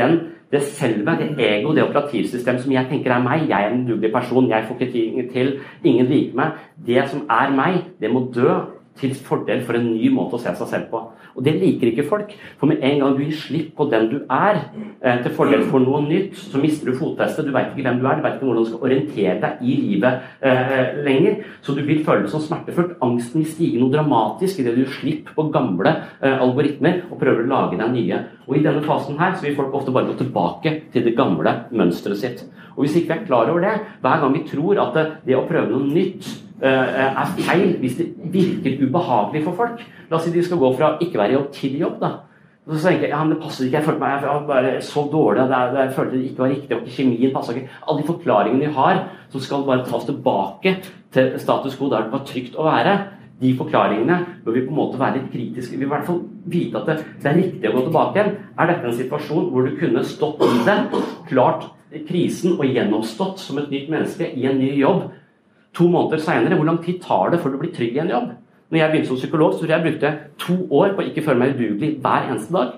Den, 0.00 0.20
det 0.50 0.62
selve, 0.66 1.14
det 1.18 1.30
ego, 1.38 1.74
det 1.74 1.84
operativsystemet 1.84 2.64
som 2.64 2.72
jeg 2.74 2.88
tenker 2.90 3.14
er 3.14 3.22
meg, 3.22 3.46
jeg 3.48 3.66
er 3.66 3.74
en 3.74 3.86
dugelig 3.86 4.10
person, 4.12 4.48
jeg 4.50 4.66
får 4.66 4.80
ikke 4.80 4.92
ting 4.92 5.32
til, 5.32 5.52
ingen 5.84 6.10
liker 6.10 6.36
meg, 6.40 6.60
det 6.86 7.04
som 7.12 7.22
er 7.30 7.54
meg, 7.54 7.82
det 8.02 8.10
må 8.10 8.26
dø 8.34 8.58
til 8.98 9.14
fordel 9.14 9.62
for 9.64 9.78
en 9.78 9.92
ny 9.92 10.10
måte 10.12 10.36
å 10.36 10.42
se 10.42 10.52
seg 10.58 10.72
selv 10.72 10.90
på. 10.90 11.04
Og 11.36 11.44
det 11.46 11.56
liker 11.60 11.90
ikke 11.90 12.06
folk. 12.08 12.32
For 12.60 12.70
med 12.70 12.82
en 12.86 13.00
gang 13.02 13.16
du 13.16 13.22
gir 13.22 13.36
slipp 13.36 13.72
på 13.78 13.86
den 13.90 14.08
du 14.10 14.16
er, 14.30 14.60
eh, 15.02 15.22
til 15.22 15.34
fordel 15.36 15.64
for 15.70 15.82
noe 15.82 16.02
nytt, 16.06 16.36
så 16.36 16.60
mister 16.60 16.90
du 16.90 16.98
fotfestet. 16.98 17.46
Du 17.46 17.52
veit 17.52 17.70
ikke 17.70 17.86
hvem 17.86 18.00
du 18.00 18.06
er, 18.06 18.18
du 18.18 18.22
veit 18.26 18.36
ikke 18.36 18.48
hvordan 18.48 18.64
du 18.64 18.70
skal 18.70 18.86
orientere 18.88 19.36
deg 19.44 19.62
i 19.62 19.76
livet 19.84 20.20
eh, 20.42 21.00
lenger. 21.06 21.44
Så 21.62 21.76
du 21.76 21.82
vil 21.86 22.04
føle 22.04 22.26
det 22.26 22.32
som 22.34 22.44
smertefullt. 22.44 22.96
Angsten 23.04 23.44
vil 23.44 23.50
stige 23.52 23.80
noe 23.80 23.94
dramatisk 23.94 24.60
idet 24.60 24.76
du 24.76 24.84
gir 24.84 24.94
slipp 24.98 25.32
på 25.36 25.48
gamle 25.54 25.94
eh, 26.20 26.36
algoritmer 26.36 27.04
og 27.10 27.18
prøver 27.22 27.46
å 27.46 27.52
lage 27.54 27.80
deg 27.80 27.94
nye. 27.94 28.22
Og 28.48 28.58
i 28.58 28.64
denne 28.64 28.84
fasen 28.84 29.18
her 29.20 29.36
så 29.36 29.46
vil 29.46 29.58
folk 29.58 29.74
ofte 29.78 29.94
bare 29.94 30.10
gå 30.10 30.18
tilbake 30.20 30.76
til 30.92 31.06
det 31.06 31.16
gamle 31.18 31.56
mønsteret 31.70 32.20
sitt. 32.20 32.44
Og 32.76 32.84
hvis 32.84 33.00
ikke 33.00 33.12
vi 33.12 33.18
er 33.18 33.26
klar 33.26 33.50
over 33.50 33.64
det, 33.64 33.74
hver 34.00 34.22
gang 34.22 34.34
vi 34.34 34.46
tror 34.48 34.78
at 34.80 34.94
det, 34.96 35.08
det 35.26 35.36
å 35.36 35.46
prøve 35.48 35.68
noe 35.70 35.90
nytt 35.90 36.28
Eh, 36.30 36.49
er 36.62 37.30
feil 37.38 37.76
hvis 37.80 37.96
det 37.98 38.08
virker 38.32 38.82
ubehagelig 38.84 39.44
for 39.46 39.56
folk. 39.62 39.84
La 40.10 40.18
oss 40.18 40.26
si 40.26 40.34
de 40.34 40.42
skal 40.44 40.60
gå 40.60 40.72
fra 40.76 40.96
ikke 41.00 41.18
være 41.18 41.34
i 41.34 41.38
jobb 41.38 41.52
til 41.56 41.78
jobb. 41.80 42.00
da. 42.00 42.10
Så 42.70 42.88
tenker 42.88 43.08
jeg 43.08 43.14
ja, 43.14 43.20
men 43.24 43.34
det 43.34 43.42
passer 43.42 43.66
ikke, 43.66 43.78
jeg 43.78 43.86
følte 43.86 44.00
meg 44.00 44.24
jeg 44.24 44.42
bare 44.46 44.72
så 44.84 45.02
dårlig, 45.10 45.46
det, 45.50 45.60
jeg 45.78 45.94
følte 45.96 46.16
det 46.16 46.26
ikke 46.28 46.42
var 46.42 46.50
riktig, 46.52 46.76
og 46.76 46.82
ikke 46.82 46.96
kjemien 46.96 47.32
passa 47.34 47.54
ikke. 47.54 47.78
Alle 47.88 48.02
de 48.02 48.06
forklaringene 48.06 48.66
de 48.66 48.74
har, 48.76 49.00
som 49.32 49.42
skal 49.42 49.64
bare 49.66 49.86
tas 49.88 50.04
tilbake 50.06 50.74
til 51.14 51.32
status 51.42 51.78
quo 51.78 51.88
der 51.90 52.04
det 52.06 52.12
var 52.12 52.22
trygt 52.28 52.58
å 52.60 52.68
være, 52.68 52.94
de 53.40 53.54
forklaringene 53.56 54.18
bør 54.44 54.54
vi 54.54 54.62
på 54.66 54.74
en 54.74 54.76
måte 54.76 55.00
være 55.00 55.16
litt 55.16 55.30
kritiske. 55.32 55.72
Vi 55.72 55.80
vil 55.80 55.88
i 55.88 55.92
hvert 55.94 56.06
fall 56.06 56.20
vite 56.52 56.82
at 56.82 56.90
det, 56.90 56.96
det 57.22 57.30
er 57.30 57.38
riktig 57.40 57.70
å 57.70 57.76
gå 57.78 57.84
tilbake 57.86 58.18
igjen. 58.18 58.34
Er 58.60 58.68
dette 58.68 58.90
en 58.90 58.98
situasjon 58.98 59.46
hvor 59.50 59.66
du 59.66 59.78
kunne 59.80 60.04
stått 60.04 60.44
i 60.44 60.64
det, 60.66 60.76
klart 61.30 61.70
krisen 62.06 62.58
og 62.58 62.68
gjennomstått 62.68 63.40
som 63.42 63.58
et 63.58 63.72
nytt 63.72 63.88
menneske 63.90 64.28
i 64.36 64.44
en 64.46 64.60
ny 64.60 64.74
jobb 64.78 65.08
to 65.76 65.86
måneder 65.90 66.22
seinere, 66.22 66.56
hvor 66.58 66.66
lang 66.68 66.80
tid 66.84 67.00
tar 67.02 67.30
det 67.32 67.40
før 67.42 67.54
du 67.54 67.60
blir 67.62 67.74
trygg 67.74 67.96
i 67.96 68.02
en 68.02 68.12
jobb? 68.12 68.30
Når 68.70 68.78
jeg 68.78 68.90
begynte 68.90 69.10
som 69.10 69.18
psykolog, 69.18 69.52
så 69.52 69.58
tror 69.58 69.72
jeg 69.72 69.78
jeg 69.78 69.86
brukte 69.86 70.10
to 70.38 70.56
år 70.78 70.92
på 70.94 71.02
å 71.02 71.06
ikke 71.10 71.24
føle 71.26 71.42
meg 71.42 71.56
udugelig 71.56 71.96
hver 72.02 72.28
eneste 72.30 72.54
dag. 72.54 72.74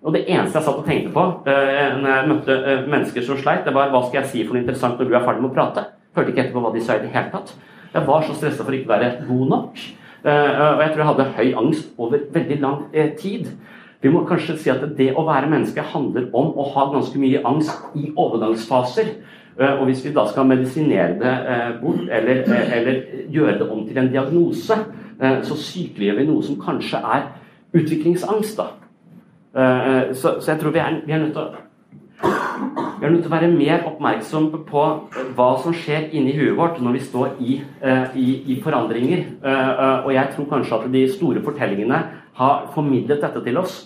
Og 0.00 0.14
det 0.16 0.22
eneste 0.32 0.56
jeg 0.56 0.64
satt 0.64 0.78
og 0.80 0.86
tenkte 0.88 1.12
på 1.12 1.24
uh, 1.44 1.88
når 2.00 2.08
jeg 2.08 2.28
møtte 2.30 2.54
uh, 2.56 2.86
mennesker 2.88 3.26
som 3.26 3.40
sleit, 3.40 3.66
det 3.66 3.74
var 3.76 3.92
hva 3.92 4.00
skal 4.06 4.22
jeg 4.22 4.30
si 4.30 4.44
for 4.46 4.56
noe 4.56 4.64
interessant 4.64 4.96
når 4.96 5.10
du 5.10 5.16
er 5.16 5.26
ferdig 5.26 5.44
med 5.44 5.50
å 5.50 5.56
prate? 5.58 5.84
Hørte 6.16 6.32
ikke 6.32 6.46
etterpå 6.46 6.62
hva 6.64 6.70
de 6.72 6.84
sa 6.84 6.96
i 6.96 7.02
det 7.02 7.12
hele 7.12 7.32
tatt. 7.34 7.52
Jeg 7.92 8.06
var 8.06 8.24
så 8.24 8.36
stressa 8.38 8.64
for 8.64 8.76
ikke 8.76 8.88
å 8.88 8.94
være 8.94 9.10
god 9.28 9.52
nok. 9.52 9.82
Uh, 10.24 10.30
og 10.30 10.80
jeg 10.84 10.94
tror 10.94 11.02
jeg 11.02 11.10
hadde 11.10 11.28
høy 11.36 11.52
angst 11.64 12.00
over 12.00 12.24
veldig 12.32 12.58
lang 12.64 12.80
tid. 13.20 13.52
Vi 14.00 14.08
må 14.08 14.24
kanskje 14.24 14.56
si 14.56 14.72
at 14.72 14.86
det 14.96 15.10
å 15.12 15.26
være 15.28 15.50
menneske 15.52 15.84
handler 15.92 16.30
om 16.32 16.54
å 16.56 16.64
ha 16.72 16.86
ganske 16.94 17.20
mye 17.20 17.44
angst 17.44 17.92
i 18.00 18.08
overgangsfaser. 18.16 19.12
Eh, 19.58 19.80
og 19.80 19.84
hvis 19.84 20.04
vi 20.04 20.12
da 20.14 20.24
skal 20.30 20.46
medisinere 20.48 21.18
det 21.20 21.32
eh, 21.52 21.80
bort, 21.82 22.00
eller, 22.10 22.42
eh, 22.46 22.76
eller 22.76 23.00
gjøre 23.28 23.58
det 23.58 23.70
om 23.70 23.86
til 23.88 23.98
en 23.98 24.12
diagnose, 24.12 24.78
så 25.20 25.56
sykeliggjør 25.56 26.16
vi 26.16 26.22
noe 26.30 26.40
som 26.40 26.56
kanskje 26.56 26.96
er 26.96 27.26
utviklingsangst. 27.76 28.56
da. 28.56 30.14
Så, 30.16 30.38
så 30.40 30.46
jeg 30.54 30.60
tror 30.62 30.72
vi 30.72 30.80
er, 30.80 30.94
vi 31.04 31.12
er 31.12 31.18
nødt 31.20 31.34
til 31.34 31.42
å 31.42 31.66
vi 33.00 33.06
er 33.06 33.10
nødt 33.10 33.22
til 33.26 33.28
å 33.28 33.34
være 33.34 33.50
mer 33.52 33.84
oppmerksom 33.88 34.46
på 34.70 34.84
hva 35.36 35.48
som 35.60 35.76
skjer 35.76 36.08
inni 36.16 36.32
huet 36.38 36.56
vårt 36.56 36.80
når 36.80 36.96
vi 36.96 37.02
står 37.04 37.36
i, 37.40 37.58
i, 38.16 38.26
i 38.54 38.56
forandringer. 38.64 39.26
Og 40.06 40.10
jeg 40.14 40.32
tror 40.32 40.48
kanskje 40.54 40.78
at 40.78 40.88
de 40.96 41.04
store 41.12 41.44
fortellingene 41.44 42.00
har 42.40 42.64
formidlet 42.72 43.20
dette 43.20 43.44
til 43.44 43.60
oss 43.60 43.76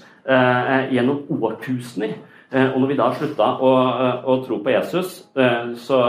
gjennom 0.95 1.27
årtusener. 1.35 2.15
Eh, 2.55 2.75
og 2.75 2.81
når 2.81 2.91
vi 2.91 2.97
da 2.99 3.09
slutta 3.11 3.47
å, 3.67 3.71
eh, 4.05 4.27
å 4.31 4.37
tro 4.45 4.61
på 4.63 4.71
Jesus, 4.71 5.25
eh, 5.37 5.73
så, 5.75 6.01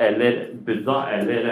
eller 0.00 0.46
Buddha 0.66 1.04
eller 1.18 1.50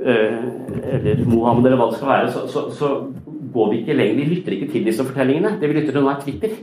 eller 0.00 1.18
Mohammed, 1.28 1.66
eller 1.66 1.76
hva 1.76 1.90
det 1.90 1.96
skal 1.98 2.08
være, 2.08 2.28
så, 2.32 2.46
så, 2.48 2.60
så, 2.72 2.88
går 3.52 3.66
vi 3.70 3.80
ikke 3.80 3.96
lenger. 3.98 4.14
Vi 4.16 4.28
lytter 4.30 4.54
ikke 4.54 4.68
til 4.72 4.84
disse 4.86 5.04
fortellingene. 5.04 5.58
Det 5.60 5.68
vi 5.68 5.74
lytter 5.76 5.92
til 5.92 6.00
nå, 6.00 6.08
er 6.08 6.22
Twitter. 6.22 6.54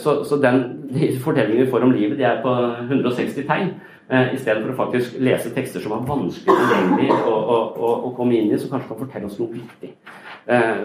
Så, 0.00 0.14
så 0.24 0.38
den, 0.40 0.62
de 0.94 1.10
fortellingene 1.20 1.66
vi 1.66 1.70
får 1.70 1.84
om 1.84 1.92
livet, 1.92 2.16
de 2.16 2.24
er 2.24 2.40
på 2.40 2.54
160 2.86 3.44
tegn. 3.50 3.74
Istedenfor 4.32 4.72
å 4.72 4.78
faktisk 4.78 5.18
lese 5.20 5.52
tekster 5.52 5.84
som 5.84 5.92
er 5.98 6.06
vanskelig 6.08 6.56
tilgjengelig 6.56 7.10
å, 7.18 7.34
å, 7.34 7.58
å, 7.76 7.92
å, 8.06 8.14
komme 8.16 8.38
inn 8.38 8.48
i, 8.48 8.60
som 8.62 8.72
kanskje 8.72 8.94
kan 8.94 9.02
fortelle 9.02 9.28
oss 9.28 9.36
noe 9.42 9.52
viktig. 9.58 9.92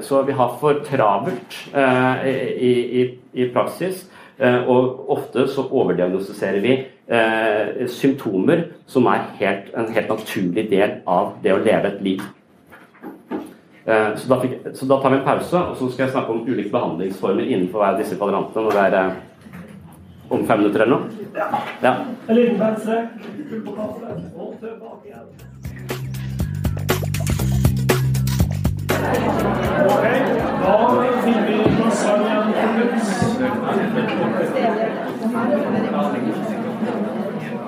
Så 0.03 0.25
vi 0.27 0.35
har 0.41 0.57
for 0.59 0.83
travelt 0.83 1.59
i, 1.71 2.73
i, 2.73 3.05
i 3.39 3.47
praksis. 3.53 4.09
Eh, 4.41 4.69
og 4.69 5.09
ofte 5.13 5.45
så 5.53 5.67
overdiagnostiserer 5.69 6.63
vi 6.63 6.71
eh, 7.13 7.87
symptomer 7.93 8.63
som 8.89 9.05
er 9.11 9.27
helt, 9.37 9.69
en 9.77 9.91
helt 9.93 10.09
naturlig 10.09 10.63
del 10.71 10.95
av 11.05 11.35
det 11.43 11.53
å 11.53 11.59
leve 11.61 11.91
et 11.91 12.01
liv. 12.01 12.23
Eh, 13.85 14.15
så, 14.17 14.25
da 14.31 14.39
fikk, 14.41 14.55
så, 14.73 14.87
da 14.89 14.97
tar 15.01 15.13
vi 15.13 15.19
en 15.19 15.27
pause, 15.27 15.61
og 15.61 15.77
så 15.77 15.91
skal 15.91 16.07
jeg 16.07 16.15
snakke 16.15 16.33
om 16.33 16.41
ulike 16.47 16.73
behandlingsformer 16.73 17.45
innenfor 17.45 17.83
hver 17.83 17.93
av 17.93 18.01
disse 18.01 18.17
kvadrantene. 18.17 18.65
når 18.65 18.71
det 18.71 18.83
er 18.87 18.97
eh, 19.03 19.13
om 20.31 20.45
fem 20.47 20.59
minutter 20.63 20.87
eller 20.87 20.97
noe? 20.97 21.29
Ja. 21.37 21.47
ja. 21.85 21.95
En 22.27 22.35
liten 22.35 22.57
pause. 22.57 22.97
Og 24.35 24.57
tilbake 24.57 25.05
igjen. 25.05 25.25
Okay. 29.81 30.19
Da 30.61 30.77
finner 31.25 31.45
vi 31.45 31.53
igjen 31.53 32.40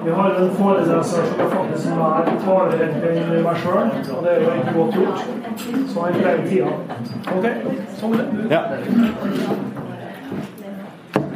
vi 0.05 0.11
har 0.11 0.29
en 0.29 0.49
foreleser 0.55 1.03
som 1.03 1.51
faktisk 1.51 1.87
er 1.87 2.31
talerett 2.43 3.05
enn 3.07 3.43
meg 3.45 3.59
sjøl, 3.63 3.91
og 4.15 4.25
det 4.25 4.33
er 4.33 4.41
jo 4.43 4.55
ikke 4.59 4.73
godt 4.77 4.97
gjort. 4.99 5.19
Så 5.93 6.03
han 6.03 6.17
pleier 6.17 6.41
tida. 6.49 6.71
Ok, 7.31 7.45
sånn 7.99 8.17
det. 8.19 8.25
Ja. 8.51 8.61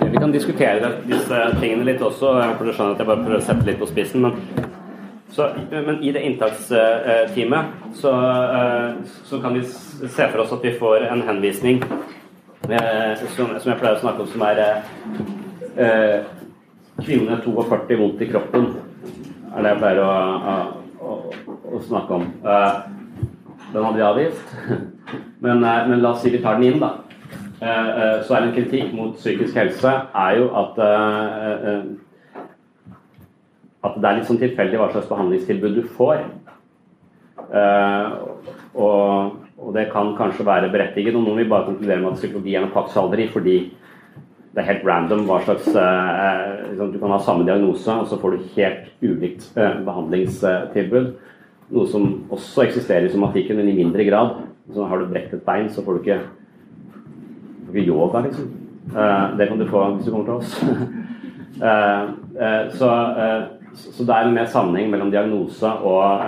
Vi 0.07 0.17
kan 0.17 0.31
diskutere 0.35 0.91
disse 1.07 1.43
tingene 1.61 1.87
litt 1.87 2.03
også, 2.03 2.33
for 2.57 2.63
du 2.67 2.73
skjønner 2.73 2.97
at 2.97 3.03
jeg 3.03 3.09
bare 3.11 3.23
prøver 3.23 3.39
å 3.39 3.47
sette 3.47 3.67
litt 3.69 3.79
på 3.79 3.89
spissen. 3.89 4.27
Men, 4.27 4.31
så, 5.31 5.49
men 5.71 6.03
i 6.03 6.11
det 6.15 6.25
inntaksteamet 6.27 7.95
så, 8.01 8.13
så 9.27 9.41
kan 9.43 9.55
vi 9.55 9.63
se 9.67 10.27
for 10.27 10.43
oss 10.43 10.55
at 10.55 10.63
vi 10.65 10.75
får 10.79 11.07
en 11.07 11.23
henvisning 11.27 11.83
eh, 12.65 13.13
som, 13.35 13.53
som, 13.59 13.71
jeg 13.71 13.79
pleier 13.79 13.95
å 13.95 14.01
snakke 14.01 14.25
om, 14.25 14.29
som 14.33 14.45
er 14.47 14.63
eh, 15.77 16.19
Kvinne 16.97 17.39
42 17.45 17.97
vondt 17.99 18.21
i 18.25 18.29
kroppen, 18.31 18.71
er 19.53 19.63
det 19.63 19.73
jeg 19.73 19.81
pleier 19.83 20.03
å, 20.03 20.13
å, 20.97 21.17
å 21.77 21.81
snakke 21.85 22.17
om. 22.17 22.29
Eh, 22.41 22.77
den 23.73 23.83
hadde 23.83 23.97
vi 23.97 24.01
avvist. 24.01 24.55
Men, 25.39 25.63
eh, 25.63 25.87
men, 25.87 26.01
la 26.01 26.11
oss 26.11 26.21
si 26.21 26.29
vi 26.29 26.41
tar 26.43 26.57
den 26.57 26.73
inn, 26.73 26.79
da. 26.81 26.89
Eh, 27.61 27.87
eh, 27.89 28.23
så 28.25 28.33
er 28.33 28.41
det 28.41 28.49
en 28.49 28.55
kritikk 28.55 28.93
mot 28.93 29.15
psykisk 29.15 29.55
helse 29.55 29.93
er 30.13 30.37
jo 30.37 30.49
at 30.57 30.81
at 33.87 33.95
det 34.01 34.09
er 34.09 34.17
litt 34.17 34.27
sånn 34.27 34.39
tilfeldig 34.41 34.79
hva 34.81 34.89
slags 34.91 35.07
behandlingstilbud 35.07 35.75
du 35.77 35.83
får. 35.95 36.25
og 38.73 39.37
og 39.57 39.73
det 39.73 39.87
kan 39.91 40.13
kanskje 40.17 40.45
være 40.45 40.71
berettiget. 40.73 41.15
Og 41.15 41.23
noen 41.25 41.41
vil 41.41 41.49
bare 41.49 41.67
konkludere 41.69 42.01
med 42.01 42.13
at 42.13 42.21
psykologi 42.21 42.55
er 42.55 42.65
noe 42.65 42.73
kvakksalveri 42.75 43.29
fordi 43.33 43.57
det 44.57 44.63
er 44.63 44.69
helt 44.71 44.85
random 44.89 45.25
hva 45.27 45.37
slags 45.45 45.67
eh, 45.69 46.45
liksom, 46.71 46.91
Du 46.93 46.99
kan 47.01 47.13
ha 47.13 47.17
samme 47.21 47.45
diagnose, 47.45 47.93
og 47.93 48.07
så 48.09 48.17
får 48.17 48.33
du 48.33 48.45
helt 48.55 48.87
ulikt 49.05 49.49
eh, 49.57 49.81
behandlingstilbud. 49.85 51.09
Noe 51.75 51.89
som 51.91 52.07
også 52.33 52.63
eksisterer 52.65 53.05
i 53.05 53.11
somatikken, 53.13 53.59
men 53.59 53.69
i 53.69 53.77
mindre 53.77 54.05
grad. 54.07 54.39
Så 54.73 54.87
har 54.87 54.99
du 54.99 55.11
brekt 55.11 55.35
et 55.35 55.45
bein, 55.45 55.69
så 55.69 55.83
får 55.85 55.97
du 55.97 56.05
ikke, 56.05 56.21
får 57.67 57.75
ikke 57.75 57.91
yoga, 57.91 58.23
liksom. 58.25 58.49
Eh, 58.95 59.37
det 59.37 59.47
kan 59.47 59.59
du 59.59 59.67
få 59.67 59.83
hvis 59.95 60.05
du 60.05 60.11
kommer 60.11 60.25
til 60.25 60.39
oss. 60.39 60.57
Eh, 61.57 62.03
eh, 62.37 62.67
så, 62.69 62.87
så, 63.73 64.03
det 64.05 64.13
er 64.13 64.27
en 64.27 64.35
mer 64.35 64.45
sammenheng 64.45 64.91
mellom 64.91 65.09
diagnose 65.09 65.65
og 65.65 66.19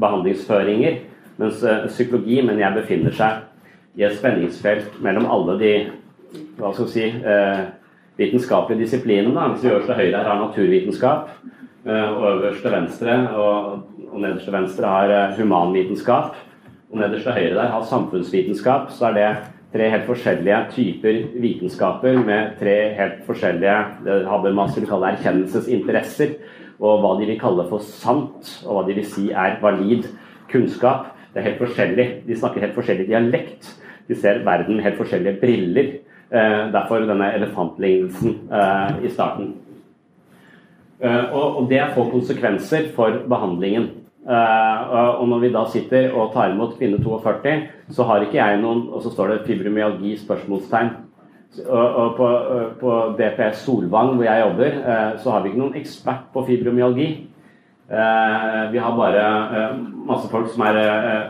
behandlingsføringer. 0.00 0.96
Mens 1.40 1.62
eh, 1.64 1.86
psykologi 1.90 2.40
mener 2.42 2.62
jeg 2.62 2.78
befinner 2.78 3.16
seg 3.16 4.00
i 4.00 4.04
et 4.06 4.16
spenningsfelt 4.16 5.00
mellom 5.04 5.28
alle 5.32 5.56
de 5.60 5.72
hva 6.56 6.72
skal 6.74 6.88
vi 6.88 6.92
si, 6.92 7.06
eh, 7.06 7.66
vitenskapelige 8.16 8.84
disiplinene. 8.84 9.50
Hvis 9.52 9.64
vi 9.64 9.72
øverste 9.72 9.96
høyre 9.96 10.16
her 10.16 10.30
har 10.30 10.40
naturvitenskap, 10.40 11.30
eh, 11.86 12.08
og 12.08 12.26
øverste 12.32 12.72
venstre 12.72 13.18
og, 13.36 13.82
og 14.10 14.20
nederste 14.20 14.52
venstre 14.52 14.86
har 14.86 15.36
humanvitenskap, 15.38 16.36
og 16.90 16.98
nederste 17.02 17.32
høyre 17.36 17.54
der 17.54 17.72
har 17.72 17.84
samfunnsvitenskap, 17.84 18.90
så 18.90 19.10
er 19.10 19.16
det 19.16 19.30
tre 19.76 19.90
helt 19.90 20.06
forskjellige 20.06 20.60
typer 20.72 21.18
vitenskaper 21.42 22.20
med 22.24 22.54
tre 22.60 22.76
helt 22.96 23.24
forskjellige 23.26 23.78
det 24.06 24.20
Habermas 24.28 24.76
vil 24.78 24.86
kalle 24.88 25.10
erkjennelsesinteresser, 25.12 26.38
og 26.80 27.02
hva 27.02 27.16
de 27.18 27.26
vil 27.28 27.40
kalle 27.40 27.64
for 27.68 27.84
sant, 27.84 28.48
og 28.66 28.78
hva 28.78 28.86
de 28.86 28.96
vil 28.96 29.08
si 29.08 29.30
er 29.32 29.58
valid 29.62 30.08
kunnskap. 30.52 31.15
Det 31.36 31.42
er 31.42 31.50
helt 31.50 31.58
forskjellig. 31.60 32.04
De 32.24 32.36
snakker 32.40 32.62
helt 32.64 32.76
forskjellig 32.78 33.10
dialekt. 33.10 33.66
De 34.08 34.16
ser 34.16 34.38
verden 34.46 34.78
helt 34.80 34.96
forskjellige 34.96 35.36
briller. 35.42 35.90
Eh, 36.32 36.62
derfor 36.72 37.04
denne 37.04 37.28
elefantlignelsen 37.36 38.38
eh, 38.48 39.04
i 39.04 39.10
starten. 39.12 39.50
Eh, 40.96 41.34
og, 41.36 41.66
det 41.68 41.82
får 41.92 42.08
konsekvenser 42.14 42.88
for 42.96 43.20
behandlingen. 43.28 43.90
Og 44.26 45.28
når 45.28 45.42
vi 45.44 45.52
da 45.54 45.60
sitter 45.70 46.08
og 46.16 46.32
tar 46.32 46.54
imot 46.54 46.72
kvinne 46.80 46.98
42, 47.04 47.52
så 47.94 48.06
har 48.08 48.24
ikke 48.24 48.40
jeg 48.40 48.56
noen 48.58 48.88
Og 48.88 49.04
så 49.04 49.12
står 49.12 49.28
det 49.28 49.44
fibromyalgi? 49.46 50.16
spørsmålstegn. 50.18 50.88
Og, 51.68 52.16
på, 52.16 52.30
på, 52.80 52.94
DPS 53.20 53.60
Solvang, 53.68 54.16
hvor 54.16 54.24
jeg 54.24 54.40
jobber, 54.40 54.80
så 55.22 55.30
har 55.30 55.44
vi 55.44 55.52
ikke 55.52 55.60
noen 55.60 55.78
ekspert 55.78 56.26
på 56.32 56.42
fibromyalgi. 56.48 57.10
Uh, 57.86 58.66
vi 58.72 58.80
har 58.82 58.96
bare 58.98 59.24
masse 60.06 60.26
folk 60.32 60.48
som 60.50 60.64
er 60.66 60.80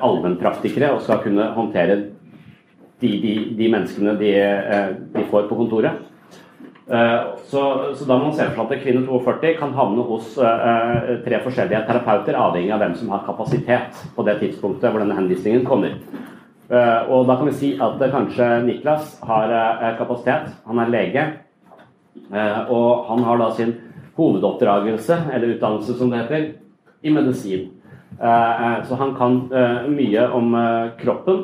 allmennpraktikere 0.05 0.95
og 0.95 1.03
skal 1.05 1.21
kunne 1.25 1.51
håndtere 1.57 1.99
de, 3.01 3.11
de, 3.21 3.33
de 3.59 3.69
menneskene 3.69 4.15
de, 4.17 4.33
de 5.13 5.25
får 5.31 5.51
på 5.51 5.59
kontoret. 5.59 6.07
Eh, 6.87 7.21
så, 7.45 7.61
så, 7.99 8.05
da 8.07 8.15
må 8.15 8.29
man 8.29 8.35
se 8.37 8.45
for 8.47 8.69
seg 8.71 8.77
at 8.77 8.85
kvinne 8.85 9.03
42 9.09 9.57
kan 9.59 9.73
havne 9.75 10.05
hos 10.07 10.37
tre 10.37 11.41
forskjellige 11.43 11.83
terapeuter, 11.89 12.39
avhengig 12.39 12.71
av 12.75 12.85
hvem 12.85 12.95
som 12.99 13.11
har 13.11 13.25
kapasitet 13.27 14.05
på 14.15 14.27
det 14.27 14.37
tidspunktet 14.43 14.93
hvor 14.93 15.03
denne 15.03 15.17
henvisningen 15.19 15.67
kommer. 15.67 15.97
Og 16.67 17.27
da 17.29 17.37
kan 17.39 17.47
vi 17.47 17.57
si 17.59 17.73
at 17.83 18.01
kanskje 18.11 18.47
Niklas 18.67 19.17
har 19.27 19.53
kapasitet. 19.99 20.49
Han 20.67 20.81
er 20.83 20.95
lege. 20.95 21.27
og 22.69 23.05
han 23.11 23.23
har 23.23 23.39
da 23.39 23.51
sin 23.55 23.75
hovedoppdragelse, 24.17 25.19
eller 25.33 25.55
utdannelse 25.57 25.97
som 25.99 26.11
det 26.11 26.23
heter, 26.25 26.47
i 27.03 27.13
medisin. 27.13 27.73
så 28.19 28.97
han 28.97 29.11
kan 29.15 29.35
mye 29.93 30.23
om 30.33 30.55
kroppen 30.97 31.43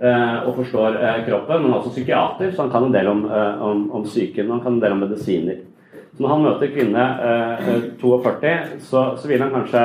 Eh, 0.00 0.36
og 0.48 0.54
forstår 0.56 0.94
eh, 0.96 1.18
kroppen, 1.26 1.60
men 1.60 1.74
også 1.76 1.90
psykiater, 1.92 2.54
så 2.54 2.64
han 2.64 2.70
kan 2.72 2.86
en 2.86 2.94
del 2.94 3.08
om, 3.10 3.18
eh, 3.28 3.58
om, 3.60 3.82
om 3.98 4.04
psyken 4.06 4.46
og 4.46 4.54
han 4.54 4.62
kan 4.64 4.78
en 4.78 4.80
del 4.80 4.94
om 4.94 5.02
medisiner. 5.04 5.58
Så 6.14 6.22
når 6.24 6.32
han 6.32 6.44
møter 6.46 6.70
kvinne 6.72 7.02
42, 8.00 8.54
så, 8.86 9.02
så 9.20 9.28
vil 9.28 9.44
han 9.44 9.52
kanskje 9.52 9.82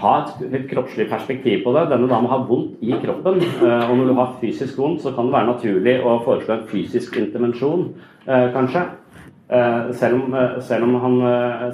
ha 0.00 0.14
et 0.22 0.40
litt 0.48 0.64
kroppslig 0.70 1.10
perspektiv 1.10 1.60
på 1.66 1.74
det. 1.76 1.84
Denne 1.92 2.08
dama 2.08 2.30
har 2.32 2.48
vondt 2.48 2.80
i 2.80 2.96
kroppen, 3.04 3.36
og 3.60 3.92
når 3.98 4.08
du 4.08 4.14
har 4.16 4.32
fysisk 4.40 4.80
vondt, 4.80 5.04
så 5.04 5.12
kan 5.12 5.28
det 5.28 5.36
være 5.36 5.50
naturlig 5.52 5.94
å 6.00 6.16
foreslå 6.24 6.56
en 6.56 6.66
fysisk 6.72 7.20
intervensjon, 7.20 7.86
kanskje. 8.26 8.86
Selv 9.98 10.16
om, 10.16 10.34
selv 10.64 10.86
om, 10.86 10.94
han, 11.02 11.16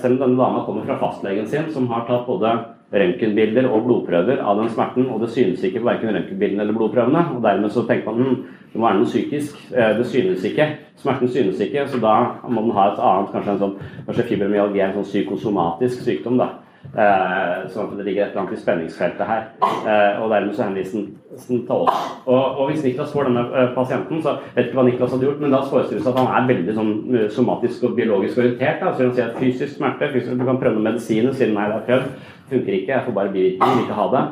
selv 0.03 0.17
om 0.17 0.23
denne 0.25 0.39
dama 0.41 0.65
kommer 0.67 0.87
fra 0.89 0.97
fastlegen 0.99 1.47
sin, 1.47 1.69
som 1.71 1.87
har 1.93 2.09
tatt 2.09 2.25
både 2.27 2.57
røntgenbilder 2.91 3.69
og 3.69 3.85
blodprøver 3.85 4.41
av 4.41 4.59
den 4.59 4.71
smerten, 4.73 5.09
og 5.13 5.21
det 5.23 5.29
synes 5.35 5.63
ikke 5.65 5.83
på 5.83 5.91
verken 5.91 6.15
røntgenbildene 6.15 6.65
eller 6.65 6.77
blodprøvene. 6.77 7.25
og 7.37 7.43
Dermed 7.45 7.71
så 7.75 7.85
tenker 7.87 8.11
man 8.11 8.25
hm, 8.25 8.39
det 8.73 8.81
må 8.81 8.87
være 8.87 9.01
noe 9.01 9.09
psykisk. 9.09 9.59
Eh, 9.73 9.93
det 9.99 10.07
synes 10.07 10.45
ikke. 10.45 10.69
Smerten 10.99 11.31
synes 11.33 11.61
ikke, 11.61 11.87
så 11.89 12.01
da 12.03 12.15
må 12.49 12.65
den 12.65 12.75
ha 12.77 12.89
et 12.91 13.03
annet, 13.11 13.31
kanskje 13.33 13.55
en 13.55 13.61
sånn, 13.63 13.77
kanskje 14.09 14.27
fibromyalgi 14.33 14.83
en 14.85 14.97
sånn 14.97 15.09
psykosomatisk 15.13 16.03
sykdom. 16.05 16.41
da. 16.41 16.51
Eh, 16.89 17.65
sånn 17.69 17.91
at 17.91 17.99
det 17.99 18.05
ligger 18.07 18.25
et 18.25 18.31
eller 18.33 18.41
annet 18.47 18.55
i 18.57 18.61
spenningsfeltet 18.63 19.29
her. 19.29 19.43
Eh, 19.61 20.21
og 20.23 20.31
dermed 20.33 20.55
så 20.57 20.65
henvises 20.65 20.95
den 20.95 21.61
til 21.69 21.83
oss. 21.85 22.07
Og, 22.25 22.63
hvis 22.71 22.81
Niklas 22.87 23.13
får 23.13 23.29
denne 23.29 23.43
eh, 23.53 23.75
pasienten, 23.77 24.23
så 24.25 24.39
vet 24.55 24.71
ikke 24.71 24.79
hva 24.79 24.87
Niklas 24.87 25.13
hadde 25.13 25.29
gjort, 25.29 25.43
men 25.43 25.53
da 25.53 25.61
oss 25.61 25.93
det 25.93 26.01
seg 26.01 26.09
at 26.15 26.21
han 26.23 26.31
er 26.33 26.49
veldig 26.49 26.77
sånn 26.79 26.95
somatisk 27.35 27.85
og 27.91 27.99
biologisk 27.99 28.41
orientert. 28.41 28.81
Da. 28.81 28.95
Så 28.95 29.05
han 29.05 29.13
sier 29.19 29.29
at 29.29 29.37
fysisk 29.43 29.77
smerte, 29.77 30.09
fysisk, 30.15 30.39
du 30.41 30.47
kan 30.49 30.63
prøve 30.63 30.79
noen 30.79 30.89
medisiner, 30.95 31.37
siden 31.37 31.59
nei, 31.59 31.69
det 31.69 31.77
har 31.77 31.87
prøvd 31.91 32.35
funker 32.49 32.79
ikke, 32.79 32.95
jeg 32.95 33.05
får 33.05 33.19
bare 33.19 33.35
bivirkninger, 33.35 33.77
vil 33.77 33.85
ikke 33.85 33.99
ha 33.99 34.09
det. 34.15 34.25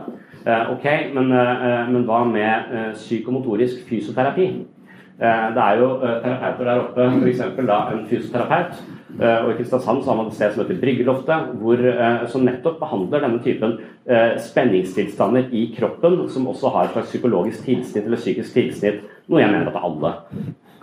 Ok, 0.72 0.84
men, 1.12 1.32
men, 1.90 2.04
hva 2.08 2.22
med 2.24 2.94
psykomotorisk 2.96 3.82
fysioterapi? 3.90 4.46
det 5.18 5.62
er 5.62 5.80
jo 5.80 5.88
terapeuter 6.00 6.68
der 6.70 6.80
oppe, 6.80 7.08
f.eks. 7.20 7.42
en 7.42 8.06
fysioterapeut. 8.08 8.80
Og 9.16 9.48
i 9.48 9.54
Kristiansand 9.56 10.02
så 10.02 10.10
har 10.10 10.16
man 10.18 10.26
et 10.28 10.36
sted 10.36 10.52
som 10.52 10.60
heter 10.60 10.80
Bryggeloftet, 10.82 11.52
hvor, 11.62 11.80
som 12.28 12.42
nettopp 12.44 12.76
behandler 12.82 13.22
denne 13.24 13.40
typen 13.40 13.78
spenningstilstander 14.44 15.48
i 15.56 15.62
kroppen, 15.72 16.18
som 16.28 16.48
også 16.50 16.72
har 16.74 16.88
et 16.88 16.96
slags 16.98 17.14
psykologisk 17.14 17.64
tilsnitt 17.64 18.04
eller 18.04 18.20
psykisk 18.20 18.58
tilsnitt, 18.58 19.00
noe 19.32 19.40
jeg 19.40 19.54
mener 19.54 19.72
at 19.72 19.80
alle 19.88 20.12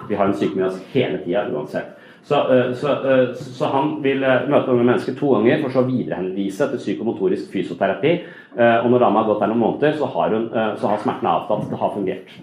vi 0.10 0.16
har 0.16 0.26
en 0.26 0.38
syk 0.38 0.56
med 0.56 0.68
oss 0.68 0.82
hele 0.94 1.22
tida 1.24 1.46
uansett. 1.52 1.94
Så, 2.24 2.36
eh, 2.36 2.74
så, 2.74 2.88
eh, 2.88 3.34
så, 3.36 3.66
han 3.66 3.98
vil 4.04 4.24
eh, 4.24 4.48
møte 4.48 4.72
unge 4.72 4.86
mennesker 4.88 5.16
to 5.20 5.34
ganger, 5.36 5.60
for 5.64 5.76
så 5.76 5.84
å 5.84 5.90
viderehenvise 5.90 6.70
til 6.72 6.80
psykomotorisk 6.80 7.52
fysioterapi. 7.52 8.16
Og 8.54 8.90
når 8.94 9.02
dama 9.02 9.24
har 9.24 9.32
gått 9.32 9.40
der 9.42 9.50
noen 9.50 9.64
måneder, 9.64 9.96
så 9.98 10.06
har, 10.14 10.30
hun, 10.30 10.44
så 10.78 10.92
har 10.92 11.00
smertene 11.02 11.32
avtatt. 11.32 11.64
Det 11.72 11.78
har 11.82 11.90
fungert. 11.96 12.36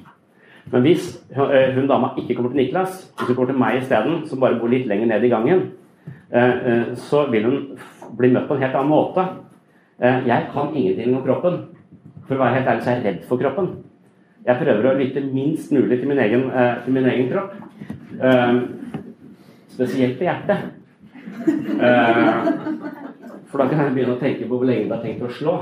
Men 0.73 0.83
hvis 0.83 1.05
hun 1.37 1.87
dama 1.87 2.11
ikke 2.19 2.35
kommer 2.35 2.51
til 2.51 2.65
Niklas, 2.65 2.97
hvis 3.15 3.29
hun 3.29 3.37
kommer 3.37 3.53
til 3.53 3.61
meg 3.63 3.79
isteden, 3.79 4.17
som 4.27 4.43
bare 4.43 4.59
bor 4.59 4.73
litt 4.73 4.89
lenger 4.91 5.07
ned 5.07 5.29
i 5.29 5.31
gangen, 5.31 5.63
så 6.31 7.25
vil 7.31 7.47
hun 7.47 7.61
bli 8.19 8.31
møtt 8.33 8.49
på 8.49 8.55
en 8.57 8.63
helt 8.63 8.77
annen 8.79 8.91
måte. 8.91 9.25
Jeg 10.01 10.49
kan 10.53 10.75
ingenting 10.75 11.17
om 11.17 11.25
kroppen. 11.27 11.63
For 12.27 12.37
å 12.37 12.43
være 12.45 12.61
helt 12.61 12.69
ærlig 12.71 12.85
så 12.85 12.91
er 12.93 13.01
jeg 13.01 13.07
redd 13.07 13.25
for 13.29 13.43
kroppen. 13.43 13.73
Jeg 14.47 14.57
prøver 14.61 14.87
å 14.89 14.97
lytte 14.97 15.23
minst 15.27 15.73
mulig 15.75 15.99
til 16.01 16.09
min 16.09 16.23
egen, 16.23 16.47
til 16.85 16.95
min 16.95 17.09
egen 17.11 17.27
kropp. 17.33 17.51
Spesielt 19.75 20.21
til 20.21 20.29
hjertet. 20.29 20.61
For 23.51 23.59
da 23.59 23.67
kan 23.67 23.83
jeg 23.83 23.97
begynne 23.97 24.15
å 24.15 24.21
tenke 24.23 24.47
på 24.47 24.61
hvor 24.61 24.69
lenge 24.69 24.87
det 24.87 24.95
har 24.95 25.03
tenkt 25.03 25.27
å 25.27 25.33
slå. 25.35 25.57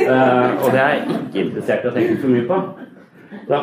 Og 0.00 0.66
det 0.72 0.80
er 0.80 0.90
jeg 0.94 1.04
ikke 1.18 1.44
interessert 1.44 1.84
i 1.84 1.92
å 1.92 1.94
tenke 1.98 2.18
for 2.22 2.32
mye 2.32 2.48
på. 2.48 2.56
Så. 3.44 3.62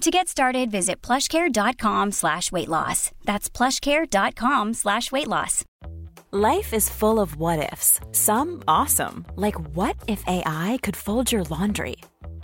To 0.00 0.10
get 0.10 0.28
started, 0.28 0.70
visit 0.70 1.02
plushcare.com 1.02 2.12
slash 2.12 2.50
weight 2.50 2.68
loss. 2.68 3.10
That's 3.24 3.50
plushcare.com 3.50 4.72
slash 4.72 5.12
weight 5.12 5.28
loss. 5.28 5.62
Life 6.30 6.72
is 6.72 6.88
full 6.88 7.20
of 7.20 7.36
what-ifs. 7.36 8.00
Some 8.12 8.62
awesome, 8.66 9.26
like 9.36 9.60
what 9.76 9.96
if 10.08 10.24
AI 10.26 10.78
could 10.82 10.96
fold 10.96 11.30
your 11.30 11.44
laundry? 11.44 11.96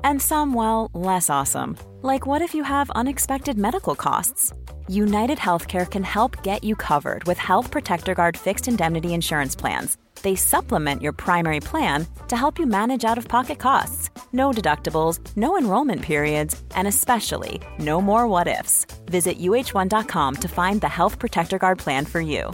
And 0.04 0.20
some, 0.20 0.52
well, 0.52 0.90
less 0.92 1.30
awesome, 1.30 1.78
like 2.02 2.26
what 2.26 2.42
if 2.42 2.54
you 2.54 2.62
have 2.62 2.90
unexpected 2.90 3.56
medical 3.56 3.94
costs? 3.94 4.52
United 4.86 5.38
Healthcare 5.38 5.90
can 5.90 6.02
help 6.02 6.42
get 6.42 6.62
you 6.62 6.76
covered 6.76 7.24
with 7.24 7.38
Health 7.38 7.70
Protector 7.70 8.14
Guard 8.14 8.36
fixed 8.36 8.68
indemnity 8.68 9.14
insurance 9.14 9.56
plans. 9.56 9.96
They 10.22 10.34
supplement 10.34 11.00
your 11.00 11.12
primary 11.12 11.60
plan 11.60 12.06
to 12.28 12.36
help 12.36 12.58
you 12.58 12.66
manage 12.66 13.04
out 13.06 13.16
of 13.18 13.28
pocket 13.28 13.58
costs. 13.58 14.10
No 14.36 14.50
deductibles, 14.50 15.18
no 15.34 15.56
enrollment 15.56 16.02
periods, 16.02 16.62
and 16.74 16.86
especially 16.86 17.58
no 17.78 18.02
more 18.02 18.28
what 18.28 18.46
ifs. 18.46 18.84
Visit 19.06 19.38
uh1.com 19.38 20.34
to 20.36 20.48
find 20.48 20.80
the 20.82 20.90
Health 20.90 21.18
Protector 21.18 21.58
Guard 21.58 21.78
plan 21.78 22.04
for 22.04 22.20
you. 22.20 22.52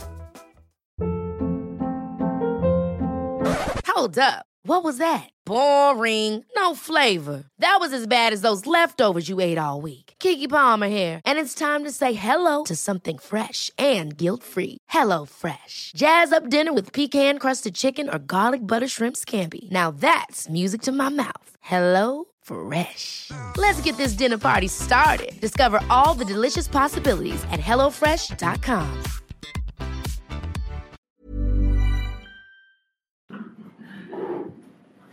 Hold 3.88 4.16
up. 4.16 4.46
What 4.64 4.84
was 4.84 4.98
that? 4.98 5.28
Boring. 5.44 6.44
No 6.54 6.76
flavor. 6.76 7.42
That 7.58 7.78
was 7.80 7.92
as 7.92 8.06
bad 8.06 8.32
as 8.32 8.42
those 8.42 8.64
leftovers 8.64 9.28
you 9.28 9.40
ate 9.40 9.58
all 9.58 9.80
week. 9.80 10.14
Kiki 10.20 10.46
Palmer 10.46 10.86
here, 10.86 11.20
and 11.24 11.36
it's 11.36 11.52
time 11.52 11.82
to 11.82 11.90
say 11.90 12.12
hello 12.12 12.62
to 12.64 12.76
something 12.76 13.18
fresh 13.18 13.72
and 13.76 14.16
guilt-free. 14.16 14.78
Hello 14.88 15.24
Fresh. 15.24 15.90
Jazz 15.96 16.32
up 16.32 16.48
dinner 16.48 16.72
with 16.72 16.92
pecan-crusted 16.92 17.74
chicken 17.74 18.09
or 18.09 18.18
garlic 18.20 18.60
butter 18.60 18.88
shrimp 18.88 19.16
scampi. 19.16 19.68
Now 19.72 19.90
that's 19.90 20.48
music 20.48 20.82
to 20.82 20.92
my 20.92 21.09
mouth. 21.09 21.51
Hello 21.64 22.24
Fresh. 22.43 23.30
Let's 23.56 23.80
get 23.84 23.97
this 23.97 24.14
dinner 24.14 24.36
party 24.36 24.66
started. 24.66 25.40
Discover 25.40 25.78
all 25.90 26.14
the 26.14 26.24
delicious 26.24 26.66
possibilities 26.66 27.40
at 27.52 27.60
hellofresh.com. 27.60 28.89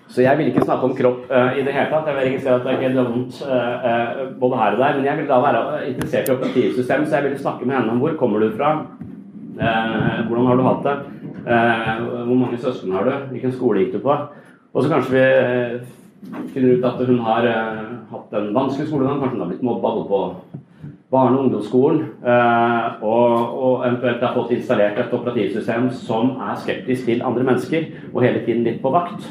Så 0.07 0.21
jeg 0.21 0.37
vil 0.37 0.47
ikke 0.47 0.65
snakke 0.65 0.83
om 0.83 0.95
kropp 0.97 1.29
uh, 1.29 1.53
i 1.53 1.61
det 1.61 1.73
hele 1.73 1.85
tatt. 1.91 2.07
Jeg 2.09 2.15
vil 2.15 2.25
registrere 2.31 2.55
at 2.55 2.65
det 2.65 2.73
er 2.73 2.79
ikke 2.81 3.03
vondt 3.03 3.43
uh, 3.45 4.39
både 4.41 4.57
her 4.57 4.73
og 4.73 4.81
der. 4.81 4.97
Men 4.97 5.05
jeg 5.05 5.17
vil 5.17 5.29
da 5.29 5.39
være 5.45 5.61
interessert 5.91 6.29
i 6.29 6.33
operativsystemet, 6.33 7.07
så 7.07 7.15
jeg 7.15 7.29
vil 7.29 7.39
snakke 7.39 7.69
med 7.69 7.77
henne 7.77 7.93
om 7.93 8.01
hvor 8.01 8.17
kommer 8.17 8.41
du 8.41 8.49
fra? 8.57 8.73
Uh, 9.53 10.25
hvordan 10.25 10.49
har 10.49 10.57
du 10.57 10.67
hatt 10.71 10.83
det? 10.89 10.97
hvor 11.39 12.35
mange 12.35 12.57
søsken 12.57 12.91
har 12.91 13.03
du? 13.03 13.13
Hvilken 13.29 13.53
skole 13.53 13.79
gikk 13.79 13.93
du 13.93 14.01
på? 14.03 14.17
Og 14.73 14.83
så 14.83 14.89
kanskje 14.89 15.13
vi 15.13 15.23
finner 16.53 16.77
ut 16.77 16.87
at 16.87 17.03
hun 17.07 17.19
har 17.25 17.47
hatt 18.11 18.33
en 18.39 18.53
vanskelig 18.55 18.89
skolegang. 18.89 19.19
Kanskje 19.21 19.37
hun 19.37 19.45
har 19.45 19.51
blitt 19.51 19.67
mobba 19.67 19.93
både 19.95 20.07
på 20.09 20.21
barne- 21.11 21.37
og 21.37 21.45
ungdomsskolen. 21.45 22.01
Og, 23.01 23.35
og, 23.63 23.85
eventuelt 23.87 24.23
har 24.23 24.33
fått 24.35 24.55
installert 24.57 24.99
et 24.99 25.13
operativsystem 25.13 25.89
som 26.05 26.35
er 26.37 26.57
skeptisk 26.63 27.05
til 27.09 27.23
andre 27.25 27.45
mennesker, 27.51 27.87
og 28.13 28.25
hele 28.25 28.43
tiden 28.45 28.67
litt 28.67 28.81
på 28.83 28.93
vakt. 28.93 29.25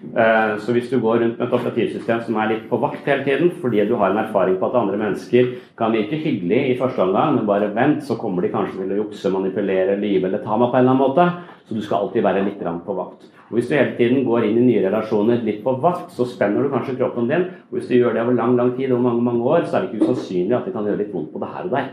Eh, 0.00 0.58
så 0.58 0.72
hvis 0.72 0.88
du 0.90 0.96
går 1.00 1.18
rundt 1.20 1.38
med 1.38 1.46
et 1.46 1.54
operativsystem 1.54 2.22
som 2.24 2.38
er 2.40 2.54
litt 2.54 2.62
på 2.70 2.78
vakt 2.80 3.04
hele 3.06 3.24
tiden, 3.24 3.50
fordi 3.62 3.84
du 3.86 3.94
har 4.00 4.10
en 4.10 4.22
erfaring 4.22 4.56
på 4.58 4.70
at 4.70 4.78
andre 4.80 4.96
mennesker 4.98 5.52
kan 5.78 5.92
virke 5.92 6.18
hyggelig 6.18 6.60
i 6.70 6.78
første 6.80 7.04
omgang, 7.04 7.36
men 7.36 7.46
bare 7.46 7.68
vent, 7.74 8.02
så 8.04 8.16
kommer 8.18 8.42
de 8.42 8.52
kanskje 8.54 8.80
til 8.80 8.94
å 8.96 9.02
jukse, 9.04 9.32
manipulere, 9.34 9.98
lyve 10.00 10.30
eller 10.30 10.42
ta 10.42 10.56
meg 10.56 10.72
på 10.72 10.80
en 10.80 10.86
eller 10.86 10.94
annen 10.96 11.04
måte. 11.04 11.28
Så 11.68 11.76
du 11.76 11.84
skal 11.84 12.06
alltid 12.06 12.24
være 12.26 12.46
litt 12.48 12.64
på 12.86 12.96
vakt. 12.96 13.28
Og 13.50 13.56
Hvis 13.58 13.66
du 13.66 13.74
hele 13.74 13.96
tiden 13.98 14.24
går 14.24 14.44
inn 14.46 14.60
i 14.60 14.66
nye 14.68 14.82
relasjoner 14.84 15.42
litt 15.42 15.64
på 15.64 15.74
vakt, 15.82 16.12
så 16.14 16.26
spenner 16.28 16.62
du 16.62 16.70
kanskje 16.70 16.94
kroppen 17.00 17.26
din. 17.26 17.48
Og 17.70 17.78
hvis 17.78 17.88
du 17.90 17.96
gjør 17.96 18.14
det 18.14 18.22
over 18.22 18.38
lang 18.38 18.54
lang 18.56 18.76
tid, 18.76 18.92
over 18.92 19.02
mange 19.08 19.24
mange 19.26 19.42
år, 19.42 19.64
så 19.66 19.76
er 19.76 19.80
det 19.82 19.90
ikke 19.90 20.06
usannsynlig 20.06 20.56
at 20.56 20.68
det 20.68 20.74
kan 20.76 20.86
gjøre 20.86 21.02
litt 21.02 21.12
vondt 21.14 21.32
på 21.32 21.42
det 21.42 21.50
her 21.50 21.66
og 21.66 21.74
der. 21.74 21.88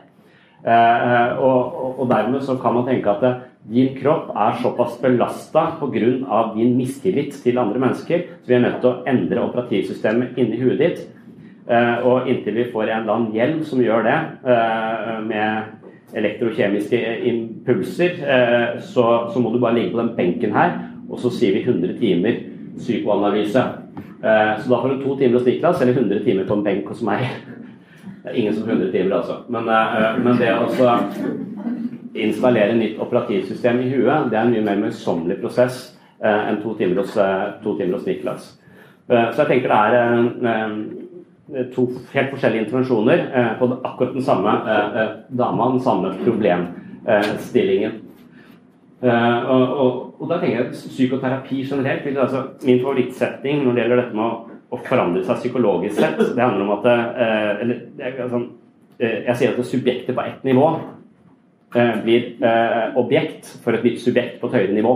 Eh, 0.68 1.42
og, 1.42 2.00
og, 2.00 2.06
dermed 2.10 2.42
så 2.46 2.58
kan 2.62 2.74
man 2.74 2.86
tenke 2.86 3.10
at 3.10 3.44
din 3.68 3.94
kropp 3.98 4.30
er 4.36 4.58
såpass 4.62 4.98
belasta 5.02 5.66
pga. 5.80 6.42
din 6.56 6.78
mistillit 6.78 7.34
til 7.44 7.58
andre 7.58 7.80
mennesker, 7.80 8.22
så 8.42 8.48
vi 8.48 8.54
er 8.54 8.60
nødt 8.60 8.82
til 8.82 8.90
å 8.90 9.04
endre 9.08 9.44
operativsystemet 9.50 10.38
inni 10.38 10.62
huet 10.62 10.78
ditt. 10.78 11.08
Eh, 11.68 12.06
og 12.06 12.30
inntil 12.30 12.56
vi 12.62 12.70
får 12.72 12.88
en 12.88 13.02
eller 13.02 13.14
annen 13.14 13.34
hjelm 13.36 13.64
som 13.64 13.82
gjør 13.82 14.06
det, 14.06 14.20
eh, 14.48 15.18
med 15.26 15.64
elektrokjemiske 16.16 17.00
impulser, 17.28 18.22
eh, 18.24 18.80
så, 18.80 19.28
så, 19.34 19.40
må 19.40 19.52
du 19.52 19.60
bare 19.60 19.76
ligge 19.76 19.92
på 19.92 20.00
den 20.00 20.14
benken 20.16 20.56
her, 20.56 20.78
og 21.18 21.24
så 21.26 21.34
sier 21.34 21.58
vi 21.58 21.66
100 21.66 21.98
timer 21.98 22.40
psykoanalyse. 22.78 23.64
Så 24.22 24.70
da 24.70 24.78
får 24.82 24.92
du 24.94 25.02
to 25.02 25.16
timer 25.18 25.40
hos 25.40 25.48
Niklas, 25.48 25.82
eller 25.82 25.98
100 25.98 26.22
timer 26.26 26.46
på 26.46 26.58
en 26.58 26.64
benk 26.66 26.92
hos 26.94 27.02
meg. 27.06 27.26
Det 28.22 28.34
er 28.34 28.38
ingen 28.42 28.54
som 28.54 28.68
får 28.68 28.76
100 28.76 28.92
timer, 28.94 29.16
altså. 29.18 29.36
Men, 29.50 29.70
men 30.26 30.40
det 30.42 30.50
å 30.52 30.68
installere 32.18 32.76
nytt 32.76 33.00
operativsystem 33.02 33.82
i 33.82 33.90
huet, 33.92 34.30
det 34.32 34.38
er 34.38 34.46
en 34.46 34.54
mye 34.54 34.66
mer 34.66 34.80
møysommelig 34.88 35.40
prosess 35.42 35.80
eh, 36.24 36.50
enn 36.50 36.62
to 36.64 36.74
timer 36.80 37.04
hos, 37.04 37.18
eh, 37.22 37.44
to 37.64 37.76
timer 37.78 38.00
hos 38.00 38.08
Niklas. 38.08 38.50
Eh, 39.10 39.30
så 39.34 39.44
jeg 39.44 39.50
tenker 39.52 39.74
det 39.74 40.02
er 40.02 40.54
eh, 40.54 41.70
to 41.76 41.88
helt 42.14 42.34
forskjellige 42.34 42.66
intervensjoner 42.66 43.24
eh, 43.28 43.54
på 43.60 43.70
akkurat 43.78 44.18
den 44.18 44.26
samme 44.26 44.58
eh, 44.74 45.14
dama, 45.30 45.72
den 45.76 45.86
samme 45.86 46.14
problemstillingen. 46.24 48.04
Og, 48.98 49.74
og, 49.78 49.98
og, 50.18 50.28
da 50.30 50.40
tenker 50.42 50.58
jeg 50.58 50.74
psykoterapi 50.74 51.64
generelt 51.70 52.06
altså, 52.18 52.44
Min 52.66 52.80
favorittsetning 52.82 53.64
når 53.64 53.76
det 53.76 53.84
gjelder 53.84 54.02
dette 54.02 54.18
med 54.18 54.26
å, 54.26 54.60
å 54.74 54.80
forandre 54.86 55.24
seg 55.26 55.44
psykologisk 55.44 56.00
sett, 56.00 56.18
det 56.20 56.44
handler 56.44 56.66
om 56.66 56.76
at 56.80 56.88
eller, 57.62 57.84
altså, 58.26 58.42
Jeg 58.98 59.36
sier 59.38 59.54
at 59.54 59.70
subjektet 59.70 60.18
på 60.18 60.26
ett 60.26 60.48
nivå 60.48 60.72
Eh, 61.76 62.04
blir 62.04 62.44
eh, 62.44 62.96
objekt 62.96 63.50
for 63.64 63.76
et 63.76 63.84
nytt 63.84 64.00
subjekt 64.00 64.38
på 64.40 64.48
et 64.48 64.54
høyere 64.56 64.76
nivå. 64.78 64.94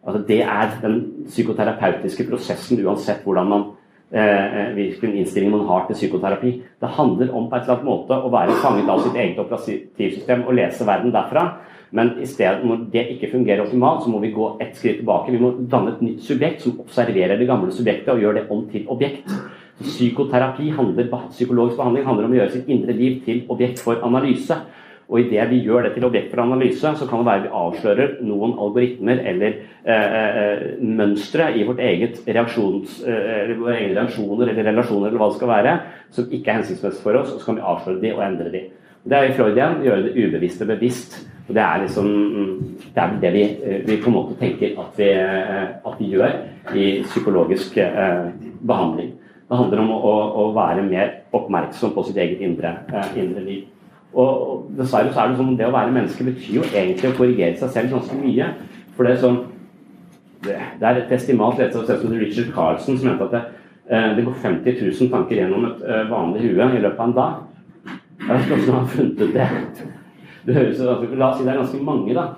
Altså, 0.00 0.22
det 0.24 0.38
er 0.40 0.70
den 0.80 1.26
psykoterapeutiske 1.26 2.24
prosessen 2.30 2.80
uansett 2.80 3.20
hvordan 3.26 3.50
man 3.50 3.66
eh, 4.08 4.70
hvilken 4.78 5.12
innstilling 5.20 5.52
man 5.52 5.66
har 5.68 5.84
til 5.86 5.98
psykoterapi. 5.98 6.54
Det 6.80 6.92
handler 6.96 7.34
om 7.36 7.50
på 7.50 7.58
et 7.58 7.68
eller 7.68 7.74
annet 7.74 7.90
måte 7.90 8.16
å 8.16 8.32
være 8.32 8.56
fanget 8.62 8.88
av 8.88 9.04
sitt 9.04 9.18
eget 9.20 9.42
operativsystem 9.44 10.46
og 10.46 10.56
lese 10.56 10.88
verden 10.88 11.12
derfra. 11.12 11.44
Men 11.90 12.12
i 12.22 12.26
stedet, 12.26 12.64
når 12.64 12.84
det 12.92 13.06
ikke 13.16 13.32
fungerer 13.32 13.64
optimalt, 13.64 14.04
så 14.04 14.10
må 14.12 14.20
vi 14.22 14.30
gå 14.34 14.50
ett 14.62 14.76
skritt 14.78 15.00
tilbake. 15.00 15.32
Vi 15.34 15.40
må 15.42 15.54
danne 15.70 15.96
et 15.96 16.04
nytt 16.06 16.22
subjekt 16.22 16.62
som 16.62 16.78
observerer 16.84 17.38
det 17.38 17.48
gamle 17.48 17.72
subjektet 17.74 18.12
og 18.14 18.22
gjør 18.22 18.38
det 18.38 18.44
om 18.50 18.66
til 18.70 18.84
objekt. 18.94 19.32
Psykoterapi 19.80 20.68
handler, 20.76 21.08
Psykologisk 21.32 21.80
behandling 21.80 22.06
handler 22.06 22.28
om 22.28 22.36
å 22.36 22.38
gjøre 22.38 22.54
sitt 22.54 22.68
indre 22.70 22.94
liv 22.94 23.24
til 23.24 23.42
objekt 23.50 23.82
for 23.82 24.02
analyse. 24.06 24.58
Og 25.10 25.24
idet 25.24 25.48
vi 25.50 25.64
gjør 25.66 25.88
det 25.88 25.96
til 25.96 26.06
objekt 26.06 26.30
for 26.30 26.44
analyse, 26.44 26.92
så 26.94 27.06
kan 27.10 27.24
det 27.24 27.26
være 27.26 27.42
vi 27.48 27.54
avslører 27.60 28.12
noen 28.22 28.52
algoritmer 28.62 29.24
eller 29.26 29.56
eh, 29.82 30.14
eh, 30.20 30.60
mønstre 30.78 31.48
i 31.58 31.64
vårt 31.66 31.82
eget 31.82 32.20
reaksjons, 32.28 33.00
eh, 33.02 33.50
våre 33.58 33.80
egne 33.80 33.96
reaksjoner 33.96 34.52
eller 34.52 34.70
relasjoner 34.70 35.08
eller 35.08 35.18
hva 35.18 35.32
det 35.32 35.40
skal 35.40 35.50
være, 35.50 35.74
som 36.14 36.30
ikke 36.30 36.52
er 36.52 36.60
hensiktsmessig 36.60 37.02
for 37.02 37.18
oss, 37.18 37.34
og 37.34 37.42
så 37.42 37.50
kan 37.50 37.58
vi 37.58 37.66
avsløre 37.72 38.02
de 38.04 38.14
og 38.14 38.22
endre 38.28 38.54
de. 38.54 38.62
Det 39.02 39.18
er 39.18 39.26
i 39.26 39.34
Freud 39.34 39.58
igjen 39.58 39.82
gjøre 39.82 40.06
det 40.06 40.28
ubevisste 40.28 40.68
bevisst. 40.68 41.18
Og 41.50 41.56
Det 41.56 41.62
er 41.62 41.80
liksom 41.82 42.06
det, 42.94 43.02
er 43.02 43.16
det 43.20 43.32
vi, 43.34 43.42
eh, 43.42 43.80
vi, 43.86 43.96
på 43.98 44.06
en 44.06 44.14
måte 44.14 44.36
tenker 44.38 44.76
at 44.78 44.98
vi, 44.98 45.08
eh, 45.10 45.64
at 45.86 45.96
vi 45.98 46.10
gjør 46.12 46.36
i 46.78 46.84
psykologisk 47.02 47.76
eh, 47.76 48.30
behandling. 48.62 49.10
Det 49.50 49.58
handler 49.58 49.82
om 49.82 49.90
å, 49.90 50.14
å, 50.30 50.44
være 50.54 50.86
mer 50.86 51.10
oppmerksom 51.34 51.90
på 51.96 52.04
sitt 52.06 52.20
eget 52.22 52.44
indre, 52.46 52.76
indre 53.18 53.42
liv. 53.42 53.64
Og 54.14 54.70
dessverre 54.78 55.10
så 55.10 55.24
er 55.24 55.32
det 55.32 55.40
sånn 55.40 55.58
det 55.58 55.66
å 55.66 55.74
være 55.74 55.94
menneske 55.94 56.26
betyr 56.26 56.60
jo 56.60 56.66
egentlig 56.70 57.10
å 57.10 57.16
korrigere 57.18 57.58
seg 57.58 57.74
selv 57.74 57.96
ganske 57.96 58.18
mye. 58.22 58.52
For 58.94 59.06
det 59.06 59.16
er 59.16 59.24
sånn 59.26 59.40
Det, 60.40 60.54
er 60.56 60.96
et 60.96 61.10
estimat 61.12 61.58
rett 61.60 61.74
og 61.76 61.82
slett 61.84 62.00
som 62.00 62.14
Richard 62.16 62.46
Carlson 62.54 62.96
som 62.96 63.10
mente 63.10 63.26
at 63.26 63.34
det, 63.34 63.40
eh, 63.92 64.06
det 64.16 64.22
går 64.24 64.38
50 64.40 64.78
000 64.86 65.10
tanker 65.12 65.36
gjennom 65.36 65.66
et 65.68 65.82
eh, 65.84 66.06
vanlig 66.08 66.46
hue 66.46 66.68
i 66.78 66.80
løpet 66.80 67.02
av 67.02 67.08
en 67.10 67.16
dag. 67.18 67.34
Jeg 68.22 68.30
vet 68.30 68.46
ikke 68.46 68.56
hvordan 68.56 68.78
han 68.78 68.86
har 68.86 68.94
funnet 68.94 69.20
ut 69.20 69.34
det. 69.34 69.99
Det 70.46 70.56
høres, 70.56 70.80
altså, 70.80 71.10
la 71.14 71.28
oss 71.30 71.38
si 71.38 71.44
det 71.46 71.52
er 71.52 71.60
ganske 71.60 71.82
mange, 71.84 72.16
da. 72.16 72.28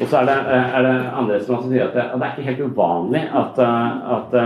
Og 0.00 0.08
så 0.08 0.22
er 0.22 0.28
det, 0.30 0.36
eh, 0.50 0.76
er 0.78 0.86
det 0.86 0.94
andre 1.20 1.38
som 1.44 1.62
sier 1.66 1.86
at 1.86 1.96
det, 1.96 2.04
det, 2.14 2.26
er 2.26 2.32
ikke 2.32 2.48
helt 2.48 2.62
uvanlig 2.72 3.22
at, 3.42 3.58
at 4.16 4.36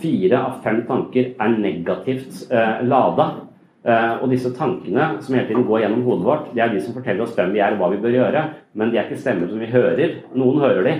fire 0.00 0.40
av 0.40 0.58
fem 0.64 0.82
tanker 0.88 1.32
er 1.36 1.56
negativt 1.60 2.44
eh, 2.50 2.82
lada. 2.86 3.28
Eh, 3.80 4.14
og 4.20 4.28
disse 4.32 4.52
tankene 4.56 5.14
som 5.24 5.36
hele 5.36 5.48
tiden 5.48 5.64
går 5.68 5.84
gjennom 5.84 6.04
hodet 6.04 6.26
vårt, 6.26 6.48
det 6.54 6.64
er 6.64 6.72
de 6.74 6.82
som 6.84 6.96
forteller 6.96 7.24
oss 7.24 7.32
hvem 7.36 7.54
vi 7.54 7.62
er 7.64 7.76
og 7.76 7.80
hva 7.80 7.90
vi 7.94 8.00
bør 8.02 8.16
gjøre. 8.18 8.44
Men 8.76 8.92
de 8.92 9.00
er 9.00 9.08
ikke 9.08 9.22
stemmer 9.22 9.50
som 9.50 9.60
vi 9.62 9.70
hører. 9.72 10.16
Noen 10.36 10.62
hører 10.64 10.86
de, 10.86 10.96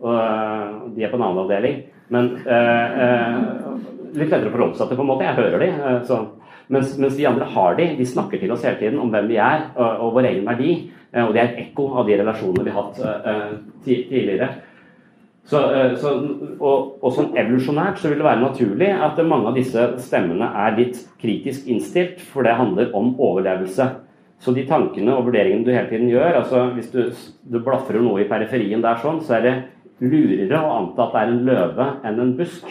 og 0.00 0.92
de 0.96 1.04
er 1.04 1.12
på 1.12 1.20
en 1.20 1.26
annen 1.26 1.42
avdeling. 1.44 1.80
Men 2.10 2.32
eh, 2.42 3.34
litt 4.16 4.30
lettere 4.30 4.50
å 4.50 4.54
forholde 4.54 4.78
seg 4.78 4.90
til, 4.90 4.98
på 4.98 5.04
en 5.04 5.10
måte. 5.12 5.26
Jeg 5.28 5.38
hører 5.38 5.64
de. 5.64 5.72
Så. 6.08 6.22
Mens, 6.70 6.94
mens, 7.02 7.16
de 7.18 7.26
andre 7.26 7.48
har 7.50 7.76
de. 7.78 7.88
De 7.98 8.06
snakker 8.06 8.38
til 8.38 8.52
oss 8.54 8.64
hele 8.66 8.78
tiden 8.78 9.00
om 9.02 9.10
hvem 9.10 9.28
vi 9.30 9.38
er 9.42 9.68
og, 9.74 10.04
og 10.06 10.16
vår 10.18 10.28
egen 10.30 10.46
verdi. 10.46 10.74
og 11.10 11.32
det 11.34 11.40
er 11.42 11.48
et 11.48 11.62
ekko 11.64 11.88
av 11.98 12.06
de 12.06 12.18
relasjonene 12.20 12.66
vi 12.66 12.74
har 12.74 12.84
hatt 12.84 13.54
tidligere. 13.84 14.50
Så, 15.50 15.58
så, 15.98 16.12
og, 16.60 17.00
og 17.02 17.14
sånn 17.16 17.32
evolusjonært 17.34 17.98
så 17.98 18.10
vil 18.10 18.20
det 18.20 18.26
være 18.28 18.42
naturlig 18.44 18.90
at 19.02 19.18
mange 19.26 19.50
av 19.50 19.56
disse 19.58 19.86
stemmene 20.04 20.46
er 20.62 20.76
litt 20.76 21.00
kritisk 21.18 21.66
innstilt, 21.66 22.20
for 22.22 22.46
det 22.46 22.54
handler 22.54 22.92
om 22.94 23.16
overlevelse. 23.16 23.88
Så 24.40 24.54
de 24.56 24.62
tankene 24.68 25.16
og 25.16 25.26
vurderingene 25.26 25.66
du 25.66 25.72
hele 25.74 25.88
tiden 25.90 26.08
gjør, 26.12 26.38
altså 26.44 26.62
hvis 26.76 26.92
du, 26.94 27.02
du 27.50 27.58
blafrer 27.64 28.00
noe 28.00 28.22
i 28.22 28.28
periferien 28.28 28.84
der 28.84 29.02
sånn, 29.02 29.18
så 29.26 29.40
er 29.40 29.44
det 29.48 29.56
lurere 30.00 30.62
å 30.62 30.70
anta 30.78 31.08
at 31.08 31.16
det 31.16 31.20
er 31.24 31.32
en 31.32 31.42
løve 31.48 31.88
enn 32.08 32.22
en 32.22 32.32
busk. 32.38 32.70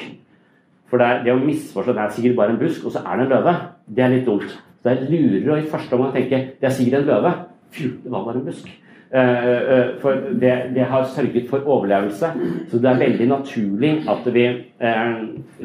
For 0.89 1.01
det, 1.01 1.09
er, 1.09 1.19
det 1.27 1.35
å 1.35 1.43
misforstå 1.43 1.93
det 1.93 2.05
er 2.05 2.15
sikkert 2.15 2.39
bare 2.39 2.55
en 2.55 2.61
busk, 2.63 2.88
og 2.88 2.95
så 2.95 3.03
er 3.03 3.19
det 3.19 3.27
en 3.27 3.34
løve, 3.35 3.55
det 3.95 4.06
er 4.06 4.14
litt 4.14 4.28
dumt. 4.28 4.52
Så 4.80 4.88
det 4.88 4.94
er 4.95 5.10
lurere 5.11 5.56
å 5.56 5.60
i 5.60 5.72
første 5.72 5.98
omgang 5.98 6.14
tenke 6.16 6.44
det 6.60 6.70
er 6.70 6.76
sikkert 6.76 7.02
en 7.02 7.10
løve. 7.10 7.34
Fy, 7.76 7.90
det 8.03 8.14
var 8.14 8.28
bare 8.28 8.41
en 8.41 8.48
busk. 8.48 8.70
Eh, 9.10 9.48
eh, 9.76 9.88
for 10.02 10.30
det, 10.41 10.53
det, 10.76 10.86
har 10.91 11.07
sørget 11.10 11.49
for 11.49 11.66
overlevelse. 11.66 12.30
Så 12.70 12.82
det 12.82 12.91
er 12.91 13.02
veldig 13.02 13.28
naturlig 13.32 13.94
at 14.10 14.30
vi, 14.34 14.45
eh, 14.80 15.18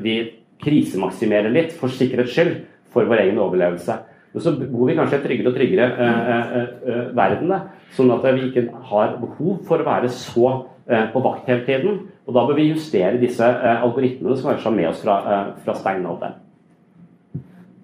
vi 0.06 0.16
krisemaksimerer 0.64 1.52
litt 1.52 1.76
for 1.76 1.92
sikkerhets 1.92 2.32
skyld 2.34 2.56
for 2.94 3.08
vår 3.10 3.26
egen 3.26 3.40
overlevelse. 3.42 3.98
Og 4.34 4.42
så 4.42 4.50
bor 4.58 4.88
vi 4.88 4.96
kanskje 4.98 5.20
i 5.20 5.24
tryggere 5.24 5.50
og 5.50 5.58
tryggere 5.58 5.88
eh, 6.04 6.54
eh, 6.90 7.02
verden, 7.14 7.52
da, 7.52 7.60
sånn 7.94 8.10
at 8.16 8.24
vi 8.34 8.48
ikke 8.48 8.64
har 8.90 9.18
behov 9.20 9.60
for 9.68 9.78
å 9.78 9.86
være 9.86 10.10
så 10.10 10.48
eh, 10.88 11.06
på 11.12 11.22
vakt 11.22 11.50
hele 11.50 11.62
tiden. 11.68 12.00
Og 12.26 12.34
da 12.34 12.42
bør 12.48 12.58
vi 12.58 12.70
justere 12.72 13.20
disse 13.20 13.46
algoritmene 13.46 14.38
som 14.40 14.50
er 14.50 14.74
med 14.74 14.90
oss 14.90 15.04
fra, 15.04 15.20
fra 15.62 15.76
steinalderen. 15.78 16.40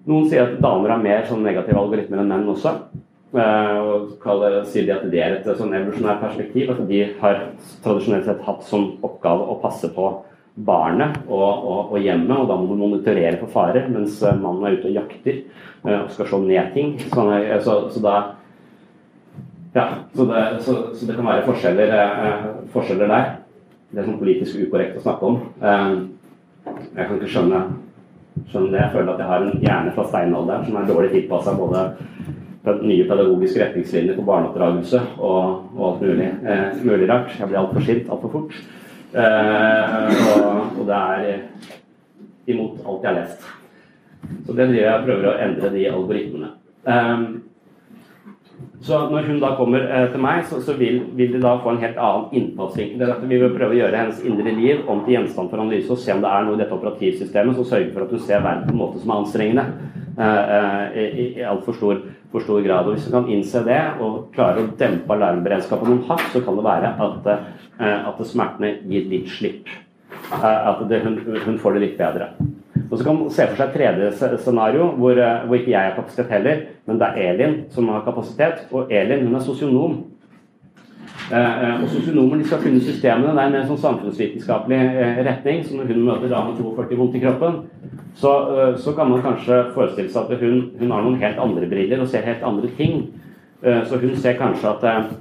Noen 0.09 0.27
sier 0.29 0.47
at 0.47 0.59
damer 0.63 0.95
har 0.95 1.03
mer 1.03 1.23
sånn 1.29 1.43
negative 1.45 1.77
algoritmer 1.77 2.23
enn 2.23 2.31
menn 2.31 2.49
også. 2.49 2.73
Eh, 3.31 3.77
og 3.79 4.15
kaller, 4.23 4.57
sier 4.67 4.87
de 4.87 4.95
at 4.95 5.05
det 5.11 5.21
er 5.23 5.37
et 5.37 5.47
sånn 5.47 5.73
evolusjonært 5.77 6.23
perspektiv. 6.23 6.73
at 6.73 6.83
De 6.89 7.05
har 7.21 7.45
tradisjonelt 7.85 8.27
sett 8.27 8.43
hatt 8.47 8.67
som 8.67 8.91
oppgave 9.05 9.47
å 9.47 9.59
passe 9.61 9.91
på 9.93 10.09
barnet 10.67 11.15
og, 11.29 11.47
og, 11.47 11.93
og 11.93 12.03
hjemmet, 12.03 12.35
og 12.35 12.49
da 12.49 12.57
må 12.59 12.73
man 12.73 12.81
monitorere 12.83 13.37
for 13.39 13.53
farer, 13.53 13.87
mens 13.93 14.19
eh, 14.25 14.35
mannen 14.35 14.67
er 14.67 14.77
ute 14.77 14.89
og 14.89 14.97
jakter 14.99 15.37
eh, 15.37 15.99
og 16.01 16.11
skal 16.11 16.27
se 16.27 16.41
ned 16.43 16.73
ting. 16.75 16.95
Så, 17.07 17.27
så, 17.63 17.77
så 17.93 18.03
da 18.03 18.15
ja, 19.73 19.87
så 20.13 20.25
det, 20.25 20.63
så, 20.65 20.95
så 20.95 21.05
det, 21.05 21.15
kan 21.15 21.25
være 21.25 21.45
forskjeller, 21.45 21.93
eh, 21.95 22.49
forskjeller, 22.73 23.07
der. 23.07 23.29
Det 23.91 24.01
er 24.01 24.07
sånn 24.07 24.19
politisk 24.19 24.59
ukorrekt 24.65 24.97
å 24.99 25.03
snakke 25.05 25.29
om. 25.29 25.37
Eh, 25.63 25.93
jeg 26.67 27.05
kan 27.05 27.15
ikke 27.15 27.31
skjønne, 27.31 27.61
det. 28.51 28.79
Jeg 28.79 28.91
føler 28.93 29.13
at 29.13 29.19
jeg 29.19 29.27
har 29.27 29.45
en 29.45 29.61
hjerne 29.61 29.93
fra 29.95 30.07
steinalderen 30.09 30.65
som 30.65 30.77
er 30.79 30.89
dårlig 30.89 31.11
tilpassa 31.11 31.53
både 31.57 31.85
nye 32.85 33.07
pedagogiske 33.09 33.61
retningslinjer 33.63 34.17
for 34.17 34.27
barneoppdragelse 34.27 35.01
og, 35.17 35.63
og, 35.75 35.85
alt 35.87 36.01
mulig, 36.05 36.27
eh, 36.45 36.83
mulig 36.85 37.09
rart. 37.09 37.33
Jeg 37.39 37.49
blir 37.49 37.61
altfor 37.61 37.85
sint 37.85 38.11
altfor 38.11 38.33
fort. 38.35 38.57
Eh, 39.11 40.19
og, 40.37 40.77
og, 40.79 40.83
det 40.87 40.99
er 40.99 41.39
imot 42.53 42.83
alt 42.85 43.07
jeg 43.07 43.11
har 43.11 43.17
lest. 43.17 43.47
Så 44.45 44.53
det 44.53 44.67
driver 44.69 44.85
jeg 44.85 45.07
prøver 45.07 45.31
å 45.31 45.39
endre 45.47 45.73
de 45.73 45.87
algoritmene. 45.89 46.51
Eh, 46.85 47.25
så 48.81 48.97
når 49.11 49.27
hun 49.29 49.39
da 49.41 49.51
kommer 49.59 49.83
eh, 49.85 50.07
til 50.09 50.21
meg, 50.23 50.41
så, 50.49 50.57
så 50.65 50.73
vil, 50.79 51.03
vil, 51.17 51.35
de 51.35 51.41
da 51.43 51.53
få 51.61 51.75
en 51.75 51.81
helt 51.83 51.99
annen 52.01 52.31
innfallsvinkel. 52.39 53.11
Vi 53.29 53.37
vil 53.43 53.53
prøve 53.53 53.75
å 53.75 53.77
gjøre 53.77 53.99
hennes 53.99 54.23
indre 54.25 54.53
liv 54.57 54.87
om 54.89 55.03
til 55.05 55.19
gjenstand 55.19 55.51
for 55.51 55.61
analyse 55.61 55.93
og 55.93 56.01
se 56.01 56.15
om 56.15 56.23
det 56.23 56.31
er 56.31 56.47
noe 56.47 56.57
i 56.57 56.61
dette 56.63 56.77
operativsystemet 56.77 57.59
som 57.59 57.67
sørger 57.69 57.91
for 57.93 58.07
at 58.07 58.15
du 58.15 58.17
ser 58.17 58.41
verden 58.41 58.65
på 58.65 58.73
en 58.73 58.81
måte 58.81 59.03
som 59.03 59.13
er 59.13 59.21
anstrengende. 59.21 59.67
Eh, 60.17 60.55
eh, 60.57 61.05
I, 61.21 61.27
i 61.39 61.45
altfor 61.47 61.77
stor, 61.77 62.01
for 62.33 62.47
stor 62.47 62.65
grad. 62.65 62.89
Og 62.89 62.97
Hvis 62.97 63.05
du 63.05 63.13
kan 63.13 63.29
innse 63.29 63.61
det 63.67 63.79
og 64.01 64.33
klare 64.33 64.65
å 64.65 64.71
dempe 64.79 65.13
alarmberedskapen 65.13 65.93
noen 65.93 66.03
hakk, 66.09 66.25
så 66.33 66.41
kan 66.45 66.57
det 66.57 66.65
være 66.65 66.91
at, 67.05 67.31
eh, 67.77 68.09
at 68.09 68.25
smertene 68.27 68.75
gir 68.89 69.07
litt 69.13 69.29
slipp. 69.29 69.69
Eh, 70.31 70.59
at 70.73 70.81
det, 70.89 71.03
hun, 71.05 71.21
hun 71.45 71.61
får 71.61 71.77
det 71.77 71.85
litt 71.85 71.97
bedre. 72.01 72.31
Og 72.91 72.97
så 72.99 73.07
kan 73.07 73.15
man 73.15 73.29
se 73.31 73.47
for 73.47 73.55
seg 73.55 73.69
et 73.69 73.77
tredje 73.79 74.37
scenario 74.43 74.91
hvor, 74.99 75.15
eh, 75.15 75.45
hvor, 75.47 75.55
ikke 75.55 75.71
jeg 75.71 75.89
har 75.89 75.95
kapasitet 75.95 76.33
heller, 76.35 76.65
men 76.85 76.99
det 76.99 77.07
er 77.07 77.29
Elin 77.31 77.61
som 77.71 77.87
har 77.89 78.03
kapasitet. 78.05 78.65
Og 78.71 78.91
Elin 78.91 79.25
hun 79.27 79.35
er 79.35 79.45
sosionom. 79.45 80.01
Eh, 81.31 81.63
eh, 81.63 81.83
og 81.83 81.89
Sosionomer 81.89 82.37
de 82.37 82.47
skal 82.47 82.59
kunne 82.59 82.81
systemene. 82.83 83.31
Det 83.31 83.43
er 83.43 83.61
en 83.61 83.69
sånn 83.69 83.79
samfunnsvitenskapelig 83.85 84.79
eh, 84.79 85.21
retning. 85.27 85.63
Så 85.63 85.77
når 85.77 85.93
hun 85.93 86.03
møter 86.03 86.31
dame 86.31 86.57
42 86.57 86.99
vondt 86.99 87.15
i 87.15 87.23
kroppen, 87.23 87.61
så, 88.19 88.31
så, 88.75 88.91
kan 88.97 89.07
man 89.07 89.23
kanskje 89.23 89.61
forestille 89.75 90.11
seg 90.11 90.27
at 90.27 90.41
hun, 90.43 90.65
hun, 90.79 90.91
har 90.91 91.05
noen 91.05 91.21
helt 91.21 91.39
andre 91.39 91.69
briller 91.71 92.03
og 92.03 92.09
ser 92.11 92.27
helt 92.27 92.43
andre 92.43 92.67
ting. 92.75 93.05
Så 93.61 93.99
hun 94.01 94.17
ser 94.19 94.35
kanskje 94.35 94.67
at 94.67 95.11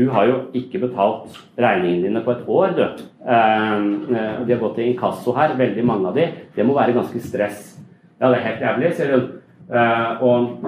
du 0.00 0.06
har 0.08 0.28
jo 0.28 0.36
ikke 0.56 0.80
betalt 0.86 1.34
regningene 1.60 2.08
dine 2.08 2.22
på 2.24 2.32
et 2.32 2.46
år, 2.48 2.70
du. 2.76 2.84
Ehm, 3.28 3.90
eh, 4.14 4.46
de 4.46 4.54
har 4.54 4.62
gått 4.62 4.78
til 4.78 4.88
inkasso 4.88 5.34
her, 5.36 5.56
veldig 5.58 5.84
mange 5.84 6.08
av 6.08 6.16
de. 6.16 6.28
Det 6.56 6.66
må 6.66 6.76
være 6.78 6.96
ganske 6.96 7.20
stress. 7.20 7.76
Ja, 8.20 8.30
det 8.30 8.38
er 8.38 8.46
helt 8.46 8.64
jævlig, 8.64 8.94
sier 8.96 9.12
hun. 9.16 9.28
Eh, 9.68 10.22
og, 10.22 10.64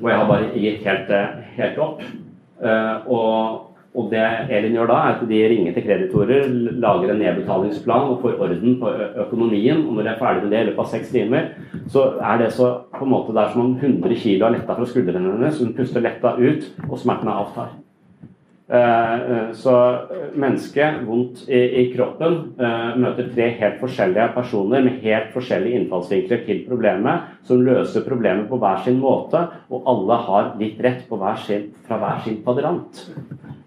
og, 0.00 0.10
jeg 0.10 0.18
har 0.18 0.26
bare 0.32 0.50
gitt 0.54 0.82
helt, 0.88 1.14
eh, 1.14 1.38
helt 1.60 1.78
opp. 1.78 2.02
Og, 3.06 3.62
og, 3.94 4.10
det 4.10 4.24
Elin 4.50 4.74
gjør 4.76 4.90
da, 4.90 4.98
er 4.98 5.14
at 5.14 5.24
de 5.28 5.40
ringer 5.52 5.74
til 5.76 5.86
kreditorer, 5.86 6.50
lager 6.82 7.12
en 7.12 7.22
nedbetalingsplan 7.22 8.10
og 8.10 8.20
får 8.24 8.38
orden 8.48 8.78
på 8.80 8.92
økonomien. 9.26 9.86
Og 9.86 9.94
når 9.94 10.02
de 10.02 10.14
er 10.14 10.20
ferdig 10.20 10.44
med 10.44 10.54
det 10.56 10.62
i 10.64 10.68
løpet 10.72 10.84
av 10.84 10.92
seks 10.96 11.14
timer, 11.14 11.50
så 11.92 12.10
er 12.18 12.42
det 12.42 12.52
så 12.56 12.72
på 12.98 13.06
en 13.06 13.14
måte 13.14 13.36
der 13.36 13.52
som 13.52 13.64
om 13.68 13.74
100 13.78 14.20
kg 14.24 14.48
har 14.48 14.56
letta 14.58 14.74
fra 14.74 14.90
skuldrene 14.90 15.36
hennes. 15.36 15.62
Hun 15.62 15.76
puster 15.76 16.04
letta 16.04 16.34
ut, 16.40 16.72
og 16.88 16.98
smertene 16.98 17.40
avtar. 17.44 17.76
Eh, 18.68 19.14
eh, 19.14 19.52
så 19.52 19.92
eh, 19.94 20.22
mennesket, 20.34 20.94
vondt 21.06 21.44
i, 21.46 21.58
i 21.80 21.82
kroppen, 21.92 22.34
møter 22.98 23.28
tre 23.30 23.52
helt 23.60 23.76
forskjellige 23.78 24.24
personer 24.34 24.82
med 24.82 25.04
helt 25.04 25.28
forskjellige 25.36 25.82
innfallsvinkler 25.82 26.40
til 26.48 26.64
problemet, 26.66 27.28
som 27.46 27.62
løser 27.62 28.02
problemet 28.02 28.48
på 28.50 28.58
hver 28.58 28.80
sin 28.82 28.98
måte, 28.98 29.44
og 29.70 29.86
alle 29.92 30.16
har 30.26 30.48
litt 30.58 30.80
rett 30.82 31.04
hver 31.06 31.38
sin, 31.44 31.68
fra 31.86 32.00
hver 32.02 32.24
sin 32.24 32.40
kvadrant. 32.42 33.04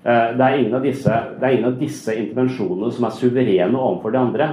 Det 0.04 0.44
er, 0.44 0.58
ingen 0.58 0.76
av 0.76 0.84
disse, 0.84 1.22
det 1.40 1.48
er 1.48 1.56
ingen 1.56 1.70
av 1.72 1.80
disse 1.80 2.16
intervensjonene 2.16 2.92
som 2.96 3.08
er 3.08 3.16
suverene 3.16 3.80
overfor 3.80 4.16
de 4.16 4.20
andre. 4.20 4.50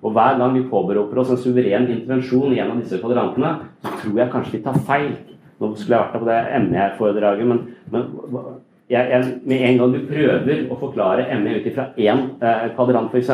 Og 0.00 0.14
hver 0.16 0.38
gang 0.40 0.56
vi 0.56 0.64
påberoper 0.68 1.20
oss 1.20 1.34
en 1.34 1.40
suveren 1.40 1.88
intervensjon 1.92 2.54
i 2.54 2.60
en 2.62 2.72
av 2.72 2.80
disse 2.80 3.00
kvadrantene, 3.02 3.52
så 3.84 3.94
tror 4.00 4.22
jeg 4.22 4.32
kanskje 4.32 4.56
vi 4.56 4.64
tar 4.64 4.80
feil. 4.88 5.12
Nå 5.60 5.74
skulle 5.76 5.98
jeg 5.98 6.06
vært 6.06 6.14
der 6.14 6.22
på 6.24 6.30
det 6.30 6.66
ME-foredraget, 6.70 7.48
men, 7.50 7.64
men 7.92 8.59
jeg, 8.90 9.10
jeg, 9.10 9.34
med 9.46 9.68
en 9.68 9.76
gang 9.78 9.92
du 9.94 10.00
prøver 10.08 10.64
å 10.66 10.78
forklare 10.80 11.28
ME 11.38 11.60
ut 11.60 11.68
ifra 11.70 11.92
én 12.00 12.24
eh, 12.42 12.66
kvadrant 12.74 13.14
f.eks., 13.14 13.30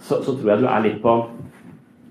så, 0.00 0.18
så 0.24 0.32
tror 0.32 0.54
jeg 0.54 0.62
du 0.62 0.66
er 0.66 0.82
litt 0.82 0.96
på 1.02 1.12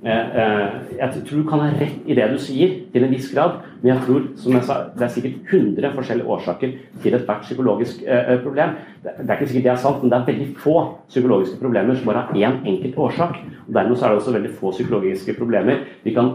eh, 0.06 0.38
eh, 0.44 0.76
Jeg 1.00 1.24
tror 1.26 1.42
du 1.42 1.48
kan 1.50 1.64
ha 1.64 1.72
rett 1.74 2.06
i 2.06 2.16
det 2.16 2.28
du 2.32 2.38
sier, 2.40 2.76
til 2.94 3.04
en 3.04 3.12
viss 3.12 3.32
grad, 3.34 3.58
men 3.82 3.92
jeg 3.92 4.06
tror 4.06 4.30
som 4.40 4.56
jeg 4.56 4.68
sa, 4.70 4.78
det 4.94 5.08
er 5.08 5.12
sikkert 5.16 5.52
100 5.58 5.92
forskjellige 5.98 6.36
årsaker 6.38 6.78
til 7.04 7.18
ethvert 7.18 7.44
psykologisk 7.48 8.06
eh, 8.06 8.32
problem. 8.46 8.78
Det, 9.04 9.18
er 9.26 9.36
ikke 9.36 9.50
sikkert 9.50 9.68
det 9.68 9.74
er 9.74 9.84
sant, 9.84 10.00
men 10.04 10.14
det 10.14 10.20
er 10.22 10.30
veldig 10.30 10.48
få 10.64 10.78
psykologiske 11.10 11.60
problemer 11.60 12.00
som 12.00 12.14
bare 12.14 12.24
har 12.30 12.40
én 12.40 12.64
enkelt 12.76 13.04
årsak. 13.10 13.44
og 13.66 13.76
Dermed 13.76 13.98
så 14.00 14.06
er 14.06 14.14
det 14.16 14.22
også 14.22 14.38
veldig 14.38 14.54
få 14.62 14.72
psykologiske 14.78 15.36
problemer 15.42 15.84
vi 16.06 16.16
kan 16.16 16.32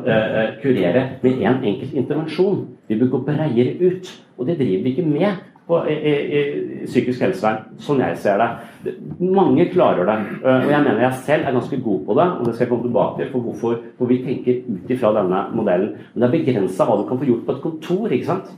kurere 0.61 1.09
med 1.23 1.41
én 1.41 1.49
en 1.55 1.65
enkelt 1.73 1.97
intervensjon. 1.97 2.63
Vi 2.89 3.01
bør 3.01 3.15
gå 3.17 3.25
bredere 3.31 3.77
ut, 3.81 4.15
og 4.37 4.47
det 4.49 4.59
driver 4.61 4.83
vi 4.83 4.97
ikke 4.97 5.09
med 5.09 5.54
på, 5.67 5.79
i, 5.89 5.95
i, 5.95 6.13
i, 6.13 6.41
psykisk 6.85 7.23
helsevern, 7.25 7.63
sånn 7.81 8.03
jeg 8.05 8.19
ser 8.21 8.41
det. 8.43 8.95
Mange 9.25 9.65
klarer 9.73 10.05
det. 10.09 10.17
Og 10.45 10.69
jeg 10.69 10.85
mener 10.85 11.01
jeg 11.07 11.23
selv 11.25 11.49
er 11.49 11.57
ganske 11.57 11.79
god 11.87 12.03
på 12.05 12.17
det, 12.19 12.27
og 12.35 12.45
det 12.45 12.55
skal 12.55 12.67
jeg 12.67 12.73
komme 12.75 12.89
tilbake 12.89 13.21
til 13.21 13.31
for 13.33 13.47
hvorfor 13.47 13.79
for 13.99 14.13
vi 14.13 14.21
tenker 14.27 14.61
ut 14.69 14.93
ifra 14.93 15.15
denne 15.17 15.41
modellen. 15.57 15.95
Men 16.13 16.21
det 16.21 16.29
er 16.29 16.37
begrensa 16.37 16.89
hva 16.89 16.99
du 17.01 17.07
kan 17.09 17.21
få 17.21 17.31
gjort 17.31 17.47
på 17.49 17.57
et 17.57 17.65
kontor. 17.65 18.13
ikke 18.13 18.29
sant? 18.29 18.53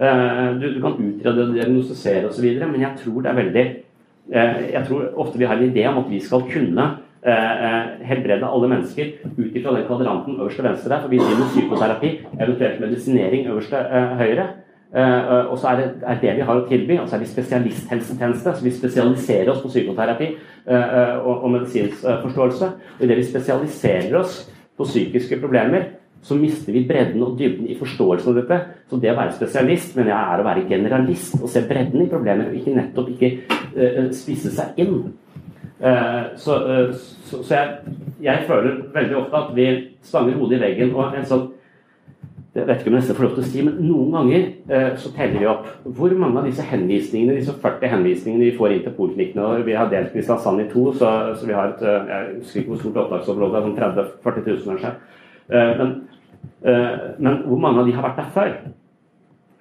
Du, 0.00 0.66
du 0.76 0.80
kan 0.80 0.96
utrede, 0.96 1.50
diagnostisere 1.54 2.28
osv., 2.28 2.46
men 2.60 2.80
jeg 2.80 3.02
tror 3.02 3.20
det 3.20 3.30
er 3.30 3.40
veldig 3.40 3.64
Jeg 4.32 4.82
tror 4.86 5.08
ofte 5.20 5.40
vi 5.40 5.48
har 5.48 5.58
en 5.58 5.72
idé 5.72 5.84
om 5.88 5.98
at 6.04 6.10
vi 6.12 6.20
skal 6.24 6.44
kunne 6.48 6.90
helbrede 7.20 8.48
alle 8.48 8.68
mennesker 8.68 9.10
ut 9.36 9.56
ifra 9.56 9.74
den 9.76 9.84
kvadranten 9.84 10.38
øverst 10.40 10.56
til 10.56 10.64
venstre 10.64 10.92
der, 10.92 11.02
for 11.02 11.12
vi 11.12 11.18
driver 11.20 11.40
med 11.42 11.50
psykoterapi, 11.52 12.10
eventuelt 12.40 12.80
medisinering 12.80 13.48
øverst 13.48 13.68
til 13.68 14.06
høyre. 14.20 14.46
Uh, 14.90 15.52
og 15.52 15.58
så 15.58 15.68
er 15.70 15.76
det, 15.78 15.84
er 16.02 16.16
det, 16.18 16.32
vi 16.40 16.46
har 16.46 16.58
å 16.58 16.66
tilby. 16.66 16.96
Og 16.98 17.06
så 17.08 17.16
er 17.16 17.22
vi 17.22 17.30
spesialisthelsetjeneste. 17.30 18.56
Så 18.56 18.66
vi 18.66 18.74
spesialiserer 18.74 19.52
oss 19.52 19.62
på 19.62 19.70
psykoterapi 19.70 20.32
uh, 20.34 21.20
og, 21.22 21.34
og 21.36 21.54
medisinsk 21.54 22.02
forståelse. 22.24 22.72
Og 22.98 23.06
idet 23.06 23.20
vi 23.20 23.28
spesialiserer 23.28 24.18
oss 24.18 24.42
på 24.78 24.88
psykiske 24.88 25.38
problemer, 25.42 25.92
så 26.26 26.36
mister 26.36 26.74
vi 26.74 26.84
bredden 26.88 27.22
og 27.24 27.38
dybden 27.38 27.68
i 27.70 27.78
forståelsen 27.78 28.32
av 28.32 28.40
dette. 28.42 28.58
Så 28.90 28.98
det 29.00 29.12
å 29.12 29.16
være 29.16 29.36
spesialist 29.38 29.94
mener 29.96 30.12
jeg 30.12 30.34
er 30.34 30.42
å 30.42 30.48
være 30.48 30.66
generalist 30.68 31.38
og 31.40 31.48
se 31.48 31.62
bredden 31.68 32.04
i 32.04 32.10
problemer, 32.10 32.50
og 32.50 32.58
ikke 32.58 32.76
nettopp 32.76 33.08
ikke 33.14 33.30
spisse 34.16 34.52
seg 34.52 34.82
inn. 34.84 34.98
så, 35.80 36.58
så, 36.92 37.40
så 37.40 37.54
jeg, 37.54 37.94
jeg, 38.20 38.44
føler 38.48 38.82
veldig 38.92 39.16
ofte 39.22 39.40
at 39.40 39.54
vi 39.56 39.66
stanger 40.04 40.36
hodet 40.36 40.58
i 40.58 40.62
veggen. 40.66 40.92
og 40.92 41.16
en 41.16 41.28
sånn 41.30 41.46
det 42.54 42.64
vet 42.66 42.80
ikke 42.80 42.90
om 42.90 42.96
jeg 42.96 43.02
nesten 43.04 43.14
får 43.14 43.24
lov 43.24 43.34
til 43.36 43.44
å 43.44 43.46
si, 43.46 43.60
men 43.62 43.76
Noen 43.86 44.14
ganger 44.16 44.46
eh, 44.74 44.88
så 44.98 45.12
teller 45.14 45.38
vi 45.38 45.46
opp 45.46 45.66
hvor 45.94 46.14
mange 46.18 46.40
av 46.40 46.48
disse 46.48 46.64
henvisningene, 46.66 47.36
disse 47.38 47.54
40 47.62 47.92
henvisningene 47.92 48.48
vi 48.48 48.56
får 48.56 48.74
inn 48.74 48.80
til 48.82 48.96
poliklinikkene 48.96 49.60
Vi 49.68 49.76
har 49.78 49.90
delt 49.92 50.10
Kristiansand 50.10 50.64
i 50.64 50.66
to, 50.72 50.88
så, 50.98 51.12
så, 51.38 51.46
vi 51.46 51.54
har 51.54 51.70
et 51.70 51.84
eh, 51.86 52.10
jeg 52.10 52.40
husker 52.40 52.62
ikke 52.62 52.72
hvor 52.72 52.80
stort 52.82 52.98
opptaksområde, 53.04 53.62
sånn 53.66 53.76
30 53.78 54.10
40 54.26 54.48
000 54.48 54.66
kanskje. 54.72 54.92
Eh, 55.46 55.72
men, 55.78 55.94
men, 57.20 57.38
hvor 57.46 57.62
mange 57.62 57.84
av 57.84 57.86
de 57.86 57.94
har 57.94 58.06
vært 58.08 58.18
der 58.18 58.34
før? 58.34 58.52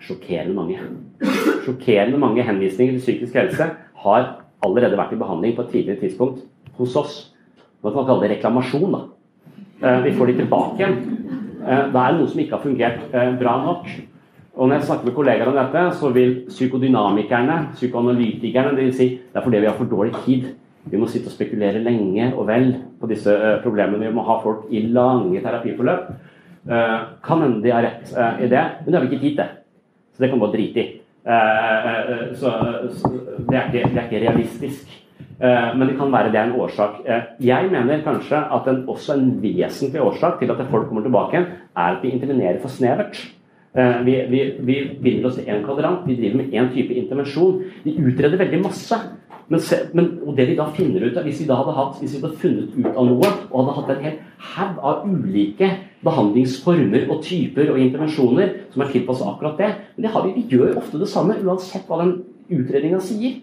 Sjokkerende 0.09 0.55
mange. 0.57 0.81
Sjokkerende 1.67 2.21
mange 2.21 2.45
henvisninger 2.47 2.97
til 2.97 3.03
psykisk 3.03 3.37
helse 3.37 3.69
har 4.05 4.29
allerede 4.65 4.97
vært 4.97 5.13
i 5.13 5.19
behandling 5.19 5.53
på 5.57 5.67
et 5.67 5.75
tidligere 5.75 6.01
tidspunkt 6.07 6.41
hos 6.79 6.97
oss. 6.97 7.19
Man 7.85 7.93
kan 7.93 8.07
kalle 8.07 8.25
det 8.25 8.37
reklamasjon. 8.37 8.95
da. 8.95 9.99
Vi 10.07 10.15
får 10.15 10.31
de 10.31 10.39
tilbake 10.39 10.81
igjen. 10.81 11.38
Eh, 11.69 11.89
det 11.93 12.01
er 12.01 12.15
noe 12.17 12.29
som 12.29 12.39
ikke 12.41 12.55
har 12.55 12.63
fungert 12.63 13.11
eh, 13.13 13.33
bra 13.37 13.57
nok. 13.61 13.89
Og 14.59 14.67
når 14.67 14.79
jeg 14.79 14.87
snakker 14.87 15.07
med 15.07 15.15
kollegaer 15.15 15.51
om 15.51 15.57
dette, 15.59 15.83
så 15.99 16.09
vil 16.15 16.33
psykodynamikerne, 16.49 17.59
psykoanalytikerne, 17.75 18.73
det 18.75 18.87
vil 18.87 18.95
si 18.97 19.09
det 19.19 19.37
er 19.39 19.45
fordi 19.45 19.61
vi 19.61 19.69
har 19.69 19.77
for 19.77 19.91
dårlig 19.91 20.15
tid. 20.25 20.49
Vi 20.89 20.99
må 20.99 21.07
sitte 21.11 21.29
og 21.29 21.35
spekulere 21.35 21.83
lenge 21.83 22.31
og 22.33 22.47
vel 22.49 22.71
på 22.99 23.07
disse 23.11 23.29
uh, 23.29 23.59
problemene. 23.63 24.07
Vi 24.07 24.15
må 24.15 24.23
ha 24.25 24.39
folk 24.41 24.65
i 24.73 24.81
lange 24.89 25.41
terapiforløp. 25.43 26.09
Kan 27.23 27.41
hende 27.41 27.61
de 27.63 27.71
har 27.71 27.85
rett 27.85 28.09
i 28.43 28.49
det, 28.51 28.63
men 28.83 28.89
det 28.89 28.97
har 28.97 29.05
vi 29.05 29.09
ikke 29.13 29.21
tid 29.21 29.37
til. 29.37 29.53
Så 30.13 30.21
det 30.21 30.29
kan 30.29 30.37
vi 30.37 30.43
bare 30.43 30.55
drite 30.57 30.81
i. 30.81 30.87
så 32.35 32.51
det, 33.47 33.55
er 33.55 33.69
ikke, 33.69 33.85
det 33.93 34.01
er 34.01 34.09
ikke 34.09 34.23
realistisk. 34.25 34.91
Eh, 35.39 35.77
men 35.77 35.87
det 35.87 35.95
kan 35.95 36.11
være 36.11 36.31
det 36.33 36.39
er 36.39 36.49
en 36.49 36.59
årsak. 36.59 37.01
Eh, 37.07 37.27
jeg 37.47 37.71
mener 37.71 38.03
kanskje 38.03 38.39
at 38.55 38.67
en, 38.67 38.83
også 38.87 39.15
en 39.15 39.29
vesentlig 39.43 40.01
årsak 40.01 40.39
til 40.39 40.51
at 40.51 40.65
folk 40.71 40.87
kommer 40.87 41.05
tilbake, 41.05 41.37
er 41.77 41.95
at 41.95 42.03
vi 42.03 42.11
intervenerer 42.11 42.59
for 42.61 42.67
snevert. 42.67 43.21
Eh, 43.77 44.05
vi, 44.05 44.17
vi, 44.29 44.41
vi 44.59 44.75
binder 45.03 45.29
oss 45.29 45.37
i 45.39 45.47
én 45.47 45.63
kvadrant, 45.63 46.03
vi 46.07 46.17
driver 46.19 46.41
med 46.41 46.53
én 46.53 46.73
type 46.73 46.93
intervensjon. 46.93 47.63
Vi 47.83 47.95
utreder 47.95 48.37
veldig 48.37 48.61
masse. 48.63 48.99
Men, 49.49 49.59
se, 49.59 49.79
men, 49.93 50.19
og 50.27 50.35
det 50.37 50.45
vi 50.49 50.55
da 50.59 50.67
finner 50.75 51.07
ut 51.07 51.15
av, 51.17 51.23
Hvis 51.25 51.39
vi 51.41 51.47
da 51.49 51.55
hadde 51.57 51.73
hatt, 51.73 51.95
hvis 51.99 52.11
vi 52.13 52.19
hadde 52.21 52.37
funnet 52.37 52.75
ut 52.75 52.89
av 52.91 53.07
noe 53.07 53.29
og 53.49 53.55
hadde 53.55 53.77
hatt 53.79 53.89
en 53.95 54.03
hel 54.03 54.17
haug 54.51 54.83
av 54.85 55.07
ulike 55.09 55.69
behandlingsformer 56.05 57.07
og 57.09 57.23
typer 57.25 57.71
og 57.73 57.79
intervensjoner 57.81 58.51
som 58.69 58.83
er 58.83 58.91
tilpasset 58.93 59.25
akkurat 59.25 59.57
det 59.57 59.71
Men 59.95 60.05
det 60.05 60.11
vi, 60.27 60.35
vi 60.35 60.45
gjør 60.53 60.77
ofte 60.77 61.01
det 61.01 61.09
samme, 61.09 61.39
uansett 61.41 61.89
hva 61.89 62.03
den 62.03 62.13
utredninga 62.49 63.01
sier. 63.01 63.39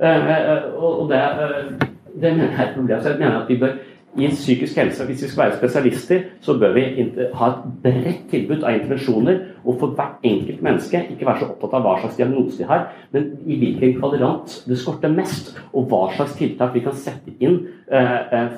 Eh, 0.00 0.30
eh, 0.30 0.62
og 0.74 1.08
det, 1.10 1.16
eh, 1.16 1.88
det 2.22 2.32
mener 2.32 2.50
jeg 2.50 2.58
er 2.58 2.68
et 2.68 2.74
problem. 2.74 3.00
Så 3.00 3.08
jeg 3.08 3.18
mener 3.18 3.42
at 3.42 3.48
vi 3.48 3.58
bør 3.58 3.72
i 4.16 4.28
psykisk 4.28 4.76
helse, 4.76 5.04
Hvis 5.06 5.22
vi 5.22 5.28
skal 5.28 5.44
være 5.44 5.56
spesialister, 5.56 6.20
så 6.40 6.58
bør 6.58 6.72
vi 6.72 7.12
ha 7.34 7.46
et 7.48 7.62
bredt 7.82 8.30
tilbud 8.30 8.62
av 8.62 8.74
intervensjoner. 8.74 9.38
Og 9.64 9.76
for 9.80 9.86
hvert 9.86 10.22
enkelt 10.22 10.62
menneske 10.62 11.06
ikke 11.10 11.26
være 11.26 11.38
så 11.40 11.48
opptatt 11.50 11.74
av 11.74 11.82
hva 11.82 12.00
slags 12.00 12.16
diagnose 12.16 12.58
de 12.58 12.64
har, 12.64 12.92
men 13.12 13.32
i 13.46 13.58
hvilken 13.58 14.00
kvadrant 14.00 14.64
det 14.68 14.78
skorter 14.78 15.08
mest, 15.08 15.58
og 15.72 15.88
hva 15.88 16.14
slags 16.14 16.36
tiltak 16.38 16.74
vi 16.74 16.80
kan 16.80 16.94
sette 16.94 17.34
inn 17.40 17.66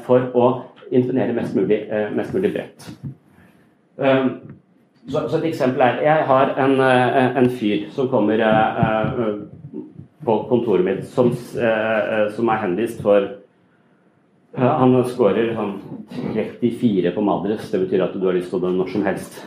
for 0.04 0.28
å 0.34 0.62
intervenere 0.92 1.32
mest 1.32 1.56
mulig, 1.56 1.80
mest 2.12 2.34
mulig 2.34 2.52
bredt. 2.52 2.90
Så, 5.08 5.36
et 5.38 5.44
eksempel 5.44 5.80
er 5.80 6.02
Jeg 6.02 6.24
har 6.26 6.54
en, 6.64 6.80
eh, 6.80 7.36
en 7.38 7.50
fyr 7.50 7.90
som 7.90 8.08
kommer 8.08 8.40
uh, 8.42 9.38
på 10.24 10.36
kontoret 10.48 10.84
mitt, 10.84 11.04
som, 11.12 11.28
eh, 11.32 12.28
som 12.32 12.48
er 12.48 12.62
henvist 12.62 13.02
for 13.04 13.26
uh, 14.56 14.72
Han 14.80 14.96
scorer 15.04 15.52
sånn 15.52 15.74
34 16.32 17.12
på 17.12 17.24
Madres. 17.24 17.66
Det 17.70 17.82
betyr 17.82 18.06
at 18.06 18.14
du 18.16 18.24
har 18.24 18.38
lyst 18.38 18.48
til 18.54 18.62
det 18.62 18.72
når 18.72 18.92
som 18.94 19.04
helst. 19.04 19.42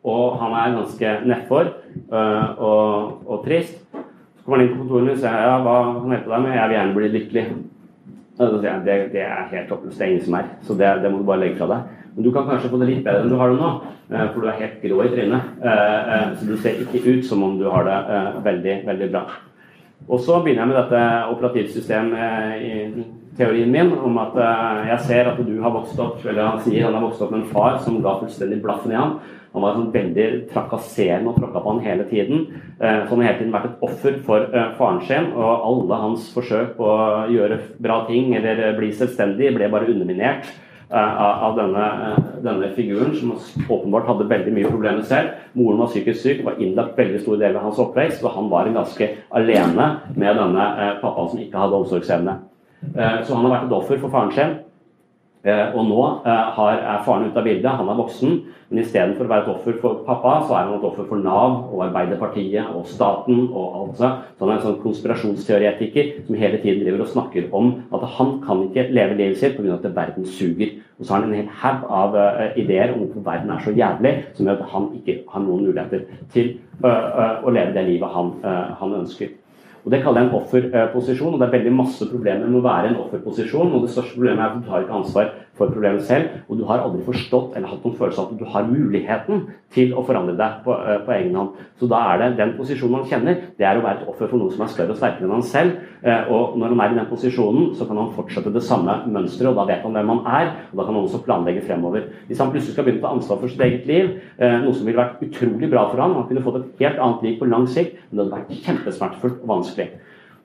og 0.00 0.38
han 0.40 0.56
er 0.56 0.74
ganske 0.74 1.12
nedfor 1.28 1.70
og, 2.10 3.20
og, 3.26 3.44
trist. 3.44 3.76
Så 3.92 4.42
kommer 4.42 4.58
han 4.58 4.66
inn 4.66 4.72
på 4.72 4.80
kontoret 4.82 5.12
og 5.14 5.20
sier 5.20 5.46
ja, 5.46 5.54
hva 5.62 5.76
kan 6.00 6.16
hjelpe 6.16 6.32
deg 6.32 6.42
med? 6.46 6.56
Jeg 6.56 6.68
vil 6.68 6.78
gjerne 6.78 6.96
bli 6.96 7.12
lykkelig. 7.14 7.46
Det, 8.40 8.96
det 9.12 9.22
er 9.22 9.50
helt 9.52 9.72
håpløst. 9.76 9.98
Det 9.98 10.06
er 10.06 10.12
ingen 10.14 10.26
som 10.26 10.38
er. 10.40 10.50
Så 10.66 10.74
det, 10.80 10.90
det 11.04 11.12
må 11.12 11.20
du 11.20 11.28
bare 11.28 11.44
legge 11.44 11.60
fra 11.60 11.70
deg. 11.70 11.99
Men 12.14 12.24
du 12.24 12.32
kan 12.32 12.48
kanskje 12.48 12.70
få 12.70 12.80
det 12.80 12.88
litt 12.90 13.04
bedre 13.04 13.24
enn 13.24 13.30
du 13.30 13.38
har 13.38 13.52
det 13.52 13.60
nå, 13.60 13.70
eh, 14.10 14.26
for 14.32 14.42
du 14.42 14.50
er 14.50 14.58
helt 14.58 14.82
grå 14.82 15.04
i 15.04 15.12
trynet. 15.12 15.54
Eh, 15.62 16.12
eh, 16.16 16.26
så 16.38 16.48
du 16.48 16.56
ser 16.58 16.82
ikke 16.82 17.04
ut 17.06 17.24
som 17.26 17.42
om 17.46 17.56
du 17.58 17.68
har 17.70 17.86
det 17.86 17.98
veldig, 18.44 18.76
veldig 18.88 19.08
bra. 19.14 19.24
Og 20.08 20.20
så 20.24 20.40
begynner 20.42 20.64
jeg 20.64 20.70
med 20.70 20.78
dette 20.80 21.00
operativsystemet 21.30 22.62
i 22.64 23.02
teorien 23.36 23.70
min 23.70 23.92
om 23.92 24.16
at 24.18 24.38
jeg 24.88 25.02
ser 25.06 25.28
at 25.28 25.42
du 25.44 25.52
har 25.62 25.74
vokst 25.74 25.98
opp 26.00 26.24
eller 26.24 26.48
han 26.48 26.62
sier 26.64 26.86
han 26.86 26.96
har 26.96 27.04
vokst 27.04 27.20
opp 27.22 27.34
med 27.34 27.42
en 27.42 27.52
far 27.52 27.76
som 27.84 28.00
ga 28.02 28.16
fullstendig 28.18 28.62
blaffen 28.64 28.94
i 28.94 28.96
ham. 28.96 29.12
Han 29.52 29.62
var 29.62 29.76
sånn 29.76 29.92
veldig 29.92 30.26
trakasserende 30.50 31.30
og 31.30 31.36
tråkka 31.36 31.60
på 31.60 31.74
han 31.74 31.84
hele 31.84 32.08
tiden. 32.08 32.46
Så 32.80 33.12
han 33.12 33.20
har 33.20 33.28
hele 33.28 33.38
tiden 33.42 33.54
vært 33.54 33.68
et 33.68 33.84
offer 33.86 34.18
for 34.24 34.48
faren 34.80 35.04
sin, 35.04 35.30
og 35.36 35.68
alle 35.68 36.00
hans 36.06 36.32
forsøk 36.32 36.74
på 36.80 36.88
å 36.88 37.28
gjøre 37.30 37.60
bra 37.78 38.00
ting 38.08 38.34
eller 38.40 38.72
bli 38.80 38.90
selvstendig 38.96 39.52
ble 39.58 39.70
bare 39.70 39.92
underminert 39.92 40.48
av 40.92 41.56
denne, 41.56 41.84
eh, 42.06 42.22
denne, 42.42 42.70
figuren, 42.74 43.14
som 43.14 43.32
åpenbart 43.68 44.06
hadde 44.06 44.28
veldig 44.28 44.52
mye 44.52 44.70
problemer 44.70 45.02
selv. 45.02 45.36
Moren 45.54 45.78
var 45.78 45.86
psykisk 45.92 46.20
syk, 46.20 46.44
var 46.44 46.58
innlagt 46.58 46.98
veldig 46.98 47.20
stor 47.20 47.36
del 47.36 47.56
av 47.56 47.62
hans 47.62 47.78
oppvekst, 47.78 48.24
og 48.24 48.34
han 48.34 48.50
var 48.50 48.72
ganske 48.74 49.08
alene 49.30 49.90
med 50.16 50.36
denne 50.36 50.66
eh, 50.78 50.96
pappaen 51.02 51.30
som 51.30 51.38
ikke 51.38 51.58
hadde 51.58 51.78
omsorgsevne. 51.82 52.38
Så 52.90 53.34
han 53.36 53.44
har 53.44 53.52
vært 53.52 53.66
et 53.66 53.76
offer 53.76 53.98
for 54.00 54.08
faren 54.08 54.30
sin. 54.32 54.54
Eh, 55.40 55.70
og 55.72 55.86
nå 55.88 56.00
eh, 56.28 56.58
er 56.60 57.04
faren 57.06 57.30
ute 57.30 57.40
av 57.40 57.46
bildet, 57.46 57.72
han 57.72 57.88
er 57.88 57.96
voksen. 57.96 58.34
Men 58.70 58.82
istedenfor 58.82 59.24
å 59.24 59.30
være 59.30 59.42
et 59.46 59.52
offer 59.54 59.78
for 59.80 60.02
pappa, 60.04 60.34
så 60.44 60.54
er 60.54 60.66
han 60.68 60.74
et 60.76 60.84
offer 60.84 61.06
for 61.08 61.22
Nav 61.24 61.72
og 61.72 61.80
Arbeiderpartiet 61.86 62.68
og 62.76 62.84
staten 62.86 63.46
og 63.48 63.78
alt 63.80 64.02
det. 64.02 64.10
Så 64.36 64.44
han 64.44 64.52
er 64.52 64.58
en 64.58 64.66
sånn 64.66 64.78
konspirasjonsteoretiker 64.84 66.12
som 66.28 66.38
hele 66.38 66.60
tiden 66.60 66.84
driver 66.84 67.06
og 67.06 67.10
snakker 67.14 67.48
om 67.56 67.72
at 67.96 68.06
han 68.18 68.36
kan 68.44 68.62
ikke 68.68 68.86
leve 68.92 69.16
livet 69.16 69.40
sitt 69.40 69.56
pga. 69.56 69.78
at 69.78 69.88
verden 69.96 70.28
suger. 70.28 70.76
Og 71.00 71.06
så 71.06 71.14
har 71.14 71.24
han 71.24 71.32
en 71.32 71.40
hel 71.40 71.50
haug 71.64 71.88
av 71.88 72.14
uh, 72.14 72.46
ideer 72.60 72.92
om 72.92 73.06
hvorfor 73.06 73.24
verden 73.24 73.50
er 73.50 73.64
så 73.64 73.72
jævlig, 73.72 74.14
som 74.36 74.46
gjør 74.46 74.60
at 74.60 74.72
han 74.74 74.90
ikke 75.00 75.18
har 75.32 75.46
noen 75.46 75.64
muligheter 75.64 76.04
til 76.34 76.58
å 76.80 77.52
leve 77.52 77.74
det 77.74 77.82
livet 77.84 78.12
han, 78.14 78.30
han 78.80 78.92
ønsker. 79.02 79.34
Og 79.84 79.90
Det 79.90 80.02
kaller 80.02 80.20
jeg 80.20 80.28
en 80.30 80.38
offerposisjon. 80.40 81.34
og 81.34 81.40
Det 81.40 81.48
er 81.48 81.58
veldig 81.58 81.72
masse 81.72 82.04
problemer 82.10 82.46
med 82.46 82.60
å 82.60 82.66
være 82.68 82.86
i 82.86 82.90
en 82.94 83.02
offerposisjon. 83.04 83.72
og 83.72 83.82
Det 83.82 83.90
største 83.90 84.16
problemet 84.16 84.40
er 84.40 84.50
at 84.50 84.56
du 84.58 84.68
tar 84.68 84.82
ikke 84.82 84.98
ansvar 85.00 85.30
for 85.60 85.68
problemet 85.68 86.02
selv, 86.06 86.28
og 86.48 86.58
du 86.58 86.64
har 86.64 86.80
aldri 86.80 87.02
forstått 87.04 87.56
eller 87.56 87.68
hatt 87.68 87.84
noen 87.84 87.96
følelse 87.98 88.22
av 88.22 88.30
at 88.32 88.40
du 88.40 88.46
har 88.48 88.68
muligheten 88.68 89.42
til 89.74 89.92
å 89.92 90.04
forandre 90.06 90.36
deg 90.38 90.62
på, 90.64 90.72
uh, 90.72 90.96
på 91.04 91.12
egen 91.18 91.36
hånd. 91.36 91.58
Så 91.78 91.88
da 91.90 92.00
er 92.12 92.22
det 92.22 92.30
den 92.38 92.54
posisjonen 92.56 92.96
man 92.96 93.08
kjenner, 93.10 93.36
det 93.58 93.66
er 93.68 93.78
å 93.78 93.84
være 93.84 94.00
et 94.00 94.08
offer 94.08 94.30
for 94.30 94.40
noe 94.40 94.54
som 94.54 94.64
er 94.64 94.72
større 94.72 94.94
og 94.94 95.00
sterkere 95.00 95.28
enn 95.28 95.36
han 95.36 95.44
selv. 95.46 95.82
Uh, 96.00 96.32
og 96.32 96.56
når 96.60 96.74
han 96.74 96.82
er 96.84 96.94
i 96.94 96.98
den 97.00 97.10
posisjonen, 97.10 97.74
så 97.76 97.86
kan 97.88 98.00
han 98.00 98.12
fortsette 98.16 98.54
det 98.54 98.64
samme 98.64 98.96
mønsteret, 99.12 99.50
og 99.52 99.60
da 99.60 99.66
vet 99.68 99.84
han 99.84 99.98
hvem 99.98 100.14
han 100.14 100.22
er, 100.40 100.52
og 100.70 100.80
da 100.80 100.86
kan 100.86 100.96
han 100.96 101.04
også 101.04 101.22
planlegge 101.26 101.66
fremover. 101.68 102.08
Hvis 102.30 102.40
han 102.40 102.54
plutselig 102.54 102.76
skal 102.76 102.88
begynne 102.88 103.04
å 103.04 103.08
ta 103.08 103.14
ansvar 103.18 103.42
for 103.42 103.52
sitt 103.52 103.64
eget 103.66 103.90
liv, 103.90 104.14
uh, 104.40 104.56
noe 104.64 104.72
som 104.72 104.88
ville 104.88 105.02
vært 105.02 105.20
utrolig 105.28 105.70
bra 105.70 105.86
for 105.92 106.02
han, 106.02 106.16
han 106.16 106.28
kunne 106.30 106.46
fått 106.46 106.60
et 106.62 106.86
helt 106.86 107.04
annet 107.04 107.28
liv 107.28 107.38
på 107.42 107.50
lang 107.52 107.68
sikt, 107.68 108.00
men 108.08 108.16
det 108.16 108.26
hadde 108.26 108.38
vært 108.38 108.64
kjempesmertefullt 108.64 109.44
og 109.44 109.52
vanskelig. 109.54 109.69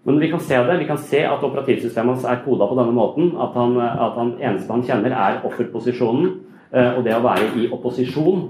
Men 0.06 0.20
vi 0.22 0.30
kan 0.30 0.40
se 0.40 0.58
det. 0.68 0.80
Vi 0.80 0.90
kan 0.90 1.00
se 1.02 1.24
at 1.26 1.44
operativsystemet 1.44 2.14
hans 2.14 2.28
er 2.30 2.44
koda 2.46 2.68
på 2.70 2.78
denne 2.78 2.94
måten. 2.94 3.32
At 3.42 3.56
han, 3.58 3.74
at 3.82 4.20
han 4.20 4.36
eneste 4.38 4.74
han 4.74 4.86
kjenner, 4.86 5.16
er 5.18 5.42
offerposisjonen. 5.48 6.36
Eh, 6.76 6.92
og 6.98 7.02
det 7.06 7.16
å 7.16 7.24
være 7.24 7.48
i 7.58 7.66
opposisjon 7.74 8.44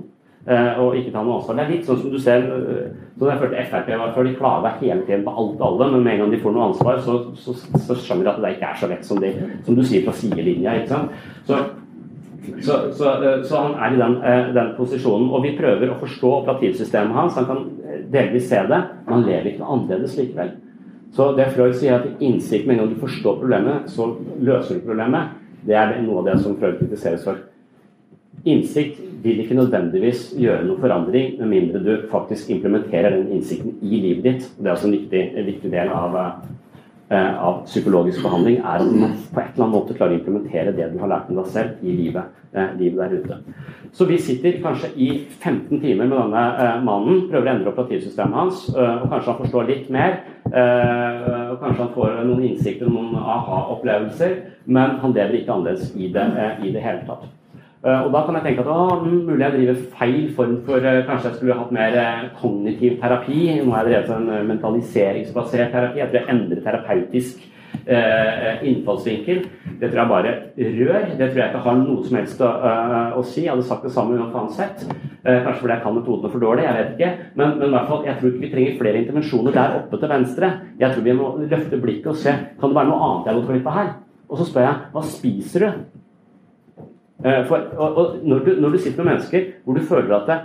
eh, 0.50 0.80
og 0.82 0.98
ikke 1.00 1.14
ta 1.14 1.24
noe 1.24 1.40
ansvar. 1.40 1.60
Det 1.60 1.64
er 1.66 1.72
litt 1.76 1.88
sånn 1.88 2.02
som 2.02 2.12
du 2.12 2.20
ser 2.20 2.44
sånn 2.48 3.32
jeg 3.32 3.42
følte 3.44 3.66
Frp 3.72 3.92
var 3.94 4.14
før. 4.16 4.28
De 4.28 4.36
klaga 4.40 4.74
hele 4.82 5.08
tiden 5.08 5.24
på 5.28 5.36
alt 5.36 5.56
og 5.60 5.66
alle, 5.70 5.90
men 5.94 6.04
med 6.04 6.16
en 6.16 6.26
gang 6.26 6.36
de 6.36 6.42
får 6.44 6.56
noe 6.56 6.68
ansvar, 6.72 7.00
så, 7.06 7.18
så, 7.40 7.56
så 7.56 7.98
skjønner 8.00 8.28
de 8.28 8.34
at 8.34 8.44
det 8.44 8.54
ikke 8.58 8.72
er 8.72 8.82
så 8.82 8.92
lett 8.92 9.08
som, 9.08 9.24
de, 9.24 9.32
som 9.68 9.78
du 9.78 9.84
sier 9.86 10.06
på 10.08 10.16
sidelinja. 10.20 10.78
ikke 10.82 10.94
sant? 10.96 11.26
Så 11.48 11.64
så, 12.62 12.76
så, 12.94 13.08
så, 13.50 13.58
han 13.58 13.72
er 13.82 13.96
i 13.96 13.98
den, 13.98 14.20
den, 14.54 14.68
posisjonen. 14.78 15.32
Og 15.34 15.42
vi 15.42 15.56
prøver 15.58 15.90
å 15.90 15.96
forstå 15.98 16.34
operativsystemet 16.44 17.18
hans. 17.18 17.40
Han 17.40 17.48
kan 17.50 17.64
delvis 18.14 18.46
se 18.52 18.60
det, 18.70 18.82
men 19.08 19.16
han 19.16 19.26
lever 19.26 19.50
ikke 19.50 19.64
noe 19.64 19.78
annerledes 19.80 20.14
likevel. 20.20 20.52
Så 21.16 21.30
det 21.38 21.48
Freud 21.56 21.76
sier, 21.80 22.02
at 22.02 22.24
innsikt 22.24 22.66
med 22.68 22.76
en 22.76 22.82
gang 22.84 22.94
du 22.94 23.00
forstår 23.00 23.40
problemet, 23.40 23.88
så 23.92 24.10
løser 24.44 24.80
du 24.80 24.88
problemet, 24.88 25.36
det 25.66 25.78
er 25.80 25.94
noe 26.04 26.22
av 26.22 26.28
det 26.28 26.40
som 26.44 26.58
Freud 26.60 26.76
kritiseres 26.82 27.24
for. 27.24 27.40
Innsikt 28.46 29.00
vil 29.24 29.40
ikke 29.42 29.56
nødvendigvis 29.58 30.28
gjøre 30.38 30.66
noen 30.68 30.82
forandring, 30.84 31.38
med 31.40 31.50
mindre 31.54 31.82
du 31.82 31.94
faktisk 32.12 32.52
implementerer 32.54 33.16
den 33.16 33.32
innsikten 33.34 33.80
i 33.82 34.02
livet 34.04 34.28
ditt. 34.28 34.50
Det 34.60 34.68
er 34.68 34.76
også 34.76 34.90
en 34.92 34.98
viktig, 34.98 35.24
en 35.32 35.48
viktig 35.48 35.72
del 35.72 35.94
av, 35.96 36.20
uh, 36.20 36.65
av, 37.14 37.60
psykologisk 37.68 38.24
behandling, 38.26 38.58
er 38.64 38.82
at 38.82 38.90
man 38.90 39.12
på 39.30 39.42
et 39.42 39.52
eller 39.54 39.66
annet 39.66 39.76
måte 39.76 39.98
klarer 39.98 40.16
å 40.16 40.20
implementere 40.20 40.74
det 40.74 40.88
du 40.94 40.98
har 41.04 41.12
lært 41.12 41.30
om 41.30 41.38
deg 41.38 41.52
selv, 41.54 41.84
i 41.86 41.94
livet, 41.94 42.40
uh, 42.56 42.72
livet 42.80 42.98
der 42.98 43.14
ute. 43.20 43.38
Så 43.96 44.08
vi 44.10 44.18
sitter 44.20 44.58
kanskje 44.64 44.90
i 44.98 45.10
15 45.38 45.84
timer 45.84 46.10
med 46.10 46.18
denne 46.18 46.46
uh, 46.58 46.82
mannen, 46.86 47.28
prøver 47.30 47.52
å 47.52 47.54
endre 47.54 47.74
operativsystemet 47.76 48.40
hans, 48.42 48.66
og 48.74 49.08
kanskje 49.12 49.32
han 49.32 49.40
forstår 49.44 49.70
litt 49.70 49.94
mer. 49.94 50.20
Og 50.46 51.62
Kanskje 51.62 51.82
han 51.82 51.94
får 51.96 52.20
noen 52.28 52.44
innsikter 52.50 52.90
noen 52.90 53.16
aha-opplevelser, 53.18 54.36
men 54.66 55.00
han 55.02 55.16
lever 55.16 55.40
ikke 55.40 55.56
annerledes 55.56 55.96
i 55.96 56.12
det, 56.14 56.28
i 56.66 56.74
det 56.76 56.84
hele 56.84 57.02
tatt. 57.08 57.26
Uh, 57.86 58.06
og 58.06 58.14
Da 58.16 58.22
kan 58.26 58.38
jeg 58.40 58.46
tenke 58.48 58.64
at 58.66 58.70
å, 58.74 59.00
mm, 59.04 59.18
mulig 59.28 59.44
jeg 59.46 59.56
driver 59.56 59.82
feil 60.00 60.22
form 60.38 60.56
for 60.66 60.88
Kanskje 61.10 61.30
jeg 61.30 61.40
skulle 61.40 61.58
hatt 61.60 61.76
mer 61.76 61.98
kognitiv 62.40 63.00
terapi. 63.02 63.42
Nå 63.62 63.76
har 63.76 63.86
jeg 63.86 64.08
drevet 64.08 64.16
en 64.16 64.48
mentaliseringsbasert 64.54 65.76
terapi. 65.76 66.02
Jeg 66.02 66.10
tror 66.10 66.22
jeg 66.22 66.34
endrer 66.34 66.64
terapeutisk 66.66 67.52
innfallsvinkel. 68.66 69.44
Det 69.82 69.90
tror 69.92 70.00
jeg 70.00 70.10
bare 70.10 70.32
rør. 70.58 71.10
Det 71.20 71.28
tror 71.28 71.42
jeg 71.42 71.50
ikke 71.52 71.64
har 71.66 71.76
noe 71.82 72.06
som 72.06 72.18
helst 72.18 72.42
å, 72.42 72.52
å 73.20 73.26
si. 73.28 73.44
Jeg 73.44 73.52
hadde 73.52 73.68
sagt 73.68 73.86
det 73.86 73.94
samme 73.94 74.18
uansett. 74.24 74.86
Eh, 75.26 75.42
kanskje 75.42 75.64
fordi 75.64 75.74
jeg 75.74 75.82
kan 75.82 75.96
metodene 75.96 76.30
for 76.30 76.44
dårlig, 76.44 76.66
jeg 76.68 76.78
vet 76.78 76.92
ikke. 76.94 77.30
Men, 77.34 77.56
men 77.58 77.72
i 77.72 77.74
hvert 77.74 77.88
fall, 77.90 78.04
jeg 78.06 78.18
tror 78.20 78.30
ikke 78.30 78.44
vi 78.44 78.50
trenger 78.52 78.80
flere 78.82 79.00
intervensjoner 79.02 79.56
der 79.56 79.78
oppe 79.80 79.98
til 79.98 80.12
venstre. 80.12 80.50
Jeg 80.82 80.94
tror 80.94 81.06
vi 81.08 81.16
må 81.18 81.30
løfte 81.42 81.80
blikket 81.82 82.12
og 82.14 82.20
se 82.22 82.34
kan 82.60 82.72
det 82.72 82.78
være 82.78 82.92
noe 82.92 83.08
annet 83.08 83.26
jeg 83.26 83.34
har 83.34 83.40
gått 83.40 83.54
glipp 83.56 83.70
av 83.72 83.80
her. 83.80 83.94
Og 84.30 84.42
så 84.42 84.46
spør 84.52 84.68
jeg 84.68 84.92
hva 84.94 85.06
spiser 85.10 85.66
du? 85.66 86.04
Eh, 87.24 87.46
for, 87.48 87.70
og, 87.78 87.98
og 87.98 88.18
når, 88.24 88.40
du 88.40 88.52
når 88.62 88.76
du 88.76 88.78
sitter 88.78 89.04
med 89.04 89.14
mennesker 89.14 89.48
hvor 89.64 89.78
du 89.78 89.86
føler 89.88 90.16
at 90.18 90.28
det, 90.28 90.40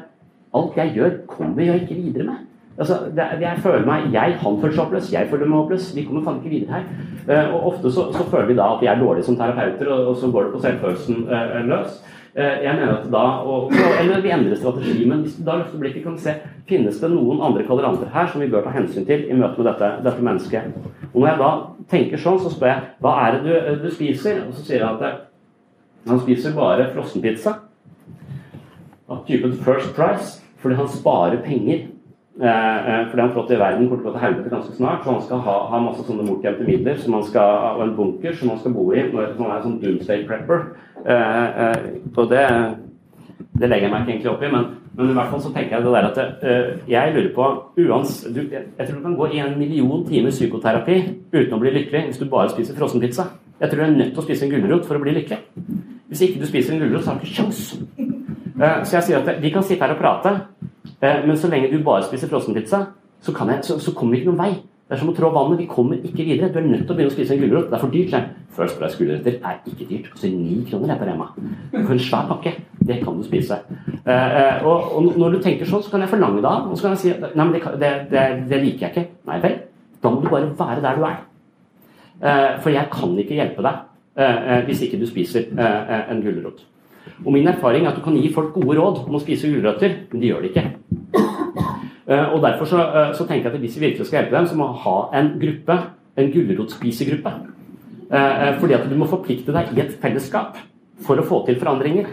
alt 0.54 0.76
jeg 0.76 0.92
gjør, 0.94 1.10
kommer 1.26 1.62
jeg 1.62 1.82
ikke 1.82 1.94
videre 1.94 2.28
med. 2.30 2.46
Altså, 2.78 2.94
det, 3.16 3.26
jeg 3.40 3.58
føler 3.58 3.86
meg, 3.86 4.06
jeg, 4.12 4.36
Han 4.40 4.60
føler 4.60 4.74
seg 4.74 4.84
håpløs, 4.84 5.12
jeg 5.12 5.28
føler 5.30 5.46
meg 5.46 5.58
håpløs. 5.58 5.90
Vi 5.96 6.04
kommer 6.04 6.24
faen 6.24 6.38
ikke 6.40 6.54
videre 6.54 6.80
her. 6.80 6.86
Uh, 7.28 7.54
og 7.54 7.66
Ofte 7.72 7.92
så, 7.92 8.06
så, 8.14 8.24
føler 8.30 8.46
vi 8.46 8.56
da 8.56 8.70
at 8.74 8.80
vi 8.80 8.88
er 8.88 9.02
dårlige 9.02 9.26
som 9.26 9.36
terapeuter, 9.36 9.90
og, 9.92 10.06
og 10.06 10.16
så 10.16 10.30
går 10.30 10.46
det 10.46 10.52
på 10.54 10.62
selvfølelsen 10.64 11.26
uh, 11.28 11.60
løs. 11.68 12.00
Eh, 12.34 12.64
jeg 12.64 12.74
mener 12.78 12.92
at 12.94 13.06
da, 13.10 13.22
og, 13.42 13.72
Eller 14.00 14.20
vi 14.22 14.30
endrer 14.30 14.54
strategi, 14.54 15.08
men 15.08 15.24
hvis 15.24 15.34
du 15.34 15.44
da 15.44 15.56
løfter 15.58 15.78
blikket, 15.78 16.04
kan 16.04 16.18
se 16.18 16.36
finnes 16.68 17.00
det 17.02 17.10
noen 17.10 17.40
andre 17.42 17.64
kvadranter 17.66 18.12
her 18.14 18.28
som 18.30 18.40
vi 18.40 18.50
bør 18.52 18.62
ta 18.62 18.74
hensyn 18.74 19.06
til 19.06 19.24
i 19.26 19.34
møte 19.34 19.58
med 19.58 19.66
dette, 19.66 19.88
dette 20.04 20.22
mennesket. 20.22 20.76
Og 21.12 21.20
Når 21.20 21.26
jeg 21.28 21.40
da 21.40 21.50
tenker 21.90 22.22
sånn, 22.22 22.38
så 22.38 22.52
spør 22.54 22.70
jeg 22.70 22.86
hva 23.02 23.16
er 23.24 23.34
det 23.34 23.42
du, 23.48 23.50
eh, 23.56 23.80
du 23.82 23.90
spiser? 23.90 24.44
Og 24.46 24.54
så 24.54 24.62
sier 24.68 24.84
jeg 24.84 24.88
at 24.94 25.26
han 26.08 26.20
spiser 26.22 26.54
bare 26.56 26.88
frossenpizza 26.94 27.58
av 29.10 29.24
typen 29.26 29.52
First 29.52 29.94
Price 29.96 30.40
fordi 30.60 30.76
han 30.76 30.88
sparer 30.88 31.40
penger. 31.44 31.86
Eh, 32.40 32.90
eh, 33.00 33.06
fordi 33.10 33.20
han 33.20 33.32
flått 33.32 33.50
i 33.50 33.58
verden 33.58 33.88
kommer 33.88 34.02
til 34.02 34.08
å 34.08 34.10
gå 34.10 34.12
til 34.14 34.24
helvete 34.24 34.52
ganske 34.52 34.76
snart. 34.76 35.02
Så 35.04 35.12
han 35.12 35.22
skal 35.24 35.40
ha, 35.44 35.56
ha 35.72 35.80
masse 35.82 36.04
sånne 36.06 36.26
bortgjemte 36.28 36.66
midler 36.68 37.00
som 37.00 37.16
han 37.18 37.24
skal, 37.26 37.64
og 37.74 37.82
en 37.84 37.96
bunker 37.96 38.36
som 38.36 38.52
han 38.52 38.60
skal 38.60 38.76
bo 38.76 38.86
i 38.94 39.02
når 39.10 39.34
han 39.38 39.50
er 39.50 39.64
sånn 39.64 39.80
doomsday 39.82 40.22
prepper. 40.28 40.62
Eh, 41.04 41.90
og 42.14 42.30
det, 42.32 42.46
det 43.60 43.68
legger 43.72 43.88
jeg 43.88 43.92
meg 43.94 44.04
ikke 44.04 44.14
egentlig 44.14 44.32
opp 44.32 44.46
i, 44.46 44.52
men, 44.54 44.66
men, 44.94 45.12
i 45.12 45.18
hvert 45.18 45.34
fall 45.34 45.44
så 45.44 45.52
tenker 45.52 45.76
jeg 45.76 45.86
det 45.86 45.94
der 45.96 46.08
at 46.10 46.88
jeg 46.88 47.14
lurer 47.16 47.30
på 47.36 47.50
uans, 47.80 48.18
du, 48.28 48.40
Jeg 48.52 48.86
tror 48.86 48.96
du 48.96 49.04
kan 49.04 49.20
gå 49.20 49.30
i 49.32 49.44
en 49.44 49.56
million 49.58 50.04
timer 50.08 50.32
psykoterapi 50.36 50.98
uten 51.32 51.56
å 51.56 51.60
bli 51.62 51.76
lykkelig 51.76 52.06
hvis 52.08 52.20
du 52.20 52.28
bare 52.28 52.52
spiser 52.52 52.76
frossenpizza. 52.78 53.30
Jeg 53.60 53.72
tror 53.72 53.82
du 53.82 53.88
er 53.88 53.96
nødt 53.96 54.12
til 54.14 54.22
å 54.22 54.28
spise 54.28 54.46
en 54.46 54.52
gulrot 54.54 54.88
for 54.88 54.96
å 54.96 55.02
bli 55.02 55.18
lykkelig. 55.18 55.40
Hvis 56.10 56.24
ikke 56.26 56.42
du 56.42 56.48
spiser 56.50 56.74
en 56.74 56.82
gulrot, 56.82 57.04
så 57.06 57.12
har 57.12 57.20
du 57.20 57.26
ikke 57.26 57.38
kjangs. 57.38 57.60
Så 58.58 58.96
jeg 58.96 59.06
sier 59.06 59.20
at 59.22 59.38
vi 59.42 59.52
kan 59.54 59.64
sitte 59.64 59.86
her 59.86 59.94
og 59.94 60.00
prate. 60.02 60.34
Eh, 61.00 61.22
men 61.26 61.38
så 61.38 61.48
lenge 61.48 61.70
du 61.72 61.78
bare 61.84 62.04
spiser 62.04 62.28
frossenpizza, 62.28 62.82
så, 63.22 63.32
så, 63.62 63.78
så 63.78 63.94
kommer 63.94 64.16
vi 64.16 64.20
ikke 64.20 64.32
noen 64.32 64.42
vei. 64.42 64.50
Det 64.90 64.96
er 64.96 65.00
som 65.04 65.12
å 65.12 65.14
trå 65.14 65.28
vannet. 65.30 65.60
Vi 65.62 65.68
kommer 65.70 66.00
ikke 66.02 66.24
videre. 66.26 66.50
Du 66.50 66.58
er 66.58 66.66
nødt 66.66 66.82
til 66.82 66.92
å 66.92 66.96
begynne 66.98 67.12
å 67.12 67.14
spise 67.14 67.36
en 67.36 67.42
gulrot. 67.44 67.68
Det 67.70 67.76
er 67.76 67.82
for 67.84 67.94
dyrt. 67.94 68.14
jeg. 68.16 68.46
First 68.56 68.80
Price 68.80 68.98
gulrøtter 68.98 69.36
er 69.38 69.60
ikke 69.70 69.86
dyrt. 69.86 70.08
Det 70.08 70.14
koster 70.16 70.32
ni 70.34 70.56
kroner 70.66 70.90
jeg 70.90 70.98
på 70.98 71.06
Rema. 71.06 71.28
For 71.76 71.94
en 71.94 72.02
svær 72.02 72.26
pakke. 72.32 72.54
Det 72.88 72.96
kan 73.04 73.20
du 73.20 73.22
spise. 73.22 73.60
Eh, 73.86 74.34
eh, 74.40 74.66
og, 74.66 74.98
når 75.14 75.36
du 75.36 75.40
tenker 75.44 75.70
sånn, 75.70 75.84
så 75.86 75.94
kan 75.94 76.02
jeg 76.02 76.10
forlange 76.10 76.42
det 76.42 76.50
av. 76.50 76.66
Og 76.66 76.74
så 76.74 76.88
kan 76.88 76.96
jeg 76.96 77.02
si 77.04 77.14
nei, 77.22 77.44
men 77.44 77.54
det, 77.54 77.62
det, 77.78 77.92
det, 78.10 78.24
det 78.50 78.62
liker 78.64 78.88
jeg 78.88 78.90
ikke. 78.96 79.06
Nei 79.30 79.38
vel. 79.46 79.56
Da 80.02 80.10
må 80.10 80.24
du 80.24 80.28
bare 80.32 80.50
være 80.58 80.82
der 80.88 80.98
du 80.98 81.06
er. 81.06 81.20
Eh, 82.20 82.50
for 82.60 82.74
jeg 82.74 82.90
kan 82.92 83.14
ikke 83.22 83.38
hjelpe 83.38 83.62
deg 83.64 83.70
eh, 83.70 83.78
eh, 83.78 83.89
hvis 84.66 84.82
ikke 84.82 84.98
du 85.00 85.06
spiser 85.06 85.46
eh, 85.54 86.10
en 86.10 86.22
gulrot. 86.22 86.64
Og 87.24 87.32
min 87.32 87.48
erfaring 87.48 87.86
er 87.86 87.92
at 87.92 87.96
du 87.96 88.02
kan 88.04 88.16
gi 88.16 88.32
folk 88.32 88.52
gode 88.52 88.78
råd 88.78 89.04
om 89.06 89.16
å 89.16 89.22
spise 89.22 89.48
gulrøtter, 89.48 89.94
men 90.12 90.20
de 90.20 90.32
gjør 90.32 90.44
det 90.44 90.50
ikke. 90.50 90.66
Eh, 92.10 92.32
og 92.34 92.42
Derfor 92.42 92.64
så, 92.64 92.78
eh, 92.78 93.14
så, 93.14 93.24
tenker 93.26 93.50
jeg 93.50 93.54
at 93.54 93.60
hvis 93.60 93.76
vi 93.80 93.86
virkelig 93.86 94.06
skal 94.06 94.22
hjelpe 94.22 94.36
dem, 94.36 94.46
så 94.46 94.56
må 94.56 94.66
vi 94.72 94.78
ha 94.84 95.20
en 95.20 95.28
gruppe, 95.40 95.76
en 96.16 96.32
gulrotspisegruppe. 96.32 97.32
Eh, 98.10 98.58
fordi 98.58 98.74
at 98.74 98.90
du 98.90 98.96
må 98.96 99.06
forplikte 99.06 99.52
deg 99.52 99.70
i 99.76 99.80
et 99.80 99.94
fellesskap 100.02 100.58
for 101.06 101.16
å 101.16 101.26
få 101.26 101.46
til 101.46 101.60
forandringer. 101.60 102.06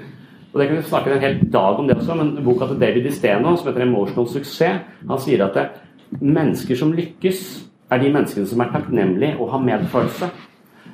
Og 0.53 0.59
det 0.61 0.67
kan 0.67 0.77
vi 0.77 0.83
snakke 0.83 1.13
en 1.13 1.21
hel 1.21 1.39
dag 1.51 1.79
om 1.79 1.87
det 1.87 1.97
også, 1.97 2.15
men 2.15 2.43
boka 2.45 2.67
til 2.67 2.79
David 2.79 3.05
Isteno, 3.05 3.55
som 3.55 3.67
heter 3.67 3.81
'Emotional 3.81 4.27
Success', 4.27 4.79
han 5.09 5.19
sier 5.19 5.43
at 5.43 5.81
mennesker 6.21 6.75
som 6.75 6.93
lykkes, 6.93 7.67
er 7.91 7.97
de 7.97 8.13
menneskene 8.13 8.47
som 8.47 8.59
er 8.59 8.71
takknemlige 8.71 9.39
og 9.39 9.51
har 9.51 9.59
medfølelse. 9.59 10.25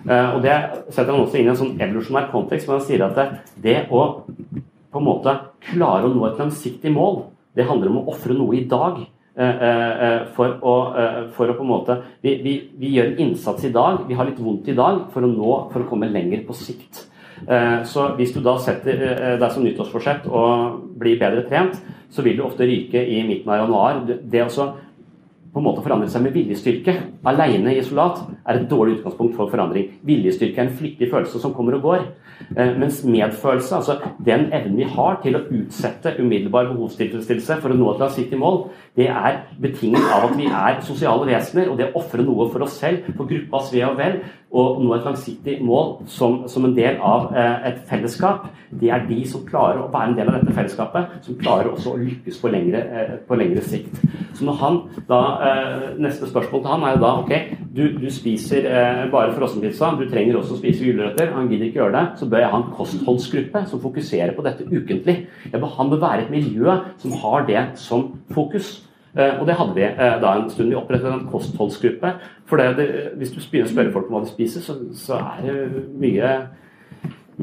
Og 0.04 0.42
Det 0.44 0.56
setter 0.92 1.14
han 1.14 1.22
også 1.22 1.38
inn 1.40 1.48
i 1.48 1.52
en 1.54 1.60
sånn 1.60 1.78
evolusjonær 1.80 2.26
kontekst, 2.34 2.68
men 2.68 2.76
han 2.76 2.84
sier 2.84 3.04
at 3.06 3.16
det, 3.16 3.28
det 3.64 3.76
å 3.88 4.02
på 4.94 5.00
en 5.00 5.06
måte 5.08 5.34
klare 5.72 6.10
å 6.10 6.12
nå 6.14 6.26
et 6.28 6.42
langsiktig 6.42 6.92
mål 6.94 7.24
det 7.54 7.68
handler 7.70 7.92
om 7.92 8.02
å 8.02 8.08
ofre 8.14 8.36
noe 8.38 8.58
i 8.58 8.66
dag. 8.70 9.04
Eh, 9.34 9.62
eh, 9.68 10.04
eh, 10.06 10.20
for 10.36 10.60
å, 10.62 10.74
for 11.34 11.50
å, 11.50 11.56
på 11.58 11.64
en 11.66 11.70
måte 11.72 11.96
vi, 12.22 12.36
vi, 12.44 12.52
vi, 12.78 12.92
gjør 12.94 13.08
en 13.08 13.24
innsats 13.24 13.66
i 13.66 13.72
dag, 13.74 14.04
vi 14.06 14.14
har 14.18 14.28
litt 14.30 14.42
vondt 14.42 14.70
i 14.70 14.76
dag 14.78 15.08
for 15.14 15.26
å, 15.26 15.30
nå, 15.30 15.56
for 15.72 15.82
å 15.82 15.88
komme 15.90 16.12
lenger 16.12 16.46
på 16.46 16.58
sikt. 16.58 17.08
Så 17.90 18.04
hvis 18.16 18.32
du 18.32 18.38
da 18.46 18.54
setter 18.62 19.02
deg 19.42 19.50
som 19.52 19.66
nyttårsforsett 19.66 20.30
å 20.32 20.44
bli 21.02 21.18
bedre 21.20 21.42
trent, 21.50 21.76
så 22.14 22.24
vil 22.24 22.38
du 22.38 22.44
ofte 22.46 22.64
ryke 22.70 23.02
i 23.02 23.18
midten 23.28 23.50
av 23.52 23.66
januar. 23.66 24.00
Det 24.06 24.46
å 24.46 24.68
på 25.54 25.62
en 25.62 25.68
måte 25.68 25.84
forandre 25.86 26.10
seg 26.10 26.24
med 26.26 26.34
viljestyrke 26.34 26.96
alene 27.30 27.76
i 27.76 27.80
isolat 27.82 28.24
er 28.42 28.58
et 28.58 28.70
dårlig 28.70 28.98
utgangspunkt 28.98 29.36
for 29.38 29.52
forandring. 29.52 29.92
Viljestyrke 30.06 30.58
er 30.58 30.66
en 30.66 30.78
flyktig 30.80 31.12
følelse 31.12 31.42
som 31.44 31.54
kommer 31.54 31.78
og 31.78 31.86
går. 31.86 32.08
Eh, 32.58 32.72
mens 32.80 33.04
medfølelse, 33.06 33.76
altså 33.76 34.00
den 34.26 34.48
evnen 34.50 34.80
vi 34.82 34.88
har 34.96 35.20
til 35.22 35.38
å 35.38 35.44
utsette 35.46 36.16
umiddelbar 36.18 36.72
behovstilfredsstillelse 36.72 37.60
for 37.62 37.74
å 37.74 37.78
nå 37.78 37.92
et 37.92 38.02
langsiktig 38.02 38.40
mål, 38.42 38.64
det 38.98 39.08
er 39.14 39.44
betinget 39.62 40.10
av 40.16 40.28
at 40.32 40.38
vi 40.40 40.50
er 40.50 40.82
sosiale 40.86 41.30
vesener, 41.30 41.70
og 41.70 41.78
det 41.78 41.92
å 41.92 42.02
ofre 42.02 42.26
noe 42.26 42.50
for 42.50 42.66
oss 42.66 42.80
selv, 42.82 43.06
for 43.14 43.30
gruppas 43.30 43.70
ve 43.74 43.86
og 43.86 44.00
vel, 44.02 44.20
og 44.54 44.82
nå 44.84 44.92
et 44.94 45.06
langsiktig 45.08 45.56
mål 45.66 46.04
som, 46.14 46.44
som 46.52 46.68
en 46.68 46.76
del 46.78 47.00
av 47.02 47.32
eh, 47.34 47.70
et 47.72 47.80
fellesskap, 47.90 48.46
det 48.70 48.92
er 48.94 49.08
de 49.08 49.24
som 49.30 49.42
klarer 49.48 49.82
å 49.82 49.90
være 49.94 50.12
en 50.12 50.18
del 50.20 50.30
av 50.30 50.38
dette 50.38 50.54
fellesskapet, 50.54 51.18
som 51.26 51.38
klarer 51.40 51.72
også 51.72 51.96
å 51.96 52.02
lykkes 52.02 52.38
på 52.42 52.52
lengre, 52.54 52.84
eh, 52.84 53.16
på 53.26 53.38
lengre 53.40 53.64
sikt. 53.66 53.98
Så 54.38 54.46
når 54.46 54.60
han 54.62 54.80
da, 55.10 55.22
eh, 55.50 55.90
Neste 56.04 56.28
spørsmål 56.30 56.62
til 56.62 56.72
han 56.72 56.84
er 56.86 56.96
jo 56.96 57.02
da 57.04 57.12
ok, 57.22 57.34
du, 57.74 57.84
du 57.98 58.08
spiser 58.14 58.66
eh, 58.70 59.04
bare 59.12 59.34
frossenpizza, 59.34 59.94
du 59.98 60.06
trenger 60.10 60.38
også 60.38 60.58
å 60.58 60.62
spise 60.62 60.86
gulrøtter, 60.86 61.34
han 61.34 61.50
gidder 61.50 61.70
ikke 61.70 61.82
gjøre 61.82 61.98
det, 61.98 62.06
så 62.20 62.30
bør 62.30 62.44
jeg 62.44 62.54
ha 62.54 62.62
en 62.62 62.72
kostholdsgruppe 62.78 63.66
som 63.70 63.82
fokuserer 63.84 64.34
på 64.38 64.46
dette 64.46 64.70
ukentlig. 64.70 65.20
Han 65.54 65.90
bør 65.90 66.02
være 66.02 66.26
et 66.26 66.34
miljø 66.34 66.78
som 67.02 67.14
har 67.24 67.48
det 67.50 67.64
som 67.82 68.12
fokus. 68.34 68.76
Eh, 69.14 69.40
og 69.40 69.46
det 69.46 69.56
hadde 69.60 69.76
vi 69.78 69.86
eh, 69.86 70.16
da 70.22 70.34
en 70.34 70.50
stund. 70.50 70.72
Vi 70.72 70.80
opprettet 70.80 71.12
en 71.12 71.28
kostholdsgruppe. 71.30 72.16
For 72.50 72.58
det, 72.58 72.74
det, 72.80 72.90
hvis 73.20 73.34
du 73.36 73.40
begynner 73.42 73.70
å 73.70 73.74
spørre 73.76 73.94
folk 73.94 74.10
om 74.10 74.18
hva 74.18 74.26
de 74.26 74.34
spiser, 74.34 74.66
så, 74.66 74.78
så 74.98 75.20
er 75.22 75.44
det 75.46 75.84
mye, 76.02 76.32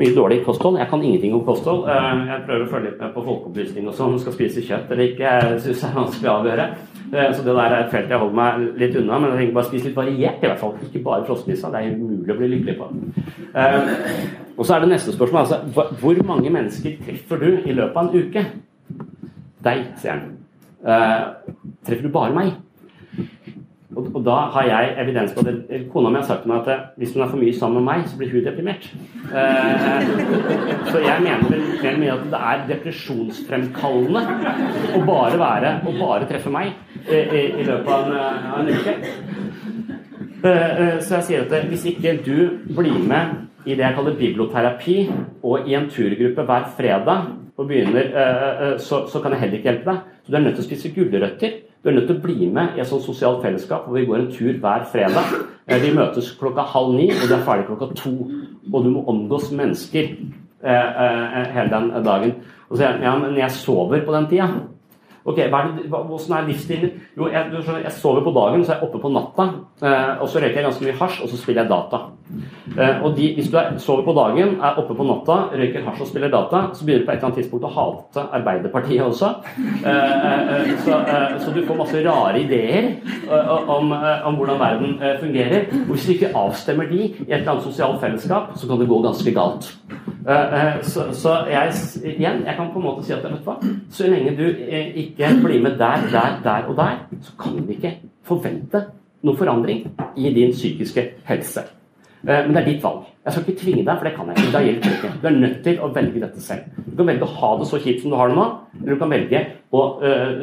mye 0.01 0.17
dårlig 0.17 0.41
kosthold. 0.47 0.81
Jeg 0.83 0.91
kan 0.91 1.05
ingenting 1.07 1.37
om 1.37 1.45
kosthold. 1.47 1.87
Eh, 1.87 2.25
jeg 2.33 2.47
prøver 2.49 2.65
å 2.67 2.71
følge 2.73 2.89
litt 2.89 3.05
med 3.05 3.15
på 3.15 3.25
folkeopplysning 3.29 3.87
og 3.87 3.95
sånn. 3.99 4.19
Skal 4.23 4.35
spise 4.35 4.65
kjøtt 4.67 4.91
eller 4.91 5.13
ikke, 5.13 5.37
jeg 5.37 5.61
syns 5.67 5.85
det 5.85 5.91
er 5.93 6.01
vanskelig 6.01 6.33
å 6.33 6.39
avgjøre. 6.41 6.67
Så 7.11 7.43
det 7.43 7.55
der 7.57 7.73
er 7.75 7.77
et 7.81 7.91
felt 7.91 8.13
jeg 8.13 8.23
holder 8.23 8.37
meg 8.39 8.67
litt 8.79 8.99
unna. 8.99 9.17
Men 9.19 9.33
jeg 9.33 9.41
tenker 9.41 9.57
bare 9.61 9.71
spise 9.71 9.89
litt 9.89 9.97
variert, 9.99 10.43
i 10.43 10.51
hvert 10.51 10.61
fall. 10.63 10.77
Ikke 10.87 11.05
bare 11.07 11.27
frossenpizza. 11.27 11.71
Det 11.71 11.85
er 11.85 11.97
umulig 11.99 12.35
å 12.35 12.39
bli 12.39 12.51
lykkelig 12.57 12.77
på. 12.79 12.91
Og 14.57 14.67
så 14.67 14.77
er 14.77 14.85
det 14.85 14.93
neste 14.93 15.15
spørsmål. 15.15 15.47
Altså, 15.47 15.87
hvor 16.03 16.23
mange 16.27 16.55
mennesker 16.55 16.99
treffer 17.07 17.43
du 17.43 17.49
i 17.65 17.79
løpet 17.79 17.99
av 17.99 18.05
en 18.05 18.29
uke? 18.29 18.47
Deg, 19.67 19.89
sier 19.99 20.19
han. 20.19 20.40
Uh, 20.81 21.23
treffer 21.87 22.07
du 22.07 22.13
bare 22.13 22.35
meg? 22.35 22.53
Og, 23.97 24.07
og, 24.15 24.21
da 24.25 24.37
har 24.55 24.67
jeg 24.69 24.95
evidens 25.03 25.33
på 25.35 25.43
det. 25.45 25.55
Kona 25.93 26.13
mi 26.13 26.21
har 26.21 26.27
sagt 26.29 26.45
til 26.45 26.53
meg 26.53 26.61
at 26.63 26.69
eh, 26.73 26.83
hvis 27.01 27.15
hun 27.15 27.25
er 27.25 27.31
for 27.33 27.41
mye 27.41 27.55
sammen 27.59 27.81
med 27.81 27.87
meg, 27.89 28.05
så 28.07 28.19
blir 28.21 28.31
hun 28.31 28.45
deprimert. 28.47 28.87
Eh, 29.27 30.01
så 30.87 31.03
jeg 31.03 31.25
mener 31.25 31.51
vel 31.83 31.99
mye 31.99 32.15
at 32.15 32.23
det 32.31 32.41
er 32.53 32.63
depresjonsfremkallende 32.71 34.23
å 34.95 35.03
bare 35.09 35.43
være 35.43 35.75
å 35.83 35.97
bare 35.99 36.31
treffe 36.31 36.55
meg 36.55 36.71
i, 37.03 37.19
i, 37.19 37.43
i 37.51 37.67
løpet 37.67 37.91
av 37.97 38.07
en, 38.07 38.15
en 38.61 38.71
uke. 38.71 38.95
Så 40.41 41.19
jeg 41.19 41.27
sier 41.27 41.45
at 41.45 41.69
hvis 41.69 41.91
ikke 41.91 42.15
du 42.25 42.39
blir 42.71 43.03
med 43.03 43.25
i 43.67 43.75
det 43.75 43.85
jeg 43.85 43.97
kaller 43.99 44.17
biblioterapi, 44.17 44.97
og 45.43 45.69
i 45.69 45.75
en 45.77 45.91
turgruppe 45.93 46.47
hver 46.49 46.71
fredag, 46.79 47.35
og 47.61 47.69
begynner, 47.69 48.79
så, 48.81 49.03
så 49.13 49.21
kan 49.21 49.35
jeg 49.35 49.43
heller 49.43 49.59
ikke 49.59 49.69
hjelpe 49.69 49.91
deg. 49.91 50.15
Så 50.25 50.33
du 50.33 50.39
er 50.39 50.45
nødt 50.47 50.57
til 50.57 50.65
å 50.65 50.69
spise 50.71 50.93
gulrøtter. 50.95 51.59
Du 51.81 51.89
er 51.89 51.95
nødt 51.97 52.11
til 52.11 52.17
å 52.19 52.21
bli 52.21 52.49
med 52.53 52.77
i 52.77 52.83
et 52.83 52.89
sånt 52.89 53.07
sosialt 53.07 53.41
fellesskap 53.45 53.87
hvor 53.87 53.97
vi 53.97 54.05
går 54.09 54.19
en 54.19 54.33
tur 54.33 54.59
hver 54.61 54.83
fredag. 54.93 55.31
Eh, 55.65 55.79
vi 55.81 55.95
møtes 55.97 56.33
klokka 56.41 56.67
halv 56.75 56.93
ni, 56.93 57.07
og 57.15 57.25
du 57.25 57.33
er 57.37 57.47
ferdig 57.47 57.69
klokka 57.71 57.89
to. 57.97 58.13
Og 58.69 58.85
du 58.85 58.91
må 58.93 59.05
omgås 59.09 59.49
mennesker 59.57 60.11
eh, 60.11 60.75
eh, 61.07 61.47
hele 61.55 61.71
den 61.73 61.89
dagen. 62.05 62.35
Og 62.69 62.77
så 62.77 62.83
sier 62.83 62.99
jeg 62.99 63.09
ja, 63.09 63.15
men 63.23 63.39
jeg 63.41 63.57
sover 63.57 64.05
på 64.05 64.17
den 64.17 64.29
tida. 64.29 64.51
Ok, 65.25 65.37
hva 65.53 65.59
er 65.61 65.73
det, 65.77 65.89
Hvordan 65.91 66.37
er 66.37 66.47
livsstilen? 66.49 66.93
Jo, 67.17 67.29
jeg, 67.29 67.51
jeg, 67.85 67.93
sover 67.93 68.25
på 68.25 68.33
dagen, 68.33 68.65
så 68.65 68.73
er 68.73 68.79
jeg 68.79 68.89
oppe 68.89 69.01
på 69.03 69.11
natta. 69.13 69.47
Eh, 69.83 70.23
og 70.23 70.29
så 70.29 70.41
røyker 70.41 70.61
jeg 70.61 70.67
ganske 70.67 70.87
mye 70.87 70.97
hasj, 70.97 71.21
og 71.25 71.29
så 71.29 71.41
spiller 71.41 71.63
jeg 71.63 71.71
data. 71.71 72.01
Eh, 72.79 73.03
og 73.05 73.17
de, 73.17 73.35
Hvis 73.35 73.51
du 73.53 73.57
er, 73.61 73.77
sover 73.79 74.05
på 74.07 74.15
dagen, 74.17 74.55
er 74.61 74.81
oppe 74.81 74.97
på 74.97 75.05
natta, 75.05 75.37
røyker 75.53 75.85
hasj 75.85 76.05
og 76.07 76.09
spiller 76.09 76.33
data, 76.33 76.63
så 76.73 76.87
begynner 76.87 77.05
du 77.05 77.09
på 77.09 77.13
et 77.13 77.19
eller 77.19 77.29
annet 77.29 77.41
tidspunkt 77.43 77.69
å 77.69 77.73
hate 77.77 78.25
Arbeiderpartiet 78.39 79.05
også. 79.05 79.33
Eh, 79.61 80.73
så, 80.87 81.03
så, 81.45 81.53
du 81.53 81.61
får 81.69 81.81
masse 81.83 82.05
rare 82.07 82.41
ideer 82.41 82.91
om, 83.69 83.93
om 83.93 84.39
hvordan 84.39 84.61
verden 84.61 84.97
fungerer. 85.21 85.69
Og 85.85 85.95
hvis 85.95 86.07
du 86.07 86.15
ikke 86.15 86.33
avstemmer 86.39 86.89
de 86.89 87.03
i 87.03 87.13
et 87.29 87.41
eller 87.43 87.57
annet 87.57 87.69
sosialt 87.69 88.01
fellesskap, 88.01 88.55
så 88.57 88.71
kan 88.71 88.81
det 88.81 88.89
gå 88.89 89.03
ganske 89.05 89.35
galt. 89.37 89.69
Så, 90.87 91.07
så 91.17 91.35
jeg, 91.51 91.73
igjen, 92.05 92.45
jeg 92.47 92.55
kan 92.57 92.69
på 92.73 92.79
en 92.81 92.85
måte 92.85 93.05
si 93.05 93.13
at 93.17 93.25
vet 93.25 93.41
du 93.41 93.47
hva, 93.49 93.57
så 93.91 94.09
lenge 94.11 94.35
du 94.39 94.45
ikke 94.47 95.10
ikke 95.11 95.35
blir 95.45 95.61
med 95.63 95.77
der, 95.81 96.07
der, 96.13 96.39
der 96.45 96.71
og 96.71 96.79
der, 96.79 97.05
så 97.27 97.37
kan 97.41 97.61
vi 97.67 97.77
ikke 97.77 97.93
forvente 98.27 98.87
noen 99.27 99.37
forandring 99.37 99.85
i 100.17 100.33
din 100.35 100.55
psykiske 100.57 101.05
helse. 101.29 101.67
Eh, 102.25 102.47
men 102.47 102.55
det 102.55 102.63
er 102.63 102.69
ditt 102.73 102.85
valg. 102.85 103.05
Jeg 103.25 103.33
skal 103.33 103.45
ikke 103.47 103.61
tvinge 103.61 103.85
deg, 103.85 103.99
for 103.99 104.09
det 104.09 104.15
kan 104.17 104.31
jeg 104.31 104.39
ikke. 104.39 104.53
Det 104.55 104.65
hjelper 104.67 104.97
ikke. 104.97 105.13
Du 105.21 105.29
er 105.29 105.37
nødt 105.37 105.61
til 105.65 105.81
å 105.81 105.93
velge 105.95 106.23
dette 106.23 106.43
selv. 106.45 106.81
Du 106.87 106.97
kan 106.97 107.11
velge 107.11 107.29
å 107.29 107.37
ha 107.41 107.53
det 107.61 107.69
så 107.69 107.81
kjipt 107.81 108.03
som 108.05 108.13
du 108.13 108.19
har 108.21 108.33
det 108.33 108.39
nå, 108.39 108.47
eller 108.81 108.95
du 108.95 109.01
kan 109.01 109.13
velge 109.13 109.43
å 109.77 109.85
øh, 110.09 110.43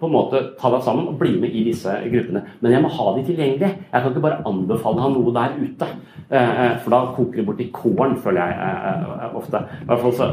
på 0.00 0.08
en 0.08 0.12
måte 0.12 0.42
ta 0.60 0.68
deg 0.72 0.82
sammen 0.84 1.08
og 1.08 1.16
bli 1.20 1.38
med 1.40 1.54
i 1.56 1.62
disse 1.70 1.92
gruppene. 2.12 2.42
Men 2.60 2.74
jeg 2.74 2.84
må 2.84 2.90
ha 2.92 3.12
de 3.16 3.24
tilgjengelige. 3.24 3.72
Jeg 3.92 4.02
kan 4.02 4.12
ikke 4.12 4.24
bare 4.26 4.42
anbefale 4.44 5.00
han 5.00 5.14
noe 5.16 5.32
der 5.32 5.56
ute. 5.56 5.88
Eh, 6.30 6.64
eh, 6.64 6.72
for 6.82 6.90
da 6.90 6.98
koker 7.14 7.38
det 7.38 7.44
bort 7.46 7.60
i 7.62 7.68
kålen, 7.70 8.16
føler 8.18 8.50
jeg 8.50 8.54
eh, 8.58 9.36
ofte. 9.38 9.60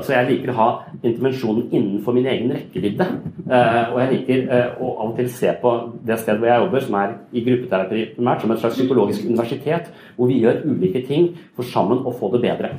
Så 0.03 0.15
jeg 0.15 0.29
liker 0.31 0.51
å 0.51 0.57
ha 0.57 0.67
intervensjonen 1.03 1.67
innenfor 1.69 2.17
min 2.17 2.27
egen 2.31 2.51
rekkevidde. 2.55 3.07
Og 3.45 3.99
jeg 4.01 4.09
liker 4.11 4.43
å 4.81 4.89
av 5.03 5.11
og 5.11 5.15
til 5.19 5.29
se 5.31 5.53
på 5.61 5.73
det 6.07 6.17
stedet 6.19 6.39
hvor 6.41 6.49
jeg 6.49 6.63
jobber, 6.63 6.85
som 6.87 6.97
er 6.99 7.15
i 7.31 7.45
gruppeterapi 7.45 8.05
primært, 8.17 8.41
som 8.41 8.55
et 8.55 8.63
slags 8.63 8.79
psykologisk 8.79 9.27
universitet, 9.29 9.91
hvor 10.17 10.31
vi 10.31 10.41
gjør 10.41 10.63
ulike 10.65 11.05
ting 11.07 11.29
for 11.53 11.67
sammen 11.67 12.01
å 12.03 12.15
få 12.17 12.33
det 12.33 12.43
bedre. 12.47 12.73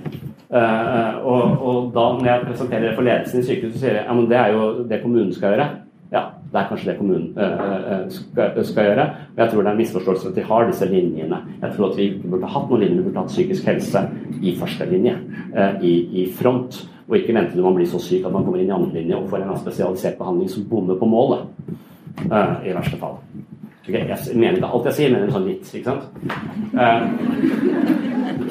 Og, 0.51 1.95
da 1.95 2.09
når 2.19 2.29
jeg 2.29 2.47
presenterer 2.51 2.89
det 2.91 2.95
for 2.99 3.07
ledelsen 3.07 3.41
i 3.41 3.47
sykehuset, 3.47 3.79
så 3.79 3.85
sier 3.87 3.99
jeg 4.01 4.07
ja, 4.09 4.21
det 4.35 4.41
er 4.41 4.55
jo 4.57 4.69
det 4.91 5.03
kommunen 5.05 5.33
skal 5.35 5.55
gjøre. 5.55 5.71
Ja, 6.15 6.29
det 6.53 6.61
er 6.61 6.69
kanskje 6.71 6.91
det 6.93 6.99
kommunen 7.01 7.33
uh, 7.35 8.05
skal, 8.13 8.59
skal, 8.65 8.85
gjøre. 8.87 9.05
Og 9.35 9.41
jeg 9.43 9.51
tror 9.51 9.63
det 9.63 9.67
er 9.67 9.73
en 9.73 9.81
misforståelse 9.81 10.29
at 10.29 10.37
de 10.37 10.45
har 10.47 10.69
disse 10.69 10.87
linjene. 10.87 11.41
Jeg 11.63 11.73
tror 11.75 11.89
at 11.89 11.97
vi 11.99 12.07
ikke 12.11 12.31
burde 12.31 12.51
hatt 12.55 12.71
noen 12.71 12.85
linjer, 12.85 13.01
vi 13.01 13.07
burde 13.09 13.25
hatt 13.25 13.33
psykisk 13.35 13.67
helse 13.67 14.05
i 14.39 14.55
første 14.61 14.87
linje, 14.93 15.17
uh, 15.57 15.83
i, 15.83 15.95
i, 16.23 16.29
front. 16.39 16.85
Og 17.09 17.19
ikke 17.19 17.35
vente 17.35 17.57
til 17.57 17.67
man 17.67 17.75
blir 17.75 17.91
så 17.91 17.99
syk 18.01 18.29
at 18.29 18.33
man 18.33 18.47
kommer 18.47 18.63
inn 18.63 18.71
i 18.71 18.77
andre 18.77 18.95
linje 18.95 19.19
og 19.19 19.27
får 19.33 19.43
en 19.43 19.59
spesialisert 19.59 20.21
behandling 20.23 20.55
som 20.55 20.71
bommer 20.71 21.03
på 21.03 21.11
målet. 21.11 21.51
Uh, 22.31 22.63
I 22.63 22.79
verste 22.79 23.03
fall. 23.03 23.19
Okay, 23.85 24.07
jeg 24.07 24.39
mener 24.39 24.63
ikke 24.63 24.71
alt 24.71 24.87
jeg 24.89 24.97
sier, 24.97 25.13
men 25.13 25.35
sånn 25.35 25.51
litt, 25.51 25.67
ikke 25.77 25.91
sant? 25.91 26.05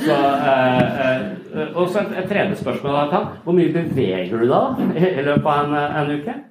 så, 0.03 0.18
og 1.72 1.88
så 1.90 2.03
et, 2.03 2.11
et 2.19 2.27
tredje 2.30 2.60
spørsmål. 2.60 3.15
Hvor 3.48 3.56
mye 3.57 3.72
beveger 3.73 4.44
du 4.44 4.52
da 4.52 4.65
i 4.99 5.23
løpet 5.26 5.48
av 5.48 5.64
en, 5.64 5.80
en 6.03 6.19
uke? 6.19 6.41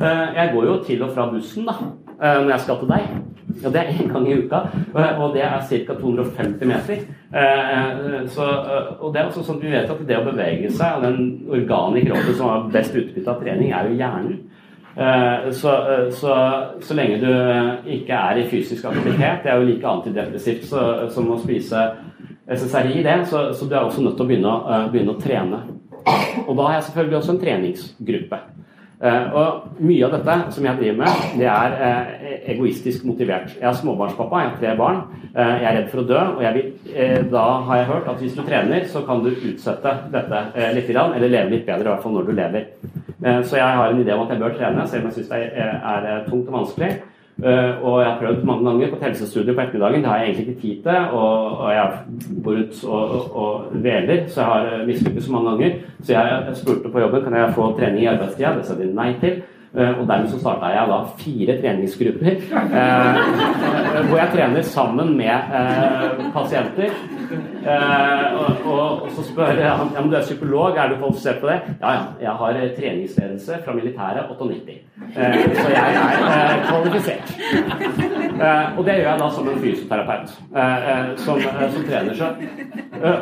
Eh, 0.00 0.28
jeg 0.36 0.50
går 0.54 0.64
jo 0.64 0.76
til 0.86 1.02
og 1.02 1.10
fra 1.14 1.26
bussen 1.30 1.66
da, 1.66 1.74
eh, 2.22 2.40
når 2.42 2.50
jeg 2.52 2.64
skal 2.64 2.76
til 2.78 2.90
deg. 2.92 3.06
Og 3.64 3.72
det 3.74 3.80
er 3.80 3.94
én 3.96 4.10
gang 4.12 4.26
i 4.28 4.36
uka, 4.38 4.58
og 4.94 5.32
det 5.34 5.42
er 5.42 5.62
ca. 5.68 5.94
250 6.00 6.66
meter. 6.68 6.98
Så, 8.28 8.44
og 9.00 9.14
det 9.14 9.20
er 9.20 9.26
også 9.26 9.42
sånn 9.42 9.56
at 9.56 9.64
Vi 9.64 9.72
vet 9.72 9.90
at 9.90 10.02
det 10.06 10.18
å 10.18 10.26
bevege 10.26 10.70
seg, 10.70 10.98
og 10.98 11.02
den 11.02 11.48
organet 11.48 12.02
i 12.02 12.06
kroppen 12.06 12.36
som 12.36 12.48
har 12.52 12.68
best 12.70 12.94
utbytte 12.94 13.32
av 13.32 13.40
trening, 13.42 13.72
er 13.72 13.88
jo 13.88 13.96
hjernen. 13.98 14.36
Så, 15.54 15.72
så, 16.20 16.36
så, 16.84 16.94
lenge 16.94 17.18
du 17.24 17.90
ikke 17.96 18.14
er 18.14 18.38
i 18.38 18.46
fysisk 18.52 18.84
aktivitet, 18.84 19.42
det 19.42 19.50
er 19.50 19.58
jo 19.58 19.66
like 19.66 19.90
antidepressivt 19.90 20.68
som 20.68 21.32
å 21.32 21.40
spise 21.40 21.88
SSRI, 22.46 23.02
det, 23.02 23.18
så, 23.26 23.48
så 23.54 23.66
du 23.66 23.74
er 23.74 23.82
også 23.82 24.04
nødt 24.04 24.16
til 24.20 24.26
å 24.26 24.28
begynne, 24.28 24.54
begynne 24.92 25.16
å 25.16 25.22
trene. 25.22 25.64
Og 26.46 26.54
da 26.54 26.68
har 26.68 26.78
jeg 26.78 26.88
selvfølgelig 26.90 27.20
også 27.22 27.34
en 27.34 27.42
treningsgruppe. 27.42 28.42
Uh, 28.98 29.34
og 29.38 29.82
mye 29.86 30.02
av 30.08 30.14
dette 30.16 30.34
som 30.56 30.64
jeg 30.66 30.78
driver 30.80 30.96
med, 31.04 31.26
det 31.38 31.46
er 31.46 31.74
uh, 31.78 32.08
egoistisk 32.50 33.04
motivert. 33.06 33.52
Jeg 33.54 33.68
er 33.68 33.76
småbarnspappa, 33.78 34.40
jeg 34.42 34.48
har 34.48 34.56
tre 34.58 34.72
barn. 34.80 34.98
Uh, 35.36 35.52
jeg 35.54 35.68
er 35.70 35.76
redd 35.76 35.92
for 35.92 36.02
å 36.02 36.06
dø, 36.08 36.22
og 36.32 36.56
vil, 36.56 36.72
da 37.30 37.44
har 37.68 37.78
jeg 37.78 37.88
hørt 37.92 38.08
at 38.10 38.24
hvis 38.24 38.34
du 38.34 38.42
trener, 38.42 38.88
så 38.90 39.04
kan 39.06 39.22
du 39.22 39.30
utsette 39.30 39.92
dette 40.10 40.42
litt, 40.74 40.90
eller 40.90 41.30
leve 41.30 41.54
litt 41.54 41.68
bedre, 41.68 41.86
i 41.86 41.92
hvert 41.92 42.02
fall 42.02 42.18
når 42.18 42.26
du 42.26 42.34
lever. 42.40 42.66
så 43.18 43.58
jeg 43.58 43.78
har 43.78 43.92
en 43.92 44.02
idé 44.02 44.14
om 44.14 44.24
at 44.24 44.34
jeg 44.34 44.42
bør 44.42 44.58
trene, 44.58 44.88
selv 44.88 45.04
om 45.04 45.12
jeg 45.12 45.16
syns 45.20 45.30
det 45.30 45.62
er 45.62 46.26
tungt 46.26 46.50
og 46.50 46.58
vanskelig. 46.58 46.90
Uh, 47.38 47.84
og 47.86 48.00
jeg 48.00 48.08
har 48.10 48.18
prøvd 48.18 48.44
mange 48.44 48.64
ganger 48.66 48.88
på 48.90 48.96
et 48.96 49.02
helsestudio 49.02 49.54
på 49.54 49.60
ettermiddagen. 49.60 50.02
Det 50.02 50.10
har 50.10 50.18
jeg 50.18 50.28
egentlig 50.28 50.48
ikke 50.48 50.60
tid 50.60 50.82
til. 50.82 50.96
Og, 51.12 51.58
og 51.58 51.74
jeg 51.74 51.92
bor 52.44 52.52
ut 52.52 52.80
og, 52.84 53.36
og, 53.36 53.68
veler, 53.72 54.24
så 54.26 54.40
jeg 54.40 54.48
har 54.48 54.86
mislykkes 54.86 55.28
mange 55.30 55.50
ganger. 55.50 55.76
Så 56.02 56.12
jeg 56.12 56.56
spurte 56.58 56.90
på 56.92 57.00
jobben 57.00 57.22
kan 57.22 57.36
jeg 57.38 57.54
få 57.54 57.68
trening 57.78 58.02
i 58.02 58.10
arbeidstida. 58.10 58.56
Det 58.56 58.66
sa 58.66 58.74
de 58.74 58.90
nei 58.94 59.12
til. 59.22 59.38
Uh, 59.74 60.00
og 60.00 60.06
dermed 60.08 60.30
så 60.32 60.40
starta 60.40 60.72
jeg 60.72 60.88
da 60.88 60.98
fire 61.20 61.56
treningsgrupper 61.60 62.38
uh, 62.56 63.18
hvor 64.08 64.16
jeg 64.16 64.32
trener 64.32 64.62
sammen 64.64 65.14
med 65.18 66.30
pasienter. 66.34 66.94
Og, 67.68 68.68
og, 68.72 69.08
så 69.12 69.24
spør 69.26 69.58
om 69.82 69.90
ja, 69.92 70.04
du 70.04 70.14
er 70.16 70.24
psykolog, 70.24 70.76
er 70.76 70.88
du 70.88 70.96
kvalifisert 70.96 71.42
på 71.42 71.50
det? 71.50 71.58
Ja, 71.82 71.92
ja. 71.92 72.04
Jeg 72.22 72.36
har 72.40 72.60
treningsledelse 72.78 73.58
fra 73.64 73.74
militæret 73.76 74.30
98. 74.30 74.78
Eh, 75.16 75.54
så 75.54 75.68
jeg 75.72 75.94
er 75.96 76.16
eh, 76.28 76.68
kvalifisert. 76.68 77.34
Eh, 78.38 78.78
og 78.78 78.84
det 78.86 78.94
gjør 78.94 79.08
jeg 79.08 79.20
da 79.20 79.28
som 79.34 79.48
en 79.50 79.60
fysioterapeut 79.62 80.34
som, 81.24 81.40
som 81.74 81.86
trener 81.88 82.18
seg. 82.18 82.42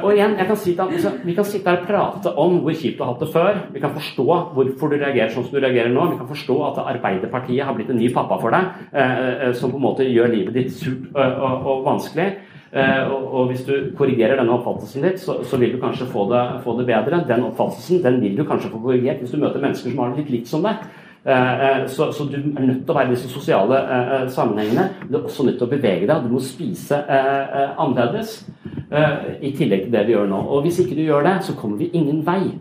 Og 0.02 0.10
igjen, 0.12 0.34
jeg 0.40 0.48
kan 0.50 0.58
si 0.60 0.74
at 0.76 0.82
altså, 0.86 1.12
Vi 1.24 1.34
kan 1.36 1.46
sitte 1.48 1.70
her 1.70 1.82
og 1.82 1.86
prate 1.88 2.32
om 2.42 2.58
hvor 2.64 2.76
kjipt 2.76 2.98
du 2.98 3.04
har 3.04 3.12
hatt 3.12 3.24
det 3.24 3.30
før. 3.32 3.60
Vi 3.72 3.80
kan 3.80 3.94
forstå 3.96 4.26
hvorfor 4.56 4.92
du 4.92 4.98
reagerer 4.98 5.32
sånn 5.32 5.46
som 5.48 5.56
du 5.56 5.60
reagerer 5.62 5.92
nå. 5.92 6.10
Vi 6.12 6.20
kan 6.20 6.30
forstå 6.36 6.58
at 6.68 6.82
Arbeiderpartiet 6.84 7.64
har 7.66 7.74
blitt 7.76 7.90
en 7.90 7.98
ny 7.98 8.12
pappa 8.14 8.38
for 8.42 8.54
deg, 8.54 9.56
som 9.58 9.72
på 9.72 9.80
en 9.80 9.86
måte 9.88 10.06
gjør 10.06 10.30
livet 10.32 10.54
ditt 10.54 10.76
surt 10.76 11.08
og, 11.16 11.56
og, 11.56 11.80
vanskelig. 11.86 12.28
Og, 12.76 13.46
hvis 13.48 13.64
du 13.64 13.72
korrigerer 13.96 14.36
denne 14.36 14.52
oppfattelsen 14.58 15.06
ditt, 15.06 15.22
så, 15.22 15.56
vil 15.56 15.72
du 15.74 15.80
kanskje 15.80 16.08
få 16.12 16.26
det, 16.30 16.44
få 16.64 16.76
det, 16.80 16.86
bedre. 16.90 17.22
Den 17.28 17.46
oppfattelsen 17.48 18.02
den 18.04 18.20
vil 18.20 18.36
du 18.36 18.44
kanskje 18.44 18.70
få 18.74 18.82
korrigert 18.84 19.22
hvis 19.24 19.32
du 19.32 19.40
møter 19.40 19.62
mennesker 19.62 19.90
som 19.90 20.02
har 20.02 20.12
det 20.12 20.24
litt 20.24 20.34
likt 20.36 20.52
som 20.52 20.66
deg. 20.66 20.84
Eh, 21.26 21.80
eh, 21.80 21.86
så, 21.86 22.12
så, 22.12 22.24
du 22.24 22.36
er 22.36 22.66
nødt 22.66 22.84
til 22.86 22.92
å 22.92 22.94
være 22.94 23.10
i 23.10 23.16
disse 23.16 23.28
sosiale 23.32 23.80
eh, 23.82 24.28
sammenhengene. 24.30 24.84
Du 25.08 25.16
er 25.16 25.24
også 25.24 25.46
nødt 25.46 25.56
til 25.58 25.66
å 25.66 25.72
bevege 25.72 26.06
deg. 26.06 26.22
Du 26.22 26.36
må 26.36 26.42
spise 26.42 27.00
annerledes. 27.10 28.38
I 28.86 29.50
tillegg 29.56 29.88
til 29.88 29.90
det 29.90 30.04
vi 30.06 30.14
gjør 30.14 30.28
nå. 30.30 30.38
Og 30.54 30.62
hvis 30.62 30.78
ikke 30.84 30.94
du 30.94 31.02
gjør 31.02 31.26
det, 31.26 31.34
så 31.42 31.56
kommer 31.58 31.80
vi 31.82 31.90
ingen 31.98 32.20
vei. 32.26 32.54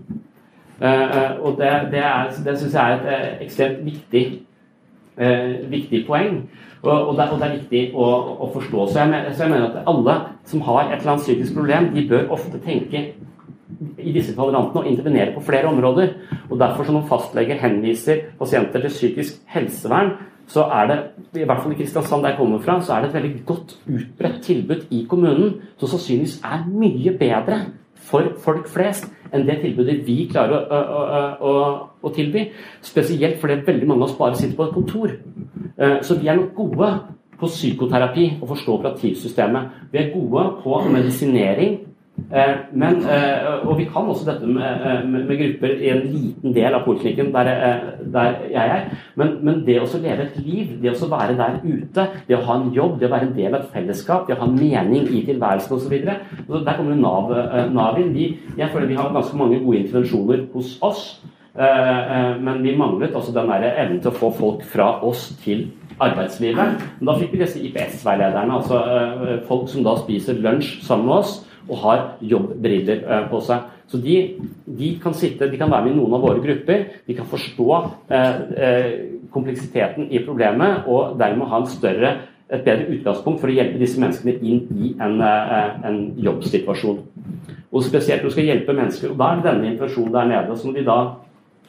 Og 0.80 1.56
det, 1.60 1.72
det, 1.93 2.03
det 2.45 2.57
syns 2.60 2.73
jeg 2.73 2.93
er 2.93 3.06
et 3.15 3.43
ekstremt 3.45 3.85
viktig, 3.85 4.23
viktig 5.72 6.02
poeng. 6.07 6.41
Og, 6.85 7.07
og, 7.07 7.14
det, 7.18 7.30
og, 7.31 7.39
det, 7.39 7.47
er 7.47 7.56
viktig 7.56 7.84
å, 7.97 8.07
å 8.45 8.49
forstå. 8.53 8.88
Så 8.91 8.99
jeg, 9.02 9.22
så 9.34 9.45
jeg 9.45 9.53
mener 9.53 9.72
at 9.72 9.88
alle 9.89 10.18
som 10.45 10.61
har 10.68 10.84
et 10.89 10.99
eller 10.99 11.15
annet 11.15 11.26
psykisk 11.26 11.56
problem, 11.57 11.88
de 11.95 12.03
bør 12.10 12.27
ofte 12.35 12.61
tenke 12.61 13.07
i 13.97 14.14
disse 14.14 14.35
kvadrantene 14.35 14.84
og 14.84 14.89
intervenere 14.91 15.34
på 15.34 15.43
flere 15.47 15.72
områder. 15.72 16.14
Og 16.49 16.60
Derfor 16.61 16.85
som 16.85 16.99
når 16.99 17.07
fastleger 17.10 17.60
henviser 17.64 18.27
pasienter 18.39 18.85
til 18.85 18.93
psykisk 18.93 19.41
helsevern, 19.56 20.14
så 20.47 20.68
er 20.69 20.91
det, 20.91 20.97
i 21.41 21.45
hvert 21.47 21.64
fall 21.64 21.73
i 21.73 21.80
Kristiansand 21.80 22.22
der 22.22 22.35
jeg 22.35 22.38
kommer 22.38 22.61
fra, 22.61 22.77
så 22.81 22.93
er 22.93 23.02
det 23.02 23.10
et 23.10 23.15
veldig 23.18 23.45
godt 23.49 23.72
utbredt 23.89 24.43
tilbud 24.45 24.84
i 24.93 25.02
kommunen 25.10 25.56
som 25.80 25.89
sannsynligvis 25.89 26.38
er 26.45 26.68
mye 26.69 27.15
bedre 27.18 27.57
for 27.95 28.35
folk 28.43 28.67
flest 28.69 29.07
enn 29.34 29.45
det 29.47 29.59
tilbudet 29.63 30.01
vi 30.05 30.27
klarer 30.31 30.67
å, 30.69 30.80
å, 30.80 31.01
å, 31.49 31.53
å 32.05 32.13
tilby. 32.15 32.47
Spesielt 32.85 33.39
fordi 33.41 33.61
veldig 33.65 33.89
mange 33.89 34.05
av 34.05 34.09
oss 34.09 34.17
bare 34.19 34.39
sitter 34.39 34.55
på 34.57 34.67
et 34.67 34.76
kontor. 34.76 35.15
Eh, 35.77 35.97
så 36.05 36.19
vi 36.19 36.30
er 36.31 36.39
nok 36.39 36.53
gode 36.55 36.91
på 37.39 37.49
psykoterapi 37.51 38.30
og 38.41 38.47
forstå 38.53 38.77
operativsystemet. 38.80 39.81
Vi 39.91 39.99
er 39.99 40.13
gode 40.13 40.45
på 40.63 40.80
medisinering 40.91 41.80
men, 42.71 42.95
eh, 43.05 43.67
og 43.67 43.77
vi 43.77 43.85
kan 43.85 44.07
også 44.07 44.25
dette 44.25 44.47
med, 44.47 44.63
eh, 44.63 45.03
med, 45.07 45.25
med 45.27 45.37
grupper 45.37 45.73
i 45.83 45.89
en 45.91 46.01
liten 46.09 46.53
del 46.55 46.73
av 46.73 46.85
poliklinikken 46.85 47.31
der, 47.33 47.49
der, 48.13 48.37
jeg 48.51 48.71
er. 48.75 48.85
Men, 49.15 49.33
men 49.45 49.61
det 49.67 49.77
å 49.81 49.87
leve 49.99 50.23
et 50.23 50.37
liv, 50.39 50.77
det 50.81 50.93
å 50.95 51.09
være 51.11 51.35
der 51.37 51.59
ute, 51.63 52.07
det 52.27 52.37
å 52.37 52.43
ha 52.47 52.57
en 52.61 52.71
jobb, 52.73 52.97
det 52.99 53.09
å 53.09 53.13
være 53.13 53.29
en 53.29 53.35
del 53.35 53.53
av 53.53 53.61
et 53.61 53.73
fellesskap, 53.75 54.27
det 54.27 54.37
å 54.37 54.41
ha 54.41 54.47
en 54.47 54.57
mening 54.57 55.09
i 55.11 55.25
tilværelsen 55.27 55.75
osv. 55.75 55.95
Der 56.01 56.77
kommer 56.77 56.95
Nav, 56.95 57.33
Nav 57.73 57.99
inn. 57.99 58.13
Vi, 58.15 58.29
jeg 58.57 58.71
føler 58.71 58.93
vi 58.93 58.99
har 58.99 59.13
ganske 59.13 59.37
mange 59.37 59.59
gode 59.63 59.83
intervensjoner 59.83 60.45
hos 60.53 60.77
oss. 60.85 61.07
Men 61.55 62.61
vi 62.63 62.75
manglet 62.75 63.15
også 63.15 63.31
den 63.35 63.51
evnen 63.51 64.01
til 64.03 64.11
å 64.11 64.17
få 64.17 64.31
folk 64.35 64.63
fra 64.67 64.89
oss 65.07 65.29
til 65.43 65.67
arbeidslivet. 66.03 66.79
Men 66.99 67.11
da 67.11 67.15
fikk 67.19 67.35
vi 67.35 67.43
disse 67.43 67.61
IPS-veilederne, 67.63 68.57
altså 68.59 68.81
folk 69.47 69.69
som 69.71 69.85
da 69.85 69.95
spiser 70.01 70.41
lunsj 70.43 70.81
sammen 70.83 71.11
med 71.11 71.21
oss 71.21 71.37
og 71.69 71.79
har 71.83 72.03
jobbbriller 72.21 73.01
eh, 73.05 73.25
på 73.31 73.41
seg. 73.45 73.71
Så 73.87 73.99
de, 74.01 74.15
de, 74.65 74.91
kan 75.01 75.13
sitte, 75.13 75.49
de 75.49 75.57
kan 75.57 75.71
være 75.71 75.85
med 75.85 75.93
i 75.93 75.99
noen 75.99 76.15
av 76.17 76.23
våre 76.25 76.41
grupper. 76.41 76.87
De 77.05 77.17
kan 77.17 77.27
forstå 77.29 77.67
eh, 78.09 78.39
eh, 78.67 78.93
kompleksiteten 79.33 80.09
i 80.09 80.23
problemet 80.25 80.87
og 80.89 81.19
dermed 81.19 81.51
ha 81.51 81.61
større, 81.69 82.15
et 82.45 82.61
bedre 82.61 82.93
utgangspunkt 82.93 83.39
for 83.41 83.49
å 83.49 83.55
hjelpe 83.55 83.79
disse 83.81 83.97
menneskene 83.97 84.35
inn 84.45 84.67
i 84.77 84.91
en, 85.01 85.15
eh, 85.25 85.69
en 85.89 85.99
jobbsituasjon. 86.21 86.99
Og 87.73 87.85
spesielt 87.85 88.21
når 88.21 88.29
du 88.29 88.35
skal 88.35 88.49
hjelpe 88.51 88.75
mennesker. 88.77 89.11
og 89.11 89.17
Da 89.17 89.31
er 89.31 89.41
det 89.41 89.47
denne 89.49 89.71
intensjonen 89.73 90.13
der 90.13 90.29
nede. 90.29 90.57
Så 90.57 90.67
når 90.67 90.77
vi 90.77 90.85
da 90.85 90.99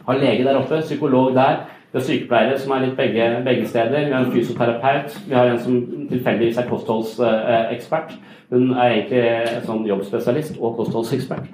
har 0.06 0.20
lege 0.20 0.44
der 0.44 0.60
oppe, 0.60 0.82
psykolog 0.84 1.34
der, 1.34 1.64
vi 1.92 1.98
har 1.98 2.06
sykepleiere 2.06 2.58
som 2.60 2.72
er 2.76 2.86
litt 2.86 2.96
begge, 2.98 3.26
begge 3.46 3.68
steder. 3.70 4.06
Vi 4.06 4.12
har 4.12 4.24
en 4.24 4.32
fysioterapeut. 4.32 5.18
Vi 5.28 5.34
har 5.34 5.50
en 5.50 5.60
som 5.62 5.76
tilfeldigvis 6.10 6.58
er 6.60 6.70
kostholdsekspert. 6.70 8.16
Hun 8.50 8.70
er 8.76 8.92
egentlig 8.92 9.62
sånn 9.66 9.86
jobbspesialist 9.88 10.58
og 10.60 10.76
kostholdsekspert. 10.80 11.48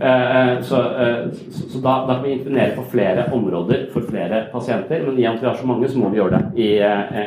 Eh, 0.00 0.36
eh, 0.36 0.62
så, 0.62 0.76
eh, 0.76 1.30
så 1.50 1.78
da, 1.78 2.06
da, 2.06 2.14
kan 2.14 2.22
vi 2.22 2.32
intervenere 2.32 2.76
på 2.76 2.82
flere 2.82 3.26
områder 3.32 3.86
for 3.92 4.06
flere 4.08 4.46
pasienter. 4.52 5.02
Men 5.06 5.18
i 5.18 5.26
at 5.28 5.42
vi 5.42 5.46
har 5.46 5.54
så 5.54 5.66
mange, 5.66 5.88
så 5.88 5.98
må 5.98 6.08
vi 6.08 6.16
gjøre 6.16 6.38
det 6.38 6.64
i, 6.64 6.70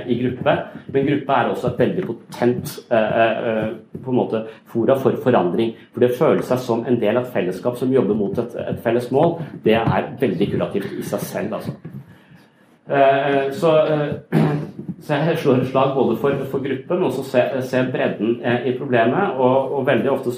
i 0.09 0.17
gruppe. 0.23 0.55
Men 0.93 1.05
gruppe 1.05 1.37
er 1.37 1.51
også 1.51 1.69
et 1.69 1.83
veldig 1.83 2.07
potent 2.07 2.73
på 2.89 4.11
en 4.11 4.17
måte 4.17 4.45
fora 4.73 4.97
for 4.97 5.19
forandring. 5.25 5.75
For 5.93 6.01
det 6.01 6.13
å 6.13 6.17
føle 6.17 6.47
seg 6.47 6.63
som 6.65 6.85
en 6.89 6.97
del 7.01 7.19
av 7.19 7.27
et 7.27 7.35
fellesskap 7.35 7.77
som 7.77 7.93
jobber 7.93 8.17
mot 8.17 8.41
et, 8.41 8.57
et 8.65 8.81
felles 8.81 9.11
mål, 9.13 9.37
det 9.65 9.77
er 9.77 10.09
veldig 10.21 10.49
kurativt 10.55 10.97
i 10.97 11.05
seg 11.05 11.27
selv. 11.29 11.59
altså. 11.59 11.77
Så 13.53 13.71
så 15.03 15.17
jeg 15.19 15.37
slår 15.41 15.59
et 15.59 15.67
slag 15.67 15.93
både 15.97 16.15
for, 16.21 16.43
for 16.51 16.63
gruppen 16.63 17.03
og 17.03 17.11
så 17.11 17.23
se, 17.27 17.41
se 17.67 17.81
bredden 17.91 18.37
eh, 18.39 18.69
i 18.71 18.75
problemet. 18.77 19.35
Og, 19.35 19.73
og, 19.75 19.85
veldig 19.87 20.11
ofte 20.13 20.31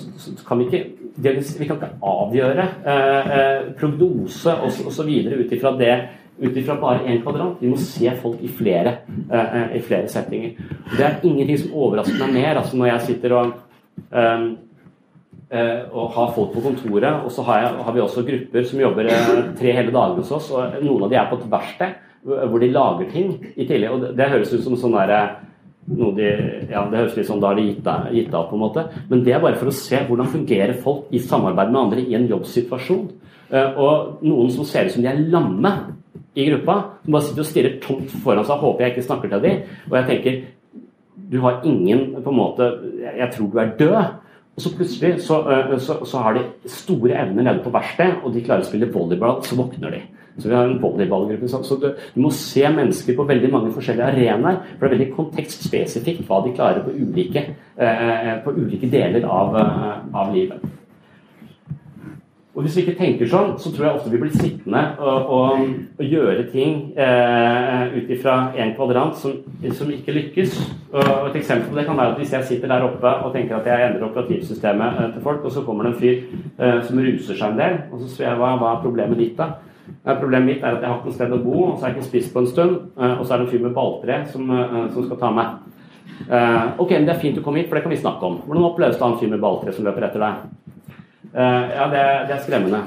kan 0.48 0.60
vi 0.60 0.70
ikke 0.70 0.84
vi 1.16 1.68
kan 1.68 1.78
ikke 1.78 1.92
avgjøre 2.04 2.66
eh, 2.92 3.36
eh 3.36 3.68
prognose 3.80 4.52
osv. 4.66 5.12
ut 5.40 5.54
ifra 5.54 5.72
det 5.80 5.94
ut 6.42 6.58
ifra 6.58 6.76
bare 6.76 7.06
én 7.08 7.22
kvadrant. 7.24 7.62
Vi 7.62 7.70
må 7.70 7.78
se 7.78 8.12
folk 8.22 8.42
i 8.42 8.48
flere, 8.48 8.98
eh, 9.32 9.56
eh, 9.62 9.78
i 9.78 9.82
flere 9.82 10.08
settinger. 10.08 10.58
Det 10.98 11.06
er 11.06 11.24
ingenting 11.24 11.58
som 11.58 11.74
overrasker 11.74 12.20
meg 12.26 12.34
mer 12.34 12.58
altså 12.58 12.78
når 12.78 12.88
jeg 12.88 13.02
sitter 13.02 13.34
og 13.34 13.54
eh, 14.12 14.48
og 15.92 16.10
har 16.12 16.34
folk 16.36 16.52
på 16.54 16.62
kontoret. 16.62 17.22
Og 17.24 17.32
så 17.32 17.42
har, 17.44 17.60
jeg, 17.60 17.84
har 17.86 17.94
vi 17.94 18.02
også 18.02 18.26
grupper 18.28 18.64
som 18.64 18.80
jobber 18.80 19.12
tre 19.60 19.72
hele 19.72 19.92
dager 19.94 20.18
hos 20.18 20.32
oss. 20.32 20.52
og 20.52 20.82
Noen 20.84 21.04
av 21.06 21.10
de 21.10 21.16
er 21.16 21.30
på 21.30 21.38
et 21.38 21.52
verksted 21.52 21.94
hvor 22.26 22.61
de 22.61 22.72
lager 22.73 23.10
ting 23.11 23.35
i 23.56 23.68
tillegg. 23.68 23.91
Og 23.93 24.02
det, 24.02 24.14
det 24.18 24.31
høres 24.31 24.53
ut 24.53 24.64
som 24.65 24.77
sånn 24.80 24.95
derre 24.97 25.23
de, 25.85 26.30
ja, 26.72 26.81
Det 26.89 26.97
høres 26.97 27.18
litt 27.18 27.27
sånn 27.27 27.41
da 27.43 27.52
har 27.52 27.60
de 27.60 27.68
gitt, 27.68 27.89
gitt 28.15 28.34
av, 28.34 28.47
på 28.49 28.57
en 28.57 28.64
måte. 28.64 28.88
Men 29.11 29.22
det 29.26 29.35
er 29.35 29.43
bare 29.43 29.60
for 29.60 29.69
å 29.69 29.76
se 29.76 29.99
hvordan 30.07 30.31
fungerer 30.31 30.73
folk 30.81 31.11
i 31.14 31.22
samarbeid 31.22 31.69
med 31.72 31.81
andre 31.84 32.06
i 32.06 32.18
en 32.18 32.26
jobbsituasjon. 32.31 33.06
Uh, 33.52 33.77
og 33.77 34.26
noen 34.26 34.49
som 34.53 34.65
ser 34.65 34.88
ut 34.88 34.95
som 34.95 35.06
de 35.06 35.11
er 35.11 35.22
lamme 35.30 35.73
i 36.35 36.47
gruppa, 36.49 36.80
som 37.03 37.15
bare 37.15 37.27
sitter 37.27 37.45
og 37.45 37.49
stirrer 37.52 37.77
tomt 37.84 38.18
foran 38.23 38.47
seg, 38.47 38.61
håper 38.64 38.85
jeg 38.85 38.95
ikke 38.95 39.07
snakker 39.11 39.34
til 39.35 39.45
dem. 39.45 39.64
Og 39.91 39.97
jeg 39.99 40.10
tenker 40.10 40.43
du 41.31 41.39
har 41.41 41.64
ingen 41.65 42.19
på 42.22 42.30
en 42.30 42.38
måte 42.38 42.65
Jeg 43.02 43.30
tror 43.34 43.47
du 43.49 43.56
er 43.61 43.72
død. 43.80 43.95
Og 44.56 44.64
så 44.64 44.72
plutselig 44.72 45.22
så, 45.22 45.38
uh, 45.45 45.77
så, 45.77 45.99
så 46.07 46.26
har 46.26 46.39
de 46.39 46.72
store 46.72 47.14
evner 47.22 47.45
nede 47.45 47.61
på 47.61 47.73
verkstedet, 47.76 48.23
og 48.23 48.34
de 48.34 48.41
klarer 48.41 48.65
å 48.65 48.69
spille 48.72 48.89
volleyball, 48.89 49.43
så 49.45 49.57
våkner 49.60 49.99
de. 49.99 50.06
Så 50.38 50.49
vi 50.49 50.56
har 50.56 50.68
en 50.68 50.80
volleyballgruppe. 50.82 51.48
Så 51.48 51.78
du, 51.82 51.90
du, 51.95 52.22
må 52.22 52.32
se 52.36 52.64
mennesker 52.68 53.16
på 53.16 53.28
veldig 53.28 53.52
mange 53.53 53.74
forskjellige 53.76 54.12
arenaer. 54.12 54.62
For 54.76 54.86
det 54.86 54.91
er 54.91 54.98
veldig 54.98 55.12
kontekstspesifikt 55.16 56.26
hva 56.28 56.41
de 56.45 56.56
klarer 56.57 56.84
på 56.86 56.95
ulike, 56.95 57.45
eh, 57.80 58.34
på 58.44 58.56
ulike 58.57 58.91
deler 58.91 59.28
av, 59.30 59.56
av 60.12 60.34
livet. 60.36 60.66
Og 62.56 62.64
Hvis 62.64 62.78
vi 62.78 62.84
ikke 62.86 62.99
tenker 63.02 63.28
sånn, 63.28 63.49
så 63.60 63.68
tror 63.76 63.84
jeg 63.84 63.98
ofte 63.98 64.12
vi 64.14 64.20
blir 64.22 64.32
sittende 64.32 64.82
og, 65.03 65.32
og, 65.36 65.64
og 65.99 66.14
gjøre 66.14 66.45
ting 66.53 66.78
eh, 66.95 67.98
ut 67.98 68.14
ifra 68.16 68.36
en 68.56 68.72
kvadrant 68.78 69.18
som, 69.20 69.34
som, 69.76 69.90
ikke 69.91 70.16
lykkes. 70.16 70.56
Og 70.95 71.28
Et 71.34 71.36
eksempel 71.41 71.74
på 71.74 71.76
det 71.76 71.84
kan 71.90 71.99
være 71.99 72.14
at 72.14 72.22
hvis 72.22 72.32
jeg 72.38 72.48
sitter 72.48 72.72
der 72.72 72.88
oppe 72.88 73.12
og 73.12 73.36
tenker 73.36 73.57
at 73.57 73.68
jeg 73.68 73.90
endrer 73.90 74.07
operativsystemet 74.07 75.02
eh, 75.02 75.12
til 75.18 75.26
folk, 75.28 75.44
og 75.44 75.52
så 75.52 75.66
kommer 75.68 75.90
det 75.90 75.91
en 75.91 75.99
fyr 75.99 76.16
eh, 76.16 76.80
som 76.88 77.03
ruser 77.03 77.41
seg 77.41 77.52
en 77.52 77.60
del, 77.60 77.78
og 77.91 77.99
så 77.99 78.14
spør 78.14 78.30
jeg 78.30 78.40
hva, 78.45 78.53
hva 78.62 78.72
er 78.72 78.84
problemet 78.88 79.20
ditt 79.20 79.36
da? 79.41 79.52
Eh, 80.06 80.18
problemet 80.20 80.45
mitt 80.49 80.64
er 80.64 80.76
at 80.76 80.84
jeg 80.84 80.90
har 80.90 80.99
ikke 80.99 81.10
noe 81.10 81.18
sted 81.18 81.34
å 81.34 81.41
bo, 81.41 81.56
og 81.68 81.78
så 81.78 81.86
har 81.86 81.94
jeg 81.94 81.99
ikke 81.99 82.10
spist 82.10 82.34
på 82.34 82.41
en 82.41 82.49
stund, 82.49 82.76
eh, 82.98 83.14
og 83.20 83.26
så 83.26 83.34
er 83.34 83.41
det 83.41 83.45
en 83.45 83.53
fyr 83.53 83.64
med 83.64 83.74
balltre 83.74 84.20
som, 84.32 84.52
eh, 84.52 84.76
som 84.94 85.06
skal 85.06 85.18
ta 85.22 85.32
meg. 85.32 85.48
ok, 86.80 86.91
men 86.91 87.06
det 87.06 87.16
er 87.16 87.20
fint 87.20 87.36
du 87.36 87.41
kom 87.41 87.56
hit, 87.56 87.68
for 87.68 87.76
det 87.76 87.84
kan 87.84 87.91
vi 87.91 87.98
snakke 87.98 88.24
om. 88.24 88.38
Hvordan 88.45 88.64
oppleves 88.64 88.98
det 88.98 89.02
av 89.02 89.12
en 89.12 89.20
fyr 89.20 89.30
med 89.30 89.41
balltre 89.41 89.74
som 89.74 89.86
løper 89.86 90.06
etter 90.06 90.20
deg? 90.20 90.36
Ja, 91.36 91.88
det, 91.91 92.03
det, 92.30 92.36
er 92.36 92.44
skremmende. 92.45 92.80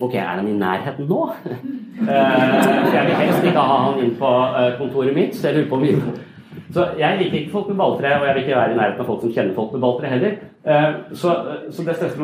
Ok, 0.00 0.14
er 0.14 0.38
han 0.38 0.48
i 0.48 0.54
nærheten 0.56 1.06
nå? 1.06 1.26
Så 1.44 2.94
jeg 2.94 3.06
vil 3.06 3.18
helst 3.20 3.44
ikke 3.44 3.58
ha 3.58 3.76
han 3.90 3.98
inn 4.00 4.14
på 4.16 4.30
kontoret 4.78 5.14
mitt, 5.14 5.34
så 5.34 5.50
jeg 5.50 5.56
lurer 5.56 5.68
på 5.68 5.76
om 5.76 6.14
så 6.72 6.86
Jeg 6.98 7.18
liker 7.18 7.38
ikke 7.38 7.52
folk 7.52 7.68
med 7.68 7.76
balltre, 7.76 8.20
og 8.20 8.26
jeg 8.26 8.34
vil 8.34 8.42
ikke 8.42 8.56
være 8.56 8.72
i 8.72 8.76
nærheten 8.76 9.00
av 9.00 9.06
folk 9.06 9.20
som 9.20 9.32
kjenner 9.32 9.54
folk 9.54 9.72
med 9.72 9.80
balltre 9.80 10.06
heller. 10.06 10.38
Så, 11.12 11.34
så 11.70 11.84
det 11.84 11.96
største 11.96 12.22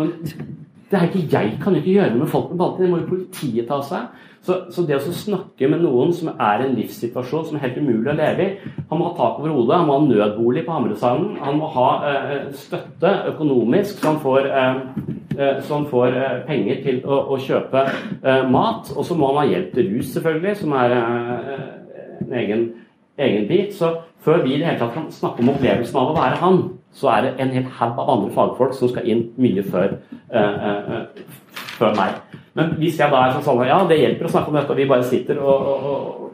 det 0.91 0.99
er 0.99 1.07
ikke 1.07 1.29
jeg 1.31 1.55
kan 1.63 1.77
ikke 1.79 1.95
gjøre 1.95 2.11
noe 2.15 2.25
med 2.25 2.33
folk 2.33 2.51
med 2.51 2.59
balltre, 2.59 2.85
det 2.85 2.91
må 2.91 2.99
jo 3.03 3.11
politiet 3.13 3.69
ta 3.71 3.79
seg 3.87 4.27
så, 4.41 4.57
så, 4.73 4.83
det 4.89 4.97
å 4.97 5.13
snakke 5.13 5.69
med 5.69 5.83
noen 5.85 6.15
som 6.17 6.31
er 6.33 6.63
i 6.63 6.67
en 6.67 6.77
livssituasjon 6.79 7.45
som 7.47 7.59
er 7.59 7.67
helt 7.67 7.77
umulig 7.77 8.09
å 8.09 8.17
leve 8.17 8.47
i 8.47 8.71
Han 8.89 9.01
må 9.01 9.11
ha 9.11 9.13
tak 9.19 9.41
over 9.43 9.53
hodet, 9.53 9.77
han 9.77 9.89
må 9.89 9.99
ha 9.99 10.07
nødbolig 10.07 10.63
på 10.65 10.73
Hamresanden, 10.73 11.35
han 11.43 11.59
må 11.61 11.69
ha 11.75 11.89
eh, 12.09 12.47
støtte 12.57 13.13
økonomisk, 13.35 14.01
så 14.01 14.15
han 14.15 14.23
får, 14.23 14.49
eh, 14.49 14.81
eh 15.37 15.61
så 15.61 15.77
han 15.77 15.87
får 15.93 16.17
eh, 16.23 16.39
penger 16.49 16.81
til 16.87 17.03
å, 17.05 17.21
å 17.35 17.39
kjøpe 17.39 17.85
eh, 17.85 18.43
mat. 18.49 18.91
Og 18.97 19.07
så 19.07 19.19
må 19.19 19.29
han 19.31 19.43
ha 19.43 19.47
hjelp 19.53 19.77
til 19.77 19.93
rus, 19.93 20.11
selvfølgelig, 20.17 20.57
som 20.63 20.75
er 20.81 20.97
eh, 20.97 21.63
en 22.25 22.35
egen, 22.41 22.67
egen 23.29 23.49
bit. 23.53 23.77
Så 23.77 23.93
før 24.25 24.43
vi 24.47 24.57
i 24.57 24.63
det 24.63 24.71
hele 24.71 24.81
tatt 24.81 24.97
kan 24.97 25.11
snakke 25.15 25.45
om 25.45 25.53
opplevelsen 25.53 26.01
av 26.01 26.15
å 26.15 26.17
være 26.17 26.41
han, 26.41 26.63
så 26.97 27.11
er 27.15 27.27
det 27.27 27.35
en 27.39 27.53
hel 27.55 27.67
haug 27.79 27.99
av 28.03 28.13
andre 28.17 28.33
fagfolk 28.35 28.75
som 28.75 28.91
skal 28.91 29.07
inn 29.07 29.29
mye 29.41 29.63
før, 29.63 29.95
før 31.79 31.95
meg. 31.99 32.19
Men 32.59 32.73
hvis 32.81 32.99
jeg 32.99 33.13
da 33.13 33.21
er 33.25 33.37
sånn 33.45 33.63
ja, 33.63 33.79
det 33.87 34.01
hjelper 34.01 34.27
å 34.27 34.33
snakke 34.33 34.51
om 34.51 34.59
dette, 34.59 34.75
og 34.75 34.81
vi 34.81 34.89
bare 34.91 35.07
sitter 35.07 35.39
og, 35.39 35.69
og, 35.71 35.85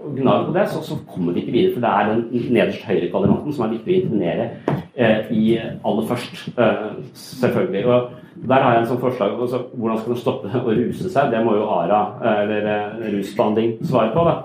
og 0.07 0.15
gnager 0.16 0.49
på 0.49 0.55
det, 0.57 0.65
så, 0.73 0.81
så, 0.87 0.97
kommer 1.11 1.37
vi 1.37 1.45
ikke 1.45 1.55
videre. 1.55 1.74
For 1.74 1.85
det 1.85 1.93
er 1.93 2.09
den 2.11 2.55
nederst 2.57 2.87
høyre 2.89 3.11
kvadranten 3.12 3.57
som 3.57 3.66
er 3.66 3.74
viktig 3.74 3.93
å 3.93 3.99
intervenere 4.01 4.49
eh, 4.95 5.31
i 5.37 5.45
aller 5.61 6.09
først. 6.09 6.41
Eh, 6.57 6.89
selvfølgelig. 7.20 7.85
Og 7.93 8.49
der 8.49 8.65
har 8.65 8.74
jeg 8.74 8.83
en 8.83 8.91
sånn 8.91 9.01
forslag 9.01 9.39
altså, 9.41 9.62
Hvordan 9.73 10.01
skal 10.01 10.12
man 10.12 10.20
stoppe 10.20 10.61
å 10.61 10.74
ruse 10.81 11.12
seg? 11.12 11.31
Det 11.33 11.45
må 11.45 11.57
jo 11.59 11.70
ARA, 11.77 12.03
eh, 12.23 12.43
eller 12.47 12.70
eh, 12.73 13.09
rusbehandling, 13.19 13.77
svare 13.85 14.15
på. 14.16 14.27
da. 14.31 14.37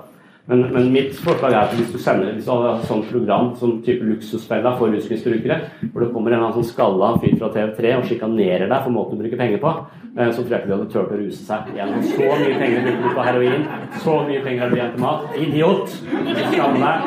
Men, 0.51 0.61
men, 0.73 0.89
mitt 0.91 1.13
forslag 1.15 1.53
er 1.53 1.61
at 1.61 1.73
hvis 1.77 1.93
du 1.93 1.99
sender 2.01 2.33
hvis 2.35 2.43
du 2.43 2.51
har 2.51 2.73
et 2.73 2.89
sånt 2.89 3.05
program 3.07 3.53
som 3.55 3.77
type 3.85 4.03
Luksusfella 4.03 4.73
for 4.75 4.91
rusmisbrukere, 4.91 5.61
hvor 5.93 6.03
det 6.03 6.09
kommer 6.11 6.35
en 6.35 6.43
sånn 6.51 6.65
skalla 6.67 7.13
fyr 7.21 7.37
fra 7.39 7.47
TV3 7.53 7.93
og 7.95 8.09
sjikanerer 8.09 8.67
deg 8.67 8.81
for 8.83 8.91
måten 8.91 9.15
du 9.15 9.23
bruker 9.23 9.39
penger 9.39 9.61
på, 9.63 9.71
eh, 10.17 10.27
så 10.27 10.41
tror 10.41 10.51
jeg 10.51 10.59
ikke 10.59 10.67
de 10.67 10.75
hadde 10.75 10.87
turt 10.91 11.13
å 11.15 11.19
ruse 11.21 11.45
seg 11.47 11.69
gjennom 11.77 12.03
Så 12.09 12.27
mye 12.41 12.57
penger 12.59 12.83
bruker 12.83 13.05
du 13.05 13.15
på 13.15 13.27
heroin, 13.29 13.63
så 14.03 14.17
mye 14.27 14.41
penger 14.49 14.65
du 14.67 14.75
igjen 14.75 14.91
til 14.97 15.05
mat. 15.05 15.21
Idiot! 15.45 15.95
Skam 16.41 16.75
deg! 16.83 16.99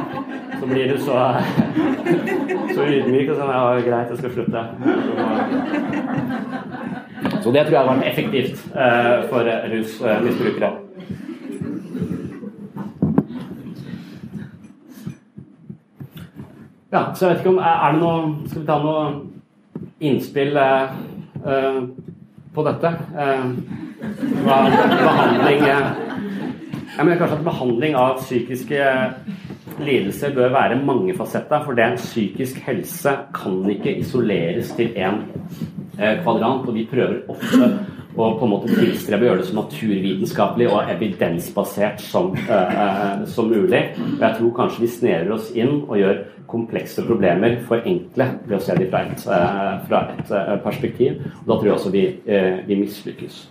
Så 0.55 0.71
blir 0.71 0.87
du 0.89 0.97
så, 1.05 1.21
så 2.79 2.89
ydmyk 2.89 3.35
og 3.35 3.43
sånn 3.43 3.53
Ja, 3.59 3.63
greit, 3.85 4.15
jeg 4.15 4.23
skal 4.23 4.33
slutte. 4.39 4.65
Så 7.45 7.53
det 7.53 7.67
tror 7.67 7.77
jeg 7.77 7.83
har 7.83 7.93
vært 7.93 8.09
effektivt 8.09 8.65
eh, 8.73 9.29
for 9.29 9.53
rusmisbrukere. 9.77 10.73
Ja, 16.95 17.09
så 17.15 17.27
jeg 17.27 17.31
vet 17.33 17.41
ikke 17.43 17.55
om 17.57 17.59
Er 17.59 17.95
det 17.95 18.01
noe 18.01 18.19
Skal 18.47 18.61
vi 18.63 18.67
ta 18.69 18.75
noe 18.83 19.07
innspill 20.05 20.59
eh, 20.61 20.99
eh 21.43 21.81
på 22.55 22.63
dette? 22.63 22.91
Eh, 23.19 23.47
hva, 24.45 24.59
behandling 24.71 25.65
eh, 25.67 25.89
Jeg 26.95 27.01
mener 27.01 27.19
kanskje 27.19 27.39
at 27.41 27.49
behandling 27.49 27.97
av 27.99 28.21
psykiske 28.21 28.85
lidelser 29.83 30.37
bør 30.37 30.53
være 30.55 30.77
mangefasetta, 30.87 31.59
for 31.65 31.75
det 31.75 31.97
psykisk 31.99 32.61
helse 32.63 33.17
kan 33.35 33.57
ikke 33.73 33.97
isoleres 34.05 34.71
til 34.79 34.95
én 34.95 35.19
eh, 35.99 36.21
kvadrant. 36.23 36.69
Og 36.69 36.77
vi 36.77 36.87
prøver 36.87 37.25
ofte 37.27 37.73
å 38.15 38.29
på 38.39 38.47
en 38.47 38.53
måte 38.53 38.71
tilstrebe 38.71 39.27
å 39.27 39.33
gjøre 39.33 39.43
det 39.43 39.49
så 39.49 39.59
naturvitenskapelig 39.59 40.71
og 40.71 40.93
evidensbasert 40.95 42.07
som, 42.07 42.31
som 43.27 43.51
mulig. 43.51 43.83
Og 43.99 44.23
jeg 44.23 44.39
tror 44.39 44.55
kanskje 44.61 44.87
vi 44.87 44.93
snevrer 44.95 45.35
oss 45.35 45.51
inn 45.59 45.81
og 45.89 45.99
gjør 45.99 46.23
komplekse 46.55 47.05
problemer 47.07 47.59
for 47.69 47.85
enkle 47.85 48.31
ved 48.47 48.57
å 48.57 48.63
se 48.63 48.79
dem 48.79 48.91
fra 48.93 49.03
et, 49.05 49.27
uh, 49.29 49.77
fra 49.89 50.03
et 50.15 50.33
uh, 50.33 50.55
perspektiv. 50.65 51.21
Og 51.43 51.51
da 51.51 51.59
tror 51.59 51.71
jeg 51.71 51.77
også 51.79 51.95
vi, 51.95 52.07
vi 52.71 52.81
mislykkes. 52.81 53.43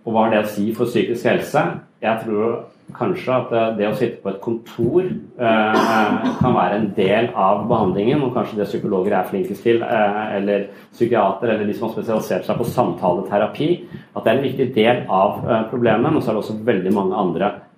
Og 0.00 0.14
hva 0.14 0.26
har 0.26 0.34
det 0.34 0.44
å 0.44 0.50
si 0.50 0.70
for 0.74 0.90
psykisk 0.90 1.26
helse? 1.28 1.62
Jeg 2.00 2.24
tror 2.24 2.62
kanskje 2.96 3.34
at 3.34 3.52
det 3.78 3.88
å 3.88 3.96
sitte 3.96 4.20
på 4.22 4.30
et 4.32 4.40
kontor 4.42 5.04
eh, 5.04 6.28
kan 6.40 6.56
være 6.56 6.78
en 6.78 6.88
del 6.96 7.30
av 7.38 7.64
behandlingen, 7.70 8.22
og 8.24 8.34
kanskje 8.34 8.60
det 8.60 8.68
psykologer 8.70 9.14
er 9.16 9.28
flinkest 9.30 9.64
til, 9.66 9.82
eh, 9.84 10.20
eller 10.38 10.68
psykiater, 10.92 11.52
eller 11.52 11.68
de 11.68 11.76
som 11.76 11.88
har 11.88 11.94
spesialisert 11.96 12.48
seg 12.48 12.60
på 12.60 12.68
samtaleterapi, 12.68 13.70
at 14.14 14.24
det 14.24 14.32
er 14.32 14.38
en 14.38 14.46
viktig 14.48 14.68
del 14.76 15.02
av 15.06 15.44
eh, 15.44 15.66
problemet. 15.70 16.10
Men 16.10 16.22
så 16.22 16.32
er 16.32 16.38
det 16.38 16.44
også 16.44 16.60
veldig 16.66 16.94
mange 16.96 17.20
andre 17.24 17.46
eh, 17.46 17.52
eh, 17.52 17.69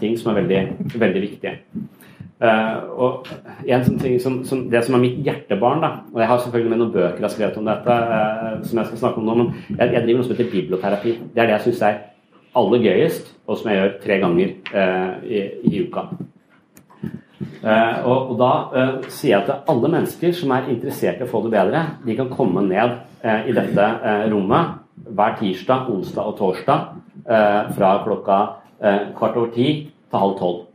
ting 0.00 0.16
som 0.18 0.32
er 0.32 0.42
veldig, 0.42 0.60
veldig 1.00 1.22
viktige. 1.24 1.58
Og 2.40 3.26
en 3.68 3.82
sånn 3.84 3.98
ting 4.00 4.14
som, 4.22 4.38
som, 4.48 4.62
Det 4.72 4.80
som 4.86 4.94
er 4.96 5.02
mitt 5.02 5.18
hjertebarn 5.26 5.82
da, 5.84 5.90
og 6.08 6.22
Jeg 6.22 6.28
har 6.30 6.38
selvfølgelig 6.40 6.72
med 6.72 6.80
noen 6.80 6.94
bøker 6.94 7.18
jeg 7.18 7.26
har 7.26 7.34
skrevet 7.34 7.58
om 7.60 7.68
dette, 7.68 7.96
som 8.68 8.80
jeg 8.80 8.88
skal 8.88 9.02
snakke 9.02 9.20
om 9.20 9.26
nå, 9.28 9.34
men 9.36 9.50
jeg, 9.74 9.92
jeg 9.92 10.04
driver 10.06 10.16
noe 10.16 10.28
som 10.28 10.34
heter 10.34 10.54
biblioterapi. 10.54 11.12
Det 11.34 11.42
er 11.42 11.50
det 11.50 11.56
jeg 11.58 11.66
syns 11.66 11.82
er 11.84 11.98
aller 12.56 12.84
gøyest, 12.86 13.28
og 13.46 13.58
som 13.58 13.70
jeg 13.70 13.78
gjør 13.78 13.92
tre 14.02 14.16
ganger 14.24 14.54
uh, 14.72 15.12
i, 15.22 15.42
i, 15.68 15.82
uka. 15.84 16.06
Og, 17.60 18.16
og, 18.16 18.32
da 18.40 18.50
sier 19.12 19.34
jeg 19.34 19.46
til 19.46 19.70
alle 19.72 19.90
mennesker 19.92 20.32
som 20.36 20.54
er 20.56 20.70
interessert 20.72 21.20
i 21.20 21.26
å 21.26 21.30
få 21.30 21.42
det 21.44 21.52
bedre, 21.52 21.84
de 22.06 22.16
kan 22.16 22.32
komme 22.32 22.64
ned 22.64 22.96
i 23.20 23.52
dette 23.52 23.86
rommet 24.32 24.78
hver 25.12 25.36
tirsdag, 25.36 25.90
onsdag 25.92 26.32
og 26.32 26.38
torsdag 26.40 26.88
fra 27.76 27.92
klokka 28.06 28.38
kvart 28.80 29.36
over 29.36 29.50
ti 29.54 29.68
til 29.92 30.22
halv 30.24 30.36
tolv. 30.38 30.66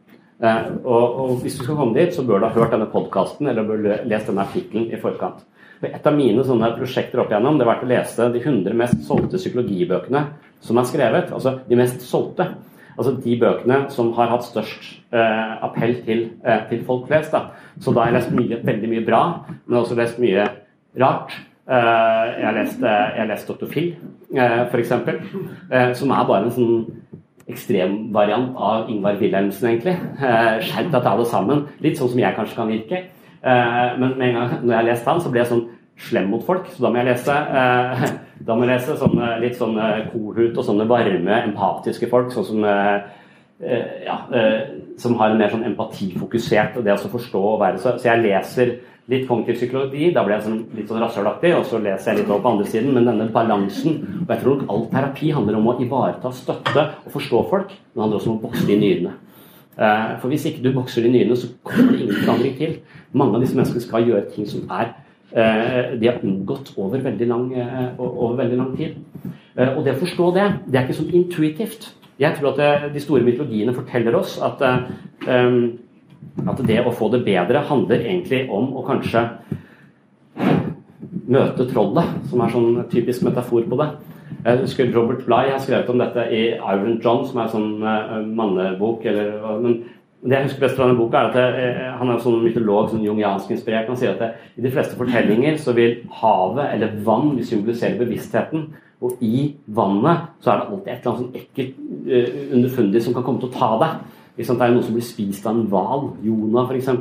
Eh, 0.43 0.71
og, 0.83 1.19
og, 1.19 1.35
hvis 1.41 1.55
du 1.57 1.63
skal 1.63 1.77
komme 1.79 1.95
dit, 1.95 2.13
så 2.15 2.23
bør 2.27 2.41
du 2.41 2.49
ha 2.49 2.53
hørt 2.55 2.73
denne 2.75 2.89
podkasten 2.91 3.47
eller 3.47 3.67
bør 3.67 3.85
lest 4.07 4.27
denne 4.29 4.43
artikkelen 4.43 4.89
i 4.91 4.99
forkant. 4.99 5.45
For 5.79 5.91
et 5.91 6.07
av 6.07 6.15
mine 6.15 6.43
sånne 6.47 6.73
prosjekter 6.75 7.21
opp 7.23 7.31
igjennom, 7.31 7.57
det 7.57 7.65
har 7.65 7.73
vært 7.73 7.87
å 7.87 7.91
lese 7.91 8.29
de 8.33 8.41
100 8.43 8.77
mest 8.79 9.01
solgte 9.07 9.39
psykologibøkene 9.39 10.25
som 10.65 10.79
er 10.79 10.87
skrevet. 10.89 11.33
Altså 11.35 11.57
de 11.69 11.79
mest 11.79 12.03
solgte. 12.03 12.49
Altså 12.95 13.11
de 13.19 13.33
bøkene 13.39 13.81
som 13.91 14.13
har 14.15 14.29
hatt 14.31 14.45
størst 14.47 14.85
eh, 15.11 15.55
appell 15.67 15.97
til, 16.05 16.29
eh, 16.47 16.61
til, 16.69 16.85
folk 16.87 17.09
flest. 17.09 17.33
Da. 17.35 17.71
Så 17.83 17.91
da 17.91 18.05
har 18.05 18.13
jeg 18.13 18.21
lest 18.21 18.37
mye, 18.37 18.61
veldig 18.63 18.91
mye 18.91 19.03
bra, 19.07 19.23
men 19.65 19.81
også 19.81 19.97
lest 19.99 20.21
mye 20.23 20.47
rart. 20.99 21.35
Eh, 21.67 22.23
jeg 22.37 22.45
har 22.47 22.55
lest, 22.55 22.79
eh, 22.79 23.17
jeg 23.17 23.27
har 23.27 23.43
Dr. 23.49 23.67
Phil, 23.71 23.89
eh, 24.31 24.61
f.eks., 24.69 24.95
eh, 24.95 25.91
som 25.99 26.15
er 26.15 26.29
bare 26.29 26.47
en 26.47 26.55
sånn 26.55 26.77
ekstremvariant 27.51 28.55
av 28.57 28.89
Ingvar 28.89 29.19
Wilhelmsen, 29.19 29.69
egentlig. 29.69 29.95
Eh, 30.17 30.61
Skjerp 30.65 30.91
deg 30.93 31.09
alle 31.11 31.25
sammen. 31.29 31.65
Litt 31.83 31.99
sånn 31.99 32.11
som 32.13 32.21
jeg 32.21 32.37
kanskje 32.37 32.57
kan 32.57 32.71
virke. 32.71 33.01
Eh, 33.45 33.89
men 34.01 34.15
med 34.17 34.27
en 34.29 34.39
gang 34.39 34.55
når 34.63 34.71
jeg 34.71 34.79
har 34.79 34.87
lest 34.89 35.09
han, 35.09 35.21
så 35.21 35.31
blir 35.31 35.43
jeg 35.43 35.51
sånn 35.51 35.67
slem 36.07 36.31
mot 36.33 36.41
folk, 36.43 36.65
så 36.73 36.83
da 36.83 36.89
må 36.91 36.99
jeg 36.99 37.07
lese 37.07 37.35
eh, 37.61 38.07
da 38.47 38.55
må 38.55 38.65
jeg 38.65 38.71
lese 38.73 38.97
sånne, 38.99 39.29
litt 39.43 39.59
sånn 39.59 39.77
kohut 40.11 40.57
og 40.57 40.65
sånne 40.67 40.89
varme, 40.89 41.37
empatiske 41.51 42.09
folk, 42.11 42.33
sånn 42.33 42.49
som 42.49 42.65
ja, 43.55 44.15
som 44.99 45.13
har 45.15 45.31
en 45.31 45.37
mer 45.39 45.53
sånn 45.53 45.63
empatifokusert 45.63 46.75
det 46.83 46.91
å 46.91 47.11
forstå 47.13 47.39
og 47.53 47.61
være 47.61 47.79
så, 47.79 47.93
så 47.95 48.09
jeg 48.09 48.25
leser 48.25 48.73
litt 49.11 49.27
kognitiv 49.29 49.59
psykologi. 49.59 50.09
Da 50.15 50.23
ble 50.25 50.37
jeg 50.37 50.45
sånn, 50.47 50.61
litt 50.77 50.89
sånn 50.89 51.01
rasshølaktig, 51.03 51.51
og 51.57 51.67
så 51.69 51.81
leser 51.83 52.11
jeg 52.11 52.21
litt 52.23 52.31
over 52.31 52.41
på 52.43 52.53
andre 52.55 52.69
siden. 52.71 52.95
Men 52.95 53.09
denne 53.09 53.29
balansen 53.33 53.99
Og 54.23 54.33
jeg 54.33 54.41
tror 54.41 54.57
nok 54.57 54.73
all 54.73 54.85
terapi 54.93 55.31
handler 55.35 55.59
om 55.59 55.69
å 55.69 55.77
ivareta, 55.83 56.31
støtte 56.33 56.87
og 57.05 57.13
forstå 57.13 57.43
folk. 57.51 57.69
Men 57.69 57.95
det 57.95 58.05
handler 58.05 58.19
også 58.19 58.31
om 58.31 58.39
å 58.39 58.45
bokse 58.47 58.65
de 58.65 58.77
nyrene. 58.81 59.15
Eh, 59.75 60.11
for 60.21 60.31
hvis 60.31 60.45
ikke 60.49 60.63
du 60.63 60.71
bokser 60.73 61.05
de 61.05 61.11
nyrene, 61.13 61.37
så 61.37 61.51
kommer 61.63 61.91
det 61.93 62.05
ingen 62.05 62.21
forandring 62.23 62.55
til. 62.57 62.77
Mange 63.13 63.37
av 63.37 63.45
disse 63.45 63.57
menneskene 63.57 63.85
skal 63.85 64.07
gjøre 64.07 64.29
ting 64.33 64.49
som 64.49 64.69
er 64.71 64.95
de 65.35 66.07
har 66.07 66.21
unngått 66.23 66.69
over 66.79 67.01
veldig 67.03 67.25
lang, 67.27 67.49
over 67.99 68.37
veldig 68.37 68.57
lang 68.57 68.69
tid. 68.77 68.93
Og 69.75 69.81
det 69.83 69.95
å 69.95 69.99
forstå 69.99 70.29
det, 70.31 70.45
det 70.69 70.79
er 70.79 70.85
ikke 70.85 70.95
sånn 70.95 71.09
intuitivt. 71.17 71.89
Jeg 72.21 72.37
tror 72.37 72.53
at 72.53 72.93
de 72.93 73.01
store 73.03 73.25
mytologiene 73.25 73.73
forteller 73.75 74.15
oss 74.15 74.37
at, 74.39 74.63
at 76.45 76.59
det 76.67 76.81
å 76.83 76.93
få 76.93 77.09
det 77.13 77.23
bedre 77.25 77.63
handler 77.69 78.03
egentlig 78.03 78.45
om 78.53 78.73
å 78.77 78.83
kanskje 78.85 79.27
møte 81.25 81.65
trollet, 81.69 82.19
som 82.29 82.43
er 82.43 82.53
sånn 82.53 82.83
typisk 82.91 83.25
metafor 83.25 83.65
på 83.69 83.79
det. 83.79 83.89
Jeg 84.45 84.61
husker 84.61 84.91
Robert 84.93 85.25
Bligh 85.25 85.51
har 85.53 85.61
skrevet 85.61 85.89
om 85.89 86.01
dette 86.01 86.25
i 86.33 86.43
Iron 86.53 86.99
John, 87.01 87.23
som 87.25 87.39
er 87.39 87.47
en 87.47 87.53
sånn 87.53 87.85
uh, 87.85 88.17
mannebok. 88.37 89.05
Eller, 89.09 89.37
men 89.61 89.79
det 90.25 90.37
jeg 90.37 90.47
husker 90.49 90.65
best 90.65 90.77
fra 90.77 90.87
denne 90.87 90.99
boka, 90.99 91.21
er 91.21 91.31
at 91.31 91.37
det, 91.37 91.65
uh, 91.65 91.91
han 91.99 92.13
er 92.13 92.21
sånn 92.21 92.43
mytolog, 92.43 92.91
sånn 92.91 93.05
jungiansk 93.05 93.53
inspirert. 93.55 93.89
Han 93.89 93.99
sier 93.99 94.13
at 94.13 94.21
det, 94.21 94.31
i 94.57 94.65
de 94.65 94.73
fleste 94.73 94.97
fortellinger 94.99 95.57
så 95.61 95.73
vil 95.77 95.97
havet 96.21 96.75
eller 96.75 96.97
vann 97.07 97.31
vil 97.37 97.47
symbolisere 97.47 97.97
bevisstheten. 98.01 98.67
Og 99.05 99.21
i 99.25 99.47
vannet 99.65 100.29
så 100.41 100.51
er 100.51 100.61
det 100.61 100.67
alltid 100.69 100.91
et 100.91 100.99
eller 100.99 101.11
annet 101.11 101.23
sånn 101.23 101.39
ekkelt 101.41 102.53
underfundig 102.55 103.01
som 103.03 103.17
kan 103.17 103.25
komme 103.25 103.41
til 103.41 103.49
å 103.51 103.57
ta 103.57 103.71
deg. 103.81 104.14
Det 104.35 104.49
er 104.51 104.73
noe 104.75 104.83
som 104.83 104.95
blir 104.95 105.05
spist 105.05 105.45
av 105.47 105.55
en 105.55 105.67
hval. 105.71 106.09
Jonah, 106.25 106.67
f.eks. 106.67 106.91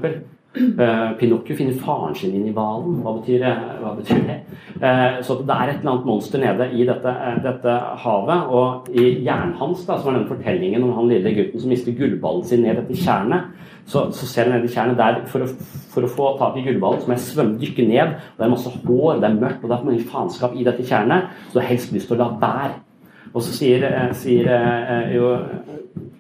Uh, 0.55 1.17
Pinocchio 1.19 1.57
finner 1.59 1.75
faren 1.83 2.15
sin 2.15 2.35
inn 2.37 2.47
i 2.47 2.53
hvalen. 2.55 3.01
Hva, 3.03 3.17
hva, 3.19 3.95
betyr 3.99 4.21
det? 4.23 4.37
Uh, 4.79 5.19
så 5.27 5.41
det 5.41 5.51
er 5.51 5.73
et 5.73 5.81
eller 5.81 5.91
annet 5.97 6.07
monster 6.07 6.39
nede 6.39 6.69
i 6.71 6.87
dette, 6.87 7.11
uh, 7.11 7.41
dette 7.43 7.75
havet. 8.05 8.53
Og 8.55 8.87
i 8.95 9.09
hjernen 9.27 9.57
hans, 9.59 9.83
da, 9.89 9.99
som 9.99 10.13
er 10.13 10.21
den 10.21 10.31
fortellingen 10.31 10.87
om 10.87 10.95
han 10.95 11.11
lille 11.11 11.35
gutten 11.35 11.65
som 11.65 11.75
mister 11.75 11.99
gullballen 11.99 12.47
sin 12.47 12.63
ned 12.63 12.79
etter 12.85 13.03
tjernet, 13.03 13.51
så, 13.91 14.07
så 14.15 14.31
ser 14.31 14.47
han 14.47 14.61
ned 14.61 14.71
i 14.71 14.73
tjernet 14.77 15.01
der 15.01 15.21
for 15.29 15.43
å, 15.43 15.51
for 15.91 16.07
å, 16.07 16.15
få 16.15 16.31
tak 16.39 16.61
i 16.61 16.65
gullballen, 16.69 17.03
så 17.03 17.11
må 17.11 17.19
jeg 17.19 17.27
svømme, 17.27 17.59
dykke 17.59 17.91
ned. 17.91 18.17
Det 18.39 18.47
er 18.47 18.55
masse 18.55 18.71
hår, 18.79 19.19
det 19.19 19.33
er 19.33 19.43
mørkt, 19.43 19.67
og 19.67 19.73
det 19.73 19.81
er 19.81 19.91
mye 19.91 20.09
faenskap 20.15 20.55
i 20.55 20.67
dette 20.71 20.87
tjernet. 20.87 21.35
Så 21.49 21.59
du 21.59 21.65
har 21.65 21.73
helst 21.75 21.97
lyst 21.97 22.13
til 22.13 22.21
å 22.21 22.23
la 22.23 22.31
være. 22.47 22.75
Og 23.35 23.43
så 23.43 23.51
sier, 23.51 23.83
sier 24.15 25.11
jo 25.11 25.33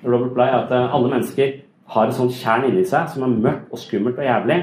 Robert 0.04 0.34
Bligh 0.36 0.56
at 0.62 0.72
alle 0.74 1.10
mennesker 1.10 1.60
har 1.94 2.08
et 2.08 2.16
sånt 2.16 2.32
tjern 2.32 2.64
inni 2.68 2.84
seg 2.88 3.10
som 3.12 3.26
er 3.26 3.34
mørkt 3.34 3.72
og 3.72 3.80
skummelt 3.82 4.20
og 4.20 4.26
jævlig. 4.28 4.62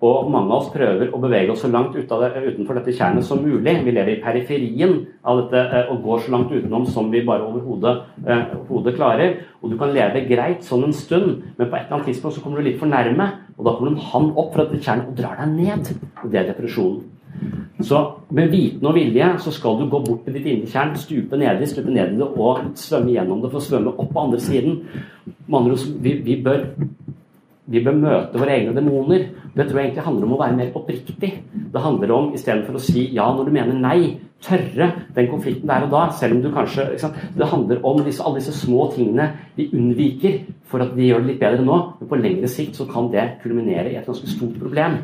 Og 0.00 0.30
mange 0.32 0.48
av 0.48 0.62
oss 0.62 0.70
prøver 0.72 1.10
å 1.12 1.18
bevege 1.20 1.52
oss 1.52 1.60
så 1.60 1.68
langt 1.68 1.92
det, 1.92 2.06
utenfor 2.08 2.78
dette 2.78 2.94
tjernet 2.96 3.26
som 3.26 3.42
mulig. 3.44 3.74
Vi 3.84 3.92
lever 3.92 4.14
i 4.14 4.22
periferien 4.22 4.94
av 5.28 5.42
dette 5.42 5.60
eh, 5.60 5.90
og 5.92 6.00
går 6.06 6.22
så 6.24 6.32
langt 6.32 6.54
utenom 6.54 6.86
som 6.88 7.10
vi 7.12 7.20
bare 7.26 7.44
overhodet 7.44 7.92
eh, 8.24 8.94
klarer. 8.96 9.36
Og 9.60 9.74
du 9.74 9.76
kan 9.80 9.92
leve 9.92 10.24
greit 10.30 10.64
sånn 10.64 10.86
en 10.88 10.96
stund, 10.96 11.44
men 11.58 11.68
på 11.68 11.76
et 11.76 11.84
eller 11.84 11.98
annet 11.98 12.08
tidspunkt 12.14 12.38
så 12.38 12.44
kommer 12.44 12.62
du 12.62 12.70
litt 12.70 12.80
for 12.80 12.88
nærme. 12.88 13.28
Og 13.58 13.68
da 13.68 13.76
kommer 13.76 13.92
en 13.92 14.08
hann 14.08 14.32
opp 14.40 14.54
fra 14.56 14.64
dette 14.64 14.80
tjernet 14.80 15.12
og 15.12 15.20
drar 15.20 15.36
deg 15.42 15.52
ned. 15.58 15.92
Og 16.24 16.30
det 16.32 16.40
er 16.40 16.52
depresjonen. 16.54 17.04
Så 17.80 18.00
med 18.36 18.50
viten 18.52 18.86
og 18.86 18.96
vilje 18.96 19.26
så 19.40 19.52
skal 19.54 19.78
du 19.78 19.86
gå 19.88 20.02
bort 20.04 20.26
til 20.26 20.36
ditt 20.36 20.48
indre 20.50 20.68
kjern, 20.68 20.96
stupe 21.00 21.38
nedi, 21.40 21.68
stupe 21.68 21.92
ned 21.92 22.18
det 22.18 22.26
og 22.28 22.72
svømme 22.78 23.14
gjennom 23.14 23.40
det 23.40 23.52
for 23.52 23.60
å 23.60 23.66
svømme 23.68 23.94
opp 23.94 24.10
på 24.12 24.24
andre 24.26 24.40
siden. 24.44 24.80
Andre 25.48 25.78
vi, 26.04 26.16
vi, 26.26 26.36
bør, 26.44 26.66
vi 27.72 27.84
bør 27.86 28.00
møte 28.02 28.40
våre 28.40 28.56
egne 28.58 28.74
demoner. 28.76 29.30
Det 29.54 29.66
tror 29.66 29.80
jeg 29.80 29.88
egentlig 29.88 30.04
handler 30.06 30.26
om 30.28 30.34
å 30.36 30.40
være 30.42 30.58
mer 30.58 30.74
oppriktig. 30.76 31.30
Det 31.72 31.84
handler 31.84 32.12
om 32.14 32.34
istedenfor 32.36 32.76
å 32.76 32.82
si 32.84 33.06
ja 33.16 33.30
når 33.34 33.48
du 33.48 33.54
mener 33.56 33.80
nei, 33.80 34.00
tørre 34.44 34.86
den 35.16 35.28
konflikten 35.28 35.68
der 35.68 35.84
og 35.84 35.92
da, 35.92 36.02
selv 36.16 36.38
om 36.38 36.42
du 36.44 36.48
kanskje 36.54 36.86
Det 37.36 37.48
handler 37.48 37.82
om 37.84 37.98
disse, 38.04 38.22
alle 38.24 38.40
disse 38.40 38.54
små 38.56 38.86
tingene 38.94 39.26
vi 39.56 39.68
unnviker 39.76 40.38
for 40.64 40.84
at 40.84 40.94
vi 40.96 41.10
gjør 41.10 41.24
det 41.24 41.32
litt 41.32 41.42
bedre 41.42 41.64
nå, 41.64 41.80
men 42.00 42.08
på 42.08 42.20
lengre 42.20 42.48
sikt 42.48 42.78
så 42.78 42.86
kan 42.88 43.10
det 43.12 43.26
kulminere 43.42 43.90
i 43.92 43.98
et 44.00 44.06
ganske 44.06 44.28
stort 44.30 44.56
problem. 44.60 45.00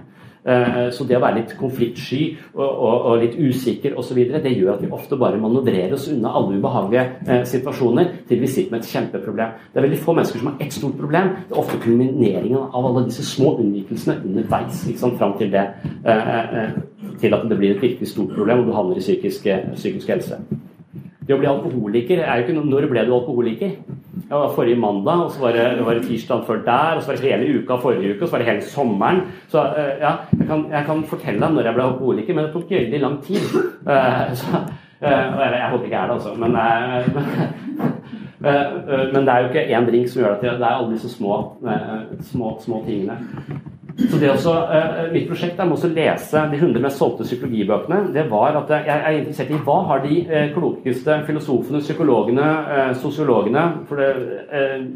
Eh, 0.46 0.90
så 0.94 1.04
det 1.04 1.16
å 1.18 1.22
være 1.22 1.40
litt 1.40 1.54
konfliktsky 1.58 2.20
og, 2.54 2.62
og, 2.62 3.06
og 3.10 3.22
litt 3.22 3.34
usikker 3.34 3.96
osv., 3.98 4.20
det 4.30 4.52
gjør 4.52 4.76
at 4.76 4.84
vi 4.84 4.90
ofte 4.94 5.18
bare 5.18 5.40
manøvrerer 5.42 5.96
oss 5.96 6.06
unna 6.12 6.30
alle 6.38 6.60
ubehagelige 6.60 7.02
eh, 7.26 7.42
situasjoner 7.50 8.12
til 8.28 8.44
vi 8.44 8.50
sitter 8.50 8.76
med 8.76 8.84
et 8.84 8.92
kjempeproblem. 8.92 9.56
Det 9.72 9.80
er 9.80 9.86
veldig 9.88 9.98
få 10.04 10.14
mennesker 10.14 10.42
som 10.42 10.52
har 10.52 10.62
ett 10.62 10.76
stort 10.76 10.94
problem. 11.00 11.32
Det 11.48 11.56
er 11.56 11.62
ofte 11.64 11.80
kulmineringen 11.82 12.62
av 12.70 12.86
alle 12.92 13.06
disse 13.08 13.26
små 13.26 13.56
unnvikelsene 13.56 14.20
underveis 14.22 14.86
liksom, 14.86 15.16
fram 15.18 15.34
til 15.40 15.50
det 15.56 15.66
eh, 16.06 16.78
til 17.18 17.34
at 17.34 17.50
det 17.50 17.58
blir 17.58 17.74
et 17.74 17.82
virkelig 17.82 18.12
stort 18.12 18.34
problem 18.36 18.62
og 18.62 18.70
du 18.70 18.74
havner 18.76 19.00
i 19.00 19.04
psykisk, 19.04 19.50
psykisk 19.74 20.14
helse. 20.14 20.38
Det 21.26 21.34
å 21.34 21.40
bli 21.40 21.48
alkoholiker 21.50 22.20
er 22.22 22.38
jo 22.38 22.44
ikke 22.44 22.54
noe 22.54 22.70
Når 22.70 22.86
ble 22.90 23.02
du 23.06 23.14
alkoholiker? 23.16 23.72
Det 24.26 24.34
var 24.34 24.54
forrige 24.54 24.78
mandag, 24.82 25.20
og 25.26 25.30
så 25.34 25.42
var 25.42 25.52
det, 25.54 25.64
var 25.86 25.98
det 25.98 26.06
tirsdag 26.06 26.40
før 26.46 26.62
der, 26.66 26.96
og 26.96 27.02
så 27.02 27.12
var 27.12 27.18
det 27.20 27.30
hele 27.30 27.58
uka 27.60 27.76
forrige 27.82 28.14
uke, 28.14 28.22
og 28.22 28.28
så 28.28 28.34
var 28.34 28.42
det 28.42 28.48
hele 28.48 28.64
sommeren. 28.66 29.20
Så 29.52 29.62
uh, 29.62 29.92
ja, 30.00 30.12
jeg 30.32 30.48
kan, 30.48 30.64
jeg 30.72 30.86
kan, 30.88 31.04
fortelle 31.06 31.42
deg 31.44 31.54
når 31.54 31.68
jeg 31.68 31.76
ble 31.76 31.84
alkoholiker, 31.84 32.34
men 32.34 32.46
det 32.46 32.52
tok 32.54 32.72
veldig 32.74 33.00
lang 33.04 33.20
tid. 33.22 33.44
Uh, 33.86 34.34
så, 34.40 34.64
uh, 34.64 35.06
jeg, 35.06 35.52
jeg, 35.54 35.70
håper 35.70 35.86
ikke 35.86 35.94
jeg 35.94 36.02
er 36.02 36.10
det, 36.10 36.16
altså. 36.16 36.34
Men, 36.42 36.52
men, 39.14 39.20
det 39.20 39.34
er 39.34 39.38
jo 39.38 39.52
ikke 39.52 39.66
én 39.78 39.88
drink 39.92 40.10
som 40.10 40.22
gjør 40.22 40.34
det 40.34 40.42
til 40.42 40.58
det 40.58 40.66
er 40.66 40.74
alle 40.74 40.92
disse 40.96 41.12
små, 41.14 41.38
små, 42.32 42.56
små 42.66 42.82
tingene. 42.88 43.20
Så 43.96 44.18
det 44.20 44.28
også, 44.28 44.52
uh, 44.52 44.98
Mitt 45.12 45.24
prosjekt 45.28 45.60
er 45.60 45.68
med 45.68 45.80
å 45.80 45.88
lese 45.88 46.42
de 46.50 46.58
100 46.58 46.82
mest 46.84 47.00
solgte 47.00 47.24
psykologibøkene. 47.24 48.12
Det 48.12 48.26
var 48.28 48.58
at 48.60 48.72
Jeg 48.74 48.92
er 48.96 49.16
interessert 49.22 49.54
i 49.54 49.60
hva 49.64 49.76
har 49.88 50.02
de 50.04 50.18
uh, 50.28 50.42
klokeste 50.52 51.16
filosofene, 51.28 51.80
psykologene, 51.80 52.48
uh, 52.68 52.90
sosiologene 53.00 53.64
for 53.88 54.02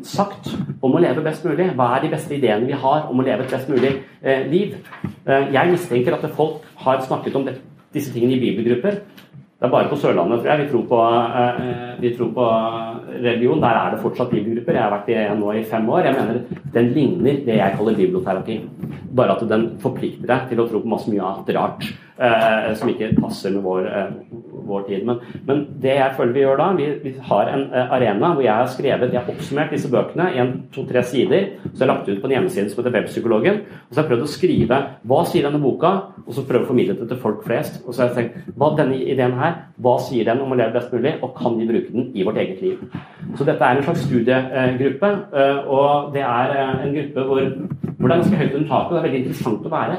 sagt 0.07 0.51
om 0.85 0.95
å 0.95 1.01
leve 1.01 1.25
best 1.25 1.47
mulig? 1.49 1.71
Hva 1.79 1.95
er 1.97 2.05
de 2.05 2.13
beste 2.13 2.37
ideene 2.37 2.69
vi 2.69 2.77
har 2.77 3.09
om 3.09 3.21
å 3.21 3.25
leve 3.25 3.47
et 3.47 3.55
best 3.57 3.71
mulig 3.73 3.97
liv? 4.51 4.77
jeg 5.31 5.71
mistenker 5.71 6.15
at 6.17 6.25
folk 6.35 6.65
har 6.83 7.01
snakket 7.05 7.37
om 7.39 7.45
det, 7.47 7.55
disse 7.95 8.13
tingene 8.13 8.35
i 8.37 8.41
bibelgrupper. 8.43 9.01
Det 9.61 9.67
er 9.69 9.73
bare 9.73 9.91
på 9.91 9.99
Sørlandet, 10.01 10.41
tror 10.41 10.51
jeg, 10.51 10.63
vi 10.63 10.71
tror 10.71 10.85
på, 10.91 11.01
vi 12.01 12.13
tror 12.17 12.31
på 12.37 12.47
religion. 13.23 13.61
Der 13.63 13.79
er 13.79 13.95
det 13.95 14.03
fortsatt 14.03 14.33
bibelgrupper. 14.35 14.77
Jeg 14.77 14.83
har 14.85 14.95
vært 14.95 15.11
i 15.13 15.19
en 15.21 15.41
nå 15.43 15.55
i 15.57 15.65
fem 15.69 15.89
år. 15.89 16.07
Jeg 16.09 16.17
mener 16.19 16.63
den 16.77 16.93
ligner 16.97 17.41
det 17.47 17.59
jeg 17.59 17.77
kaller 17.79 17.99
biblioterapi. 17.99 18.59
Bare 19.17 19.37
at 19.37 19.49
den 19.51 19.67
forplikter 19.83 20.31
deg 20.31 20.49
til 20.51 20.63
å 20.63 20.69
tro 20.71 20.83
på 20.83 20.93
masse 20.93 21.11
mye 21.11 21.27
annet 21.27 21.53
rart 21.57 21.87
eh, 22.21 22.71
som 22.79 22.91
ikke 22.93 23.15
passer 23.19 23.55
med 23.55 23.65
vår, 23.67 23.89
eh, 23.89 24.13
vår 24.67 24.87
tid. 24.89 25.07
Men, 25.09 25.21
men, 25.49 25.63
det 25.81 25.97
jeg 25.97 26.17
føler 26.17 26.37
vi 26.37 26.45
gjør 26.45 26.61
da, 26.61 26.69
vi, 26.79 26.89
vi 27.05 27.15
har 27.31 27.53
en 27.53 27.67
uh, 27.73 27.95
arena 27.97 28.33
hvor 28.35 28.45
jeg 28.45 28.55
har 28.55 28.71
skrevet, 28.73 29.13
jeg 29.15 29.21
har 29.21 29.33
oppsummert 29.35 29.75
disse 29.75 29.91
bøkene 29.93 30.29
i 30.35 30.47
to-tre 30.75 31.05
sider. 31.07 31.49
Så 31.71 31.77
jeg 31.79 31.85
har 31.87 31.93
lagt 31.95 32.11
ut 32.11 32.21
på 32.21 32.31
en 32.31 32.37
hjemmeside 32.37 32.71
som 32.71 32.83
heter 32.83 32.97
Webpsykologen. 32.99 33.63
Og 33.89 33.93
så 33.93 34.01
har 34.01 34.07
jeg 34.07 34.13
prøvd 34.13 34.27
å 34.27 34.33
skrive 34.35 34.81
hva 35.11 35.21
sier 35.29 35.47
denne 35.47 35.63
boka, 35.63 35.93
og 36.27 36.33
så 36.37 36.47
prøve 36.47 36.67
å 36.67 36.71
formidle 36.71 36.97
det 36.99 37.09
til 37.11 37.21
folk 37.23 37.45
flest. 37.47 37.81
Og 37.87 37.95
så 37.95 38.05
har 38.05 38.11
jeg 38.11 38.19
tenkt 38.19 38.57
hva 38.61 38.73
denne 38.79 38.99
ideen 39.01 39.37
her, 39.41 39.57
hva 39.81 39.97
sier 40.03 40.29
den 40.29 40.43
om 40.45 40.53
å 40.53 40.59
leve 40.59 40.77
best 40.77 40.93
mulig, 40.95 41.17
og 41.25 41.35
kan 41.39 41.57
vi 41.59 41.69
bruke 41.69 41.95
den 41.95 42.11
i 42.15 42.27
vårt 42.27 42.41
eget 42.43 42.63
liv? 42.65 42.83
Så 43.39 43.47
dette 43.47 43.65
er 43.65 43.79
en 43.79 43.87
slags 43.87 44.05
studiegruppe, 44.07 45.11
uh, 45.35 45.71
og 45.71 46.15
det 46.15 46.25
er 46.27 46.55
uh, 46.57 46.85
en 46.85 46.95
gruppe 46.97 47.27
hvor, 47.29 47.51
hvor 47.97 48.09
det 48.09 48.17
er 48.17 48.23
ganske 48.23 48.41
høyt 48.41 48.57
under 48.59 48.69
taket. 48.73 48.93
Det 48.93 49.01
er 49.01 49.07
veldig 49.07 49.21
interessant 49.23 49.69
å 49.69 49.75
være. 49.75 49.99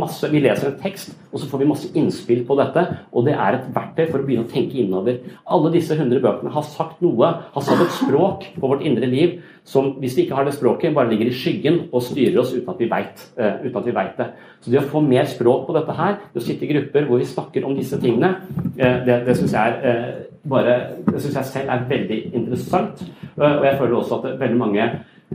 Masse, 0.00 0.30
vi 0.32 0.42
leser 0.44 0.70
en 0.70 0.78
tekst, 0.80 1.14
og 1.30 1.42
så 1.42 1.48
får 1.50 1.62
vi 1.62 1.70
masse 1.70 1.90
innspill 1.98 2.44
på 2.48 2.56
dette, 2.60 2.86
og 3.12 3.26
det 3.28 3.34
er 3.36 3.58
et 3.58 3.68
verktøy 3.74 3.99
for 4.08 4.22
å 4.22 4.26
begynne 4.26 4.46
å 4.46 4.50
tenke 4.50 4.78
innover. 4.80 5.20
Alle 5.50 5.72
disse 5.74 5.96
100 5.96 6.22
bøkene 6.24 6.52
har 6.54 6.66
sagt 6.66 7.02
noe, 7.04 7.30
har 7.52 7.64
satt 7.66 7.82
et 7.84 7.96
språk 7.98 8.46
på 8.56 8.70
vårt 8.70 8.84
indre 8.86 9.08
liv 9.10 9.40
som, 9.64 9.92
hvis 10.00 10.16
vi 10.16 10.24
ikke 10.24 10.38
har 10.38 10.46
det 10.48 10.54
språket, 10.56 10.94
bare 10.96 11.10
ligger 11.10 11.30
i 11.30 11.36
skyggen 11.36 11.78
og 11.92 12.02
styrer 12.02 12.40
oss 12.40 12.54
uten 12.54 12.72
at 12.72 12.80
vi 12.80 12.88
vet, 12.90 13.22
uh, 13.38 14.16
det. 14.16 14.28
Så 14.60 14.72
det 14.72 14.80
å 14.80 14.88
få 14.88 15.02
mer 15.04 15.28
språk 15.30 15.66
på 15.68 15.76
dette 15.76 15.96
her, 15.98 16.18
det 16.32 16.42
å 16.42 16.46
sitte 16.46 16.66
i 16.66 16.72
grupper 16.72 17.06
hvor 17.08 17.20
vi 17.20 17.28
snakker 17.28 17.66
om 17.68 17.76
disse 17.76 18.00
tingene, 18.00 18.34
uh, 18.80 18.98
det, 19.06 19.20
det 19.28 19.36
syns 19.38 19.54
jeg 19.54 19.76
er 19.76 20.02
uh, 20.08 20.26
bare, 20.50 20.76
det 21.06 21.20
synes 21.20 21.36
jeg 21.36 21.50
selv 21.52 21.74
er 21.74 21.88
veldig 21.90 22.20
interessant. 22.32 23.02
Og 23.36 23.64
jeg 23.66 23.76
føler 23.78 23.96
også 23.98 24.20
at 24.20 24.40
veldig 24.40 24.56
mange 24.56 24.86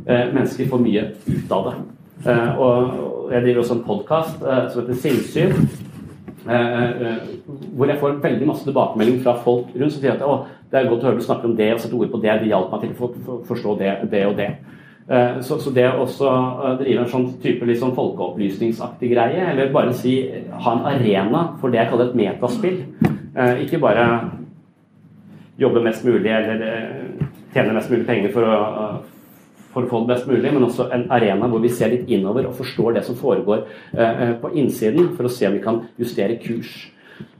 mennesker 0.05 0.67
får 0.67 0.81
mye 0.81 1.03
ut 1.29 1.53
av 1.55 1.67
det. 1.67 1.75
Og 2.57 3.29
jeg 3.31 3.43
driver 3.45 3.61
også 3.61 3.77
en 3.77 3.83
podkast 3.85 4.41
som 4.41 4.81
heter 4.81 4.97
Sinnsyn. 5.03 5.84
Hvor 6.45 7.89
jeg 7.89 7.99
får 8.01 8.19
veldig 8.21 8.47
masse 8.47 8.67
tilbakemelding 8.67 9.19
fra 9.25 9.33
folk 9.41 9.71
rundt 9.73 9.95
som 9.95 10.01
sier 10.01 10.13
at 10.13 10.21
å, 10.21 10.43
det 10.69 10.77
er 10.77 10.89
godt 10.91 11.03
å 11.03 11.09
høre 11.09 11.17
du 11.17 11.25
snakker 11.25 11.49
om 11.49 11.57
det 11.57 11.71
og 11.73 11.81
sette 11.81 11.97
ord 11.97 12.11
på 12.13 12.21
det. 12.21 12.35
Det 12.43 12.51
hjalp 12.51 12.73
meg 12.73 12.83
til 12.83 12.93
å 13.01 13.39
forstå 13.47 13.75
det, 13.81 13.93
det 14.11 14.23
og 14.29 14.37
det. 14.37 14.51
Så, 15.45 15.59
så 15.61 15.73
det 15.73 15.85
å 15.89 16.05
drive 16.79 17.01
en 17.03 17.09
sånn 17.09 17.27
type 17.41 17.75
sånn 17.77 17.93
folkeopplysningsaktig 17.97 19.11
greie, 19.11 19.43
eller 19.51 19.73
bare 19.73 19.93
si 19.97 20.15
ha 20.49 20.77
en 20.77 20.87
arena 20.93 21.43
for 21.61 21.73
det 21.73 21.83
jeg 21.83 21.91
kaller 21.91 22.09
et 22.09 22.17
metaspill 22.17 22.79
Ikke 23.61 23.81
bare 23.81 24.07
jobbe 25.57 25.83
mest 25.83 26.05
mulig 26.05 26.31
eller 26.31 26.63
eh, 26.67 27.27
tjene 27.53 27.75
mest 27.75 27.91
mulig 27.91 28.05
penger 28.07 28.33
for 28.35 28.47
å, 28.47 28.55
for 29.75 29.83
å 29.83 29.91
få 29.91 30.01
det 30.01 30.13
best 30.13 30.27
mulig, 30.31 30.53
men 30.55 30.63
også 30.63 30.87
en 30.95 31.05
arena 31.11 31.49
hvor 31.51 31.59
vi 31.63 31.71
ser 31.75 31.91
litt 31.91 32.07
innover 32.07 32.47
og 32.47 32.55
forstår 32.55 32.95
det 32.95 33.03
som 33.05 33.17
foregår 33.19 33.65
eh, 33.91 34.31
på 34.39 34.53
innsiden, 34.55 35.11
for 35.17 35.27
å 35.27 35.33
se 35.35 35.49
om 35.49 35.57
vi 35.57 35.63
kan 35.65 35.81
justere 35.99 36.39
kurs. 36.39 36.71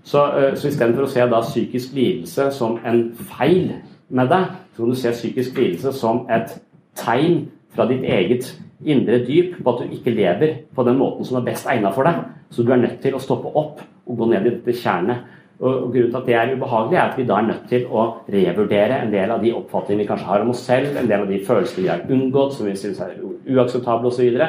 Så, 0.04 0.22
eh, 0.36 0.52
så 0.60 0.68
istedenfor 0.68 1.08
å 1.08 1.12
se 1.14 1.24
da 1.32 1.42
psykisk 1.46 1.96
lidelse 1.96 2.50
som 2.54 2.78
en 2.86 3.08
feil 3.32 3.72
med 4.10 4.30
deg, 4.30 4.52
så 4.76 4.84
kan 4.84 4.92
du 4.92 5.00
se 5.00 5.16
psykisk 5.16 5.58
lidelse 5.58 5.96
som 5.96 6.26
et 6.30 6.58
tegn 7.00 7.46
fra 7.76 7.88
ditt 7.90 8.04
eget 8.04 8.52
indre 8.86 9.22
dyp 9.26 9.56
på 9.64 9.72
at 9.72 9.84
du 9.84 9.96
ikke 9.96 10.14
lever 10.14 10.60
på 10.76 10.86
den 10.88 11.00
måten 11.00 11.26
som 11.26 11.40
er 11.40 11.48
best 11.48 11.68
egnet 11.72 11.96
for 11.96 12.08
deg. 12.08 12.20
Så 12.52 12.64
du 12.64 12.72
er 12.72 12.84
nødt 12.84 13.00
til 13.04 13.16
å 13.16 13.24
stoppe 13.24 13.50
opp 13.56 13.82
og 14.06 14.20
gå 14.20 14.28
ned 14.30 14.46
i 14.46 14.54
dette 14.54 14.76
tjernet. 14.78 15.24
Og 15.60 15.92
Grunnen 15.94 16.12
til 16.12 16.18
at 16.20 16.26
det 16.28 16.36
er 16.36 16.56
ubehagelig, 16.56 16.98
er 16.98 17.12
at 17.12 17.20
vi 17.20 17.26
da 17.28 17.38
er 17.40 17.48
nødt 17.48 17.68
til 17.70 17.86
å 17.88 18.02
revurdere 18.32 18.98
en 19.02 19.14
del 19.14 19.32
av 19.32 19.44
de 19.44 19.54
oppfatningene 19.56 20.04
vi 20.04 20.10
kanskje 20.10 20.28
har 20.28 20.44
om 20.44 20.52
oss 20.52 20.66
selv, 20.68 20.98
en 21.00 21.08
del 21.08 21.24
av 21.24 21.32
de 21.32 21.40
følelsene 21.48 21.84
vi 21.86 21.92
har 21.94 22.04
unngått, 22.12 22.58
som 22.58 22.68
vi 22.68 22.76
syns 22.80 23.00
er 23.06 23.14
uakseptable 23.24 24.12
osv. 24.12 24.26
Og, 24.36 24.42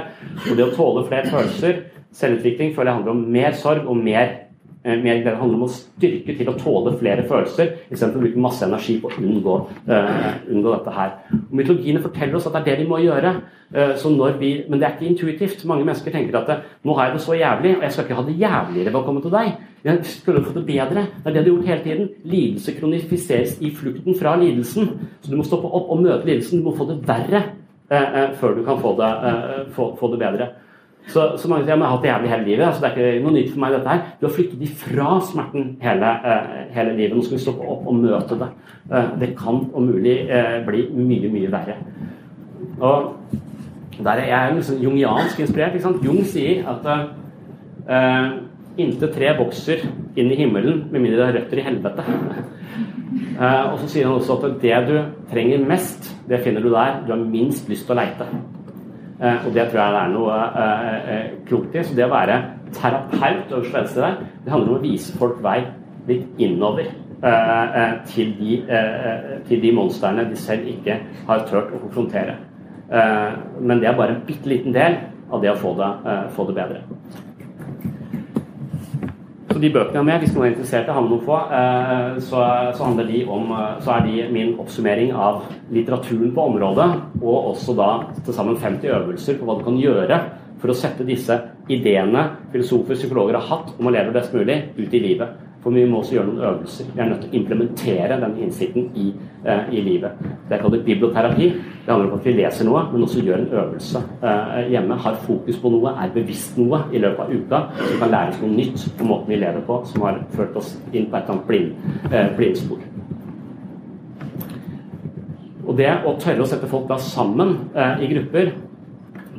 så 0.43 0.51
og 0.51 0.59
det 0.59 0.67
å 0.67 0.75
tåle 0.75 1.05
flere 1.07 1.31
følelser, 1.31 1.85
selvutvikling, 2.17 2.75
føler 2.75 2.91
jeg 2.91 2.99
handler 2.99 3.15
om 3.15 3.23
mer 3.37 3.57
sorg 3.61 3.87
og 3.87 4.03
mer 4.03 4.35
mer 4.87 5.23
det 5.25 5.35
handler 5.35 5.59
om 5.59 5.67
å 5.67 5.73
styrke 5.73 6.35
til 6.39 6.51
å 6.51 6.55
tåle 6.61 6.93
flere 7.01 7.25
følelser, 7.27 7.73
istedenfor 7.91 8.21
å 8.21 8.25
bruke 8.25 8.43
masse 8.43 8.67
energi 8.67 8.97
på 9.03 9.11
å 9.11 9.17
unngå, 9.19 9.55
uh, 9.89 10.27
unngå 10.53 10.75
dette 10.77 10.95
her. 10.95 11.15
Og 11.35 11.55
mytologiene 11.59 12.03
forteller 12.05 12.39
oss 12.39 12.47
at 12.47 12.55
det 12.55 12.63
er 12.63 12.69
det 12.69 12.85
vi 12.85 12.91
må 12.91 13.01
gjøre. 13.03 13.33
Uh, 13.75 14.37
vi, 14.39 14.51
men 14.69 14.79
det 14.79 14.87
er 14.87 14.95
ikke 14.95 15.09
intuitivt. 15.11 15.65
Mange 15.67 15.87
mennesker 15.87 16.15
tenker 16.15 16.39
at 16.39 16.53
nå 16.87 16.95
har 16.99 17.09
jeg 17.09 17.17
det 17.17 17.25
så 17.25 17.39
jævlig, 17.39 17.73
og 17.77 17.87
jeg 17.87 17.95
skal 17.97 18.07
ikke 18.07 18.19
ha 18.21 18.27
det 18.29 18.37
jævligere 18.43 18.93
ved 18.93 19.01
å 19.01 19.07
komme 19.09 19.25
til 19.25 19.35
deg. 19.35 19.57
Jeg 19.87 20.13
skulle 20.13 20.45
få 20.45 20.55
det 20.55 20.67
bedre. 20.69 21.07
Det 21.23 21.31
er 21.31 21.35
det 21.35 21.45
du 21.47 21.51
har 21.51 21.57
gjort 21.57 21.73
hele 21.73 21.85
tiden. 21.85 22.13
Lidelse 22.27 22.77
kronifiseres 22.79 23.57
i 23.63 23.73
flukten 23.75 24.19
fra 24.19 24.37
lidelsen. 24.39 24.93
Så 25.23 25.33
du 25.33 25.39
må 25.39 25.47
stoppe 25.47 25.71
opp 25.71 25.91
og 25.95 26.05
møte 26.05 26.27
lidelsen. 26.29 26.63
Du 26.63 26.71
må 26.71 26.77
få 26.79 26.87
det 26.91 27.01
verre 27.07 27.43
uh, 27.91 28.23
før 28.39 28.55
du 28.55 28.63
kan 28.67 28.79
få 28.83 28.95
det, 29.03 29.11
få, 29.75 29.91
få 29.99 30.15
det 30.15 30.23
bedre. 30.23 30.53
Så, 31.07 31.23
så 31.39 31.49
mange 31.49 31.63
sier 31.63 31.77
jeg 31.77 31.83
har 31.85 31.93
hatt 31.93 32.03
det 32.03 32.11
jævlig 32.11 32.31
hele 32.33 32.47
livet. 32.49 32.65
altså 32.67 32.83
Det 32.83 32.89
er 32.91 33.13
ikke 33.15 33.25
noe 33.25 33.35
nytt 33.37 33.53
for 33.53 33.63
meg, 33.63 33.75
dette 33.77 33.93
her. 33.93 34.01
Du 34.19 34.27
har 34.27 34.33
flyttet 34.35 34.63
ifra 34.67 35.11
smerten 35.29 35.69
hele, 35.83 36.15
uh, 36.25 36.57
hele 36.75 36.97
livet. 36.97 37.15
Nå 37.15 37.23
skal 37.23 37.39
vi 37.39 37.45
stoppe 37.45 37.69
opp 37.75 37.87
og 37.87 38.01
møte 38.01 38.39
det. 38.41 38.49
Uh, 38.91 39.13
det 39.21 39.29
kan 39.39 39.61
om 39.71 39.87
mulig 39.87 40.17
uh, 40.27 40.57
bli 40.67 40.83
mye, 40.97 41.31
mye 41.31 41.53
verre. 41.53 41.77
Og 42.81 43.13
der 44.01 44.25
er 44.25 44.27
jeg 44.33 44.57
liksom 44.59 44.83
jungiansk 44.83 45.45
inspirert. 45.47 45.79
ikke 45.79 45.87
sant? 45.87 46.03
Jung 46.05 46.19
sier 46.27 46.67
at 46.75 46.91
uh, 46.91 48.27
inntil 48.77 49.15
tre 49.15 49.31
vokser 49.39 49.87
inn 50.19 50.35
i 50.35 50.41
himmelen 50.43 50.89
med 50.91 51.01
mindre 51.01 51.23
det 51.23 51.29
er 51.29 51.39
røtter 51.39 51.63
i 51.63 51.69
helvete. 51.69 52.11
og 53.71 53.79
så 53.79 53.87
sier 53.87 54.11
han 54.11 54.19
også 54.19 54.41
at 54.43 54.61
det 54.61 54.83
du 54.91 54.95
trenger 55.31 55.65
mest, 55.71 56.11
det 56.29 56.43
finner 56.43 56.65
du 56.65 56.73
der 56.75 57.03
du 57.07 57.15
har 57.15 57.25
minst 57.31 57.71
lyst 57.71 57.87
til 57.87 57.95
å 57.95 58.01
leite. 58.03 58.27
Eh, 59.21 59.47
og 59.47 59.55
det 59.55 59.71
tror 59.71 59.81
jeg 59.81 59.95
det 59.95 60.01
er 60.03 60.13
noe 60.13 60.37
eh, 60.61 61.11
eh, 61.15 61.29
klokt 61.49 61.77
i. 61.77 61.85
Så 61.85 61.97
det 61.97 62.05
å 62.05 62.13
være 62.13 62.37
terapeut 62.77 63.55
og 63.57 63.69
venstre 63.73 64.05
der, 64.05 64.19
det 64.45 64.53
handler 64.53 64.75
om 64.75 64.79
å 64.81 64.85
vise 64.85 65.17
folk 65.17 65.41
vei 65.45 65.63
litt 66.11 66.41
innover. 66.43 66.95
til, 68.07 68.35
de, 68.37 68.59
til 69.49 69.61
de 69.63 69.71
monstrene 69.73 70.27
de 70.29 70.37
selv 70.37 70.67
ikke 70.69 70.99
har 71.27 71.47
turt 71.49 71.73
å 71.73 71.81
konfrontere. 71.81 72.35
men 73.59 73.81
det 73.81 73.89
er 73.89 73.97
bare 73.97 74.19
en 74.19 74.21
bitte 74.27 74.47
liten 74.53 74.77
del 74.77 74.99
av 75.33 75.41
det 75.41 75.51
å 75.51 75.57
få 75.57 75.73
det, 75.81 75.89
få 76.37 76.45
det 76.51 76.59
bedre. 76.61 76.83
Så 79.57 79.61
de 79.63 79.71
bøkene 79.73 79.95
jeg 79.95 80.03
har 80.03 80.05
med, 80.05 80.21
hvis 80.21 80.33
noen 80.37 80.45
er 80.45 80.51
interessert 80.51 80.85
i 80.85 80.93
å 80.93 80.95
ha 80.99 81.01
med 81.01 81.13
noen 81.15 81.23
få, 81.25 81.37
eh, 81.57 82.17
så, 82.21 82.41
så, 82.77 82.89
om, 83.33 83.47
eh, 83.57 83.79
så 83.81 83.95
er 83.95 84.03
de 84.05 84.27
min 84.29 84.51
oppsummering 84.61 85.15
av 85.17 85.47
litteraturen 85.73 86.35
på 86.37 86.45
området, 86.51 86.89
og 87.23 87.55
også 87.55 87.73
da 87.79 87.87
til 88.19 88.37
sammen 88.37 88.59
50 88.61 88.93
øvelser 88.99 89.39
på 89.39 89.49
hva 89.49 89.57
du 89.57 89.65
kan 89.65 89.79
gjøre 89.81 90.19
for 90.61 90.75
å 90.75 90.77
sette 90.77 91.09
disse 91.09 91.39
ideene 91.73 92.27
filosofer 92.53 93.01
psykologer 93.01 93.41
har 93.41 93.49
hatt 93.49 93.73
om 93.79 93.89
å 93.89 93.95
leve 93.97 94.13
best 94.13 94.37
mulig, 94.37 94.59
ut 94.77 94.93
i 94.93 95.05
livet. 95.07 95.46
For 95.67 95.75
vi 95.75 95.83
må 95.91 95.99
også 95.99 96.15
gjøre 96.15 96.29
noen 96.29 96.43
øvelser. 96.47 96.91
Vi 96.95 97.01
er 97.03 97.09
nødt 97.11 97.25
til 97.25 97.33
å 97.33 97.37
implementere 97.41 98.17
den 98.23 98.35
innsikten 98.39 98.85
i, 98.95 99.07
eh, 99.51 99.65
i 99.75 99.81
livet. 99.83 100.21
Det 100.47 100.55
er 100.55 100.61
kalt 100.63 100.85
biblioterapi. 100.85 101.49
Det 101.49 101.91
handler 101.91 102.13
om 102.13 102.19
at 102.21 102.25
vi 102.25 102.35
leser 102.37 102.69
noe, 102.69 102.85
men 102.93 103.03
også 103.03 103.25
gjør 103.27 103.41
en 103.43 103.49
øvelse 103.51 104.03
eh, 104.23 104.71
hjemme. 104.71 104.95
Har 104.95 105.19
fokus 105.25 105.59
på 105.59 105.73
noe, 105.75 105.91
er 105.91 106.13
bevisst 106.15 106.55
noe 106.59 106.85
i 106.93 107.01
løpet 107.03 107.19
av 107.19 107.33
uka. 107.35 107.61
Så 107.81 107.89
vi 107.91 107.99
kan 107.99 108.15
lære 108.15 108.29
oss 108.29 108.39
noe 108.45 108.53
nytt 108.55 108.85
på 109.01 109.09
måten 109.11 109.35
vi 109.35 109.41
lever 109.41 109.67
på, 109.67 109.81
som 109.91 110.07
har 110.07 110.21
ført 110.37 110.61
oss 110.63 110.71
inn 110.93 111.11
på 111.11 111.19
et 111.19 111.25
eller 111.25 111.35
annet 111.35 111.47
blind, 111.51 111.75
eh, 112.13 112.31
blindspor. 112.39 112.79
Og 115.67 115.77
det 115.77 115.91
å 116.07 116.15
tørre 116.15 116.47
å 116.47 116.47
sette 116.47 116.71
folk 116.71 116.87
da 116.87 117.01
sammen 117.03 117.57
eh, 117.75 118.07
i 118.07 118.13
grupper 118.15 118.53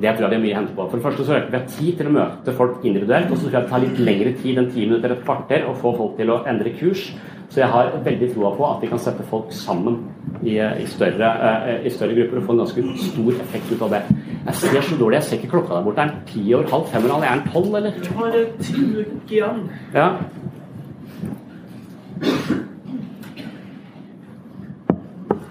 det 0.02 0.12
tror 0.14 0.28
jeg 0.28 0.30
det 0.30 0.38
er 0.38 0.44
mye 0.44 0.54
å 0.54 0.60
hente 0.60 0.76
på. 0.78 0.86
For 0.90 1.00
det 1.00 1.06
første 1.08 1.24
så 1.26 1.38
øker 1.38 1.50
vi 1.50 1.58
har 1.58 1.72
tid 1.74 1.96
til 1.98 2.10
å 2.10 2.14
møte 2.18 2.54
folk 2.60 2.84
individuelt. 2.86 3.32
Og 3.32 3.40
så 3.40 3.48
tror 3.48 3.56
jeg 3.58 3.66
det 3.66 3.72
tar 3.72 3.84
litt 3.84 4.04
lengre 4.10 4.34
tid 4.44 4.62
enn 4.62 4.70
ti 4.70 4.86
minutter, 4.86 5.16
et 5.16 5.26
kvarter, 5.26 5.66
å 5.66 5.74
få 5.82 5.94
folk 5.98 6.20
til 6.20 6.34
å 6.34 6.44
endre 6.52 6.74
kurs. 6.78 7.08
Så 7.48 7.62
jeg 7.62 7.72
har 7.72 7.94
veldig 8.04 8.28
troa 8.34 8.52
på 8.58 8.66
at 8.68 8.82
vi 8.84 8.90
kan 8.92 9.00
sette 9.00 9.24
folk 9.30 9.54
sammen 9.56 10.02
i, 10.42 10.58
i, 10.60 10.86
større, 10.92 11.30
uh, 11.40 11.70
i, 11.80 11.92
større, 11.94 12.18
grupper 12.18 12.42
og 12.42 12.50
få 12.50 12.56
en 12.58 12.62
ganske 12.66 12.84
stor 13.08 13.42
effekt 13.46 13.72
ut 13.72 13.86
av 13.88 13.96
det. 13.96 14.04
Jeg 14.36 14.60
ser 14.62 14.82
så 14.90 15.00
dårlig, 15.00 15.22
jeg 15.22 15.28
ser 15.30 15.40
ikke 15.40 15.54
klokka 15.56 15.78
der 15.78 15.88
borte. 15.88 16.04
Er 16.04 16.12
den 16.12 16.26
ti 16.28 16.44
år, 16.54 16.68
halv 16.74 16.92
fem 16.92 17.08
eller 17.08 17.24
Er 17.24 17.40
den 17.40 17.54
tolv, 17.56 17.80
eller? 17.80 17.98
Du 18.04 18.12
har 18.20 18.40
ti 18.60 18.78
minutter 18.84 19.38
igjen. 19.40 19.64
Ja. 19.96 20.10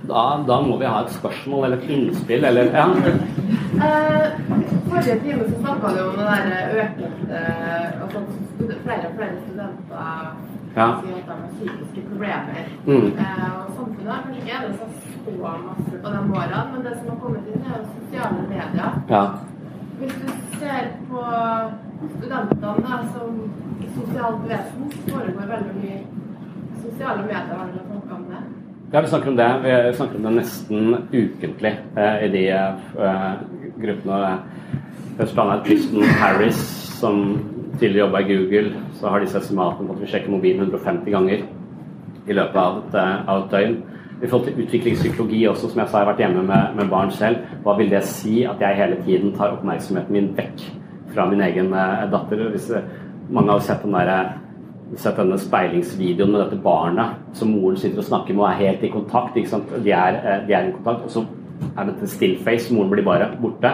Da, 0.07 0.23
da, 0.47 0.61
må 0.63 0.77
vi 0.79 0.87
ha 0.87 1.01
et 1.03 1.17
spørsmål 1.17 1.67
eller 1.67 1.81
et 1.81 1.91
innspill 1.91 2.45
eller 2.47 2.71
ja. 2.71 2.85
Eh, 3.77 4.27
forrige 4.89 5.21
time 5.21 5.45
så 5.49 5.55
snakka 5.61 5.89
du 5.97 6.01
om 6.09 6.15
det 6.19 6.27
der 6.33 6.45
økende 6.83 7.41
altså, 8.03 8.19
Flere 8.85 9.07
og 9.09 9.15
flere 9.17 9.35
studenter 9.45 10.37
ja. 10.77 10.87
sier 11.01 11.17
at 11.17 11.27
de 11.29 11.33
har 11.33 11.51
psykiske 11.57 12.01
problemer. 12.11 12.65
Mm. 12.87 13.07
Eh, 13.23 13.51
og 13.59 13.67
samfunnet 13.77 14.13
har 14.13 14.23
kanskje 14.25 14.41
ikke 14.43 14.57
endret 14.57 14.79
seg 14.81 14.89
så 15.25 15.53
masse 15.69 15.95
på 16.03 16.09
de 16.15 16.21
årene, 16.39 16.61
men 16.73 16.85
det 16.87 16.95
som 16.99 17.09
har 17.13 17.19
kommet 17.25 17.49
inn, 17.53 17.63
er 17.69 17.79
jo 17.79 17.85
sosiale 17.99 18.43
medier. 18.53 18.93
Ja. 19.15 19.23
Hvis 19.99 20.15
du 20.23 20.29
ser 20.61 20.85
på 21.11 21.23
studentene 22.17 22.75
da, 22.87 23.01
som 23.15 23.31
sosialt 23.99 24.45
vesen, 24.51 24.93
så 24.93 25.01
foregår 25.11 25.51
veldig 25.55 25.75
mye 25.81 25.99
sosiale 26.85 27.23
medier. 27.31 27.59
Har 27.59 27.75
dere 27.75 27.89
snakka 27.91 28.21
om 28.21 28.31
det? 28.33 28.43
Ja, 28.93 29.01
vi 29.01 29.09
snakker 29.09 29.29
om 29.29 29.37
det. 29.37 29.51
Vi 29.89 29.97
snakker 29.97 30.17
om 30.17 30.23
det 30.23 30.31
nesten 30.31 30.97
ukentlig 31.13 31.75
eh, 31.97 32.25
i 32.25 32.29
de 32.29 32.45
eh, 32.49 33.33
gruppene. 33.81 34.39
Annet 35.17 35.65
Kristen 35.65 36.03
Harris, 36.21 36.59
som 37.01 37.39
tidligere 37.79 38.07
jobba 38.07 38.21
i 38.21 38.31
Google. 38.31 38.73
Så 38.97 39.09
har 39.09 39.21
disse 39.21 39.39
estimatene 39.39 39.89
på 39.89 39.97
at 39.97 40.03
vi 40.03 40.11
sjekker 40.11 40.33
mobilen 40.33 40.65
150 40.67 41.13
ganger 41.13 41.45
i 42.27 42.37
løpet 42.37 42.57
av 42.57 42.79
et, 42.79 42.95
eh, 42.95 43.29
av 43.29 43.45
et 43.45 43.51
døgn. 43.51 43.77
I 44.23 44.27
forhold 44.27 44.47
til 44.47 44.65
utviklingspsykologi 44.65 45.43
også, 45.49 45.71
som 45.71 45.81
jeg 45.81 45.89
sa, 45.89 45.99
jeg 45.99 46.07
har 46.07 46.13
vært 46.13 46.25
hjemme 46.25 46.43
med, 46.47 46.77
med, 46.77 46.89
barn 46.89 47.11
selv. 47.11 47.37
Hva 47.63 47.77
vil 47.77 47.91
det 47.91 48.03
si 48.05 48.45
at 48.45 48.61
jeg 48.61 48.77
hele 48.77 48.97
tiden 49.05 49.37
tar 49.37 49.53
oppmerksomheten 49.53 50.13
min 50.13 50.33
vekk 50.37 50.65
fra 51.13 51.27
min 51.29 51.41
egen 51.41 51.73
eh, 51.73 52.11
datter? 52.11 52.49
Hvis, 52.51 52.71
eh, 52.71 52.83
mange 53.31 53.51
har 53.51 53.61
sett 53.61 53.83
den 53.83 53.93
derre 53.93 54.39
sett 54.95 55.17
denne 55.19 55.39
speilingsvideoen 55.39 56.31
med 56.31 56.41
dette 56.45 56.63
barnet 56.63 57.35
som 57.35 57.51
moren 57.51 57.77
sitter 57.77 57.99
og 57.99 58.07
snakker 58.07 58.37
med 58.37 58.45
og 58.45 58.51
er 58.53 58.61
helt 58.61 58.85
i 58.87 58.93
kontakt. 58.93 59.35
De 59.35 59.43
er, 59.91 60.45
de, 60.47 60.53
er, 60.55 60.69
i 60.69 60.77
kontakt, 60.77 61.03
og 61.05 61.11
så 61.11 61.25
er 61.77 61.91
dette 61.91 62.09
stillface. 62.11 62.73
Moren 62.75 62.93
blir 62.93 63.07
bare 63.07 63.31
borte. 63.41 63.73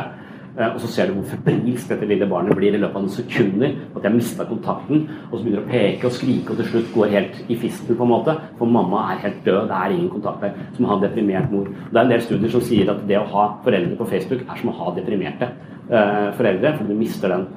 Eh, 0.52 0.68
og 0.68 0.80
så 0.82 0.88
ser 0.92 1.08
du 1.08 1.14
hvor 1.16 1.30
febrilsk 1.30 1.88
dette 1.88 2.06
lille 2.08 2.26
barnet 2.28 2.56
blir 2.58 2.74
i 2.76 2.80
løpet 2.80 2.98
av 2.98 3.06
noen 3.06 3.14
sekunder. 3.14 3.74
At 3.94 4.02
de 4.02 4.08
har 4.10 4.16
mista 4.16 4.46
kontakten, 4.48 5.06
og 5.30 5.38
så 5.38 5.42
begynner 5.46 5.64
å 5.64 5.70
peke 5.70 6.08
og 6.08 6.16
skrike 6.16 6.52
og 6.52 6.60
til 6.60 6.68
slutt 6.68 6.92
går 6.96 7.14
helt 7.16 7.40
i 7.48 7.58
fisten, 7.62 7.96
på 7.96 8.04
en 8.06 8.12
måte. 8.12 8.36
For 8.58 8.76
mamma 8.78 9.06
er 9.12 9.24
helt 9.24 9.40
død. 9.46 9.64
Det 9.70 9.78
er 9.78 9.96
ingen 9.96 10.12
kontakt 10.12 10.44
der. 10.44 10.60
Som 10.76 10.86
å 10.86 10.92
ha 10.92 10.98
en 10.98 11.06
deprimert 11.06 11.52
mor. 11.54 11.72
Det 11.72 11.96
er 11.96 12.04
en 12.04 12.14
del 12.14 12.24
studier 12.26 12.52
som 12.52 12.64
sier 12.68 12.92
at 12.92 13.04
det 13.08 13.20
å 13.20 13.28
ha 13.32 13.48
foreldre 13.64 13.98
på 14.00 14.10
Facebook 14.12 14.44
er 14.44 14.60
som 14.60 14.72
å 14.72 14.78
ha 14.82 14.94
deprimerte 14.98 15.50
eh, 15.88 16.28
foreldre, 16.36 16.76
For 16.78 16.90
du 16.90 16.96
mister 16.98 17.32
den 17.32 17.48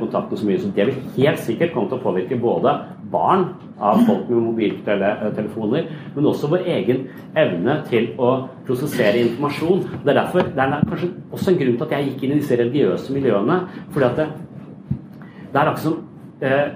kontakten 0.00 0.36
så 0.36 0.46
mye. 0.46 0.60
Så 0.60 0.70
det 0.76 0.86
vil 0.86 0.98
helt 1.16 1.42
sikkert 1.44 1.72
komme 1.74 1.88
til 1.90 1.98
å 1.98 2.04
påvirke 2.04 2.38
både 2.40 2.74
barn 3.10 3.46
av 3.80 4.02
folk 4.06 4.28
med 4.28 4.42
mobiltelefoner, 4.44 5.88
men 6.14 6.28
også 6.28 6.50
vår 6.52 6.66
egen 6.76 7.06
evne 7.38 7.78
til 7.88 8.10
å 8.20 8.30
prosessere 8.66 9.24
informasjon. 9.24 9.82
Det 10.04 10.12
er 10.12 10.20
derfor, 10.20 10.52
det 10.54 10.66
er 10.66 10.86
kanskje 10.90 11.10
også 11.32 11.50
en 11.52 11.58
grunn 11.62 11.78
til 11.78 11.86
at 11.88 11.96
jeg 11.96 12.10
gikk 12.10 12.24
inn 12.24 12.36
i 12.36 12.40
disse 12.42 12.60
religiøse 12.60 13.16
miljøene. 13.16 13.60
fordi 13.90 14.06
at 14.06 14.16
det, 14.16 14.28
det 15.52 15.60
er 15.60 15.66
akkurat 15.66 15.84
som 15.84 15.98
eh, 16.40 16.68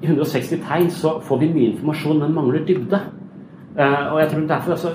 I 0.00 0.06
160 0.06 0.62
tegn 0.64 0.90
så 0.90 1.18
får 1.20 1.38
vi 1.42 1.52
mye 1.52 1.70
informasjon, 1.74 2.20
men 2.22 2.34
mangler 2.34 2.64
dybde. 2.64 3.00
Eh, 3.76 4.12
og 4.12 4.20
jeg 4.20 4.30
tror 4.30 4.46
derfor 4.48 4.72
altså, 4.72 4.94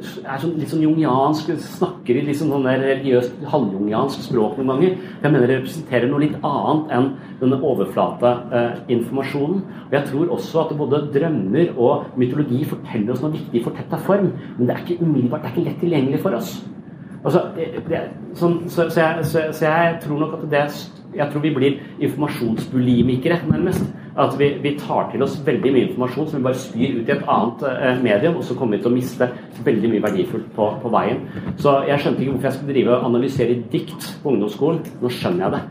er 0.00 0.40
sånn, 0.40 0.54
litt 0.58 0.70
sånn 0.72 0.84
jungiansk, 0.84 1.50
snakker 1.64 2.18
i 2.18 2.24
litt 2.26 2.38
sånn, 2.40 2.52
sånn 2.54 2.68
religiøst 2.68 3.44
halvjungiansk 3.52 4.24
språk 4.26 4.58
noen 4.58 4.72
ganger. 4.72 4.96
Jeg 5.22 5.34
mener 5.34 5.46
det 5.46 5.58
representerer 5.60 6.10
noe 6.10 6.22
litt 6.24 6.36
annet 6.40 6.94
enn 6.96 7.08
denne 7.42 7.60
overflateinformasjonen. 7.70 9.62
Eh, 9.62 9.86
og 9.86 9.96
jeg 9.98 10.08
tror 10.10 10.34
også 10.36 10.64
at 10.64 10.74
både 10.80 11.04
drømmer 11.14 11.72
og 11.76 12.18
mytologi 12.20 12.64
forteller 12.68 13.14
oss 13.14 13.24
noe 13.24 13.36
viktig 13.36 13.60
i 13.60 13.64
fortetta 13.64 14.00
form, 14.06 14.32
men 14.58 14.66
det 14.66 14.76
er 14.76 14.84
ikke 14.84 15.00
umiddelbart, 15.04 15.44
det 15.44 15.50
er 15.50 15.56
ikke 15.56 15.68
lett 15.68 15.82
tilgjengelig 15.84 16.22
for 16.24 16.38
oss. 16.40 16.54
Altså, 17.20 17.42
det, 17.56 18.00
sånn, 18.38 18.62
så, 18.72 18.86
så, 18.88 19.02
jeg, 19.02 19.24
så, 19.28 19.42
så, 19.52 19.66
jeg, 19.66 19.98
tror 20.06 20.22
nok 20.22 20.38
at 20.38 20.46
det 20.52 20.62
Jeg 21.10 21.26
tror 21.32 21.42
vi 21.42 21.50
blir 21.50 21.80
informasjonsbulimikere, 22.06 23.40
nærmest. 23.50 23.82
At 24.20 24.36
vi, 24.36 24.50
vi, 24.60 24.74
tar 24.76 25.08
til 25.12 25.22
oss 25.24 25.38
veldig 25.46 25.72
mye 25.72 25.88
informasjon 25.88 26.28
som 26.28 26.40
vi 26.40 26.46
bare 26.48 26.60
spyr 26.60 26.98
ut 26.98 27.08
i 27.08 27.14
et 27.14 27.26
annet 27.34 27.66
eh, 27.70 28.00
medium, 28.04 28.38
og 28.40 28.44
så 28.44 28.56
kommer 28.58 28.76
vi 28.76 28.84
til 28.84 28.92
å 28.92 28.96
miste 28.98 29.28
veldig 29.64 29.92
mye 29.94 30.04
verdifullt 30.04 30.50
på, 30.56 30.66
på, 30.82 30.92
veien. 30.92 31.22
Så 31.60 31.78
jeg 31.88 32.02
skjønte 32.02 32.24
ikke 32.24 32.34
hvorfor 32.34 32.50
jeg 32.50 32.58
skulle 32.58 32.74
drive 32.76 32.96
og 32.96 33.06
analysere 33.08 33.60
dikt 33.72 34.10
på 34.22 34.34
ungdomsskolen. 34.34 34.82
Nå 35.00 35.12
skjønner 35.14 35.46
jeg 35.46 35.56
det. 35.56 35.62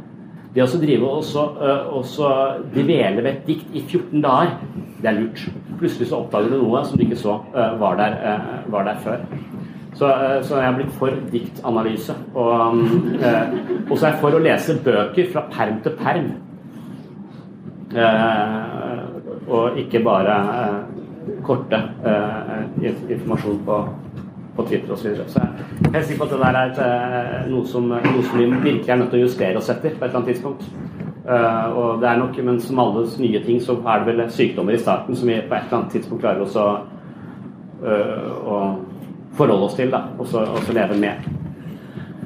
Det 0.55 0.65
å 0.65 0.81
drive 0.81 1.09
og 1.13 2.05
så, 2.09 2.29
dvele 2.73 3.21
ved 3.21 3.29
et 3.29 3.43
dikt 3.45 3.75
i 3.77 3.83
14 3.83 4.23
dager, 4.23 4.55
det 4.97 5.11
er 5.11 5.19
lurt. 5.19 5.43
Plutselig 5.77 6.09
så 6.09 6.23
oppdager 6.23 6.49
du 6.49 6.63
noe 6.63 6.81
som 6.87 6.97
du 6.97 7.05
ikke 7.05 7.19
så 7.19 7.37
uh, 7.53 7.75
var, 7.79 7.99
der, 7.99 8.17
uh, 8.17 8.71
var, 8.73 8.89
der, 8.89 8.97
før. 9.03 9.21
Så, 9.93 10.09
så, 10.41 10.57
jeg 10.57 10.65
har 10.65 10.75
blitt 10.79 10.97
for 10.97 11.13
diktanalyse. 11.31 12.17
Og, 12.33 12.49
um, 12.49 12.81
og 13.85 13.93
så 13.93 14.09
er 14.09 14.09
jeg 14.09 14.21
for 14.23 14.35
å 14.35 14.41
lese 14.41 14.79
bøker 14.83 15.29
fra 15.35 15.45
perm 15.53 15.81
til 15.85 15.97
perm. 16.01 16.31
Eh, 17.89 19.49
og 19.49 19.77
ikke 19.77 20.03
bare 20.05 20.35
eh, 20.59 20.75
korte 21.43 21.79
eh, 22.05 22.91
informasjon 23.09 23.61
på, 23.65 23.77
på 24.55 24.65
Twitter 24.67 24.93
osv. 24.93 25.01
Så, 25.01 25.09
videre. 25.09 25.25
så 25.27 25.39
jeg 25.39 25.87
er 25.87 25.95
helt 25.95 26.05
sikker 26.05 26.21
på 26.21 26.27
at 26.27 26.35
det 26.35 26.41
der 26.43 26.59
er 26.59 26.69
et, 26.69 27.49
noe, 27.49 27.65
som, 27.65 27.87
noe, 27.89 28.23
som, 28.27 28.37
vi 28.37 28.45
virkelig 28.45 28.93
er 28.93 29.01
nødt 29.01 29.09
til 29.09 29.23
å 29.23 29.25
justere 29.25 29.57
oss 29.57 29.71
etter 29.73 29.95
på 29.95 30.05
et 30.05 30.11
eller 30.11 30.21
annet 30.21 30.31
tidspunkt. 30.33 30.69
Uh, 31.29 31.77
og 31.77 31.99
det 32.01 32.07
er 32.09 32.17
nok, 32.17 32.37
Men 32.43 32.61
som 32.61 32.79
alle 32.81 33.03
nye 33.21 33.41
ting, 33.45 33.59
så 33.61 33.75
er 33.85 33.99
det 34.01 34.07
vel 34.07 34.29
sykdommer 34.33 34.73
i 34.73 34.81
starten 34.81 35.17
som 35.17 35.27
vi 35.29 35.35
på 35.41 35.55
et 35.55 35.67
eller 35.67 35.77
annet 35.77 35.91
tidspunkt 35.93 36.23
klarer 36.23 36.41
oss 36.41 36.55
å, 36.57 36.69
uh, 37.83 38.29
å 38.49 38.61
forholde 39.37 39.67
oss 39.67 39.77
til, 39.77 39.91
da, 39.93 40.07
og 40.17 40.29
så, 40.29 40.45
leve 40.73 40.97
med. 40.97 41.27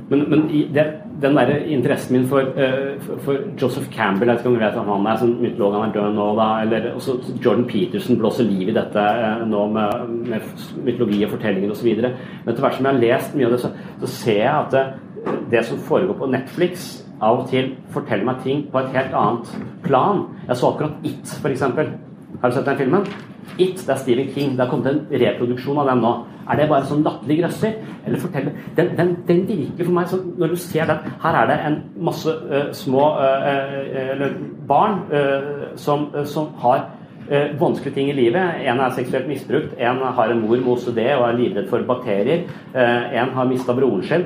Men, 0.09 0.23
men 0.29 0.47
det, 0.75 0.85
den 1.23 1.37
der 1.37 1.51
interessen 1.71 2.17
min 2.17 2.25
for, 2.27 2.49
uh, 2.57 3.17
for, 3.23 3.37
Joseph 3.61 3.87
Campbell 3.91 4.29
Jeg 4.29 4.35
vet 4.35 4.43
ikke 4.43 4.51
om 4.51 4.57
du 4.57 4.63
vet 4.63 4.79
om 4.79 4.91
han 4.91 5.07
er 5.07 5.21
sånn 5.21 5.35
mytolog, 5.41 5.77
han 5.77 5.89
er 5.89 5.95
død 5.95 6.17
nå, 6.17 6.27
da. 6.39 6.49
Eller 6.65 6.89
også 6.93 7.17
Jordan 7.43 7.65
Peterson 7.69 8.19
blåser 8.19 8.49
liv 8.49 8.69
i 8.71 8.75
dette 8.75 9.05
uh, 9.23 9.45
nå 9.47 9.65
med, 9.73 10.13
med, 10.33 10.51
mytologi 10.83 11.23
og 11.25 11.33
fortellinger 11.37 11.73
osv. 11.73 11.89
Men 12.03 12.51
etter 12.51 12.65
hvert 12.65 12.77
som 12.77 12.89
jeg 12.89 12.91
har 12.91 13.03
lest 13.05 13.37
mye 13.37 13.49
av 13.49 13.55
det, 13.55 13.63
så, 13.63 13.73
så 14.03 14.11
ser 14.17 14.41
jeg 14.41 14.53
at 14.53 14.75
det, 14.75 14.85
det, 15.55 15.65
som 15.67 15.81
foregår 15.87 16.19
på 16.19 16.31
Netflix, 16.31 16.89
av 17.23 17.43
og 17.43 17.51
til 17.51 17.69
forteller 17.93 18.27
meg 18.27 18.41
ting 18.43 18.65
på 18.71 18.81
et 18.81 18.95
helt 18.97 19.13
annet 19.15 19.53
plan. 19.85 20.25
Jeg 20.49 20.59
så 20.59 20.73
akkurat 20.73 21.05
It, 21.07 21.37
f.eks. 21.39 21.63
Har 22.41 22.49
du 22.49 22.55
sett 22.55 22.65
den 22.65 22.77
filmen? 22.77 23.07
It, 23.57 23.77
det 23.77 23.89
er 23.93 23.99
Stephen 24.01 24.29
King. 24.33 24.55
Det 24.57 24.65
har 24.65 24.71
kommet 24.71 24.89
en 24.89 25.03
reproduksjon 25.11 25.77
av 25.83 25.91
den 25.91 26.01
nå. 26.03 26.13
Er 26.49 26.59
det 26.59 26.69
bare 26.71 26.87
sånn 26.87 27.03
latterlig 27.05 27.39
grøsser? 27.43 27.77
Eller 28.03 28.19
fortell 28.19 28.49
den, 28.77 28.89
den, 28.97 29.13
den 29.27 29.45
virker 29.47 29.85
for 29.85 29.95
meg 29.95 30.09
sånn 30.11 30.33
Når 30.41 30.51
du 30.51 30.57
ser 30.59 30.89
den 30.89 31.13
Her 31.23 31.37
er 31.39 31.47
det 31.47 31.55
en 31.69 31.77
masse 32.03 32.33
uh, 32.33 32.73
små 32.75 33.05
uh, 33.15 34.25
barn 34.67 35.05
uh, 35.13 35.71
som, 35.79 36.09
som, 36.27 36.51
har 36.63 36.89
vanskelige 37.55 37.95
ting 37.95 38.09
i 38.11 38.15
livet. 38.17 38.57
En 38.67 38.81
er 38.83 38.91
seksuelt 38.97 39.29
misbrukt, 39.29 39.77
en 39.79 40.01
har 40.03 40.31
en 40.33 40.41
mor 40.43 40.57
med 40.57 40.67
OCD 40.73 40.99
og 41.13 41.23
er 41.23 41.37
livredd 41.37 41.69
for 41.71 41.85
bakterier. 41.87 42.43
En 42.75 43.31
har 43.31 43.47
mista 43.47 43.71
broren 43.77 44.03
sin, 44.03 44.25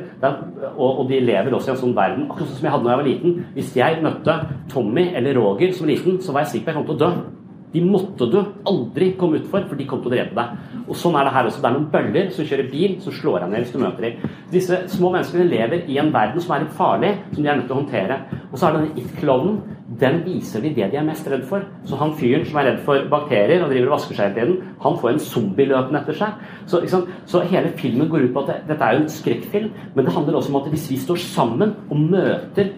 og, 0.74 1.04
de 1.06 1.20
lever 1.22 1.54
også 1.54 1.70
i 1.70 1.74
en 1.76 1.80
sånn 1.84 1.94
verden. 1.96 2.26
Akkurat 2.26 2.50
sånn 2.50 2.58
som 2.58 2.66
jeg 2.66 2.74
hadde 2.74 2.88
da 2.90 2.96
jeg 2.96 3.02
var 3.04 3.10
liten. 3.12 3.38
Hvis 3.54 3.70
jeg 3.78 4.02
møtte 4.02 4.40
Tommy 4.74 5.12
eller 5.14 5.38
Roger 5.38 5.78
som 5.78 5.88
liten, 5.88 6.18
så 6.26 6.34
var 6.34 6.48
jeg 6.48 6.56
sikker 6.56 6.66
på 6.66 6.74
at 6.74 6.74
jeg 6.74 6.80
kom 6.82 6.90
til 6.90 6.98
å 6.98 7.04
dø. 7.06 7.47
De 7.74 7.82
måtte 7.84 8.30
du 8.32 8.38
aldri 8.68 9.12
komme 9.20 9.42
utfor, 9.42 9.66
for 9.68 9.76
de 9.80 9.88
kom 9.88 10.00
til 10.04 10.12
å 10.12 10.16
drepe 10.16 10.38
deg. 10.38 10.84
Og 10.88 10.96
Sånn 10.96 11.18
er 11.20 11.28
det 11.28 11.34
her 11.36 11.50
også. 11.50 11.62
Det 11.64 11.68
er 11.70 11.76
noen 11.76 11.90
bøller 11.92 12.30
som 12.36 12.48
kjører 12.48 12.70
bil, 12.72 12.94
som 13.04 13.16
slår 13.16 13.44
deg 13.44 13.52
ned 13.52 13.66
hvis 13.66 13.74
du 13.74 13.82
møter 13.82 14.08
dem. 14.08 14.36
Disse 14.54 14.80
små 14.94 15.12
menneskene 15.12 15.50
lever 15.52 15.84
i 15.92 15.98
en 16.00 16.14
verden 16.14 16.44
som 16.44 16.56
er 16.56 16.64
litt 16.64 16.78
farlig, 16.78 17.12
som 17.34 17.42
de 17.42 17.50
er 17.52 17.60
nødt 17.60 17.68
til 17.68 17.76
å 17.76 17.82
håndtere. 17.82 18.22
Og 18.48 18.56
så 18.56 18.70
er 18.70 18.78
denne 18.78 19.04
it-klovnen. 19.04 19.60
Den 20.00 20.18
viser 20.26 20.62
de 20.62 20.74
det 20.76 20.90
de 20.92 20.98
er 21.00 21.06
mest 21.08 21.28
redd 21.32 21.46
for. 21.48 21.64
Så 21.88 22.00
han 22.00 22.16
fyren 22.20 22.44
som 22.48 22.60
er 22.60 22.70
redd 22.72 22.82
for 22.88 23.06
bakterier 23.12 23.64
og 23.64 23.72
driver 23.72 23.92
og 23.92 23.96
vasker 23.98 24.18
seg 24.18 24.26
hele 24.28 24.36
tiden, 24.38 24.74
han 24.84 24.98
får 25.00 25.14
en 25.14 25.22
zombie 25.24 25.70
løpende 25.70 26.02
etter 26.04 26.18
seg. 26.20 26.42
Så, 26.68 26.82
så, 27.26 27.44
hele 27.48 27.72
filmen 27.80 28.10
går 28.12 28.28
ut 28.28 28.36
på 28.36 28.44
at 28.44 28.52
det, 28.52 28.58
dette 28.72 28.84
er 28.88 28.98
jo 28.98 29.06
en 29.06 29.16
skrekkfilm, 29.16 29.72
men 29.96 30.08
det 30.08 30.16
handler 30.16 30.40
også 30.40 30.54
om 30.54 30.60
at 30.62 30.68
hvis 30.74 30.90
vi 30.92 31.00
står 31.02 31.24
sammen 31.24 31.74
og 31.88 32.04
møter 32.04 32.76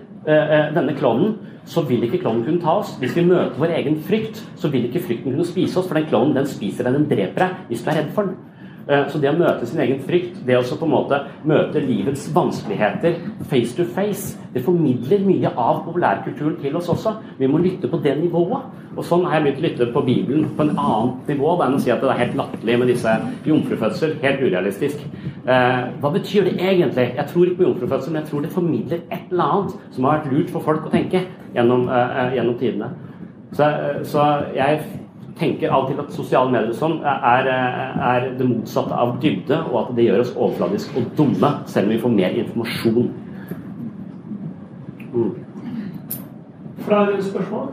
denne 0.75 0.93
klovnen, 0.97 1.37
så 1.69 1.83
vil 1.85 2.03
ikke 2.05 2.21
klovnen 2.23 2.45
kunne 2.45 2.61
ta 2.63 2.79
oss. 2.81 2.95
Hvis 3.01 3.15
vi 3.17 3.25
møter 3.27 3.57
vår 3.59 3.75
egen 3.79 3.99
frykt, 4.05 4.41
så 4.57 4.71
vil 4.73 4.87
ikke 4.87 5.03
frykten 5.05 5.33
kunne 5.33 5.47
spise 5.47 5.79
oss, 5.79 5.89
for 5.89 5.97
den 5.99 6.09
klovnen 6.09 6.37
den 6.37 6.49
spiser 6.49 6.87
deg, 6.87 6.97
den 6.97 7.09
dreper 7.09 7.45
deg 7.45 7.69
hvis 7.69 7.83
du 7.85 7.91
er 7.91 8.01
redd 8.01 8.13
for 8.15 8.29
den. 8.29 8.48
Eh, 8.89 9.05
så 9.09 9.19
det 9.21 9.29
å 9.29 9.37
møte 9.37 9.67
sin 9.69 9.81
egen 9.83 9.99
frykt, 10.01 10.39
det 10.47 10.57
å 10.57 10.63
på 10.65 10.87
en 10.87 10.93
måte 10.95 11.19
møte 11.45 11.81
livets 11.83 12.25
vanskeligheter 12.33 13.19
face 13.51 13.75
to 13.77 13.85
face, 13.85 14.37
det 14.53 14.63
formidler 14.65 15.21
mye 15.27 15.51
av 15.53 15.83
populærkulturen 15.85 16.55
til 16.61 16.77
oss 16.79 16.89
også. 16.89 17.13
Vi 17.37 17.47
må 17.47 17.61
lytte 17.61 17.89
på 17.91 17.99
det 18.01 18.15
nivået. 18.17 18.77
Og 18.97 19.05
sånn 19.05 19.27
har 19.29 19.37
jeg 19.37 19.43
begynt 19.45 19.59
å 19.59 19.65
lytte 19.67 19.87
på 19.93 20.01
Bibelen 20.07 20.47
på 20.57 20.65
en 20.65 20.71
annet 20.73 21.29
nivå 21.29 21.51
enn 21.61 21.75
å 21.77 21.81
si 21.81 21.91
at 21.93 22.01
det 22.01 22.09
er 22.09 22.23
helt 22.23 22.39
latterlig 22.39 22.77
med 22.81 22.89
disse 22.89 23.13
jomfrufødsel. 23.45 24.15
Helt 24.23 24.41
urealistisk. 24.41 25.03
Eh, 25.45 25.83
hva 26.01 26.11
betyr 26.15 26.49
det 26.49 26.55
egentlig? 26.57 27.11
Jeg 27.19 27.29
tror 27.29 27.45
ikke 27.45 27.61
på 27.61 27.67
jomfrufødsel, 27.67 28.13
men 28.15 28.23
jeg 28.23 28.31
tror 28.31 28.41
det 28.41 28.55
formidler 28.55 29.03
et 29.05 29.29
eller 29.29 29.53
annet 29.53 29.77
som 29.93 30.09
har 30.09 30.17
vært 30.17 30.33
lurt 30.33 30.49
for 30.55 30.65
folk 30.65 30.89
å 30.89 30.95
tenke 30.95 31.21
gjennom, 31.53 31.85
eh, 31.93 32.33
gjennom 32.39 32.57
tidene. 32.57 32.89
Så, 33.53 33.69
så 34.05 34.25
jeg 34.57 34.81
tenker 35.39 35.71
av 35.71 35.85
og 35.85 35.91
til 35.91 36.01
at 36.03 36.11
sosiale 36.13 36.51
medier 36.51 36.75
sånn 36.75 36.99
er, 37.07 37.47
er, 37.49 38.27
det 38.37 38.47
motsatte 38.47 38.95
av 38.95 39.15
dybde, 39.23 39.61
og 39.71 39.77
at 39.83 39.93
det 39.97 40.07
gjør 40.09 40.23
oss 40.23 40.33
overfladiske 40.35 40.99
og 40.99 41.13
dumme, 41.17 41.53
selv 41.71 41.87
om 41.87 41.93
vi 41.93 42.01
får 42.03 42.13
mer 42.15 42.41
informasjon. 42.43 43.13
Mm. 45.13 45.31
Flere 46.85 47.23
spørsmål? 47.23 47.71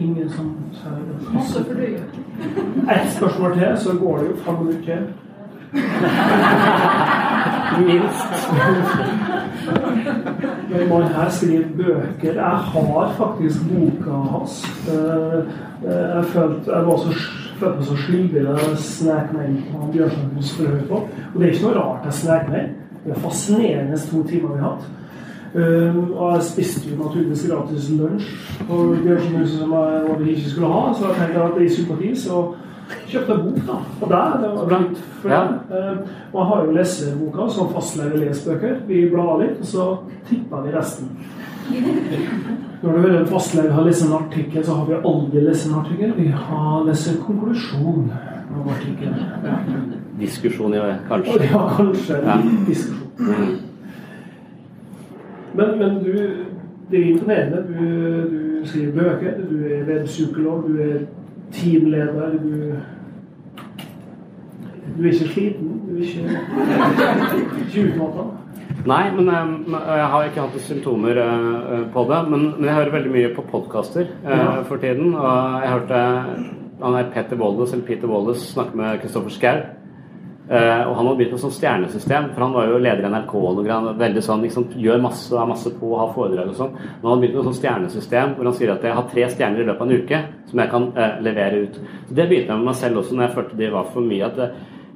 Ingen 0.00 0.30
som 0.30 0.54
tar 0.82 1.00
Ett 2.90 3.12
spørsmål 3.12 3.52
til, 3.58 3.76
så 3.76 3.98
går 3.98 4.18
det 4.18 4.30
jo 4.30 4.36
fem 4.44 4.62
minutter 4.62 4.84
til. 4.84 5.29
Minst. 7.86 8.50
Når 10.70 10.88
man 10.88 11.02
her 11.02 11.30
skriver 11.30 11.64
bøker 11.76 12.32
Jeg 12.32 12.42
har 12.42 13.14
faktisk 13.16 13.58
boka 13.68 14.10
hans. 14.10 14.70
Eh, 14.88 15.38
eh, 15.84 16.16
jeg 16.16 16.24
følte 16.24 16.76
jeg 16.76 16.86
var 16.86 16.96
så 16.96 17.12
følte 17.60 17.76
meg 17.76 17.86
så 17.86 17.96
skyldig 17.96 18.44
da 18.44 18.54
jeg 18.56 18.78
snek 18.84 19.32
meg 19.34 19.48
inn 19.48 19.58
på 19.70 19.90
Bjørnsons 19.92 20.52
forhør 20.56 20.86
på. 20.88 21.02
Og 21.34 21.36
det 21.36 21.48
er 21.48 21.52
ikke 21.52 21.66
noe 21.66 21.76
rart 21.76 22.08
jeg 22.08 22.18
snek 22.22 22.48
meg. 22.48 22.72
Det 23.04 23.12
er 23.14 23.22
fascinerende 23.26 24.00
to 24.10 24.22
timer 24.28 24.54
vi 24.54 24.62
har 24.62 24.72
hatt. 24.72 24.88
Uh, 25.50 25.96
og 26.14 26.34
jeg 26.34 26.42
spiste 26.46 26.90
jo 26.90 26.96
naturligvis 27.00 27.46
gratis 27.50 27.88
lunsj 27.98 28.26
på 28.68 28.76
Bjørnsonhuset 29.02 29.58
som 29.58 29.72
jeg 29.74 30.36
ikke 30.36 30.50
skulle 30.50 30.70
ha, 30.70 30.82
så 30.94 31.08
jeg 31.08 31.16
tenkte 31.18 31.46
at 31.46 31.62
i 31.62 31.72
sympati 31.74 32.10
så 32.16 32.42
kjøpte 33.10 33.36
bok, 33.44 33.60
da. 33.66 33.76
Og 34.00 34.10
der, 34.10 34.38
det 34.42 34.50
var 34.54 34.66
bra. 34.70 34.80
For 35.20 35.34
ja. 35.34 35.42
uh, 35.44 36.00
og 36.32 36.40
jeg 36.40 36.48
har 36.50 36.64
jo 36.64 36.74
leseboka 36.78 37.46
som 37.54 37.70
fastlege 37.74 38.22
leser 38.24 38.50
bøker. 38.50 38.80
Vi 38.88 39.04
blar 39.12 39.38
litt, 39.42 39.60
og 39.60 39.70
så 39.72 39.86
tipper 40.30 40.66
vi 40.66 40.74
resten. 40.74 41.14
Når 42.82 42.92
du 42.92 42.98
hører 42.98 43.20
en 43.20 43.30
fastlege 43.30 43.72
har 43.72 43.84
lest 43.86 44.06
en 44.06 44.12
artikkel, 44.16 44.64
så 44.64 44.74
har 44.74 44.86
vi 44.88 45.00
aldri 45.04 45.40
lest 45.44 45.68
en 45.68 45.78
artikkel. 45.80 46.14
Vi 46.16 46.28
har 46.28 46.84
lest 46.86 47.10
en 47.12 47.22
konklusjon 47.26 48.12
av 48.56 48.70
artikkelen. 48.74 49.26
Ja. 49.44 49.58
Diskusjon, 50.20 50.74
ja, 50.74 50.94
kanskje. 51.08 51.42
Ja, 51.44 51.64
kanskje. 51.76 52.22
Ja. 52.24 52.38
Diskusjon. 52.66 53.10
Mm. 53.18 53.58
Men, 55.54 55.78
men 55.78 55.98
du, 56.04 56.12
det 56.90 57.00
er 57.00 57.10
imponerende. 57.12 57.64
Du, 57.68 57.84
du 58.30 58.68
skriver 58.68 58.92
bøker, 58.92 59.40
du 59.50 59.64
er 59.64 59.86
webpsykolog, 59.88 60.68
du 60.68 60.82
er 60.82 60.98
teamleder, 61.52 62.32
du 62.42 62.80
du 64.98 65.06
er 65.06 65.12
ikke 65.12 65.28
sliten? 65.32 65.68
Du 65.88 65.96
er 65.96 66.02
ikke, 66.02 66.22
ikke 67.62 67.84
utmatta? 67.92 68.24
Nei, 68.86 69.02
men 69.14 69.28
jeg, 69.28 69.58
jeg, 69.70 70.06
har 70.12 70.24
ikke 70.26 70.44
hatt 70.46 70.62
symptomer 70.64 71.20
uh, 71.20 71.84
på 71.92 72.04
det. 72.10 72.20
Men, 72.30 72.46
men, 72.56 72.64
jeg 72.68 72.74
hører 72.74 72.94
veldig 72.96 73.12
mye 73.14 73.34
på 73.36 73.44
podkaster 73.50 74.08
for 74.68 74.82
tiden. 74.82 75.14
Og 75.14 75.60
jeg 75.62 75.72
hørte 75.74 76.00
han 76.80 76.96
der 76.96 77.10
Petter 77.14 77.36
Waldes, 77.40 77.72
eller 77.72 77.86
Peter 77.86 78.08
Waldes 78.08 78.48
snakke 78.54 78.76
med 78.76 78.98
Kristoffer 79.02 79.30
Schou. 79.30 79.62
Uh, 80.50 80.82
og 80.88 80.96
han 80.98 81.06
hadde 81.06 81.18
begynt 81.20 81.34
med 81.36 81.42
sånn 81.44 81.52
stjernesystem, 81.54 82.24
for 82.34 82.42
han 82.42 82.54
var 82.56 82.66
jo 82.66 82.78
leder 82.82 83.04
i 83.06 83.10
NRK 83.12 83.34
og 83.38 83.60
noe 83.60 83.92
veldig 84.00 84.22
sånn, 84.26 84.40
liksom, 84.42 84.64
gjør 84.82 85.04
masse, 85.04 85.30
har 85.38 85.46
masse 85.46 85.70
på, 85.78 85.90
har 85.94 86.10
foredrag 86.16 86.50
og 86.50 86.56
sånn. 86.58 86.72
Har 86.74 87.06
han 87.06 87.22
begynt 87.22 87.38
med 87.38 87.46
sånn 87.46 87.58
stjernesystem 87.60 88.34
hvor 88.34 88.50
han 88.50 88.56
sier 88.58 88.72
at 88.74 88.82
jeg 88.82 88.96
har 88.96 89.06
tre 89.12 89.28
stjerner 89.30 89.62
i 89.62 89.68
løpet 89.68 89.84
av 89.84 89.92
en 89.92 90.02
uke 90.02 90.20
som 90.50 90.64
jeg 90.64 90.72
kan 90.72 90.88
uh, 90.96 91.14
levere 91.22 91.62
ut. 91.68 91.78
Så 92.08 92.18
Det 92.18 92.26
begynte 92.26 92.50
jeg 92.50 92.64
med 92.64 92.70
meg 92.72 92.80
selv 92.82 93.04
også 93.04 93.14
når 93.14 93.28
jeg 93.28 93.36
følte 93.36 93.60
det 93.62 93.70
var 93.76 93.94
for 93.94 94.10
mye. 94.10 94.32
at, 94.32 94.42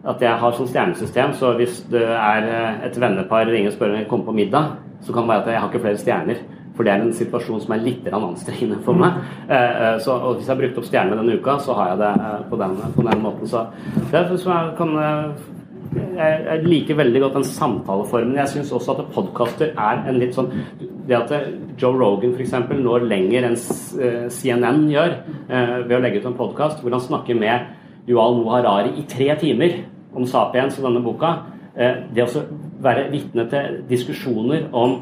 at 0.04 0.26
jeg 0.26 0.40
har 0.42 0.56
sånn 0.58 0.68
stjernesystem, 0.68 1.36
så 1.38 1.54
hvis 1.58 1.78
det 1.92 2.02
er 2.04 2.48
eh, 2.50 2.82
et 2.88 2.98
vennepar 3.00 3.46
ringer 3.48 3.70
og 3.70 3.76
spør 3.76 3.94
om 3.94 4.00
jeg 4.02 4.08
kommer 4.10 4.28
på 4.28 4.36
middag, 4.36 4.74
så 5.04 5.14
kan 5.14 5.24
det 5.24 5.32
være 5.32 5.44
at 5.44 5.52
jeg 5.52 5.62
har 5.62 5.70
ikke 5.70 5.84
flere 5.86 6.02
stjerner. 6.02 6.42
For 6.74 6.86
det 6.86 6.90
er 6.90 7.04
en 7.04 7.14
situasjon 7.14 7.62
som 7.62 7.74
er 7.76 7.84
litt 7.84 8.06
anstrengende 8.10 8.80
for 8.82 8.98
meg. 8.98 9.20
Mm. 9.46 10.00
Så, 10.02 10.10
og 10.10 10.40
hvis 10.40 10.48
jeg 10.48 10.56
har 10.56 10.58
brukt 10.58 10.80
opp 10.80 10.88
stjernene 10.88 11.20
denne 11.20 11.36
uka, 11.38 11.54
så 11.62 11.76
har 11.78 11.92
jeg 11.92 12.00
det 12.00 12.30
på 12.50 12.58
den, 12.58 12.74
på 12.96 13.04
den 13.06 13.22
måten. 13.22 13.46
Så 13.46 13.62
det 14.10 14.18
er 14.18 14.32
som 14.34 14.50
jeg 14.50 14.72
kan 14.80 14.96
jeg 15.94 16.64
liker 16.64 16.98
veldig 16.98 17.22
godt 17.24 17.38
den 17.38 17.46
samtaleformen. 17.46 18.36
Jeg 18.40 18.50
syns 18.52 18.72
også 18.74 18.96
at 18.96 19.10
podkaster 19.14 19.72
er 19.78 20.02
en 20.08 20.18
litt 20.18 20.34
sånn 20.36 20.50
Det 20.80 21.16
at 21.16 21.32
Joe 21.80 21.94
Rogan 21.98 22.34
f.eks. 22.34 22.54
når 22.70 23.06
lenger 23.10 23.48
enn 23.50 23.56
eh, 23.56 24.26
CNN 24.32 24.86
gjør 24.92 25.16
eh, 25.48 25.74
ved 25.84 25.96
å 25.98 26.02
legge 26.02 26.22
ut 26.22 26.30
en 26.30 26.38
podkast 26.38 26.80
hvor 26.82 26.94
han 26.94 27.04
snakker 27.04 27.38
med 27.38 28.08
Yuval 28.08 28.38
Noah 28.40 28.58
Harari 28.58 28.94
i 29.00 29.06
tre 29.08 29.30
timer 29.40 29.82
om 30.14 30.26
Sapiens 30.28 30.78
og 30.78 30.88
denne 30.88 31.02
boka. 31.04 31.34
Det 31.74 32.22
å 32.22 32.42
være 32.84 33.08
vitne 33.12 33.46
til 33.50 33.80
diskusjoner 33.88 34.68
om 34.72 35.00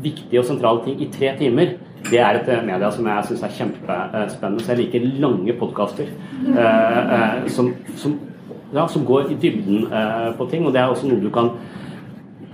viktige 0.00 0.40
og 0.40 0.48
sentrale 0.48 0.84
ting 0.84 1.02
i 1.02 1.10
tre 1.12 1.34
timer, 1.38 1.76
det 2.10 2.20
er 2.20 2.38
et 2.38 2.48
media 2.64 2.88
som 2.90 3.06
jeg 3.06 3.28
syns 3.28 3.42
er 3.44 3.54
kjempespennende. 3.58 4.64
Så 4.64 4.72
jeg 4.72 4.78
liker 4.84 5.08
lange 5.20 5.52
podkaster 5.60 6.08
som, 7.52 7.74
som 8.00 8.14
ja, 8.72 8.88
som 8.88 9.04
går 9.04 9.30
i 9.30 9.34
dybden 9.34 9.92
eh, 9.92 10.36
på 10.36 10.46
ting. 10.46 10.66
Og 10.66 10.72
det 10.72 10.80
er 10.80 10.86
også 10.86 11.08
noe 11.08 11.22
du 11.22 11.30
kan, 11.34 11.50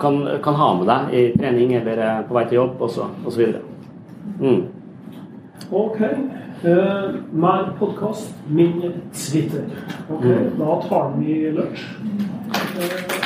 kan, 0.01 0.23
kan 0.45 0.59
ha 0.61 0.73
med 0.79 0.89
deg 0.91 1.15
i 1.15 1.27
trening 1.37 1.77
eller 1.81 2.03
eh, 2.07 2.25
på 2.29 2.39
vei 2.39 2.47
til 2.49 2.61
jobb 2.63 2.83
osv. 2.89 3.47
Mm. 4.41 4.65
Ok. 5.73 6.03
Uh, 6.65 7.13
mer 7.37 7.69
podkast, 7.79 8.33
min 8.49 8.81
Twitter. 9.13 9.69
Ok, 10.09 10.25
mm. 10.25 10.57
Da 10.57 10.79
tar 10.89 11.13
vi 11.19 11.51
lunsj. 11.53 11.85
Uh, 12.81 13.26